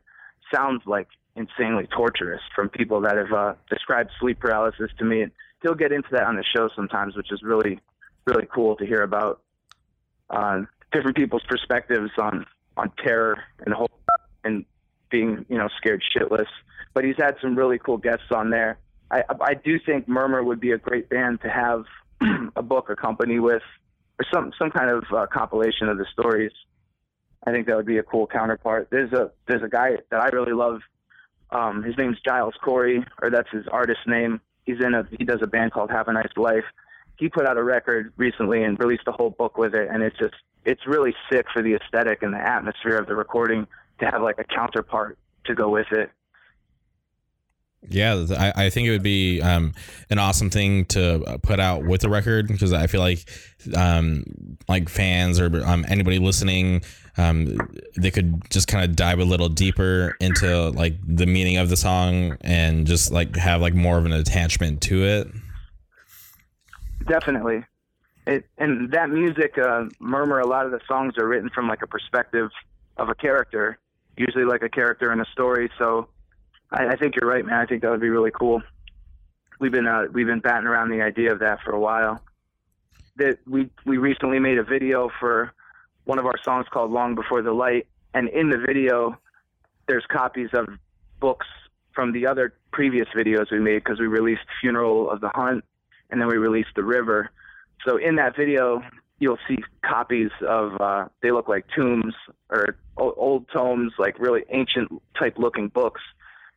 Sounds 0.53 0.83
like 0.87 1.09
insanely 1.37 1.87
torturous 1.87 2.41
from 2.55 2.71
people 2.71 3.03
that 3.03 3.17
have 3.17 3.33
uh, 3.33 3.55
described 3.71 4.11
sleep 4.19 4.41
paralysis 4.41 4.91
to 4.99 5.05
me. 5.05 5.21
And 5.23 5.33
he'll 5.63 5.75
get 5.75 5.93
into 5.93 6.09
that 6.13 6.25
on 6.25 6.37
the 6.37 6.45
show 6.45 6.71
sometimes, 6.75 7.15
which 7.15 7.31
is 7.31 7.43
really 7.43 7.79
really 8.25 8.47
cool 8.55 8.75
to 8.77 8.87
hear 8.87 9.03
about 9.03 9.43
uh, 10.31 10.63
different 10.93 11.17
people's 11.17 11.45
perspectives 11.47 12.11
on 12.17 12.47
on 12.79 12.91
terror 13.05 13.37
and 13.67 13.75
hope 13.75 13.93
and 14.45 14.65
being 15.11 15.45
you 15.51 15.59
know 15.59 15.69
scared 15.77 16.03
shitless 16.17 16.47
but 16.95 17.05
he's 17.05 17.17
had 17.17 17.37
some 17.41 17.57
really 17.57 17.79
cool 17.79 17.99
guests 17.99 18.31
on 18.35 18.51
there. 18.51 18.79
I, 19.11 19.23
I 19.41 19.55
do 19.55 19.79
think 19.85 20.09
Murmur 20.09 20.43
would 20.43 20.61
be 20.61 20.73
a 20.73 20.79
great 20.79 21.09
band 21.09 21.41
to 21.43 21.49
have 21.51 21.85
a 22.57 22.63
book 22.63 22.89
accompany 22.91 23.39
with, 23.39 23.63
or 24.19 24.25
some 24.33 24.53
some 24.59 24.71
kind 24.71 24.91
of 24.91 25.05
uh, 25.15 25.27
compilation 25.27 25.89
of 25.89 25.99
the 25.99 26.07
stories. 26.13 26.53
I 27.45 27.51
think 27.51 27.67
that 27.67 27.77
would 27.77 27.87
be 27.87 27.99
a 27.99 28.03
cool 28.03 28.27
counterpart. 28.27 28.89
There's 28.91 29.13
a 29.13 29.31
there's 29.47 29.63
a 29.63 29.69
guy 29.69 29.99
that 30.11 30.21
I 30.21 30.29
really 30.29 30.53
love. 30.53 30.81
Um, 31.51 31.83
his 31.83 31.97
name's 31.99 32.17
Giles 32.25 32.55
Corey, 32.65 33.05
or 33.21 33.29
that's 33.31 33.51
his 33.51 33.67
artist 33.71 34.01
name. 34.07 34.41
He's 34.65 34.81
in 34.81 34.95
a 34.95 35.07
he 35.19 35.25
does 35.25 35.41
a 35.43 35.47
band 35.47 35.73
called 35.73 35.91
Have 35.91 36.09
a 36.09 36.13
Nice 36.13 36.33
Life. 36.37 36.65
He 37.19 37.29
put 37.29 37.47
out 37.47 37.59
a 37.59 37.63
record 37.63 38.13
recently 38.17 38.65
and 38.65 38.79
released 38.79 39.03
a 39.07 39.13
whole 39.13 39.31
book 39.31 39.59
with 39.59 39.75
it, 39.75 39.89
and 39.91 40.03
it's 40.03 40.17
just 40.19 40.35
it's 40.65 40.87
really 40.87 41.15
sick 41.31 41.47
for 41.53 41.63
the 41.63 41.75
aesthetic 41.75 42.23
and 42.23 42.33
the 42.33 42.39
atmosphere 42.39 42.97
of 42.97 43.07
the 43.07 43.15
recording 43.15 43.67
to 44.01 44.07
have 44.07 44.23
like 44.23 44.39
a 44.39 44.45
counterpart 44.45 45.19
to 45.45 45.55
go 45.55 45.69
with 45.69 45.91
it. 45.91 46.11
Yeah, 47.89 48.27
I, 48.39 48.67
I 48.67 48.71
think 48.71 48.89
it 48.89 48.93
would 48.93 49.03
be 49.03 49.41
um, 49.43 49.75
an 50.09 50.19
awesome 50.19 50.51
thing 50.51 50.85
to 50.87 51.39
put 51.43 51.59
out 51.59 51.85
with 51.85 52.01
the 52.01 52.09
record 52.09 52.47
because 52.47 52.73
I 52.73 52.87
feel 52.87 53.01
like 53.01 53.29
um, 53.77 54.25
like 54.69 54.89
fans 54.89 55.41
or 55.41 55.65
um, 55.67 55.85
anybody 55.89 56.19
listening, 56.19 56.83
um, 57.17 57.59
they 57.97 58.11
could 58.11 58.49
just 58.51 58.69
kind 58.69 58.85
of 58.85 58.97
dive 58.97 59.19
a 59.19 59.25
little 59.25 59.49
deeper 59.49 60.17
into 60.21 60.71
like 60.71 60.95
the 61.05 61.27
meaning 61.27 61.57
of 61.57 61.69
the 61.69 61.77
song 61.77 62.37
and 62.41 62.87
just 62.87 63.11
like 63.11 63.37
have 63.37 63.61
like 63.61 63.75
more 63.75 63.99
of 63.99 64.07
an 64.07 64.13
attachment 64.13 64.81
to 64.83 65.05
it. 65.05 65.29
Definitely, 67.07 67.65
it 68.27 68.47
and 68.59 68.93
that 68.93 69.11
music, 69.11 69.59
uh, 69.59 69.87
murmur. 69.99 70.39
A 70.39 70.47
lot 70.47 70.67
of 70.67 70.73
the 70.73 70.81
songs 70.87 71.19
are 71.19 71.27
written 71.27 71.51
from 71.51 71.69
like 71.69 71.83
a 71.83 71.87
perspective 71.89 72.51
of 72.97 73.09
a 73.09 73.15
character, 73.15 73.79
usually 74.17 74.45
like 74.45 74.63
a 74.63 74.69
character 74.69 75.13
in 75.13 75.21
a 75.21 75.27
story. 75.27 75.69
So 75.79 76.09
I, 76.73 76.89
I 76.89 76.97
think 76.97 77.15
you're 77.17 77.29
right, 77.29 77.45
man. 77.45 77.61
I 77.61 77.67
think 77.67 77.83
that 77.83 77.91
would 77.91 78.01
be 78.01 78.09
really 78.09 78.31
cool. 78.31 78.63
We've 79.61 79.73
been 79.73 79.87
uh, 79.87 80.05
we've 80.13 80.27
been 80.27 80.41
batting 80.41 80.67
around 80.67 80.91
the 80.91 81.03
idea 81.03 81.33
of 81.33 81.41
that 81.41 81.61
for 81.65 81.73
a 81.73 81.79
while. 81.79 82.21
That 83.17 83.39
we 83.47 83.71
we 83.85 83.99
recently 83.99 84.39
made 84.39 84.59
a 84.59 84.65
video 84.65 85.11
for 85.21 85.53
one 86.05 86.19
of 86.19 86.27
our 86.27 86.39
songs 86.43 86.67
called 86.71 86.91
"Long 86.91 87.15
Before 87.15 87.43
the 87.43 87.53
Light," 87.53 87.87
and 88.15 88.29
in 88.29 88.51
the 88.51 88.59
video, 88.59 89.19
there's 89.87 90.05
copies 90.07 90.49
of 90.55 90.67
books 91.21 91.47
from 91.95 92.13
the 92.13 92.27
other 92.27 92.55
previous 92.73 93.07
videos 93.15 93.53
we 93.53 93.61
made 93.61 93.85
because 93.85 94.01
we 94.01 94.07
released 94.07 94.43
"Funeral 94.61 95.11
of 95.11 95.21
the 95.21 95.31
Hunt" 95.35 95.65
and 96.11 96.21
then 96.21 96.29
we 96.29 96.39
released 96.39 96.71
"The 96.75 96.85
River." 96.85 97.31
So 97.87 97.99
in 97.99 98.17
that 98.17 98.35
video, 98.35 98.83
you'll 99.19 99.39
see 99.47 99.59
copies 99.85 100.31
of 100.47 100.81
uh, 100.81 101.09
they 101.21 101.31
look 101.31 101.49
like 101.49 101.67
tombs 101.77 102.15
or 102.49 102.77
old 102.97 103.47
tomes, 103.53 103.93
like 103.99 104.19
really 104.19 104.45
ancient 104.49 104.91
type 105.19 105.39
looking 105.39 105.69
books 105.69 106.01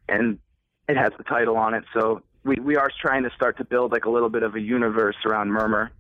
and 0.07 0.39
it 0.87 0.97
has 0.97 1.11
the 1.17 1.23
title 1.23 1.57
on 1.57 1.73
it. 1.73 1.83
So 1.93 2.21
we, 2.43 2.55
we 2.55 2.75
are 2.75 2.89
trying 3.01 3.23
to 3.23 3.29
start 3.35 3.57
to 3.57 3.65
build 3.65 3.91
like 3.91 4.05
a 4.05 4.09
little 4.09 4.29
bit 4.29 4.43
of 4.43 4.55
a 4.55 4.59
universe 4.59 5.15
around 5.25 5.49
Murmur 5.49 5.91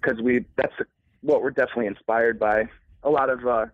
because 0.00 0.20
we 0.20 0.44
that's 0.56 0.74
what 1.20 1.42
we're 1.42 1.50
definitely 1.50 1.86
inspired 1.86 2.38
by. 2.38 2.64
A 3.04 3.10
lot 3.10 3.30
of 3.30 3.46
uh, 3.46 3.66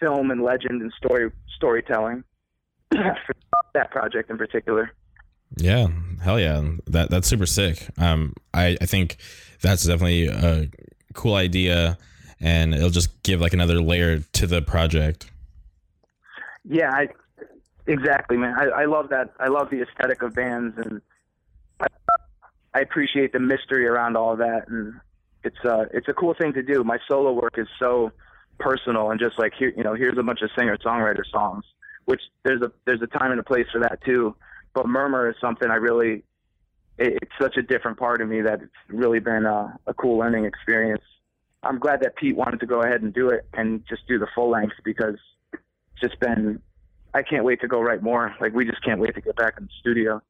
film 0.00 0.30
and 0.30 0.42
legend 0.42 0.80
and 0.80 0.92
story 0.92 1.30
storytelling 1.56 2.24
for 2.90 3.34
that 3.74 3.90
project 3.90 4.30
in 4.30 4.38
particular. 4.38 4.92
Yeah, 5.56 5.88
hell 6.22 6.40
yeah, 6.40 6.62
that 6.86 7.10
that's 7.10 7.28
super 7.28 7.46
sick. 7.46 7.88
Um, 7.98 8.34
I 8.54 8.76
I 8.80 8.86
think 8.86 9.16
that's 9.60 9.84
definitely 9.84 10.28
a 10.28 10.68
cool 11.12 11.34
idea, 11.34 11.98
and 12.40 12.74
it'll 12.74 12.90
just 12.90 13.22
give 13.22 13.40
like 13.40 13.52
another 13.52 13.82
layer 13.82 14.20
to 14.20 14.46
the 14.46 14.62
project. 14.62 15.30
Yeah, 16.64 16.90
I, 16.92 17.08
exactly, 17.90 18.36
man. 18.36 18.54
I, 18.58 18.82
I 18.82 18.84
love 18.86 19.10
that. 19.10 19.34
I 19.38 19.48
love 19.48 19.70
the 19.70 19.82
aesthetic 19.82 20.22
of 20.22 20.34
bands, 20.34 20.76
and 20.78 21.00
I, 21.80 21.86
I 22.74 22.80
appreciate 22.80 23.32
the 23.32 23.40
mystery 23.40 23.86
around 23.86 24.16
all 24.16 24.32
of 24.32 24.38
that. 24.38 24.68
And 24.68 24.94
it's 25.44 25.64
uh, 25.64 25.84
it's 25.92 26.08
a 26.08 26.14
cool 26.14 26.34
thing 26.34 26.52
to 26.54 26.62
do. 26.62 26.84
My 26.84 26.98
solo 27.08 27.32
work 27.32 27.54
is 27.58 27.68
so 27.78 28.12
personal 28.58 29.10
and 29.10 29.18
just 29.18 29.38
like 29.38 29.52
here, 29.58 29.72
you 29.76 29.82
know, 29.82 29.94
here's 29.94 30.18
a 30.18 30.22
bunch 30.22 30.42
of 30.42 30.50
singer 30.56 30.76
songwriter 30.76 31.24
songs, 31.32 31.64
which 32.04 32.20
there's 32.44 32.62
a 32.62 32.70
there's 32.84 33.02
a 33.02 33.06
time 33.06 33.30
and 33.30 33.40
a 33.40 33.42
place 33.42 33.66
for 33.72 33.80
that 33.80 34.00
too. 34.04 34.36
But 34.74 34.86
Murmur 34.86 35.28
is 35.30 35.36
something 35.40 35.70
I 35.70 35.76
really, 35.76 36.22
it, 36.98 37.18
it's 37.22 37.32
such 37.40 37.56
a 37.56 37.62
different 37.62 37.98
part 37.98 38.20
of 38.20 38.28
me 38.28 38.42
that 38.42 38.62
it's 38.62 38.72
really 38.88 39.18
been 39.18 39.46
a, 39.46 39.78
a 39.86 39.94
cool 39.94 40.18
learning 40.18 40.44
experience. 40.44 41.02
I'm 41.62 41.78
glad 41.78 42.00
that 42.02 42.16
Pete 42.16 42.36
wanted 42.36 42.60
to 42.60 42.66
go 42.66 42.82
ahead 42.82 43.02
and 43.02 43.12
do 43.12 43.28
it 43.30 43.46
and 43.52 43.82
just 43.88 44.06
do 44.06 44.18
the 44.18 44.28
full 44.34 44.50
length 44.50 44.76
because 44.84 45.16
it's 45.52 45.62
just 46.00 46.18
been, 46.20 46.62
I 47.14 47.22
can't 47.22 47.44
wait 47.44 47.60
to 47.60 47.68
go 47.68 47.80
write 47.80 48.02
more. 48.02 48.34
Like 48.40 48.52
we 48.54 48.64
just 48.64 48.82
can't 48.84 49.00
wait 49.00 49.14
to 49.14 49.20
get 49.20 49.36
back 49.36 49.54
in 49.58 49.64
the 49.64 49.70
studio. 49.80 50.22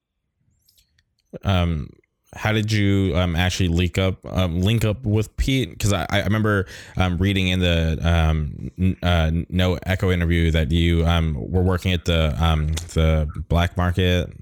Um, 1.44 1.90
how 2.35 2.52
did 2.52 2.70
you 2.70 3.12
um, 3.16 3.35
actually 3.35 3.69
link 3.69 3.98
up 3.98 4.24
um, 4.24 4.61
link 4.61 4.85
up 4.85 5.05
with 5.05 5.36
Pete? 5.36 5.70
Because 5.70 5.93
I, 5.93 6.07
I 6.11 6.23
remember 6.23 6.66
um, 6.97 7.19
reading 7.19 7.48
in 7.48 7.61
the 7.61 7.98
um, 8.02 8.97
uh, 9.02 9.31
no 9.48 9.78
echo 9.85 10.11
interview 10.11 10.51
that 10.52 10.70
you 10.70 11.05
um, 11.07 11.35
were 11.35 11.62
working 11.62 11.93
at 11.93 12.05
the 12.05 12.36
um, 12.43 12.69
the 12.94 13.28
black 13.48 13.77
market 13.77 14.32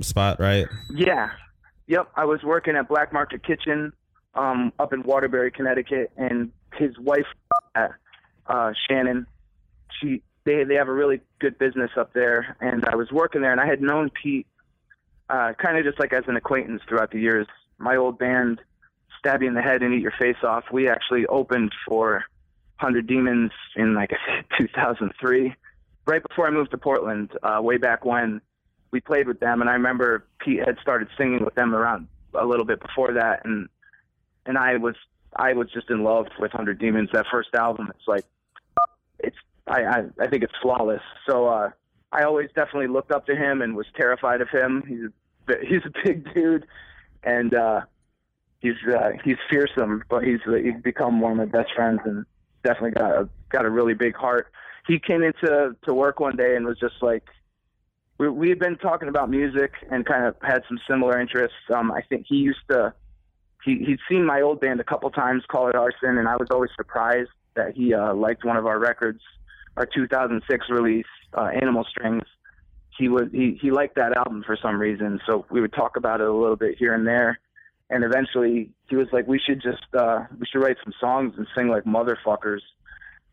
spot, 0.00 0.40
right? 0.40 0.66
Yeah, 0.92 1.30
yep. 1.86 2.08
I 2.16 2.24
was 2.24 2.42
working 2.42 2.74
at 2.74 2.88
Black 2.88 3.12
Market 3.12 3.44
Kitchen 3.44 3.92
up 4.34 4.92
in 4.92 5.02
Waterbury, 5.02 5.50
Connecticut, 5.50 6.12
and 6.16 6.52
his 6.74 6.96
wife, 6.98 7.26
uh, 7.74 8.72
Shannon, 8.88 9.26
she 10.00 10.22
they 10.48 10.64
they 10.64 10.74
have 10.76 10.88
a 10.88 10.92
really 10.92 11.20
good 11.40 11.58
business 11.58 11.90
up 11.96 12.14
there, 12.14 12.56
and 12.60 12.84
I 12.86 12.96
was 12.96 13.12
working 13.12 13.42
there, 13.42 13.52
and 13.52 13.60
I 13.60 13.66
had 13.66 13.82
known 13.82 14.10
Pete 14.10 14.46
uh, 15.28 15.52
kind 15.62 15.76
of 15.76 15.84
just 15.84 16.00
like 16.00 16.12
as 16.14 16.24
an 16.26 16.36
acquaintance 16.36 16.80
throughout 16.88 17.10
the 17.10 17.20
years. 17.20 17.46
My 17.76 17.96
old 17.96 18.18
band, 18.18 18.62
Stab 19.18 19.42
You 19.42 19.48
in 19.48 19.54
the 19.54 19.60
Head 19.60 19.82
and 19.82 19.92
Eat 19.92 20.00
Your 20.00 20.14
Face 20.18 20.42
Off, 20.42 20.64
we 20.72 20.88
actually 20.88 21.26
opened 21.26 21.72
for 21.86 22.24
100 22.80 23.06
Demons 23.06 23.50
in 23.76 23.94
like 23.94 24.10
2003, 24.58 25.54
right 26.06 26.22
before 26.26 26.46
I 26.46 26.50
moved 26.50 26.70
to 26.70 26.78
Portland, 26.78 27.30
uh, 27.42 27.60
way 27.60 27.76
back 27.76 28.06
when 28.06 28.40
we 28.90 29.00
played 29.00 29.28
with 29.28 29.40
them. 29.40 29.60
And 29.60 29.68
I 29.68 29.74
remember 29.74 30.24
Pete 30.40 30.60
had 30.60 30.78
started 30.80 31.08
singing 31.18 31.44
with 31.44 31.54
them 31.56 31.74
around 31.74 32.08
a 32.32 32.46
little 32.46 32.64
bit 32.64 32.80
before 32.80 33.12
that. 33.12 33.44
And, 33.44 33.68
and 34.46 34.56
I 34.56 34.78
was, 34.78 34.94
I 35.36 35.52
was 35.52 35.70
just 35.70 35.90
in 35.90 36.02
love 36.04 36.28
with 36.40 36.54
100 36.54 36.78
Demons. 36.78 37.10
That 37.12 37.26
first 37.30 37.50
album, 37.54 37.92
it's 37.94 38.08
like, 38.08 38.24
I, 39.68 39.82
I, 39.82 40.04
I 40.20 40.26
think 40.28 40.42
it's 40.42 40.54
flawless. 40.62 41.02
So, 41.28 41.46
uh, 41.46 41.70
I 42.12 42.22
always 42.22 42.48
definitely 42.54 42.88
looked 42.88 43.12
up 43.12 43.26
to 43.26 43.36
him 43.36 43.60
and 43.62 43.76
was 43.76 43.86
terrified 43.96 44.40
of 44.40 44.48
him. 44.48 44.82
He's 44.86 45.56
a, 45.56 45.66
he's 45.66 45.82
a 45.84 45.92
big 46.04 46.32
dude, 46.34 46.66
and 47.22 47.54
uh, 47.54 47.82
he's 48.60 48.76
uh, 48.86 49.10
he's 49.24 49.36
fearsome, 49.50 50.04
but 50.08 50.24
he's 50.24 50.40
he's 50.44 50.80
become 50.82 51.20
one 51.20 51.32
of 51.32 51.38
my 51.38 51.44
best 51.44 51.72
friends 51.74 52.00
and 52.04 52.24
definitely 52.64 52.92
got 52.92 53.12
a 53.12 53.28
got 53.50 53.64
a 53.64 53.70
really 53.70 53.94
big 53.94 54.16
heart. 54.16 54.50
He 54.86 54.98
came 54.98 55.22
into 55.22 55.76
to 55.86 55.94
work 55.94 56.18
one 56.18 56.36
day 56.36 56.56
and 56.56 56.64
was 56.64 56.78
just 56.78 57.02
like, 57.02 57.24
we 58.18 58.28
we 58.28 58.48
had 58.48 58.58
been 58.58 58.76
talking 58.76 59.08
about 59.08 59.28
music 59.30 59.72
and 59.90 60.06
kind 60.06 60.24
of 60.24 60.36
had 60.42 60.62
some 60.68 60.78
similar 60.88 61.20
interests. 61.20 61.56
Um, 61.74 61.92
I 61.92 62.00
think 62.02 62.26
he 62.26 62.36
used 62.36 62.66
to 62.70 62.94
he 63.64 63.84
he'd 63.84 64.00
seen 64.08 64.24
my 64.24 64.40
old 64.40 64.60
band 64.60 64.80
a 64.80 64.84
couple 64.84 65.10
times, 65.10 65.44
Call 65.48 65.68
It 65.68 65.74
Arson, 65.74 66.16
and 66.16 66.26
I 66.26 66.36
was 66.36 66.48
always 66.50 66.70
surprised 66.74 67.30
that 67.54 67.74
he 67.74 67.92
uh, 67.92 68.14
liked 68.14 68.44
one 68.44 68.56
of 68.56 68.66
our 68.66 68.78
records, 68.78 69.20
our 69.78 69.86
2006 69.86 70.66
release 70.70 71.06
uh, 71.34 71.50
Animal 71.62 71.84
Strings, 71.88 72.24
he 72.98 73.08
was 73.08 73.28
he 73.30 73.56
he 73.62 73.70
liked 73.70 73.94
that 73.94 74.16
album 74.16 74.42
for 74.44 74.58
some 74.60 74.78
reason. 74.78 75.20
So 75.24 75.46
we 75.50 75.60
would 75.60 75.72
talk 75.72 75.96
about 75.96 76.20
it 76.20 76.26
a 76.26 76.32
little 76.32 76.56
bit 76.56 76.76
here 76.76 76.92
and 76.92 77.06
there, 77.06 77.38
and 77.88 78.02
eventually 78.02 78.70
he 78.88 78.96
was 78.96 79.06
like, 79.12 79.28
"We 79.28 79.38
should 79.38 79.62
just 79.62 79.84
uh, 79.96 80.24
we 80.38 80.46
should 80.46 80.60
write 80.60 80.78
some 80.82 80.92
songs 81.00 81.34
and 81.36 81.46
sing 81.54 81.68
like 81.68 81.84
motherfuckers." 81.84 82.60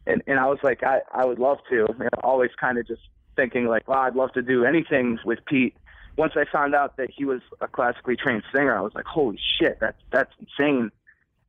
And 0.05 0.21
and 0.27 0.39
I 0.39 0.45
was 0.45 0.59
like, 0.61 0.83
I 0.83 1.01
I 1.11 1.25
would 1.25 1.39
love 1.39 1.57
to. 1.69 1.75
You 1.75 1.95
know, 1.97 2.09
always 2.23 2.51
kind 2.59 2.77
of 2.77 2.87
just 2.87 3.01
thinking 3.35 3.65
like, 3.65 3.87
"Wow, 3.87 4.01
I'd 4.01 4.15
love 4.15 4.33
to 4.33 4.43
do 4.43 4.65
anything 4.65 5.17
with 5.25 5.39
Pete." 5.45 5.75
Once 6.15 6.33
I 6.37 6.45
found 6.49 6.75
out 6.75 6.95
that 6.97 7.09
he 7.09 7.25
was 7.25 7.41
a 7.59 7.67
classically 7.67 8.15
trained 8.15 8.43
singer, 8.53 8.77
I 8.77 8.81
was 8.81 8.93
like, 8.93 9.05
"Holy 9.05 9.39
shit, 9.59 9.79
that's 9.81 9.97
that's 10.11 10.31
insane!" 10.39 10.91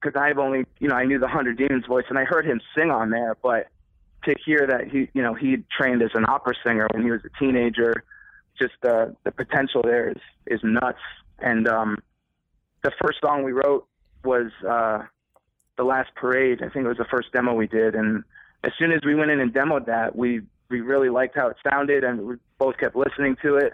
Because 0.01 0.19
I've 0.19 0.39
only 0.39 0.65
you 0.79 0.89
know 0.89 0.95
I 0.95 1.05
knew 1.05 1.19
the 1.19 1.29
Hundred 1.29 1.59
Demons 1.59 1.85
voice 1.85 2.07
and 2.09 2.19
I 2.19 2.25
heard 2.25 2.47
him 2.47 2.63
sing 2.75 2.91
on 2.91 3.11
there, 3.11 3.37
but 3.43 3.69
to 4.25 4.35
hear 4.45 4.67
that 4.67 4.89
he, 4.89 5.09
you 5.15 5.23
know, 5.23 5.35
he 5.35 5.65
trained 5.77 6.03
as 6.03 6.11
an 6.15 6.25
opera 6.29 6.55
singer 6.65 6.89
when 6.93 7.03
he 7.03 7.11
was 7.11 7.21
a 7.25 7.39
teenager, 7.39 8.05
just 8.59 8.75
uh, 8.85 9.07
the 9.25 9.31
potential 9.31 9.83
there 9.83 10.11
is 10.11 10.21
is 10.47 10.61
nuts. 10.63 10.99
And 11.39 11.69
um, 11.69 11.99
the 12.83 12.91
first 13.03 13.19
song 13.25 13.43
we 13.43 13.53
wrote 13.53 13.87
was 14.25 14.51
uh, 14.69 15.03
the 15.77 15.85
last 15.85 16.15
parade. 16.15 16.63
I 16.63 16.69
think 16.69 16.85
it 16.85 16.89
was 16.89 16.99
the 16.99 17.07
first 17.11 17.33
demo 17.33 17.55
we 17.55 17.67
did, 17.67 17.95
and 17.95 18.25
as 18.65 18.73
soon 18.79 18.93
as 18.93 19.01
we 19.05 19.15
went 19.15 19.31
in 19.31 19.41
and 19.41 19.53
demoed 19.53 19.87
that, 19.87 20.17
we 20.17 20.41
we 20.69 20.81
really 20.81 21.11
liked 21.11 21.37
how 21.37 21.49
it 21.49 21.57
sounded, 21.69 22.05
and 22.05 22.21
we 22.23 22.37
both 22.59 22.77
kept 22.79 22.97
listening 22.97 23.37
to 23.43 23.57
it. 23.57 23.73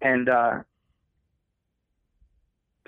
And 0.00 0.28
uh, 0.28 0.62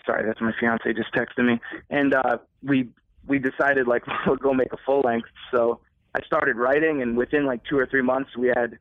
sorry, 0.06 0.26
that's 0.26 0.40
my 0.40 0.52
fiance 0.58 0.92
just 0.92 1.12
texted 1.12 1.44
me, 1.44 1.60
and 1.90 2.14
uh, 2.14 2.38
we 2.62 2.88
we 3.26 3.38
decided 3.38 3.86
like 3.86 4.04
we'll 4.26 4.36
go 4.36 4.52
make 4.54 4.72
a 4.72 4.78
full 4.84 5.00
length. 5.00 5.28
So 5.50 5.80
I 6.18 6.26
started 6.26 6.56
writing, 6.56 7.00
and 7.00 7.16
within 7.16 7.46
like 7.46 7.62
two 7.64 7.78
or 7.78 7.86
three 7.86 8.02
months, 8.02 8.30
we 8.36 8.48
had 8.48 8.78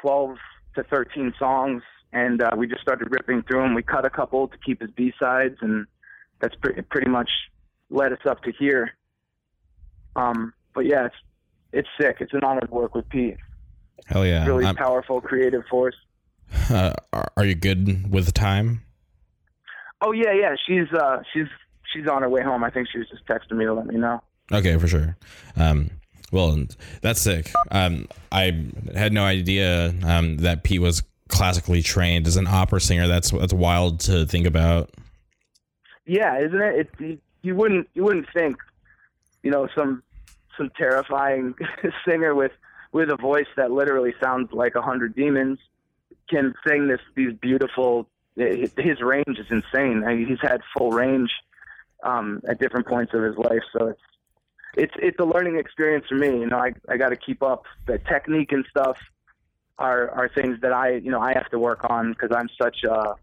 12 0.00 0.36
to 0.76 0.84
13 0.84 1.34
songs, 1.38 1.82
and 2.12 2.40
uh, 2.40 2.50
we 2.56 2.66
just 2.66 2.80
started 2.80 3.08
ripping 3.10 3.42
through 3.42 3.62
them. 3.62 3.74
We 3.74 3.82
cut 3.82 4.06
a 4.06 4.10
couple 4.10 4.48
to 4.48 4.56
keep 4.64 4.82
as 4.82 4.90
B 4.90 5.12
sides, 5.22 5.56
and 5.60 5.86
that's 6.40 6.54
pretty 6.56 6.80
pretty 6.82 7.10
much 7.10 7.28
led 7.90 8.12
us 8.12 8.20
up 8.26 8.42
to 8.44 8.52
here. 8.58 8.92
Um, 10.16 10.54
but 10.74 10.86
yeah, 10.86 11.06
it's 11.06 11.14
it's 11.72 11.88
sick. 12.00 12.16
It's 12.20 12.32
an 12.32 12.44
honor 12.44 12.62
to 12.62 12.72
work 12.72 12.94
with 12.94 13.08
Pete. 13.10 13.36
Hell 14.06 14.24
yeah! 14.24 14.46
Really 14.46 14.64
I'm, 14.64 14.76
powerful, 14.76 15.20
creative 15.20 15.64
force. 15.70 15.96
Uh, 16.70 16.94
are 17.36 17.44
you 17.44 17.54
good 17.54 18.10
with 18.10 18.32
time? 18.32 18.80
Oh 20.00 20.12
yeah, 20.12 20.32
yeah. 20.32 20.54
She's 20.66 20.90
uh, 20.98 21.18
she's 21.32 21.48
she's 21.92 22.06
on 22.06 22.22
her 22.22 22.28
way 22.28 22.42
home. 22.42 22.64
I 22.64 22.70
think 22.70 22.88
she 22.90 22.98
was 22.98 23.08
just 23.08 23.26
texting 23.26 23.58
me 23.58 23.66
to 23.66 23.74
let 23.74 23.86
me 23.86 23.96
know. 23.96 24.22
Okay, 24.50 24.78
for 24.78 24.86
sure. 24.88 25.16
Um, 25.56 25.90
well, 26.32 26.58
that's 27.00 27.20
sick. 27.20 27.52
Um, 27.70 28.08
I 28.32 28.64
had 28.94 29.12
no 29.12 29.24
idea 29.24 29.94
um, 30.04 30.38
that 30.38 30.64
Pete 30.64 30.80
was 30.80 31.02
classically 31.28 31.82
trained 31.82 32.26
as 32.26 32.36
an 32.36 32.46
opera 32.46 32.80
singer. 32.80 33.06
That's 33.06 33.30
that's 33.30 33.52
wild 33.52 34.00
to 34.00 34.26
think 34.26 34.46
about. 34.46 34.90
Yeah, 36.06 36.38
isn't 36.38 36.60
it? 36.60 36.90
it 36.98 37.20
you 37.42 37.54
wouldn't 37.54 37.88
you 37.94 38.04
wouldn't 38.04 38.26
think, 38.34 38.56
you 39.42 39.50
know, 39.50 39.68
some 39.74 40.02
some 40.56 40.70
terrifying 40.76 41.54
singer 42.08 42.34
with 42.34 42.52
with 42.92 43.10
a 43.10 43.16
voice 43.16 43.46
that 43.56 43.70
literally 43.70 44.14
sounds 44.22 44.52
like 44.52 44.74
a 44.74 44.82
hundred 44.82 45.14
demons 45.14 45.58
can 46.28 46.54
sing 46.66 46.88
this 46.88 47.00
these 47.14 47.32
beautiful. 47.34 48.08
His 48.36 49.00
range 49.00 49.38
is 49.38 49.46
insane. 49.48 50.02
I 50.04 50.14
mean, 50.14 50.26
he's 50.26 50.40
had 50.42 50.60
full 50.76 50.90
range 50.90 51.30
um, 52.02 52.42
at 52.48 52.58
different 52.58 52.88
points 52.88 53.14
of 53.14 53.22
his 53.22 53.36
life, 53.36 53.62
so 53.72 53.86
it's 53.86 54.00
it's 54.76 54.94
it's 54.96 55.18
a 55.18 55.24
learning 55.24 55.58
experience 55.58 56.06
for 56.08 56.16
me. 56.16 56.28
You 56.28 56.46
know, 56.46 56.58
I 56.58 56.72
I 56.88 56.96
got 56.96 57.10
to 57.10 57.16
keep 57.16 57.42
up 57.42 57.64
the 57.86 57.98
technique 57.98 58.52
and 58.52 58.64
stuff 58.70 58.96
are 59.78 60.10
are 60.10 60.28
things 60.28 60.60
that 60.62 60.72
I 60.72 60.96
you 60.96 61.10
know 61.10 61.20
I 61.20 61.32
have 61.34 61.50
to 61.50 61.58
work 61.58 61.84
on 61.88 62.12
because 62.12 62.30
I'm 62.34 62.48
such 62.60 62.84
a 62.84 63.14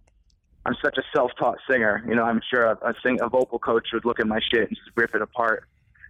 I'm 0.66 0.76
such 0.84 0.98
a 0.98 1.04
self-taught 1.14 1.58
singer. 1.70 2.04
You 2.08 2.16
know, 2.16 2.24
I'm 2.24 2.42
sure 2.50 2.66
a, 2.66 2.78
a 2.82 2.94
sing 3.04 3.20
a 3.22 3.30
vocal 3.30 3.60
coach 3.60 3.90
would 3.94 4.06
look 4.06 4.20
at 4.20 4.28
my 4.28 4.40
shit 4.52 4.68
and 4.68 4.78
just 4.78 4.92
rip 4.96 5.16
it 5.16 5.22
apart, 5.22 5.64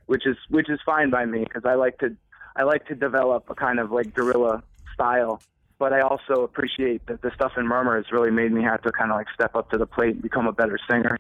which 0.08 0.26
is 0.26 0.38
which 0.50 0.70
is 0.70 0.80
fine 0.86 1.10
by 1.10 1.26
me 1.26 1.44
because 1.44 1.64
I 1.66 1.76
like 1.76 1.98
to 2.00 2.16
I 2.56 2.64
like 2.64 2.86
to 2.88 2.96
develop 2.96 3.50
a 3.50 3.56
kind 3.56 3.80
of 3.80 3.92
like 3.92 4.14
guerrilla 4.14 4.64
style. 4.94 5.42
But 5.80 5.94
I 5.94 6.02
also 6.02 6.44
appreciate 6.44 7.08
that 7.08 7.24
the 7.24 7.32
stuff 7.34 7.54
in 7.58 7.66
Murmur 7.66 7.96
has 7.96 8.12
really 8.12 8.30
made 8.30 8.52
me 8.52 8.62
have 8.62 8.84
to 8.84 8.92
kind 8.92 9.10
of 9.10 9.18
like 9.18 9.28
step 9.34 9.56
up 9.56 9.72
to 9.72 9.80
the 9.80 9.88
plate 9.88 10.14
and 10.14 10.22
become 10.22 10.46
a 10.46 10.52
better 10.52 10.78
singer, 10.88 11.18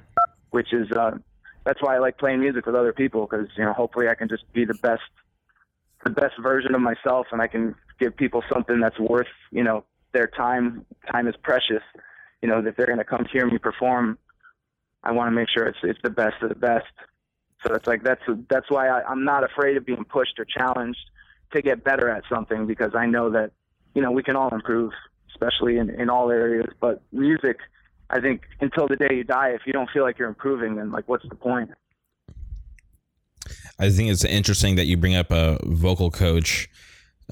which 0.52 0.72
is 0.72 0.92
uh, 0.92 1.18
that's 1.64 1.82
why 1.82 1.96
I 1.96 2.00
like 2.00 2.18
playing 2.18 2.40
music 2.40 2.66
with 2.66 2.76
other 2.76 2.94
people 2.94 3.28
because 3.30 3.48
you 3.58 3.64
know 3.64 3.74
hopefully 3.74 4.08
I 4.08 4.16
can 4.16 4.30
just 4.30 4.52
be 4.54 4.66
the 4.66 4.76
best 4.76 5.04
the 6.04 6.10
best 6.10 6.34
version 6.42 6.74
of 6.76 6.82
myself 6.82 7.28
and 7.32 7.42
I 7.42 7.48
can 7.48 7.76
give 8.00 8.16
people 8.16 8.44
something 8.52 8.80
that's 8.80 9.00
worth 9.00 9.28
you 9.52 9.64
know 9.64 9.84
their 10.14 10.28
time 10.28 10.86
time 11.12 11.28
is 11.28 11.36
precious 11.44 11.84
you 12.42 12.50
know 12.50 12.60
if 12.60 12.76
they're 12.76 12.88
going 12.88 12.98
to 12.98 13.04
come 13.06 13.26
hear 13.32 13.46
me 13.46 13.58
perform 13.58 14.18
I 15.04 15.12
want 15.12 15.28
to 15.28 15.32
make 15.32 15.50
sure 15.50 15.66
it's 15.66 15.80
it's 15.84 16.00
the 16.04 16.10
best 16.10 16.42
of 16.42 16.50
the 16.50 16.56
best 16.56 16.86
So 17.64 17.74
it's 17.74 17.88
like 17.88 18.04
that's 18.04 18.22
that's 18.50 18.70
why 18.70 18.88
I, 18.90 19.04
I'm 19.04 19.24
not 19.24 19.44
afraid 19.44 19.78
of 19.78 19.86
being 19.86 20.04
pushed 20.06 20.40
or 20.40 20.46
challenged 20.46 21.00
to 21.54 21.62
get 21.62 21.84
better 21.84 22.10
at 22.10 22.24
something 22.30 22.66
because 22.66 22.96
I 22.96 23.06
know 23.06 23.30
that 23.32 23.52
you 23.94 24.02
know 24.02 24.12
we 24.12 24.24
can 24.24 24.36
all 24.36 24.50
improve, 24.50 24.92
especially 25.32 25.78
in 25.78 25.90
in 25.90 26.10
all 26.10 26.32
areas. 26.32 26.68
But 26.80 27.02
music, 27.12 27.58
I 28.12 28.20
think 28.20 28.42
until 28.60 28.88
the 28.88 28.98
day 28.98 29.16
you 29.16 29.24
die, 29.24 29.50
if 29.50 29.62
you 29.66 29.74
don't 29.74 29.90
feel 29.90 30.04
like 30.04 30.20
you're 30.20 30.28
improving, 30.28 30.76
then 30.76 30.92
like 30.92 31.08
what's 31.08 31.28
the 31.28 31.36
point? 31.36 31.72
I 33.80 33.90
think 33.90 34.10
it's 34.12 34.24
interesting 34.24 34.76
that 34.76 34.86
you 34.86 34.98
bring 34.98 35.16
up 35.16 35.32
a 35.32 35.58
vocal 35.64 36.12
coach. 36.12 36.70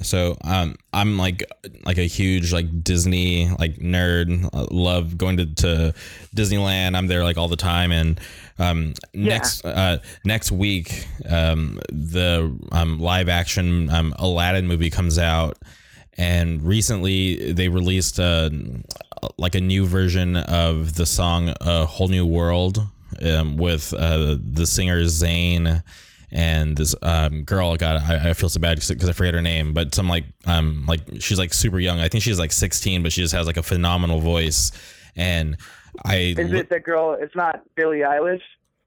So 0.02 0.38
um, 0.46 0.76
I'm 0.94 1.18
like 1.18 1.44
like 1.84 1.98
a 1.98 2.06
huge 2.08 2.54
like 2.54 2.84
Disney 2.84 3.50
like 3.60 3.76
nerd. 3.80 4.50
Love 4.72 5.18
going 5.18 5.38
to, 5.38 5.46
to 5.56 5.94
Disneyland. 6.34 6.96
I'm 6.96 7.08
there 7.08 7.24
like 7.26 7.38
all 7.38 7.50
the 7.50 7.58
time. 7.58 7.92
And 7.92 8.20
um, 8.58 8.94
Yeah. 9.14 9.34
next 9.34 9.66
uh, 9.66 9.98
next 10.24 10.52
week, 10.52 11.06
um, 11.30 11.80
the 11.92 12.58
um, 12.72 13.00
live 13.00 13.28
action 13.28 13.90
um, 13.90 14.16
Aladdin 14.18 14.68
movie 14.68 14.90
comes 14.90 15.20
out. 15.20 15.58
And 16.20 16.62
recently, 16.62 17.54
they 17.54 17.70
released 17.70 18.20
uh, 18.20 18.50
like 19.38 19.56
a 19.56 19.62
new 19.62 19.86
version 19.86 20.36
of 20.36 20.96
the 20.96 21.06
song 21.06 21.54
"A 21.62 21.86
Whole 21.86 22.10
New 22.10 22.26
World" 22.26 22.86
um, 23.26 23.56
with 23.56 23.94
uh, 23.94 24.36
the 24.38 24.68
singer 24.68 25.04
Zayn 25.04 25.82
and 26.30 26.76
this 26.76 26.94
um, 27.02 27.44
girl 27.44 27.78
got 27.78 28.02
I, 28.02 28.32
I 28.32 28.34
feel 28.34 28.50
so 28.50 28.60
bad 28.60 28.76
because 28.80 29.08
I 29.08 29.14
forget 29.14 29.34
her 29.34 29.42
name, 29.42 29.74
but 29.74 29.96
some 29.96 30.10
like 30.10 30.26
um 30.46 30.86
like 30.90 31.00
she's 31.20 31.40
like 31.40 31.54
super 31.54 31.80
young. 31.80 32.02
I 32.02 32.10
think 32.10 32.22
she's 32.22 32.38
like 32.38 32.52
16, 32.52 33.02
but 33.02 33.14
she 33.14 33.22
just 33.22 33.34
has 33.34 33.48
like 33.48 33.58
a 33.58 33.64
phenomenal 33.64 34.20
voice. 34.20 34.74
And 35.16 35.56
I 36.04 36.36
Is 36.38 36.52
it 36.52 36.70
the 36.70 36.82
girl? 36.82 37.18
It's 37.18 37.36
not 37.36 37.64
Billie 37.76 38.00
Eilish. 38.00 38.42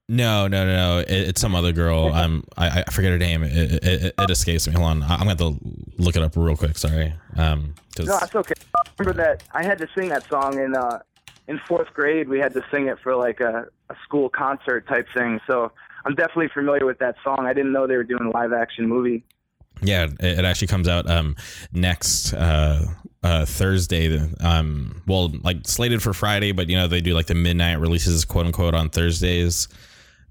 No 0.09 0.47
no 0.47 0.65
no 0.65 0.75
no 0.75 0.99
it, 0.99 1.09
it's 1.09 1.41
some 1.41 1.55
other 1.55 1.71
girl. 1.71 2.11
Um 2.13 2.43
I, 2.57 2.83
I 2.85 2.91
forget 2.91 3.11
her 3.11 3.17
name. 3.17 3.43
It, 3.43 3.83
it, 3.83 4.13
it, 4.17 4.29
escapes 4.29 4.67
me. 4.67 4.73
Hold 4.73 4.87
on, 4.87 5.03
I'm 5.03 5.19
gonna 5.19 5.29
have 5.29 5.37
to 5.37 5.57
look 5.97 6.15
it 6.15 6.21
up 6.21 6.35
real 6.35 6.57
quick. 6.57 6.77
Sorry. 6.77 7.13
Um 7.37 7.75
No, 7.99 8.17
it's 8.17 8.35
okay. 8.35 8.53
I 8.75 8.89
remember 8.99 9.21
that 9.23 9.43
I 9.53 9.63
had 9.63 9.77
to 9.79 9.87
sing 9.95 10.09
that 10.09 10.27
song 10.27 10.59
in 10.59 10.75
uh 10.75 10.99
in 11.47 11.59
fourth 11.67 11.93
grade. 11.93 12.27
We 12.27 12.39
had 12.39 12.53
to 12.53 12.63
sing 12.71 12.87
it 12.87 12.99
for 12.99 13.15
like 13.15 13.39
a, 13.39 13.67
a 13.89 13.95
school 14.03 14.29
concert 14.29 14.87
type 14.87 15.07
thing. 15.13 15.39
So 15.47 15.71
I'm 16.05 16.15
definitely 16.15 16.49
familiar 16.49 16.85
with 16.85 16.99
that 16.99 17.15
song. 17.23 17.45
I 17.45 17.53
didn't 17.53 17.71
know 17.71 17.87
they 17.87 17.97
were 17.97 18.03
doing 18.03 18.25
a 18.25 18.29
live 18.29 18.53
action 18.53 18.87
movie. 18.87 19.23
Yeah, 19.81 20.05
it, 20.05 20.39
it 20.39 20.45
actually 20.45 20.67
comes 20.67 20.87
out 20.87 21.09
um 21.09 21.35
next 21.71 22.33
uh 22.33 22.85
uh 23.23 23.45
Thursday. 23.45 24.19
Um 24.41 25.01
well 25.07 25.31
like 25.43 25.65
slated 25.65 26.03
for 26.03 26.13
Friday, 26.13 26.51
but 26.51 26.69
you 26.69 26.75
know 26.75 26.87
they 26.87 27.01
do 27.01 27.13
like 27.13 27.27
the 27.27 27.35
midnight 27.35 27.79
releases 27.79 28.25
quote 28.25 28.45
unquote 28.45 28.73
on 28.73 28.89
Thursdays. 28.89 29.69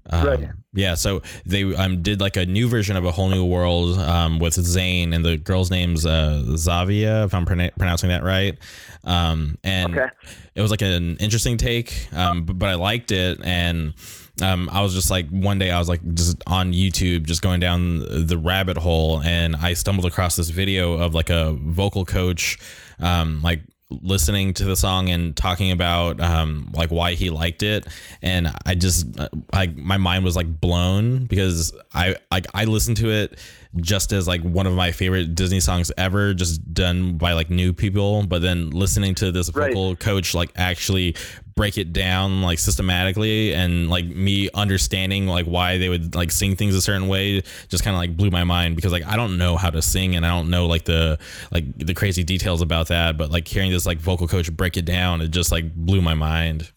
Um, 0.09 0.27
Right. 0.27 0.49
Yeah, 0.73 0.95
so 0.95 1.21
they 1.45 1.63
um 1.75 2.01
did 2.01 2.19
like 2.19 2.35
a 2.35 2.45
new 2.45 2.67
version 2.67 2.95
of 2.97 3.05
a 3.05 3.11
whole 3.11 3.29
new 3.29 3.45
world 3.45 3.97
um 3.99 4.39
with 4.39 4.55
Zayn 4.55 5.13
and 5.13 5.23
the 5.23 5.37
girl's 5.37 5.69
name's 5.71 6.05
uh 6.05 6.43
Zhavia 6.47 7.25
if 7.25 7.33
I'm 7.33 7.45
prona- 7.45 7.71
pronouncing 7.77 8.09
that 8.09 8.23
right. 8.23 8.57
Um 9.03 9.57
and 9.63 9.95
Okay. 9.97 10.07
it 10.55 10.61
was 10.61 10.71
like 10.71 10.81
an 10.81 11.17
interesting 11.17 11.57
take 11.57 12.07
um 12.13 12.43
but, 12.45 12.57
but 12.59 12.69
i 12.69 12.75
liked 12.75 13.11
it 13.11 13.39
and 13.43 13.93
um 14.41 14.69
i 14.71 14.81
was 14.81 14.93
just 14.93 15.11
like 15.11 15.27
one 15.29 15.59
day 15.59 15.69
i 15.71 15.77
was 15.77 15.89
like 15.89 16.01
just 16.13 16.41
on 16.47 16.73
youtube 16.73 17.23
just 17.25 17.41
going 17.41 17.59
down 17.59 17.99
the 18.27 18.37
rabbit 18.37 18.77
hole 18.77 19.21
and 19.23 19.55
i 19.57 19.73
stumbled 19.73 20.05
across 20.05 20.35
this 20.35 20.49
video 20.49 20.93
of 20.93 21.13
like 21.13 21.29
a 21.29 21.53
vocal 21.61 22.05
coach 22.05 22.57
um 22.99 23.41
like 23.43 23.61
listening 24.01 24.53
to 24.53 24.63
the 24.65 24.75
song 24.75 25.09
and 25.09 25.35
talking 25.35 25.71
about 25.71 26.19
um 26.19 26.69
like 26.73 26.89
why 26.91 27.13
he 27.13 27.29
liked 27.29 27.63
it 27.63 27.85
and 28.21 28.51
i 28.65 28.73
just 28.75 29.05
like 29.53 29.75
my 29.77 29.97
mind 29.97 30.23
was 30.23 30.35
like 30.35 30.59
blown 30.59 31.25
because 31.25 31.73
i 31.93 32.15
like 32.31 32.45
i 32.53 32.65
listened 32.65 32.97
to 32.97 33.09
it 33.09 33.37
just 33.77 34.11
as 34.11 34.27
like 34.27 34.41
one 34.41 34.67
of 34.67 34.73
my 34.73 34.91
favorite 34.91 35.33
disney 35.35 35.59
songs 35.59 35.91
ever 35.97 36.33
just 36.33 36.73
done 36.73 37.17
by 37.17 37.33
like 37.33 37.49
new 37.49 37.73
people 37.73 38.23
but 38.25 38.41
then 38.41 38.69
listening 38.69 39.15
to 39.15 39.31
this 39.31 39.53
Right. 39.53 39.69
vocal 39.73 39.95
coach 39.95 40.33
like 40.33 40.51
actually 40.55 41.15
break 41.55 41.77
it 41.77 41.93
down 41.93 42.41
like 42.41 42.57
systematically 42.57 43.53
and 43.53 43.89
like 43.89 44.05
me 44.05 44.49
understanding 44.53 45.27
like 45.27 45.45
why 45.45 45.77
they 45.77 45.87
would 45.89 46.15
like 46.15 46.31
sing 46.31 46.55
things 46.55 46.73
a 46.73 46.81
certain 46.81 47.07
way 47.07 47.41
just 47.69 47.83
kind 47.83 47.95
of 47.95 47.99
like 47.99 48.17
blew 48.17 48.31
my 48.31 48.43
mind 48.43 48.75
because 48.75 48.91
like 48.91 49.05
I 49.05 49.15
don't 49.15 49.37
know 49.37 49.55
how 49.55 49.69
to 49.69 49.81
sing 49.81 50.15
and 50.15 50.25
I 50.25 50.29
don't 50.29 50.49
know 50.49 50.65
like 50.65 50.85
the 50.85 51.19
like 51.51 51.65
the 51.77 51.93
crazy 51.93 52.23
details 52.23 52.61
about 52.61 52.87
that 52.87 53.17
but 53.17 53.29
like 53.29 53.47
hearing 53.47 53.71
this 53.71 53.85
like 53.85 53.99
vocal 53.99 54.27
coach 54.27 54.51
break 54.51 54.77
it 54.77 54.85
down 54.85 55.21
it 55.21 55.29
just 55.29 55.51
like 55.51 55.73
blew 55.75 56.01
my 56.01 56.15
mind. 56.15 56.71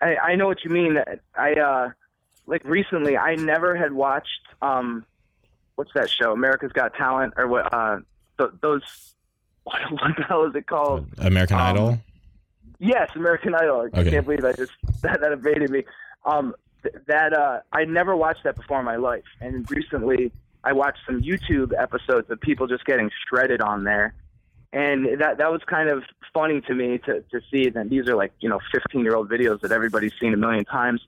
I, 0.00 0.16
I 0.16 0.34
know 0.34 0.46
what 0.46 0.64
you 0.64 0.70
mean. 0.70 0.98
I 1.36 1.52
uh 1.54 1.90
like 2.46 2.64
recently 2.64 3.16
I 3.16 3.36
never 3.36 3.76
had 3.76 3.92
watched 3.92 4.40
um 4.60 5.04
what's 5.76 5.92
that 5.94 6.10
show? 6.10 6.32
America's 6.32 6.72
Got 6.72 6.94
Talent 6.94 7.34
or 7.36 7.46
what 7.48 7.72
uh 7.72 7.98
th- 8.38 8.50
those 8.60 8.82
what, 9.64 9.80
what 9.90 10.16
the 10.16 10.24
hell 10.24 10.44
is 10.44 10.54
it 10.54 10.66
called? 10.66 11.06
American 11.18 11.56
Um, 11.56 11.62
Idol. 11.62 11.98
Yes, 12.82 13.10
American 13.14 13.54
Idol. 13.54 13.88
I 13.94 14.00
Okay. 14.00 14.10
can't 14.10 14.24
believe 14.26 14.44
I 14.44 14.52
just 14.52 14.72
that, 15.02 15.20
that 15.20 15.32
evaded 15.32 15.70
me. 15.70 15.84
Um, 16.24 16.54
th- 16.82 16.96
that 17.06 17.32
uh, 17.32 17.60
I 17.72 17.84
never 17.84 18.16
watched 18.16 18.42
that 18.44 18.56
before 18.56 18.80
in 18.80 18.84
my 18.84 18.96
life, 18.96 19.24
and 19.40 19.64
recently 19.70 20.32
I 20.64 20.72
watched 20.72 20.98
some 21.06 21.22
YouTube 21.22 21.72
episodes 21.80 22.28
of 22.28 22.40
people 22.40 22.66
just 22.66 22.84
getting 22.84 23.08
shredded 23.28 23.60
on 23.60 23.84
there, 23.84 24.14
and 24.72 25.20
that 25.20 25.38
that 25.38 25.52
was 25.52 25.60
kind 25.70 25.88
of 25.90 26.02
funny 26.34 26.60
to 26.62 26.74
me 26.74 26.98
to 27.06 27.20
to 27.30 27.40
see 27.52 27.70
that 27.70 27.88
these 27.88 28.08
are 28.08 28.16
like 28.16 28.32
you 28.40 28.48
know 28.48 28.58
15 28.72 29.02
year 29.02 29.14
old 29.14 29.30
videos 29.30 29.60
that 29.60 29.70
everybody's 29.70 30.12
seen 30.20 30.34
a 30.34 30.36
million 30.36 30.64
times, 30.64 31.00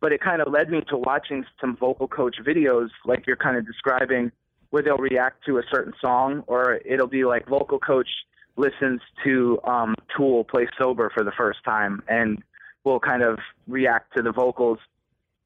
but 0.00 0.12
it 0.12 0.22
kind 0.22 0.40
of 0.40 0.50
led 0.50 0.70
me 0.70 0.80
to 0.88 0.96
watching 0.96 1.44
some 1.60 1.76
vocal 1.76 2.08
coach 2.08 2.36
videos 2.42 2.88
like 3.04 3.26
you're 3.26 3.36
kind 3.36 3.58
of 3.58 3.66
describing, 3.66 4.32
where 4.70 4.82
they'll 4.82 4.96
react 4.96 5.44
to 5.44 5.58
a 5.58 5.62
certain 5.70 5.92
song, 6.00 6.42
or 6.46 6.80
it'll 6.86 7.06
be 7.06 7.24
like 7.26 7.46
vocal 7.46 7.78
coach 7.78 8.08
listens 8.56 9.00
to 9.24 9.58
um, 9.64 9.94
Tool 10.18 10.44
play 10.44 10.66
sober 10.76 11.10
for 11.14 11.22
the 11.22 11.32
first 11.32 11.60
time 11.64 12.02
and 12.08 12.42
will 12.84 13.00
kind 13.00 13.22
of 13.22 13.38
react 13.66 14.14
to 14.16 14.22
the 14.22 14.32
vocals. 14.32 14.78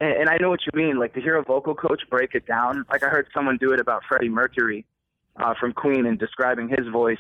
And, 0.00 0.12
and 0.12 0.28
I 0.28 0.38
know 0.38 0.48
what 0.48 0.60
you 0.64 0.72
mean, 0.74 0.98
like 0.98 1.14
to 1.14 1.20
hear 1.20 1.36
a 1.36 1.44
vocal 1.44 1.74
coach 1.74 2.02
break 2.10 2.34
it 2.34 2.46
down. 2.46 2.84
Like 2.90 3.02
I 3.02 3.08
heard 3.08 3.28
someone 3.34 3.58
do 3.58 3.72
it 3.72 3.80
about 3.80 4.02
Freddie 4.08 4.28
Mercury 4.28 4.84
uh, 5.36 5.54
from 5.58 5.72
Queen 5.72 6.06
and 6.06 6.18
describing 6.18 6.68
his 6.68 6.88
voice. 6.88 7.18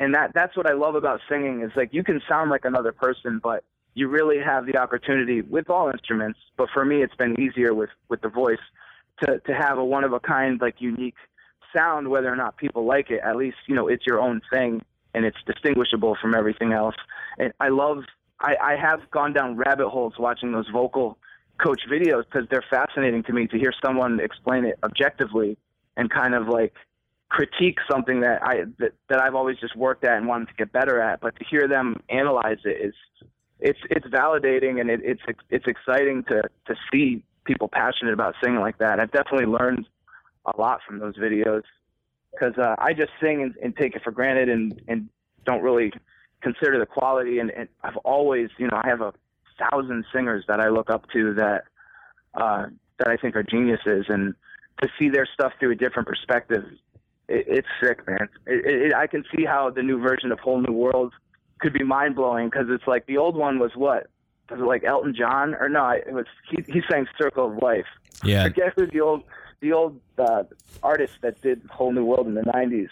And 0.00 0.14
that 0.14 0.32
that's 0.34 0.56
what 0.56 0.66
I 0.66 0.74
love 0.74 0.94
about 0.94 1.20
singing 1.28 1.62
is 1.62 1.70
like 1.76 1.94
you 1.94 2.04
can 2.04 2.20
sound 2.28 2.50
like 2.50 2.64
another 2.64 2.92
person, 2.92 3.40
but 3.42 3.64
you 3.94 4.08
really 4.08 4.38
have 4.38 4.66
the 4.66 4.76
opportunity 4.76 5.40
with 5.40 5.70
all 5.70 5.88
instruments. 5.88 6.38
But 6.56 6.68
for 6.74 6.84
me, 6.84 7.02
it's 7.02 7.14
been 7.14 7.40
easier 7.40 7.72
with 7.72 7.90
with 8.08 8.20
the 8.20 8.28
voice 8.28 8.58
to 9.22 9.38
to 9.38 9.54
have 9.54 9.78
a 9.78 9.84
one 9.84 10.04
of 10.04 10.12
a 10.12 10.20
kind, 10.20 10.60
like 10.60 10.80
unique 10.80 11.14
sound, 11.74 12.08
whether 12.08 12.30
or 12.30 12.36
not 12.36 12.56
people 12.56 12.84
like 12.84 13.10
it. 13.10 13.20
At 13.24 13.36
least 13.36 13.56
you 13.66 13.76
know 13.76 13.86
it's 13.86 14.04
your 14.04 14.20
own 14.20 14.42
thing 14.52 14.82
and 15.14 15.24
it's 15.24 15.38
distinguishable 15.46 16.16
from 16.20 16.34
everything 16.34 16.72
else. 16.72 16.96
And 17.38 17.52
I 17.60 17.68
love, 17.68 18.04
I, 18.40 18.56
I 18.62 18.76
have 18.76 19.10
gone 19.10 19.32
down 19.32 19.56
rabbit 19.56 19.88
holes 19.88 20.14
watching 20.18 20.52
those 20.52 20.68
vocal 20.72 21.18
coach 21.64 21.82
videos 21.90 22.24
because 22.24 22.48
they're 22.50 22.64
fascinating 22.68 23.22
to 23.24 23.32
me 23.32 23.46
to 23.46 23.58
hear 23.58 23.72
someone 23.84 24.20
explain 24.20 24.64
it 24.64 24.78
objectively 24.82 25.56
and 25.96 26.10
kind 26.10 26.34
of 26.34 26.48
like 26.48 26.74
critique 27.28 27.78
something 27.90 28.20
that 28.20 28.42
I 28.42 28.64
that, 28.78 28.92
that 29.08 29.20
I've 29.20 29.34
always 29.34 29.58
just 29.58 29.76
worked 29.76 30.04
at 30.04 30.16
and 30.16 30.26
wanted 30.26 30.48
to 30.48 30.54
get 30.54 30.72
better 30.72 31.00
at. 31.00 31.20
But 31.20 31.36
to 31.36 31.44
hear 31.44 31.68
them 31.68 32.02
analyze 32.08 32.58
it 32.64 32.80
is 32.84 32.94
it's 33.60 33.78
it's 33.90 34.06
validating 34.06 34.80
and 34.80 34.90
it, 34.90 35.00
it's 35.04 35.22
it's 35.50 35.66
exciting 35.66 36.24
to 36.24 36.42
to 36.66 36.74
see 36.92 37.24
people 37.44 37.68
passionate 37.68 38.14
about 38.14 38.34
singing 38.42 38.60
like 38.60 38.78
that. 38.78 38.98
I've 38.98 39.12
definitely 39.12 39.46
learned 39.46 39.86
a 40.46 40.60
lot 40.60 40.80
from 40.86 40.98
those 40.98 41.16
videos 41.16 41.62
because 42.34 42.58
uh, 42.58 42.74
I 42.78 42.92
just 42.92 43.12
sing 43.20 43.42
and, 43.42 43.54
and 43.62 43.76
take 43.76 43.94
it 43.94 44.02
for 44.02 44.10
granted 44.10 44.48
and, 44.48 44.80
and 44.88 45.08
don't 45.44 45.62
really 45.62 45.92
consider 46.42 46.78
the 46.78 46.86
quality. 46.86 47.38
And, 47.38 47.50
and 47.50 47.68
I've 47.82 47.96
always, 47.98 48.50
you 48.58 48.66
know, 48.66 48.80
I 48.82 48.88
have 48.88 49.00
a 49.00 49.12
thousand 49.58 50.04
singers 50.12 50.44
that 50.48 50.60
I 50.60 50.68
look 50.68 50.90
up 50.90 51.08
to 51.12 51.34
that 51.34 51.64
uh, 52.34 52.66
that 52.98 53.08
I 53.08 53.16
think 53.16 53.36
are 53.36 53.42
geniuses, 53.42 54.06
and 54.08 54.34
to 54.82 54.88
see 54.98 55.08
their 55.08 55.26
stuff 55.32 55.52
through 55.58 55.72
a 55.72 55.76
different 55.76 56.08
perspective, 56.08 56.64
it, 57.28 57.44
it's 57.46 57.68
sick, 57.82 58.06
man. 58.06 58.28
It, 58.46 58.66
it, 58.66 58.94
I 58.94 59.06
can 59.06 59.24
see 59.34 59.44
how 59.44 59.70
the 59.70 59.82
new 59.82 59.98
version 60.00 60.32
of 60.32 60.40
Whole 60.40 60.60
New 60.60 60.72
World 60.72 61.12
could 61.60 61.72
be 61.72 61.84
mind 61.84 62.16
blowing 62.16 62.48
because 62.48 62.66
it's 62.68 62.86
like 62.86 63.06
the 63.06 63.16
old 63.16 63.36
one 63.36 63.58
was 63.58 63.72
what 63.74 64.08
was 64.50 64.60
it 64.60 64.64
like 64.64 64.84
Elton 64.84 65.14
John 65.16 65.54
or 65.54 65.68
no? 65.68 65.88
It 65.90 66.12
was 66.12 66.26
he, 66.50 66.62
he 66.72 66.82
sang 66.90 67.06
Circle 67.20 67.52
of 67.52 67.62
Life. 67.62 67.86
Yeah. 68.24 68.44
I 68.44 68.48
guess 68.48 68.72
who 68.76 68.86
the 68.86 69.00
old 69.00 69.22
the 69.64 69.72
old 69.72 69.98
uh, 70.18 70.44
artist 70.82 71.14
that 71.22 71.40
did 71.40 71.62
Whole 71.70 71.90
New 71.90 72.04
World 72.04 72.26
in 72.26 72.34
the 72.34 72.42
'90s. 72.42 72.90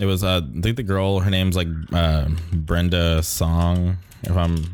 It 0.00 0.06
was 0.06 0.22
uh, 0.22 0.40
I 0.56 0.60
think 0.60 0.76
the 0.76 0.82
girl 0.84 1.18
her 1.18 1.30
name's 1.30 1.56
like 1.56 1.68
uh, 1.92 2.28
Brenda 2.52 3.22
Song 3.22 3.98
if 4.22 4.36
I'm 4.36 4.64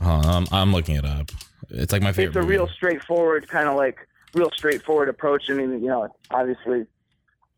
I'm, 0.00 0.46
I'm 0.50 0.72
looking 0.72 0.96
it 0.96 1.04
up. 1.04 1.30
It's 1.70 1.92
like 1.92 2.02
my 2.02 2.12
favorite. 2.12 2.30
It's 2.30 2.36
a 2.36 2.40
movie. 2.40 2.52
real 2.52 2.68
straightforward 2.68 3.48
kind 3.48 3.68
of 3.68 3.76
like 3.76 4.06
real 4.34 4.50
straightforward 4.56 5.08
approach. 5.08 5.48
I 5.48 5.54
mean, 5.54 5.70
you 5.80 5.88
know, 5.88 6.08
obviously 6.30 6.86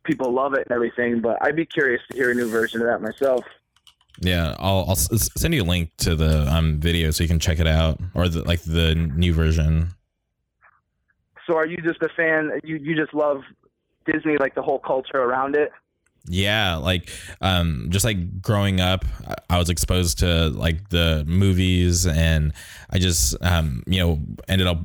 people 0.04 0.32
love 0.32 0.54
it 0.54 0.66
and 0.68 0.72
everything, 0.72 1.20
but 1.20 1.38
I'd 1.42 1.56
be 1.56 1.66
curious 1.66 2.02
to 2.10 2.16
hear 2.16 2.30
a 2.30 2.34
new 2.34 2.48
version 2.48 2.80
of 2.80 2.86
that 2.86 3.00
myself. 3.02 3.44
Yeah, 4.20 4.54
I'll, 4.58 4.84
I'll 4.88 4.96
send 4.96 5.54
you 5.54 5.62
a 5.62 5.64
link 5.64 5.92
to 5.98 6.14
the 6.14 6.46
um 6.54 6.78
video 6.78 7.10
so 7.10 7.24
you 7.24 7.28
can 7.28 7.38
check 7.38 7.58
it 7.58 7.66
out 7.66 8.00
or 8.14 8.28
the 8.28 8.42
like 8.42 8.60
the 8.62 8.94
new 8.94 9.32
version. 9.32 9.94
So 11.48 11.56
are 11.56 11.66
you 11.66 11.78
just 11.78 12.02
a 12.02 12.10
fan? 12.10 12.60
You 12.62 12.76
you 12.76 12.94
just 12.94 13.14
love 13.14 13.42
Disney, 14.04 14.36
like 14.36 14.54
the 14.54 14.62
whole 14.62 14.78
culture 14.78 15.16
around 15.16 15.56
it? 15.56 15.72
Yeah, 16.26 16.76
like 16.76 17.10
um 17.40 17.86
just 17.88 18.04
like 18.04 18.42
growing 18.42 18.80
up, 18.80 19.04
I 19.48 19.58
was 19.58 19.70
exposed 19.70 20.18
to 20.18 20.50
like 20.50 20.90
the 20.90 21.24
movies 21.26 22.06
and 22.06 22.52
I 22.90 22.98
just 22.98 23.34
um 23.42 23.82
you 23.86 23.98
know 23.98 24.20
ended 24.46 24.66
up 24.66 24.78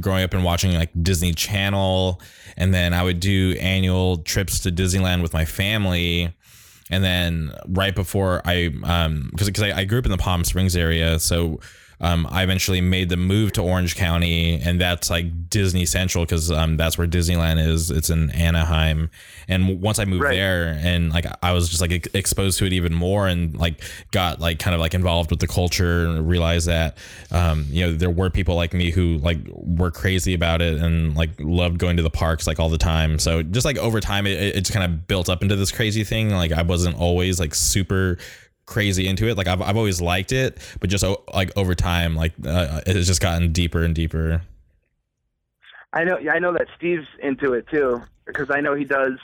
growing 0.00 0.22
up 0.22 0.34
and 0.34 0.44
watching 0.44 0.74
like 0.74 0.90
Disney 1.02 1.32
Channel 1.32 2.20
and 2.58 2.74
then 2.74 2.92
I 2.92 3.02
would 3.02 3.20
do 3.20 3.56
annual 3.58 4.18
trips 4.18 4.60
to 4.60 4.70
Disneyland 4.70 5.22
with 5.22 5.32
my 5.32 5.46
family 5.46 6.34
and 6.90 7.02
then 7.02 7.52
right 7.68 7.94
before 7.94 8.42
I 8.44 8.70
um 8.84 9.30
because 9.32 9.62
I, 9.62 9.80
I 9.80 9.84
grew 9.84 9.98
up 9.98 10.04
in 10.04 10.10
the 10.10 10.18
Palm 10.18 10.44
Springs 10.44 10.76
area 10.76 11.18
so 11.18 11.60
um, 12.02 12.26
I 12.30 12.42
eventually 12.42 12.80
made 12.80 13.08
the 13.08 13.16
move 13.16 13.52
to 13.52 13.62
Orange 13.62 13.94
County, 13.94 14.60
and 14.60 14.80
that's 14.80 15.08
like 15.08 15.48
Disney 15.48 15.86
Central 15.86 16.24
because 16.24 16.50
um, 16.50 16.76
that's 16.76 16.98
where 16.98 17.06
Disneyland 17.06 17.64
is. 17.64 17.92
It's 17.92 18.10
in 18.10 18.30
Anaheim, 18.30 19.08
and 19.46 19.80
once 19.80 20.00
I 20.00 20.04
moved 20.04 20.24
Right. 20.24 20.34
there, 20.34 20.78
and 20.82 21.12
like 21.12 21.26
I 21.42 21.52
was 21.52 21.68
just 21.68 21.80
like 21.80 22.12
exposed 22.12 22.58
to 22.58 22.66
it 22.66 22.72
even 22.72 22.92
more, 22.92 23.28
and 23.28 23.56
like 23.56 23.82
got 24.10 24.40
like 24.40 24.58
kind 24.58 24.74
of 24.74 24.80
like 24.80 24.94
involved 24.94 25.30
with 25.30 25.38
the 25.38 25.46
culture, 25.46 26.06
and 26.06 26.28
realized 26.28 26.66
that 26.66 26.98
um, 27.30 27.66
you 27.70 27.86
know 27.86 27.92
there 27.94 28.10
were 28.10 28.30
people 28.30 28.56
like 28.56 28.74
me 28.74 28.90
who 28.90 29.18
like 29.18 29.38
were 29.52 29.92
crazy 29.92 30.34
about 30.34 30.60
it 30.60 30.80
and 30.82 31.16
like 31.16 31.30
loved 31.38 31.78
going 31.78 31.96
to 31.96 32.02
the 32.02 32.10
parks 32.10 32.48
like 32.48 32.58
all 32.58 32.68
the 32.68 32.78
time. 32.78 33.20
So 33.20 33.44
just 33.44 33.64
like 33.64 33.78
over 33.78 34.00
time, 34.00 34.26
it, 34.26 34.40
it 34.56 34.60
just 34.62 34.72
kind 34.72 34.84
of 34.84 35.06
built 35.06 35.28
up 35.28 35.40
into 35.40 35.54
this 35.54 35.70
crazy 35.70 36.02
thing. 36.02 36.30
Like 36.30 36.50
I 36.50 36.62
wasn't 36.62 36.96
always 36.98 37.38
like 37.38 37.54
super 37.54 38.18
crazy 38.66 39.06
into 39.06 39.28
it. 39.28 39.36
Like 39.36 39.46
I've, 39.46 39.62
I've 39.62 39.76
always 39.76 40.00
liked 40.00 40.32
it, 40.32 40.58
but 40.80 40.90
just 40.90 41.04
o- 41.04 41.24
like 41.32 41.50
over 41.56 41.74
time, 41.74 42.14
like 42.14 42.32
uh, 42.46 42.80
it's 42.86 43.06
just 43.06 43.20
gotten 43.20 43.52
deeper 43.52 43.82
and 43.82 43.94
deeper. 43.94 44.42
I 45.92 46.04
know. 46.04 46.18
I 46.30 46.38
know 46.38 46.52
that 46.52 46.68
Steve's 46.76 47.06
into 47.22 47.52
it 47.52 47.66
too 47.68 48.02
because 48.26 48.50
I 48.50 48.60
know 48.60 48.74
he 48.74 48.84
does. 48.84 49.18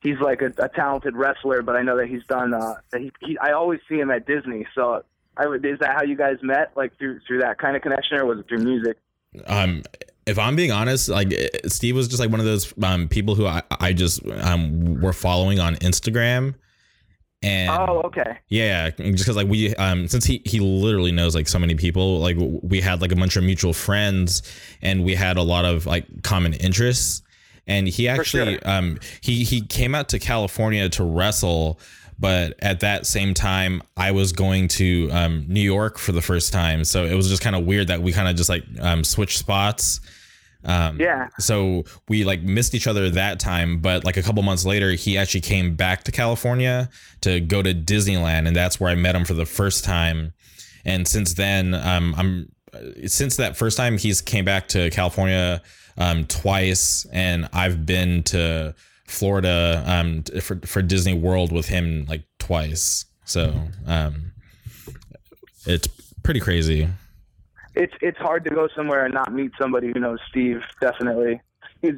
He's 0.00 0.18
like 0.18 0.42
a, 0.42 0.52
a 0.58 0.68
talented 0.68 1.14
wrestler, 1.14 1.62
but 1.62 1.76
I 1.76 1.82
know 1.82 1.96
that 1.96 2.08
he's 2.08 2.24
done. 2.24 2.54
Uh, 2.54 2.74
that 2.90 3.00
he, 3.00 3.12
he, 3.20 3.38
I 3.38 3.52
always 3.52 3.80
see 3.88 3.96
him 3.96 4.10
at 4.10 4.26
Disney. 4.26 4.66
So, 4.74 5.04
I 5.36 5.46
would. 5.46 5.64
Is 5.64 5.78
that 5.80 5.94
how 5.94 6.02
you 6.02 6.16
guys 6.16 6.38
met? 6.42 6.72
Like 6.76 6.96
through 6.98 7.20
through 7.26 7.40
that 7.40 7.58
kind 7.58 7.76
of 7.76 7.82
connection, 7.82 8.18
or 8.18 8.26
was 8.26 8.38
it 8.38 8.48
through 8.48 8.64
music? 8.64 8.96
Um, 9.46 9.82
if 10.26 10.38
I'm 10.38 10.56
being 10.56 10.72
honest, 10.72 11.08
like 11.08 11.32
eh, 11.32 11.48
Steve 11.66 11.94
was 11.94 12.08
just 12.08 12.20
like 12.20 12.30
one 12.30 12.40
of 12.40 12.46
those 12.46 12.72
um 12.82 13.08
people 13.08 13.34
who 13.34 13.46
I, 13.46 13.62
I 13.70 13.92
just 13.92 14.26
um 14.26 15.00
were 15.00 15.12
following 15.12 15.60
on 15.60 15.76
Instagram. 15.76 16.54
And 17.42 17.70
Oh, 17.70 18.02
okay. 18.04 18.38
Yeah, 18.48 18.90
just 18.90 19.24
because 19.24 19.36
like 19.36 19.48
we 19.48 19.74
um 19.76 20.06
since 20.06 20.24
he 20.24 20.42
he 20.44 20.60
literally 20.60 21.12
knows 21.12 21.34
like 21.34 21.48
so 21.48 21.58
many 21.58 21.74
people, 21.74 22.20
like 22.20 22.36
we 22.38 22.80
had 22.80 23.00
like 23.00 23.12
a 23.12 23.16
bunch 23.16 23.36
of 23.36 23.42
mutual 23.42 23.72
friends, 23.72 24.42
and 24.80 25.04
we 25.04 25.14
had 25.14 25.36
a 25.36 25.42
lot 25.42 25.64
of 25.64 25.86
like 25.86 26.22
common 26.22 26.54
interests. 26.54 27.22
And 27.66 27.88
he 27.88 28.08
actually 28.08 28.58
sure. 28.58 28.68
um 28.68 28.98
he 29.20 29.44
he 29.44 29.60
came 29.60 29.94
out 29.94 30.08
to 30.10 30.18
California 30.18 30.88
to 30.90 31.04
wrestle, 31.04 31.80
but 32.18 32.54
at 32.60 32.80
that 32.80 33.06
same 33.06 33.34
time 33.34 33.82
I 33.96 34.12
was 34.12 34.32
going 34.32 34.68
to 34.68 35.08
um 35.10 35.44
New 35.48 35.60
York 35.60 35.98
for 35.98 36.12
the 36.12 36.22
first 36.22 36.52
time, 36.52 36.84
so 36.84 37.04
it 37.04 37.14
was 37.14 37.28
just 37.28 37.42
kind 37.42 37.56
of 37.56 37.64
weird 37.64 37.88
that 37.88 38.02
we 38.02 38.12
kind 38.12 38.28
of 38.28 38.36
just 38.36 38.48
like 38.48 38.64
um 38.80 39.02
switched 39.02 39.38
spots. 39.38 40.00
Um, 40.64 41.00
Yeah. 41.00 41.28
so 41.40 41.84
we 42.08 42.24
like 42.24 42.42
missed 42.42 42.74
each 42.74 42.86
other 42.86 43.10
that 43.10 43.40
time, 43.40 43.80
but 43.80 44.04
like 44.04 44.16
a 44.16 44.22
couple 44.22 44.42
months 44.42 44.64
later, 44.64 44.92
he 44.92 45.18
actually 45.18 45.40
came 45.40 45.74
back 45.74 46.04
to 46.04 46.12
California 46.12 46.88
to 47.22 47.40
go 47.40 47.62
to 47.62 47.74
Disneyland, 47.74 48.46
and 48.46 48.54
that's 48.54 48.78
where 48.78 48.90
I 48.90 48.94
met 48.94 49.14
him 49.16 49.24
for 49.24 49.34
the 49.34 49.46
first 49.46 49.84
time. 49.84 50.32
And 50.84 51.06
since 51.06 51.34
then, 51.34 51.74
um, 51.74 52.14
I'm 52.16 52.52
since 53.06 53.36
that 53.36 53.56
first 53.56 53.76
time, 53.76 53.98
he's 53.98 54.20
came 54.20 54.44
back 54.44 54.68
to 54.68 54.88
California 54.90 55.60
um, 55.98 56.24
twice, 56.24 57.06
and 57.12 57.48
I've 57.52 57.84
been 57.84 58.22
to 58.24 58.74
Florida 59.06 59.82
um, 59.86 60.22
for 60.40 60.58
for 60.64 60.80
Disney 60.80 61.14
World 61.14 61.52
with 61.52 61.68
him 61.68 62.06
like 62.08 62.22
twice. 62.38 63.04
So 63.24 63.54
um, 63.86 64.32
it's 65.66 65.88
pretty 66.22 66.40
crazy. 66.40 66.88
It's 67.74 67.92
it's 68.00 68.18
hard 68.18 68.44
to 68.44 68.50
go 68.50 68.68
somewhere 68.76 69.04
and 69.04 69.14
not 69.14 69.32
meet 69.32 69.52
somebody 69.60 69.88
who 69.92 70.00
knows 70.00 70.18
Steve. 70.28 70.60
Definitely, 70.80 71.40
he's 71.80 71.94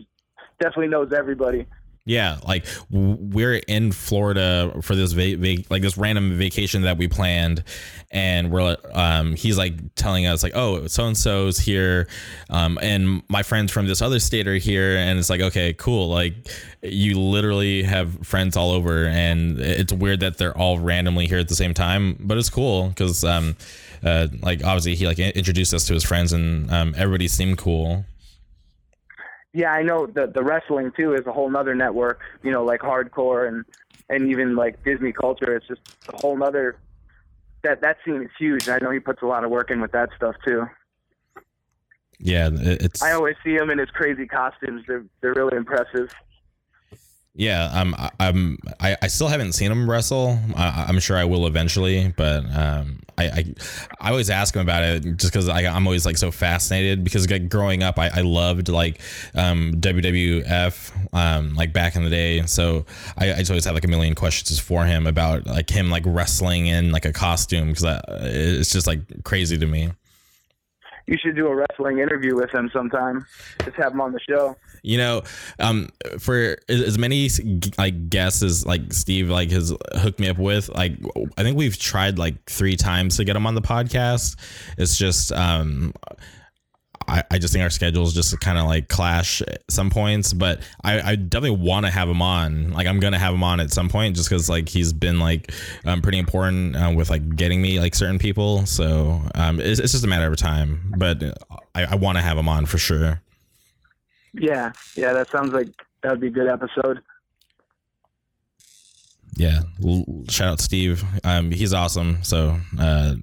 definitely 0.60 0.88
knows 0.88 1.12
everybody. 1.12 1.66
Yeah, 2.06 2.36
like 2.46 2.66
we're 2.90 3.62
in 3.66 3.90
Florida 3.90 4.76
for 4.82 4.94
this 4.94 5.12
va- 5.12 5.38
va- 5.38 5.64
like 5.70 5.80
this 5.80 5.96
random 5.96 6.36
vacation 6.36 6.82
that 6.82 6.98
we 6.98 7.08
planned, 7.08 7.64
and 8.10 8.52
we're 8.52 8.76
um 8.92 9.34
he's 9.34 9.56
like 9.56 9.72
telling 9.94 10.26
us 10.26 10.42
like 10.42 10.52
oh 10.54 10.86
so 10.86 11.06
and 11.06 11.16
so's 11.16 11.58
here, 11.58 12.06
um 12.50 12.78
and 12.82 13.22
my 13.28 13.42
friends 13.42 13.72
from 13.72 13.86
this 13.86 14.02
other 14.02 14.20
state 14.20 14.46
are 14.46 14.56
here, 14.56 14.98
and 14.98 15.18
it's 15.18 15.30
like 15.30 15.40
okay 15.40 15.72
cool 15.72 16.10
like 16.10 16.34
you 16.82 17.18
literally 17.18 17.82
have 17.82 18.18
friends 18.26 18.54
all 18.54 18.72
over, 18.72 19.06
and 19.06 19.58
it's 19.58 19.92
weird 19.92 20.20
that 20.20 20.36
they're 20.36 20.56
all 20.58 20.78
randomly 20.78 21.26
here 21.26 21.38
at 21.38 21.48
the 21.48 21.56
same 21.56 21.72
time, 21.72 22.18
but 22.20 22.36
it's 22.36 22.50
cool 22.50 22.90
because 22.90 23.24
um 23.24 23.56
uh 24.04 24.28
like 24.42 24.64
obviously 24.64 24.94
he 24.94 25.06
like 25.06 25.18
introduced 25.18 25.72
us 25.72 25.86
to 25.86 25.94
his 25.94 26.04
friends 26.04 26.32
and 26.32 26.70
um 26.70 26.94
everybody 26.96 27.28
seemed 27.28 27.58
cool. 27.58 28.04
Yeah, 29.52 29.70
I 29.72 29.82
know 29.82 30.06
the 30.06 30.26
the 30.26 30.42
wrestling 30.42 30.92
too 30.96 31.14
is 31.14 31.26
a 31.26 31.32
whole 31.32 31.48
nother 31.48 31.74
network. 31.74 32.20
You 32.42 32.50
know, 32.50 32.64
like 32.64 32.80
hardcore 32.80 33.46
and 33.48 33.64
and 34.08 34.30
even 34.30 34.56
like 34.56 34.82
Disney 34.84 35.12
culture. 35.12 35.56
It's 35.56 35.66
just 35.66 35.80
a 36.08 36.16
whole 36.16 36.36
nother. 36.36 36.76
That 37.62 37.80
that 37.80 37.98
scene 38.04 38.22
is 38.22 38.30
huge. 38.38 38.68
I 38.68 38.78
know 38.78 38.90
he 38.90 39.00
puts 39.00 39.22
a 39.22 39.26
lot 39.26 39.44
of 39.44 39.50
work 39.50 39.70
in 39.70 39.80
with 39.80 39.92
that 39.92 40.10
stuff 40.16 40.34
too. 40.44 40.66
Yeah, 42.18 42.50
it's 42.52 43.02
I 43.02 43.12
always 43.12 43.36
see 43.44 43.54
him 43.54 43.70
in 43.70 43.78
his 43.78 43.90
crazy 43.90 44.26
costumes. 44.26 44.84
They're 44.86 45.04
they're 45.20 45.34
really 45.34 45.56
impressive. 45.56 46.10
Yeah, 47.36 47.64
um, 47.72 47.96
I- 47.98 48.10
I'm. 48.20 48.58
I, 48.78 48.96
I 49.02 49.06
still 49.08 49.26
haven't 49.26 49.54
seen 49.54 49.72
him 49.72 49.90
wrestle. 49.90 50.38
I, 50.54 50.86
I'm 50.88 51.00
sure 51.00 51.16
I 51.16 51.24
will 51.24 51.48
eventually, 51.48 52.14
but 52.16 52.44
um, 52.54 53.00
I, 53.18 53.24
I, 53.24 53.44
I 54.00 54.10
always 54.10 54.30
ask 54.30 54.54
him 54.54 54.62
about 54.62 54.84
it 54.84 55.02
just 55.16 55.32
because 55.32 55.48
I'm 55.48 55.84
always 55.84 56.06
like 56.06 56.16
so 56.16 56.30
fascinated 56.30 57.02
because 57.02 57.28
like 57.28 57.48
growing 57.48 57.82
up, 57.82 57.98
I, 57.98 58.08
I 58.14 58.20
loved 58.20 58.68
like 58.68 59.00
um, 59.34 59.72
WWF 59.78 60.92
um, 61.12 61.54
like 61.56 61.72
back 61.72 61.96
in 61.96 62.04
the 62.04 62.10
day. 62.10 62.42
So 62.46 62.86
I, 63.18 63.32
I 63.32 63.36
just 63.38 63.50
always 63.50 63.64
have 63.64 63.74
like 63.74 63.84
a 63.84 63.88
million 63.88 64.14
questions 64.14 64.60
for 64.60 64.84
him 64.84 65.06
about 65.08 65.44
like 65.46 65.68
him 65.70 65.90
like 65.90 66.04
wrestling 66.06 66.66
in 66.68 66.92
like 66.92 67.04
a 67.04 67.12
costume 67.12 67.68
because 67.72 68.00
it's 68.08 68.70
just 68.70 68.86
like 68.86 69.24
crazy 69.24 69.58
to 69.58 69.66
me. 69.66 69.90
You 71.06 71.16
should 71.18 71.36
do 71.36 71.48
a 71.48 71.54
wrestling 71.54 71.98
interview 71.98 72.34
with 72.34 72.50
him 72.50 72.70
sometime. 72.72 73.26
Just 73.64 73.76
have 73.76 73.92
him 73.92 74.00
on 74.00 74.12
the 74.12 74.20
show. 74.20 74.56
You 74.82 74.98
know, 74.98 75.22
um, 75.58 75.90
for 76.18 76.56
as 76.68 76.98
many 76.98 77.28
like 77.78 78.08
guests 78.08 78.42
as 78.42 78.66
like 78.66 78.92
Steve 78.92 79.28
like 79.28 79.50
has 79.50 79.74
hooked 79.96 80.18
me 80.18 80.28
up 80.28 80.38
with, 80.38 80.68
like 80.70 80.92
I 81.36 81.42
think 81.42 81.56
we've 81.56 81.78
tried 81.78 82.18
like 82.18 82.44
three 82.46 82.76
times 82.76 83.16
to 83.18 83.24
get 83.24 83.36
him 83.36 83.46
on 83.46 83.54
the 83.54 83.62
podcast. 83.62 84.36
It's 84.78 84.96
just 84.96 85.32
um, 85.32 85.92
I, 87.08 87.24
I 87.30 87.38
just 87.38 87.52
think 87.52 87.62
our 87.62 87.70
schedules 87.70 88.14
just 88.14 88.38
kind 88.40 88.58
of 88.58 88.66
like 88.66 88.88
clash 88.88 89.42
at 89.42 89.62
some 89.70 89.90
points, 89.90 90.32
but 90.32 90.60
I, 90.82 91.12
I 91.12 91.16
definitely 91.16 91.58
want 91.64 91.86
to 91.86 91.92
have 91.92 92.08
him 92.08 92.22
on. 92.22 92.72
Like 92.72 92.86
I'm 92.86 93.00
gonna 93.00 93.18
have 93.18 93.34
him 93.34 93.42
on 93.42 93.60
at 93.60 93.70
some 93.70 93.88
point, 93.88 94.16
just 94.16 94.28
because 94.28 94.48
like 94.48 94.68
he's 94.68 94.92
been 94.92 95.18
like 95.18 95.52
um, 95.84 96.02
pretty 96.02 96.18
important 96.18 96.76
uh, 96.76 96.92
with 96.94 97.10
like 97.10 97.36
getting 97.36 97.60
me 97.62 97.80
like 97.80 97.94
certain 97.94 98.18
people. 98.18 98.66
So 98.66 99.20
um, 99.34 99.60
it's, 99.60 99.80
it's 99.80 99.92
just 99.92 100.04
a 100.04 100.08
matter 100.08 100.26
of 100.30 100.36
time. 100.36 100.94
But 100.96 101.22
I, 101.74 101.84
I 101.84 101.94
want 101.96 102.18
to 102.18 102.22
have 102.22 102.38
him 102.38 102.48
on 102.48 102.66
for 102.66 102.78
sure. 102.78 103.20
Yeah, 104.32 104.72
yeah, 104.96 105.12
that 105.12 105.30
sounds 105.30 105.52
like 105.52 105.68
that 106.02 106.10
would 106.10 106.20
be 106.20 106.28
a 106.28 106.30
good 106.30 106.48
episode. 106.48 107.00
yeah 109.36 109.62
shout 110.28 110.48
out 110.48 110.60
steve 110.60 111.02
um 111.24 111.50
he's 111.50 111.72
awesome 111.74 112.22
so 112.22 112.56
uh 112.78 113.14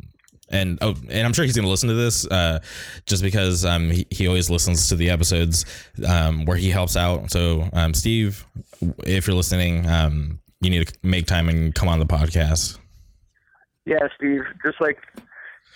and 0.51 0.77
oh 0.81 0.93
and 1.09 1.25
i'm 1.25 1.33
sure 1.33 1.45
he's 1.45 1.55
gonna 1.55 1.67
listen 1.67 1.89
to 1.89 1.95
this 1.95 2.27
uh 2.27 2.59
just 3.05 3.23
because 3.23 3.65
um 3.65 3.89
he, 3.89 4.05
he 4.09 4.27
always 4.27 4.49
listens 4.49 4.89
to 4.89 4.95
the 4.95 5.09
episodes 5.09 5.65
um 6.07 6.45
where 6.45 6.57
he 6.57 6.69
helps 6.69 6.95
out 6.95 7.31
so 7.31 7.67
um 7.73 7.93
steve 7.93 8.45
if 9.05 9.27
you're 9.27 9.35
listening 9.35 9.87
um 9.89 10.39
you 10.61 10.69
need 10.69 10.87
to 10.87 10.93
make 11.01 11.25
time 11.25 11.49
and 11.49 11.73
come 11.73 11.87
on 11.87 11.99
the 11.99 12.05
podcast 12.05 12.77
Yeah, 13.85 14.07
Steve. 14.15 14.43
Just 14.63 14.79
like 14.79 14.99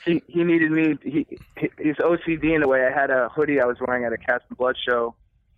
he 0.05 0.21
he 0.27 0.43
needed 0.43 0.71
me. 0.71 0.97
He 1.03 1.25
he's 1.81 1.95
OCD 1.95 2.55
in 2.55 2.63
a 2.63 2.67
way. 2.67 2.85
I 2.85 2.91
had 2.91 3.09
a 3.09 3.29
hoodie 3.29 3.59
I 3.59 3.65
was 3.65 3.77
wearing 3.85 4.05
at 4.05 4.13
a 4.13 4.17
Cast 4.17 4.43
in 4.49 4.55
Blood 4.55 4.77
show, 4.87 5.15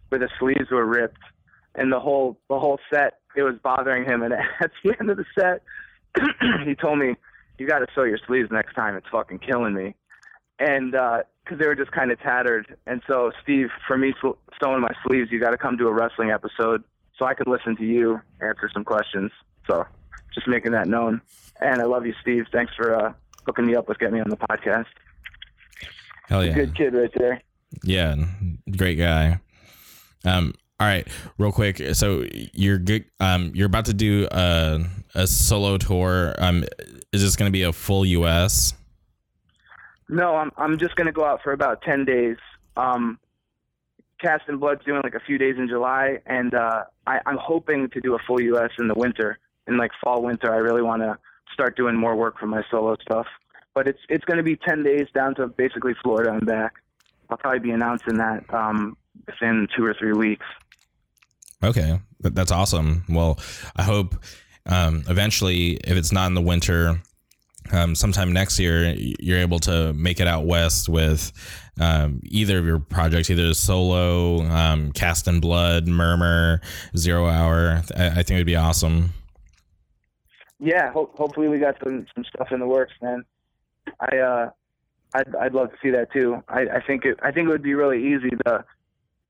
where 0.09 0.19
the 0.19 0.29
sleeves 0.39 0.71
were 0.71 0.85
ripped, 0.85 1.21
and 1.75 1.91
the 1.91 1.99
whole 1.99 2.39
the 2.49 2.57
whole 2.57 2.79
set 2.91 3.19
it 3.35 3.43
was 3.43 3.55
bothering 3.61 4.05
him. 4.05 4.23
And 4.23 4.33
at 4.61 4.71
the 4.83 4.95
end 4.99 5.09
of 5.09 5.17
the 5.17 5.25
set, 5.37 5.61
he 6.65 6.75
told 6.75 6.99
me, 6.99 7.15
"You 7.57 7.67
got 7.67 7.79
to 7.79 7.87
sew 7.95 8.03
your 8.03 8.19
sleeves 8.27 8.49
next 8.51 8.73
time. 8.75 8.95
It's 8.95 9.07
fucking 9.11 9.39
killing 9.39 9.73
me." 9.73 9.95
And 10.59 10.91
because 10.91 11.59
they 11.59 11.67
were 11.67 11.75
just 11.75 11.91
kind 11.91 12.11
of 12.11 12.19
tattered, 12.19 12.75
and 12.87 13.01
so 13.07 13.31
Steve, 13.43 13.67
for 13.87 13.97
me 13.97 14.13
sl- 14.19 14.31
sewing 14.61 14.81
my 14.81 14.91
sleeves, 15.05 15.31
you 15.31 15.39
got 15.39 15.51
to 15.51 15.57
come 15.57 15.77
to 15.77 15.87
a 15.87 15.93
wrestling 15.93 16.31
episode 16.31 16.83
so 17.17 17.25
I 17.25 17.33
could 17.33 17.47
listen 17.47 17.75
to 17.77 17.83
you 17.85 18.19
answer 18.41 18.69
some 18.73 18.83
questions. 18.83 19.31
So 19.67 19.85
just 20.33 20.47
making 20.47 20.71
that 20.71 20.87
known. 20.87 21.21
And 21.61 21.81
I 21.81 21.85
love 21.85 22.05
you, 22.05 22.13
Steve. 22.21 22.45
Thanks 22.51 22.73
for 22.75 22.95
uh, 22.95 23.13
hooking 23.45 23.65
me 23.65 23.75
up 23.75 23.87
with 23.87 23.97
getting 23.99 24.15
me 24.15 24.19
on 24.21 24.29
the 24.29 24.37
podcast. 24.37 24.85
hell 26.27 26.43
yeah 26.45 26.53
Good 26.53 26.75
kid 26.75 26.93
right 26.93 27.11
there. 27.15 27.41
yeah 27.83 28.15
great 28.75 28.95
guy 28.97 29.39
Um, 30.25 30.53
all 30.79 30.87
right, 30.87 31.07
real 31.39 31.51
quick. 31.51 31.81
So 31.93 32.25
you're 32.53 32.77
good. 32.77 33.05
Um, 33.19 33.51
you're 33.55 33.65
about 33.65 33.85
to 33.85 33.93
do 33.93 34.27
a 34.31 34.85
a 35.15 35.25
solo 35.25 35.77
tour. 35.77 36.35
Um, 36.37 36.63
is 37.11 37.23
this 37.23 37.35
going 37.35 37.49
to 37.49 37.53
be 37.53 37.63
a 37.63 37.73
full 37.73 38.05
U.S.? 38.05 38.73
No, 40.07 40.35
I'm 40.35 40.51
I'm 40.55 40.77
just 40.77 40.95
gonna 40.95 41.11
go 41.11 41.25
out 41.25 41.41
for 41.43 41.51
about 41.51 41.81
ten 41.81 42.05
days. 42.05 42.37
Um, 42.75 43.17
Cast 44.21 44.47
in 44.49 44.57
Blood's 44.57 44.83
doing 44.85 45.01
like 45.03 45.15
a 45.15 45.19
few 45.19 45.37
days 45.37 45.55
in 45.57 45.67
July, 45.67 46.19
and 46.27 46.53
uh, 46.53 46.83
I, 47.05 47.19
I'm 47.25 47.37
hoping 47.37 47.89
to 47.89 48.01
do 48.01 48.15
a 48.15 48.19
full 48.19 48.41
U.S. 48.41 48.69
in 48.79 48.87
the 48.87 48.95
winter, 48.95 49.39
in 49.67 49.77
like 49.77 49.91
fall 50.03 50.21
winter. 50.21 50.53
I 50.53 50.57
really 50.57 50.81
want 50.81 51.01
to 51.01 51.17
start 51.53 51.75
doing 51.75 51.95
more 51.95 52.15
work 52.15 52.39
for 52.39 52.45
my 52.45 52.61
solo 52.69 52.95
stuff. 53.01 53.25
But 53.73 53.87
it's 53.87 53.99
it's 54.09 54.25
going 54.25 54.37
to 54.37 54.43
be 54.43 54.55
ten 54.55 54.83
days 54.83 55.07
down 55.13 55.33
to 55.35 55.47
basically 55.47 55.93
Florida 56.03 56.33
and 56.33 56.45
back. 56.45 56.75
I'll 57.29 57.37
probably 57.37 57.59
be 57.59 57.71
announcing 57.71 58.17
that 58.17 58.45
um, 58.53 58.95
within 59.25 59.67
two 59.75 59.83
or 59.83 59.93
three 59.93 60.13
weeks. 60.13 60.45
Okay, 61.63 61.99
that's 62.19 62.51
awesome. 62.51 63.03
Well, 63.09 63.39
I 63.75 63.83
hope 63.83 64.15
um, 64.65 65.03
eventually, 65.09 65.73
if 65.83 65.97
it's 65.97 66.11
not 66.11 66.27
in 66.27 66.35
the 66.35 66.41
winter, 66.41 67.01
um, 67.71 67.95
sometime 67.95 68.31
next 68.31 68.59
year, 68.59 68.93
you're 69.19 69.39
able 69.39 69.59
to 69.59 69.93
make 69.93 70.19
it 70.19 70.27
out 70.27 70.45
west 70.45 70.87
with 70.87 71.31
um, 71.79 72.21
either 72.23 72.59
of 72.59 72.65
your 72.65 72.79
projects, 72.79 73.29
either 73.29 73.53
solo, 73.53 74.41
um, 74.43 74.91
Cast 74.91 75.27
in 75.27 75.39
Blood, 75.39 75.87
Murmur, 75.87 76.61
Zero 76.95 77.27
Hour. 77.27 77.81
I, 77.95 78.07
I 78.07 78.13
think 78.15 78.31
it'd 78.31 78.45
be 78.45 78.55
awesome. 78.55 79.13
Yeah, 80.59 80.91
ho- 80.91 81.11
hopefully 81.15 81.47
we 81.47 81.59
got 81.59 81.75
some 81.83 82.05
some 82.15 82.23
stuff 82.23 82.51
in 82.51 82.59
the 82.59 82.67
works, 82.67 82.93
man. 83.01 83.25
I 83.99 84.17
uh, 84.17 84.49
I'd 85.13 85.35
I'd 85.35 85.53
love 85.53 85.71
to 85.71 85.77
see 85.81 85.91
that 85.91 86.11
too. 86.11 86.43
I, 86.47 86.61
I 86.61 86.81
think 86.85 87.05
it 87.05 87.19
I 87.21 87.31
think 87.31 87.47
it 87.47 87.51
would 87.51 87.61
be 87.61 87.75
really 87.75 88.13
easy. 88.13 88.29
The 88.45 88.63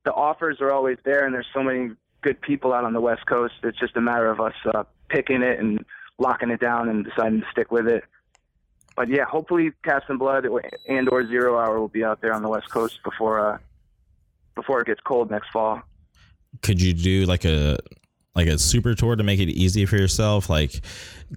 the 0.05 0.13
offers 0.13 0.61
are 0.61 0.71
always 0.71 0.97
there, 1.03 1.25
and 1.25 1.33
there's 1.33 1.47
so 1.53 1.61
many 1.61 1.91
good 2.27 2.41
people 2.41 2.73
out 2.73 2.83
on 2.83 2.93
the 2.93 3.01
West 3.01 3.25
Coast. 3.25 3.53
It's 3.63 3.79
just 3.79 3.95
a 3.95 4.01
matter 4.01 4.29
of 4.29 4.39
us 4.39 4.53
uh, 4.73 4.83
picking 5.09 5.41
it 5.41 5.59
and 5.59 5.85
locking 6.19 6.49
it 6.49 6.59
down 6.59 6.89
and 6.89 7.05
deciding 7.05 7.41
to 7.41 7.47
stick 7.51 7.71
with 7.71 7.87
it 7.87 8.03
but 8.97 9.09
yeah, 9.09 9.25
hopefully 9.25 9.71
Cast 9.85 10.09
in 10.09 10.17
Blood 10.17 10.45
and 10.89 11.07
or 11.09 11.25
Zero 11.25 11.57
Hour 11.57 11.79
will 11.79 11.87
be 11.87 12.03
out 12.03 12.19
there 12.19 12.33
on 12.33 12.41
the 12.41 12.49
West 12.49 12.69
Coast 12.71 12.99
before 13.03 13.39
uh 13.39 13.57
before 14.55 14.81
it 14.81 14.87
gets 14.87 14.99
cold 15.01 15.29
next 15.29 15.49
fall. 15.51 15.81
Could 16.63 16.81
you 16.81 16.93
do 16.93 17.25
like 17.25 17.45
a 17.45 17.77
like 18.35 18.47
a 18.47 18.57
super 18.57 18.95
tour 18.95 19.15
to 19.15 19.23
make 19.23 19.39
it 19.39 19.49
easy 19.49 19.85
for 19.85 19.97
yourself? 19.97 20.49
Like 20.49 20.81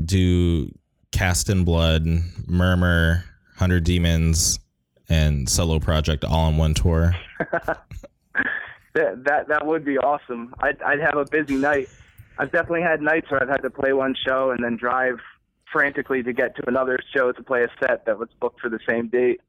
do 0.03 0.75
Cast 1.13 1.51
in 1.51 1.65
Blood, 1.65 2.07
Murmur, 2.47 3.25
Hundred 3.57 3.85
Demons, 3.85 4.59
and 5.11 5.47
Solo 5.47 5.79
Project 5.79 6.25
all 6.25 6.47
on 6.47 6.57
one 6.57 6.73
tour. 6.73 7.15
that, 8.95 9.25
that 9.25 9.49
that 9.49 9.67
would 9.67 9.85
be 9.85 9.99
awesome. 9.99 10.55
I'd 10.61 10.81
I'd 10.83 11.01
have 11.01 11.17
a 11.17 11.25
busy 11.25 11.57
night. 11.57 11.89
I've 12.39 12.53
definitely 12.53 12.83
had 12.83 13.03
nights 13.03 13.31
where 13.31 13.43
I've 13.43 13.49
had 13.49 13.63
to 13.63 13.71
play 13.71 13.93
one 13.93 14.15
show 14.27 14.51
and 14.51 14.65
then 14.65 14.77
drive 14.77 15.19
frantically 15.73 16.23
to 16.23 16.33
get 16.33 16.57
to 16.57 16.69
another 16.69 16.99
show 17.15 17.33
to 17.33 17.43
play 17.43 17.63
a 17.63 17.69
set 17.79 18.07
that 18.07 18.19
was 18.19 18.29
booked 18.41 18.61
for 18.61 18.69
the 18.69 18.81
same 18.89 19.09
date. 19.09 19.41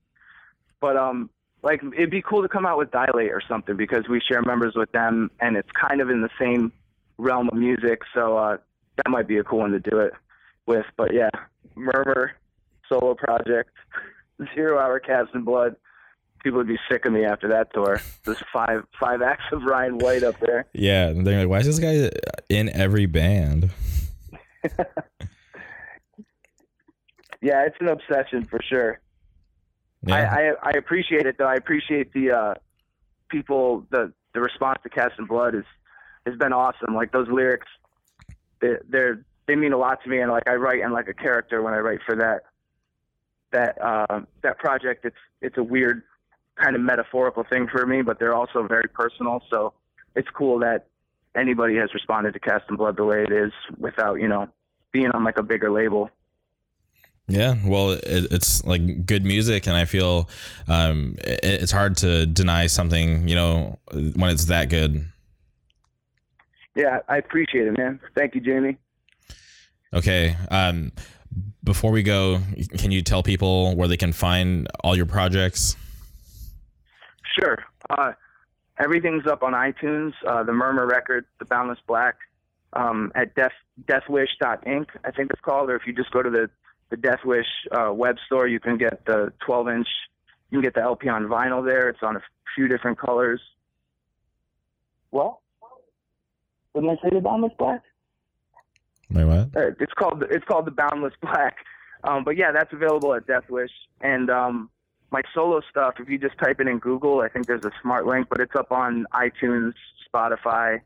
But 0.80 0.98
um, 0.98 1.30
like 1.64 1.82
it'd 1.84 2.12
be 2.12 2.22
cool 2.22 2.42
to 2.42 2.50
come 2.50 2.66
out 2.66 2.78
with 2.78 2.92
Dilate 2.92 3.32
or 3.32 3.42
something 3.48 3.76
because 3.76 4.08
we 4.10 4.20
share 4.20 4.42
members 4.42 4.74
with 4.76 4.92
them, 4.92 5.32
and 5.40 5.56
it's 5.56 5.70
kind 5.72 6.02
of 6.02 6.10
in 6.10 6.22
the 6.22 6.30
same 6.40 6.72
realm 7.18 7.50
of 7.50 7.56
music. 7.56 8.02
So 8.14 8.38
uh, 8.38 8.58
that 8.98 9.10
might 9.10 9.28
be 9.28 9.38
a 9.38 9.44
cool 9.44 9.60
one 9.60 9.72
to 9.72 9.80
do 9.80 10.00
it 10.00 10.14
with. 10.66 10.86
But 10.98 11.14
yeah, 11.14 11.30
Murmur 11.76 12.32
solo 12.90 13.16
project, 13.16 13.72
Zero 14.56 14.80
Hour 14.80 15.00
Cast 15.00 15.34
in 15.34 15.44
Blood. 15.44 15.76
People 16.44 16.58
would 16.58 16.68
be 16.68 16.80
sick 16.90 17.06
of 17.06 17.14
me 17.14 17.24
after 17.24 17.48
that 17.50 17.72
tour. 17.74 18.02
There's 18.26 18.42
five 18.52 18.84
five 19.00 19.22
acts 19.22 19.44
of 19.52 19.64
Ryan 19.64 20.00
White 20.00 20.24
up 20.24 20.40
there. 20.40 20.66
Yeah, 20.74 21.14
they're 21.16 21.40
like, 21.42 21.50
why 21.50 21.60
is 21.60 21.68
this 21.68 21.80
guy 21.80 22.10
in 22.50 22.70
every 22.70 23.06
band? 23.06 23.70
yeah, 27.42 27.66
it's 27.66 27.78
an 27.80 27.90
obsession 27.90 28.46
for 28.46 28.60
sure. 28.68 29.00
Yeah. 30.06 30.16
I, 30.16 30.20
I, 30.22 30.54
I 30.64 30.78
appreciate 30.78 31.28
it 31.28 31.38
though. 31.38 31.48
I 31.48 31.56
appreciate 31.56 32.12
the 32.14 32.32
uh, 32.32 32.54
people 33.30 33.86
the 33.92 34.12
the 34.34 34.42
response 34.42 34.80
to 34.84 34.90
Cast 34.90 35.20
in 35.20 35.26
Blood 35.26 35.56
is 35.56 35.66
has 36.26 36.36
been 36.38 36.54
awesome. 36.54 36.96
Like 36.96 37.12
those 37.12 37.28
lyrics, 37.30 37.68
they, 38.62 38.76
they're 38.90 39.24
they 39.48 39.56
mean 39.56 39.74
a 39.74 39.78
lot 39.78 40.04
to 40.04 40.10
me, 40.10 40.20
and 40.20 40.32
like 40.32 40.48
I 40.48 40.56
write 40.56 40.80
in 40.80 40.92
like 40.92 41.08
a 41.08 41.14
character 41.14 41.62
when 41.62 41.74
I 41.74 41.80
write 41.80 42.00
for 42.06 42.16
that 42.16 42.44
that 43.52 43.82
uh, 43.82 44.22
that 44.44 44.58
project. 44.60 45.06
It's 45.06 45.18
it's 45.42 45.58
a 45.58 45.64
weird 45.64 46.04
kind 46.56 46.76
of 46.76 46.82
metaphorical 46.82 47.44
thing 47.50 47.68
for 47.68 47.86
me, 47.86 48.02
but 48.02 48.20
they're 48.20 48.36
also 48.36 48.68
very 48.68 48.88
personal. 48.94 49.42
So 49.50 49.74
it's 50.16 50.30
cool 50.30 50.60
that 50.60 50.88
anybody 51.36 51.76
has 51.78 51.94
responded 51.94 52.34
to 52.34 52.40
Cast 52.40 52.66
in 52.70 52.76
Blood 52.76 52.98
the 52.98 53.06
way 53.06 53.24
it 53.24 53.32
is 53.32 53.52
without 53.78 54.16
you 54.16 54.28
know 54.28 54.48
being 54.92 55.12
on 55.12 55.24
like 55.24 55.38
a 55.38 55.44
bigger 55.44 55.72
label. 55.72 56.10
Yeah, 57.28 57.56
well, 57.66 57.92
it, 57.92 58.04
it's 58.32 58.64
like 58.66 59.06
good 59.06 59.24
music, 59.24 59.68
and 59.68 59.76
I 59.76 59.86
feel 59.86 60.30
um, 60.68 61.16
it, 61.20 61.40
it's 61.44 61.72
hard 61.72 61.96
to 61.98 62.26
deny 62.26 62.68
something, 62.68 63.28
you 63.28 63.36
know, 63.36 63.80
when 63.94 64.32
it's 64.32 64.46
that 64.46 64.70
good. 64.70 65.06
Yeah, 66.76 67.00
I 67.08 67.18
appreciate 67.18 67.68
it, 67.68 67.78
man. 67.78 68.00
Thank 68.18 68.36
you, 68.36 68.42
Jamie. 68.42 68.78
Okay. 69.94 70.36
Um, 70.50 70.92
before 71.64 71.92
we 71.92 72.04
go, 72.04 72.40
can 72.78 72.92
you 72.92 73.02
tell 73.02 73.24
people 73.24 73.76
where 73.76 73.88
they 73.88 73.98
can 73.98 74.14
find 74.14 74.68
all 74.84 74.96
your 74.96 75.06
projects? 75.06 75.76
Sure. 77.40 77.58
Uh, 77.90 78.14
everything's 78.80 79.26
up 79.28 79.44
on 79.44 79.54
iTunes. 79.54 80.14
Uh, 80.26 80.44
the 80.44 80.54
Murmur 80.54 80.86
record, 80.86 81.26
The 81.40 81.46
Boundless 81.46 81.80
Black, 81.88 82.16
um, 82.74 83.12
at 83.16 83.36
Death 83.36 83.54
Deathwish.inc. 83.86 84.88
I 85.04 85.12
think 85.12 85.32
it's 85.32 85.42
called, 85.42 85.70
or 85.70 85.76
if 85.76 85.88
you 85.88 85.94
just 85.94 86.12
go 86.12 86.22
to 86.22 86.30
the 86.30 86.50
the 86.92 86.98
Death 86.98 87.26
Wish 87.26 87.48
uh, 87.72 87.92
web 87.92 88.18
store. 88.28 88.48
You 88.48 88.60
can 88.60 88.78
get 88.78 89.06
the 89.06 89.34
12 89.46 89.70
inch. 89.70 89.88
You 90.52 90.58
can 90.58 90.62
get 90.62 90.76
the 90.76 90.82
LP 90.82 91.10
on 91.10 91.24
vinyl 91.24 91.66
there. 91.66 91.90
It's 91.90 92.04
on 92.04 92.18
a 92.18 92.22
few 92.54 92.68
different 92.68 93.00
colors. 93.00 93.42
Well, 95.10 95.42
didn't 96.76 96.90
I 96.90 96.96
say 97.02 97.10
the 97.14 97.22
Boundless 97.22 97.54
Black? 97.58 97.82
Wait, 99.10 99.26
what? 99.26 99.56
Uh, 99.56 99.72
it's 99.80 99.94
called 99.94 100.24
it's 100.30 100.46
called 100.46 100.66
the 100.66 100.72
Boundless 100.72 101.14
Black. 101.22 101.58
Um, 102.04 102.24
but 102.24 102.36
yeah, 102.38 102.52
that's 102.52 102.72
available 102.74 103.14
at 103.14 103.28
Death 103.28 103.50
Wish. 103.50 103.72
And 104.02 104.30
um, 104.30 104.70
my 105.12 105.22
solo 105.34 105.62
stuff, 105.70 105.96
if 106.00 106.10
you 106.10 106.18
just 106.18 106.38
type 106.38 106.60
it 106.60 106.68
in 106.68 106.80
Google, 106.80 107.20
I 107.20 107.30
think 107.30 107.46
there's 107.46 107.66
a 107.66 107.72
smart 107.82 108.06
link, 108.06 108.28
but 108.30 108.40
it's 108.40 108.56
up 108.56 108.72
on 108.72 109.06
iTunes, 109.14 109.74
Spotify, 110.14 110.82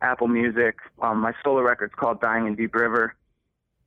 Apple 0.00 0.28
Music. 0.28 0.76
Um, 1.00 1.20
my 1.20 1.32
solo 1.42 1.62
record's 1.62 1.94
called 1.94 2.20
Dying 2.20 2.46
in 2.46 2.54
Deep 2.54 2.74
River 2.74 3.14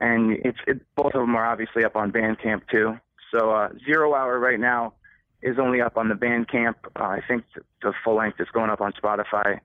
and 0.02 0.32
it's 0.44 0.58
it, 0.66 0.80
both 0.96 1.14
of 1.14 1.20
them 1.20 1.36
are 1.36 1.46
obviously 1.46 1.84
up 1.84 1.94
on 1.96 2.10
Bandcamp 2.10 2.62
too. 2.70 2.98
So 3.32 3.52
uh, 3.52 3.68
Zero 3.86 4.14
Hour 4.14 4.38
right 4.38 4.58
now 4.58 4.94
is 5.40 5.58
only 5.58 5.80
up 5.80 5.96
on 5.96 6.08
the 6.08 6.14
Bandcamp. 6.14 6.74
Uh, 6.96 7.04
I 7.04 7.20
think 7.26 7.44
the 7.82 7.92
full 8.04 8.16
length 8.16 8.40
is 8.40 8.48
going 8.52 8.68
up 8.68 8.80
on 8.80 8.92
Spotify. 8.92 9.60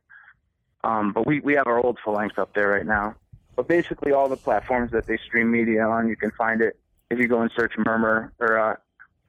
Um, 0.84 1.12
but 1.12 1.26
we, 1.26 1.40
we 1.40 1.56
have 1.56 1.66
our 1.66 1.84
old 1.84 1.98
full 2.06 2.14
length 2.14 2.38
up 2.38 2.54
there 2.54 2.70
right 2.70 2.86
now. 2.86 3.16
But 3.56 3.68
basically, 3.68 4.12
all 4.12 4.30
the 4.30 4.38
platforms 4.38 4.92
that 4.92 5.08
they 5.08 5.18
stream 5.18 5.52
media 5.52 5.84
on, 5.84 6.08
you 6.08 6.16
can 6.16 6.32
find 6.32 6.62
it 6.62 6.78
if 7.10 7.18
you 7.18 7.28
go 7.28 7.42
and 7.42 7.52
search 7.56 7.74
Murmur 7.78 8.32
or 8.40 8.60
uh, 8.60 8.76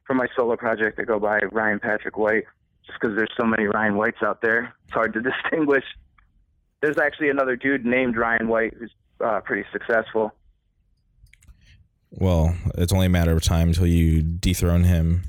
for 0.09 0.15
my 0.15 0.27
solo 0.35 0.57
project, 0.57 0.99
I 0.99 1.03
go 1.03 1.19
by 1.19 1.39
Ryan 1.51 1.79
Patrick 1.79 2.17
White. 2.17 2.45
Just 2.87 2.99
because 2.99 3.15
there's 3.15 3.31
so 3.39 3.45
many 3.45 3.65
Ryan 3.65 3.95
Whites 3.95 4.17
out 4.25 4.41
there, 4.41 4.73
it's 4.85 4.93
hard 4.93 5.13
to 5.13 5.21
distinguish. 5.43 5.83
There's 6.81 6.97
actually 6.97 7.29
another 7.29 7.55
dude 7.55 7.85
named 7.85 8.17
Ryan 8.17 8.47
White 8.47 8.73
who's 8.73 8.91
uh, 9.23 9.41
pretty 9.41 9.69
successful. 9.71 10.33
Well, 12.09 12.55
it's 12.75 12.91
only 12.91 13.05
a 13.05 13.09
matter 13.09 13.33
of 13.33 13.43
time 13.43 13.67
until 13.67 13.85
you 13.85 14.23
dethrone 14.23 14.83
him. 14.83 15.21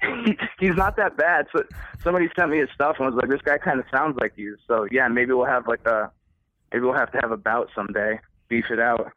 He's 0.60 0.76
not 0.76 0.96
that 0.96 1.16
bad. 1.16 1.46
So 1.52 1.64
somebody 2.04 2.28
sent 2.38 2.50
me 2.50 2.58
his 2.58 2.68
stuff 2.72 2.96
and 3.00 3.12
was 3.12 3.16
like, 3.20 3.28
"This 3.28 3.42
guy 3.42 3.58
kind 3.58 3.80
of 3.80 3.86
sounds 3.90 4.16
like 4.20 4.34
you." 4.36 4.56
So 4.68 4.86
yeah, 4.92 5.08
maybe 5.08 5.32
we'll 5.32 5.46
have 5.46 5.66
like 5.66 5.84
a, 5.86 6.12
maybe 6.72 6.84
we'll 6.84 6.94
have 6.94 7.10
to 7.10 7.18
have 7.20 7.32
a 7.32 7.36
bout 7.36 7.70
someday, 7.74 8.20
beef 8.48 8.66
it 8.70 8.78
out. 8.78 9.10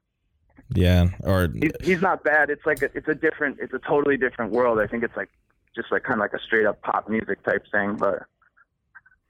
Yeah, 0.69 1.09
or 1.21 1.49
he's, 1.53 1.71
he's 1.81 2.01
not 2.01 2.23
bad. 2.23 2.49
It's 2.49 2.65
like 2.65 2.81
a, 2.81 2.89
it's 2.93 3.07
a 3.07 3.15
different, 3.15 3.59
it's 3.59 3.73
a 3.73 3.79
totally 3.79 4.17
different 4.17 4.51
world. 4.51 4.79
I 4.79 4.87
think 4.87 5.03
it's 5.03 5.15
like 5.15 5.29
just 5.75 5.91
like 5.91 6.03
kind 6.03 6.19
of 6.19 6.21
like 6.21 6.33
a 6.33 6.39
straight 6.39 6.65
up 6.65 6.81
pop 6.81 7.09
music 7.09 7.43
type 7.43 7.65
thing, 7.71 7.95
but 7.95 8.23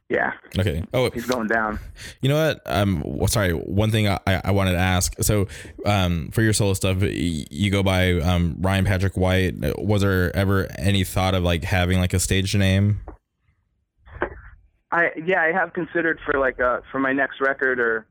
yeah. 0.10 0.34
Okay. 0.58 0.84
Oh, 0.92 1.12
he's 1.12 1.28
going 1.28 1.48
down. 1.48 1.80
You 2.22 2.30
know 2.30 2.48
what? 2.48 2.62
Um, 2.66 3.04
sorry. 3.28 3.52
One 3.52 3.92
thing 3.92 4.08
I, 4.08 4.20
I 4.26 4.52
wanted 4.52 4.72
to 4.72 4.80
ask. 4.80 5.14
So, 5.22 5.48
um, 5.86 6.30
for 6.32 6.42
your 6.42 6.52
solo 6.52 6.74
stuff, 6.74 6.98
you 7.02 7.70
go 7.70 7.84
by 7.84 8.14
um 8.14 8.56
Ryan 8.60 8.86
Patrick 8.86 9.16
White. 9.16 9.54
Was 9.78 10.02
there 10.02 10.36
ever 10.36 10.68
any 10.80 11.04
thought 11.04 11.36
of 11.36 11.44
like 11.44 11.64
having 11.64 12.00
like 12.00 12.14
a 12.16 12.20
stage 12.20 12.56
name? 12.56 13.02
I 14.92 15.12
yeah, 15.24 15.44
I 15.44 15.52
have 15.52 15.74
considered 15.74 16.20
for 16.26 16.40
like 16.40 16.60
uh 16.60 16.82
for 16.92 17.00
my 17.00 17.14
next 17.14 17.40
record 17.40 17.80
or 17.80 18.08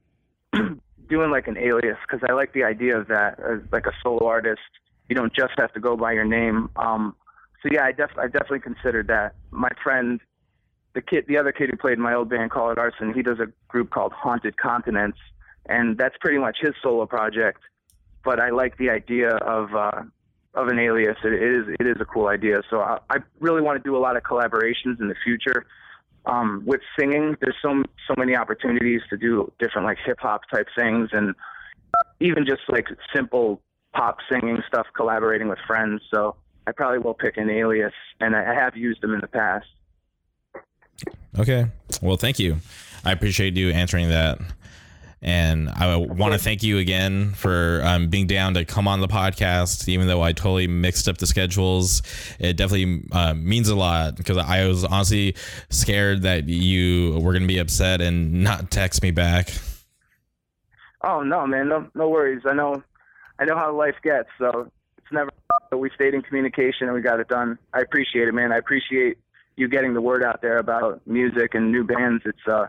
doing 1.09 1.31
like 1.31 1.49
an 1.49 1.57
alias 1.57 1.97
because 2.07 2.27
I 2.29 2.33
like 2.33 2.53
the 2.53 2.65
idea 2.65 2.99
of 2.99 3.09
that 3.09 3.39
as 3.41 3.61
like 3.73 3.87
a 3.87 3.93
solo 4.03 4.27
artist. 4.27 4.61
You 5.09 5.17
don't 5.17 5.33
just 5.33 5.53
have 5.59 5.73
to 5.73 5.81
go 5.81 5.97
by 5.97 6.13
your 6.13 6.25
name. 6.25 6.71
Um, 6.77 7.15
so 7.63 7.69
yeah, 7.73 7.85
I 7.85 7.93
def 7.93 8.11
I 8.19 8.27
definitely 8.27 8.61
considered 8.61 9.09
that. 9.09 9.35
My 9.51 9.71
friend 9.83 10.21
the 10.95 11.03
kid, 11.03 11.27
the 11.29 11.37
other 11.37 11.53
kid 11.53 11.71
who 11.71 11.77
played 11.77 11.95
in 11.95 12.01
my 12.01 12.15
old 12.15 12.29
band, 12.29 12.51
Call 12.51 12.71
It 12.71 12.79
Arson, 12.79 13.13
he 13.15 13.23
does 13.23 13.39
a 13.39 13.47
group 13.69 13.91
called 13.91 14.13
Haunted 14.13 14.57
Continents, 14.57 15.19
and 15.67 15.97
that's 15.97 16.17
pretty 16.21 16.39
much 16.39 16.59
his 16.61 16.75
solo 16.83 17.07
project. 17.07 17.61
But 18.25 18.41
I 18.41 18.51
like 18.51 18.79
the 18.79 18.91
idea 18.91 19.31
of 19.37 19.75
uh, 19.75 20.03
of 20.55 20.69
an 20.69 20.79
alias. 20.79 21.17
It, 21.25 21.33
it 21.33 21.43
is 21.43 21.77
it 21.81 21.87
is 21.87 21.97
a 22.01 22.05
cool 22.05 22.27
idea. 22.29 22.63
So 22.69 22.81
I, 22.81 22.99
I 23.11 23.19
really 23.41 23.61
want 23.61 23.83
to 23.83 23.89
do 23.89 23.97
a 23.97 24.01
lot 24.01 24.17
of 24.17 24.23
collaborations 24.23 25.01
in 25.01 25.09
the 25.09 25.15
future. 25.25 25.67
Um, 26.29 26.63
with 26.67 26.83
singing, 26.99 27.37
there's 27.41 27.57
so 27.63 27.83
so 28.07 28.15
many 28.19 28.37
opportunities 28.37 29.01
to 29.11 29.17
do 29.17 29.51
different 29.59 29.87
like 29.87 29.99
hip 30.05 30.19
hop 30.21 30.43
type 30.53 30.67
things, 30.77 31.09
and 31.13 31.35
even 32.21 32.45
just 32.47 32.61
like 32.69 32.87
simple 33.15 33.63
pop 33.95 34.19
singing 34.31 34.63
stuff, 34.69 34.87
collaborating 34.95 35.49
with 35.49 35.59
friends. 35.67 36.03
So 36.13 36.37
I 36.67 36.73
probably 36.73 36.99
will 36.99 37.15
pick 37.15 37.39
an 37.39 37.49
alias, 37.49 37.95
and 38.21 38.37
I 38.37 38.55
have 38.55 38.77
used 38.77 39.01
them 39.01 39.15
in 39.15 39.21
the 39.21 39.27
past. 39.27 39.67
Okay. 41.39 41.67
Well, 42.03 42.17
thank 42.17 42.39
you. 42.39 42.59
I 43.05 43.13
appreciate 43.13 43.57
you 43.57 43.71
answering 43.71 44.11
that. 44.11 44.39
And 45.21 45.69
I 45.69 45.97
want 45.97 46.33
to 46.33 46.39
thank 46.39 46.63
you 46.63 46.79
again 46.79 47.33
for 47.33 47.83
um, 47.85 48.09
being 48.09 48.29
down 48.29 48.55
to 48.55 48.65
come 48.65 48.87
on 48.87 49.01
the 49.01 49.09
podcast, 49.09 49.89
even 49.89 50.07
though 50.07 50.23
I 50.23 50.33
totally 50.33 50.69
mixed 50.69 51.09
up 51.09 51.19
the 51.19 51.27
schedules. 51.27 52.03
It 52.39 52.57
definitely 52.57 53.05
uh, 53.11 53.35
means 53.35 53.69
a 53.69 53.75
lot 53.75 54.17
because 54.17 54.37
I 54.37 54.67
was 54.67 54.85
honestly 54.85 55.35
scared 55.71 56.23
that 56.23 56.49
you 56.49 57.15
were 57.15 57.33
going 57.33 57.43
to 57.43 57.49
be 57.49 57.59
upset 57.59 58.01
and 58.01 58.45
not 58.45 58.71
text 58.71 59.03
me 59.03 59.11
back. 59.11 59.51
Oh 61.03 61.23
no, 61.23 61.47
man, 61.47 61.69
no, 61.69 61.89
no 61.95 62.09
worries. 62.09 62.43
I 62.45 62.55
know, 62.55 62.83
I 63.39 63.45
know 63.45 63.57
how 63.57 63.73
life 63.73 63.97
gets, 64.03 64.29
so 64.39 64.71
it's 64.99 65.13
never. 65.13 65.31
But 65.71 65.79
we 65.79 65.91
stayed 65.95 66.15
in 66.15 66.23
communication 66.23 66.87
and 66.87 66.95
we 66.95 67.03
got 67.03 67.21
it 67.21 67.29
done. 67.29 67.59
I 67.75 67.81
appreciate 67.81 68.27
it, 68.27 68.33
man. 68.33 68.53
I 68.53 68.57
appreciate 68.57 69.19
you 69.57 69.69
getting 69.69 69.93
the 69.93 70.01
word 70.01 70.25
out 70.25 70.41
there 70.41 70.57
about 70.57 71.07
music 71.07 71.55
and 71.55 71.71
new 71.71 71.85
bands. 71.85 72.23
It's 72.25 72.39
uh, 72.51 72.69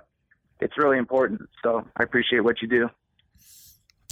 it's 0.59 0.77
really 0.77 0.97
important. 0.97 1.41
So 1.63 1.85
I 1.97 2.03
appreciate 2.03 2.41
what 2.41 2.61
you 2.61 2.67
do. 2.67 2.89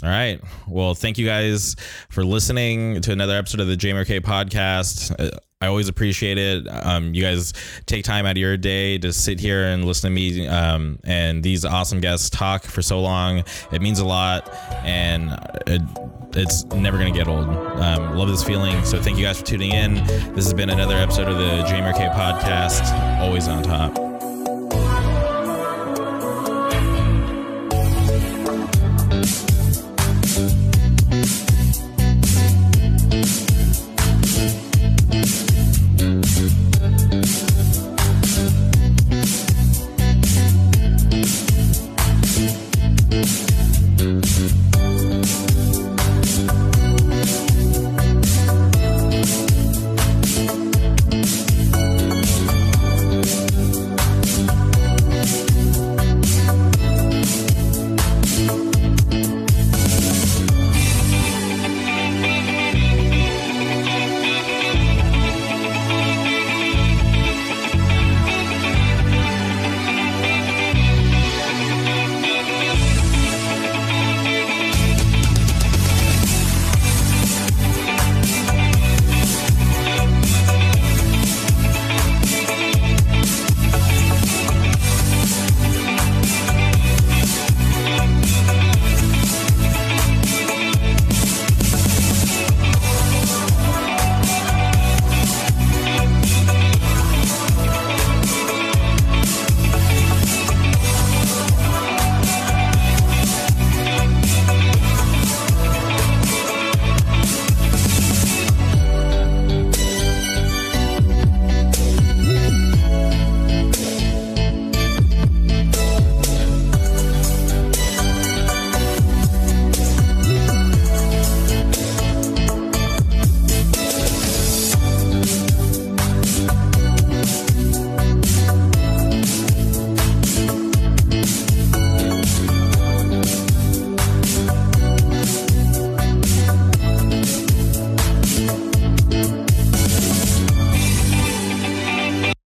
All 0.04 0.10
right. 0.10 0.40
Well, 0.68 0.94
thank 0.94 1.18
you 1.18 1.26
guys 1.26 1.76
for 2.10 2.24
listening 2.24 3.02
to 3.02 3.12
another 3.12 3.36
episode 3.36 3.62
of 3.62 3.68
the 3.68 3.76
Jamer 3.76 4.06
K 4.06 4.20
podcast. 4.20 5.12
Uh, 5.20 5.36
I 5.60 5.66
always 5.66 5.90
appreciate 5.90 6.38
it. 6.38 6.68
Um, 6.70 7.16
you 7.16 7.24
guys 7.24 7.52
take 7.88 8.06
time 8.06 8.28
out 8.28 8.32
of 8.34 8.38
your 8.38 8.58
day 8.58 9.00
to 9.00 9.12
sit 9.12 9.40
here 9.40 9.64
and 9.64 9.86
listen 9.86 10.12
to 10.12 10.16
me 10.16 10.48
um, 10.48 11.00
and 11.04 11.42
these 11.42 11.66
awesome 11.66 12.00
guests 12.00 12.30
talk 12.30 12.64
for 12.64 12.84
so 12.84 13.02
long. 13.02 13.44
It 13.72 13.82
means 13.82 13.98
a 13.98 14.06
lot, 14.06 14.54
and 14.84 15.32
it, 15.66 15.82
it's 16.36 16.64
never 16.66 17.00
going 17.00 17.12
to 17.12 17.18
get 17.18 17.28
old. 17.28 17.48
Um, 17.48 18.16
love 18.16 18.30
this 18.30 18.44
feeling. 18.44 18.86
So, 18.86 19.02
thank 19.02 19.18
you 19.18 19.26
guys 19.26 19.40
for 19.40 19.46
tuning 19.48 19.72
in. 19.72 19.96
This 20.36 20.46
has 20.46 20.54
been 20.54 20.70
another 20.70 20.96
episode 20.96 21.28
of 21.28 21.40
the 21.40 21.64
Jamer 21.64 21.98
K 21.98 22.06
podcast. 22.10 23.20
Always 23.20 23.48
on 23.48 23.64
top. 23.64 24.07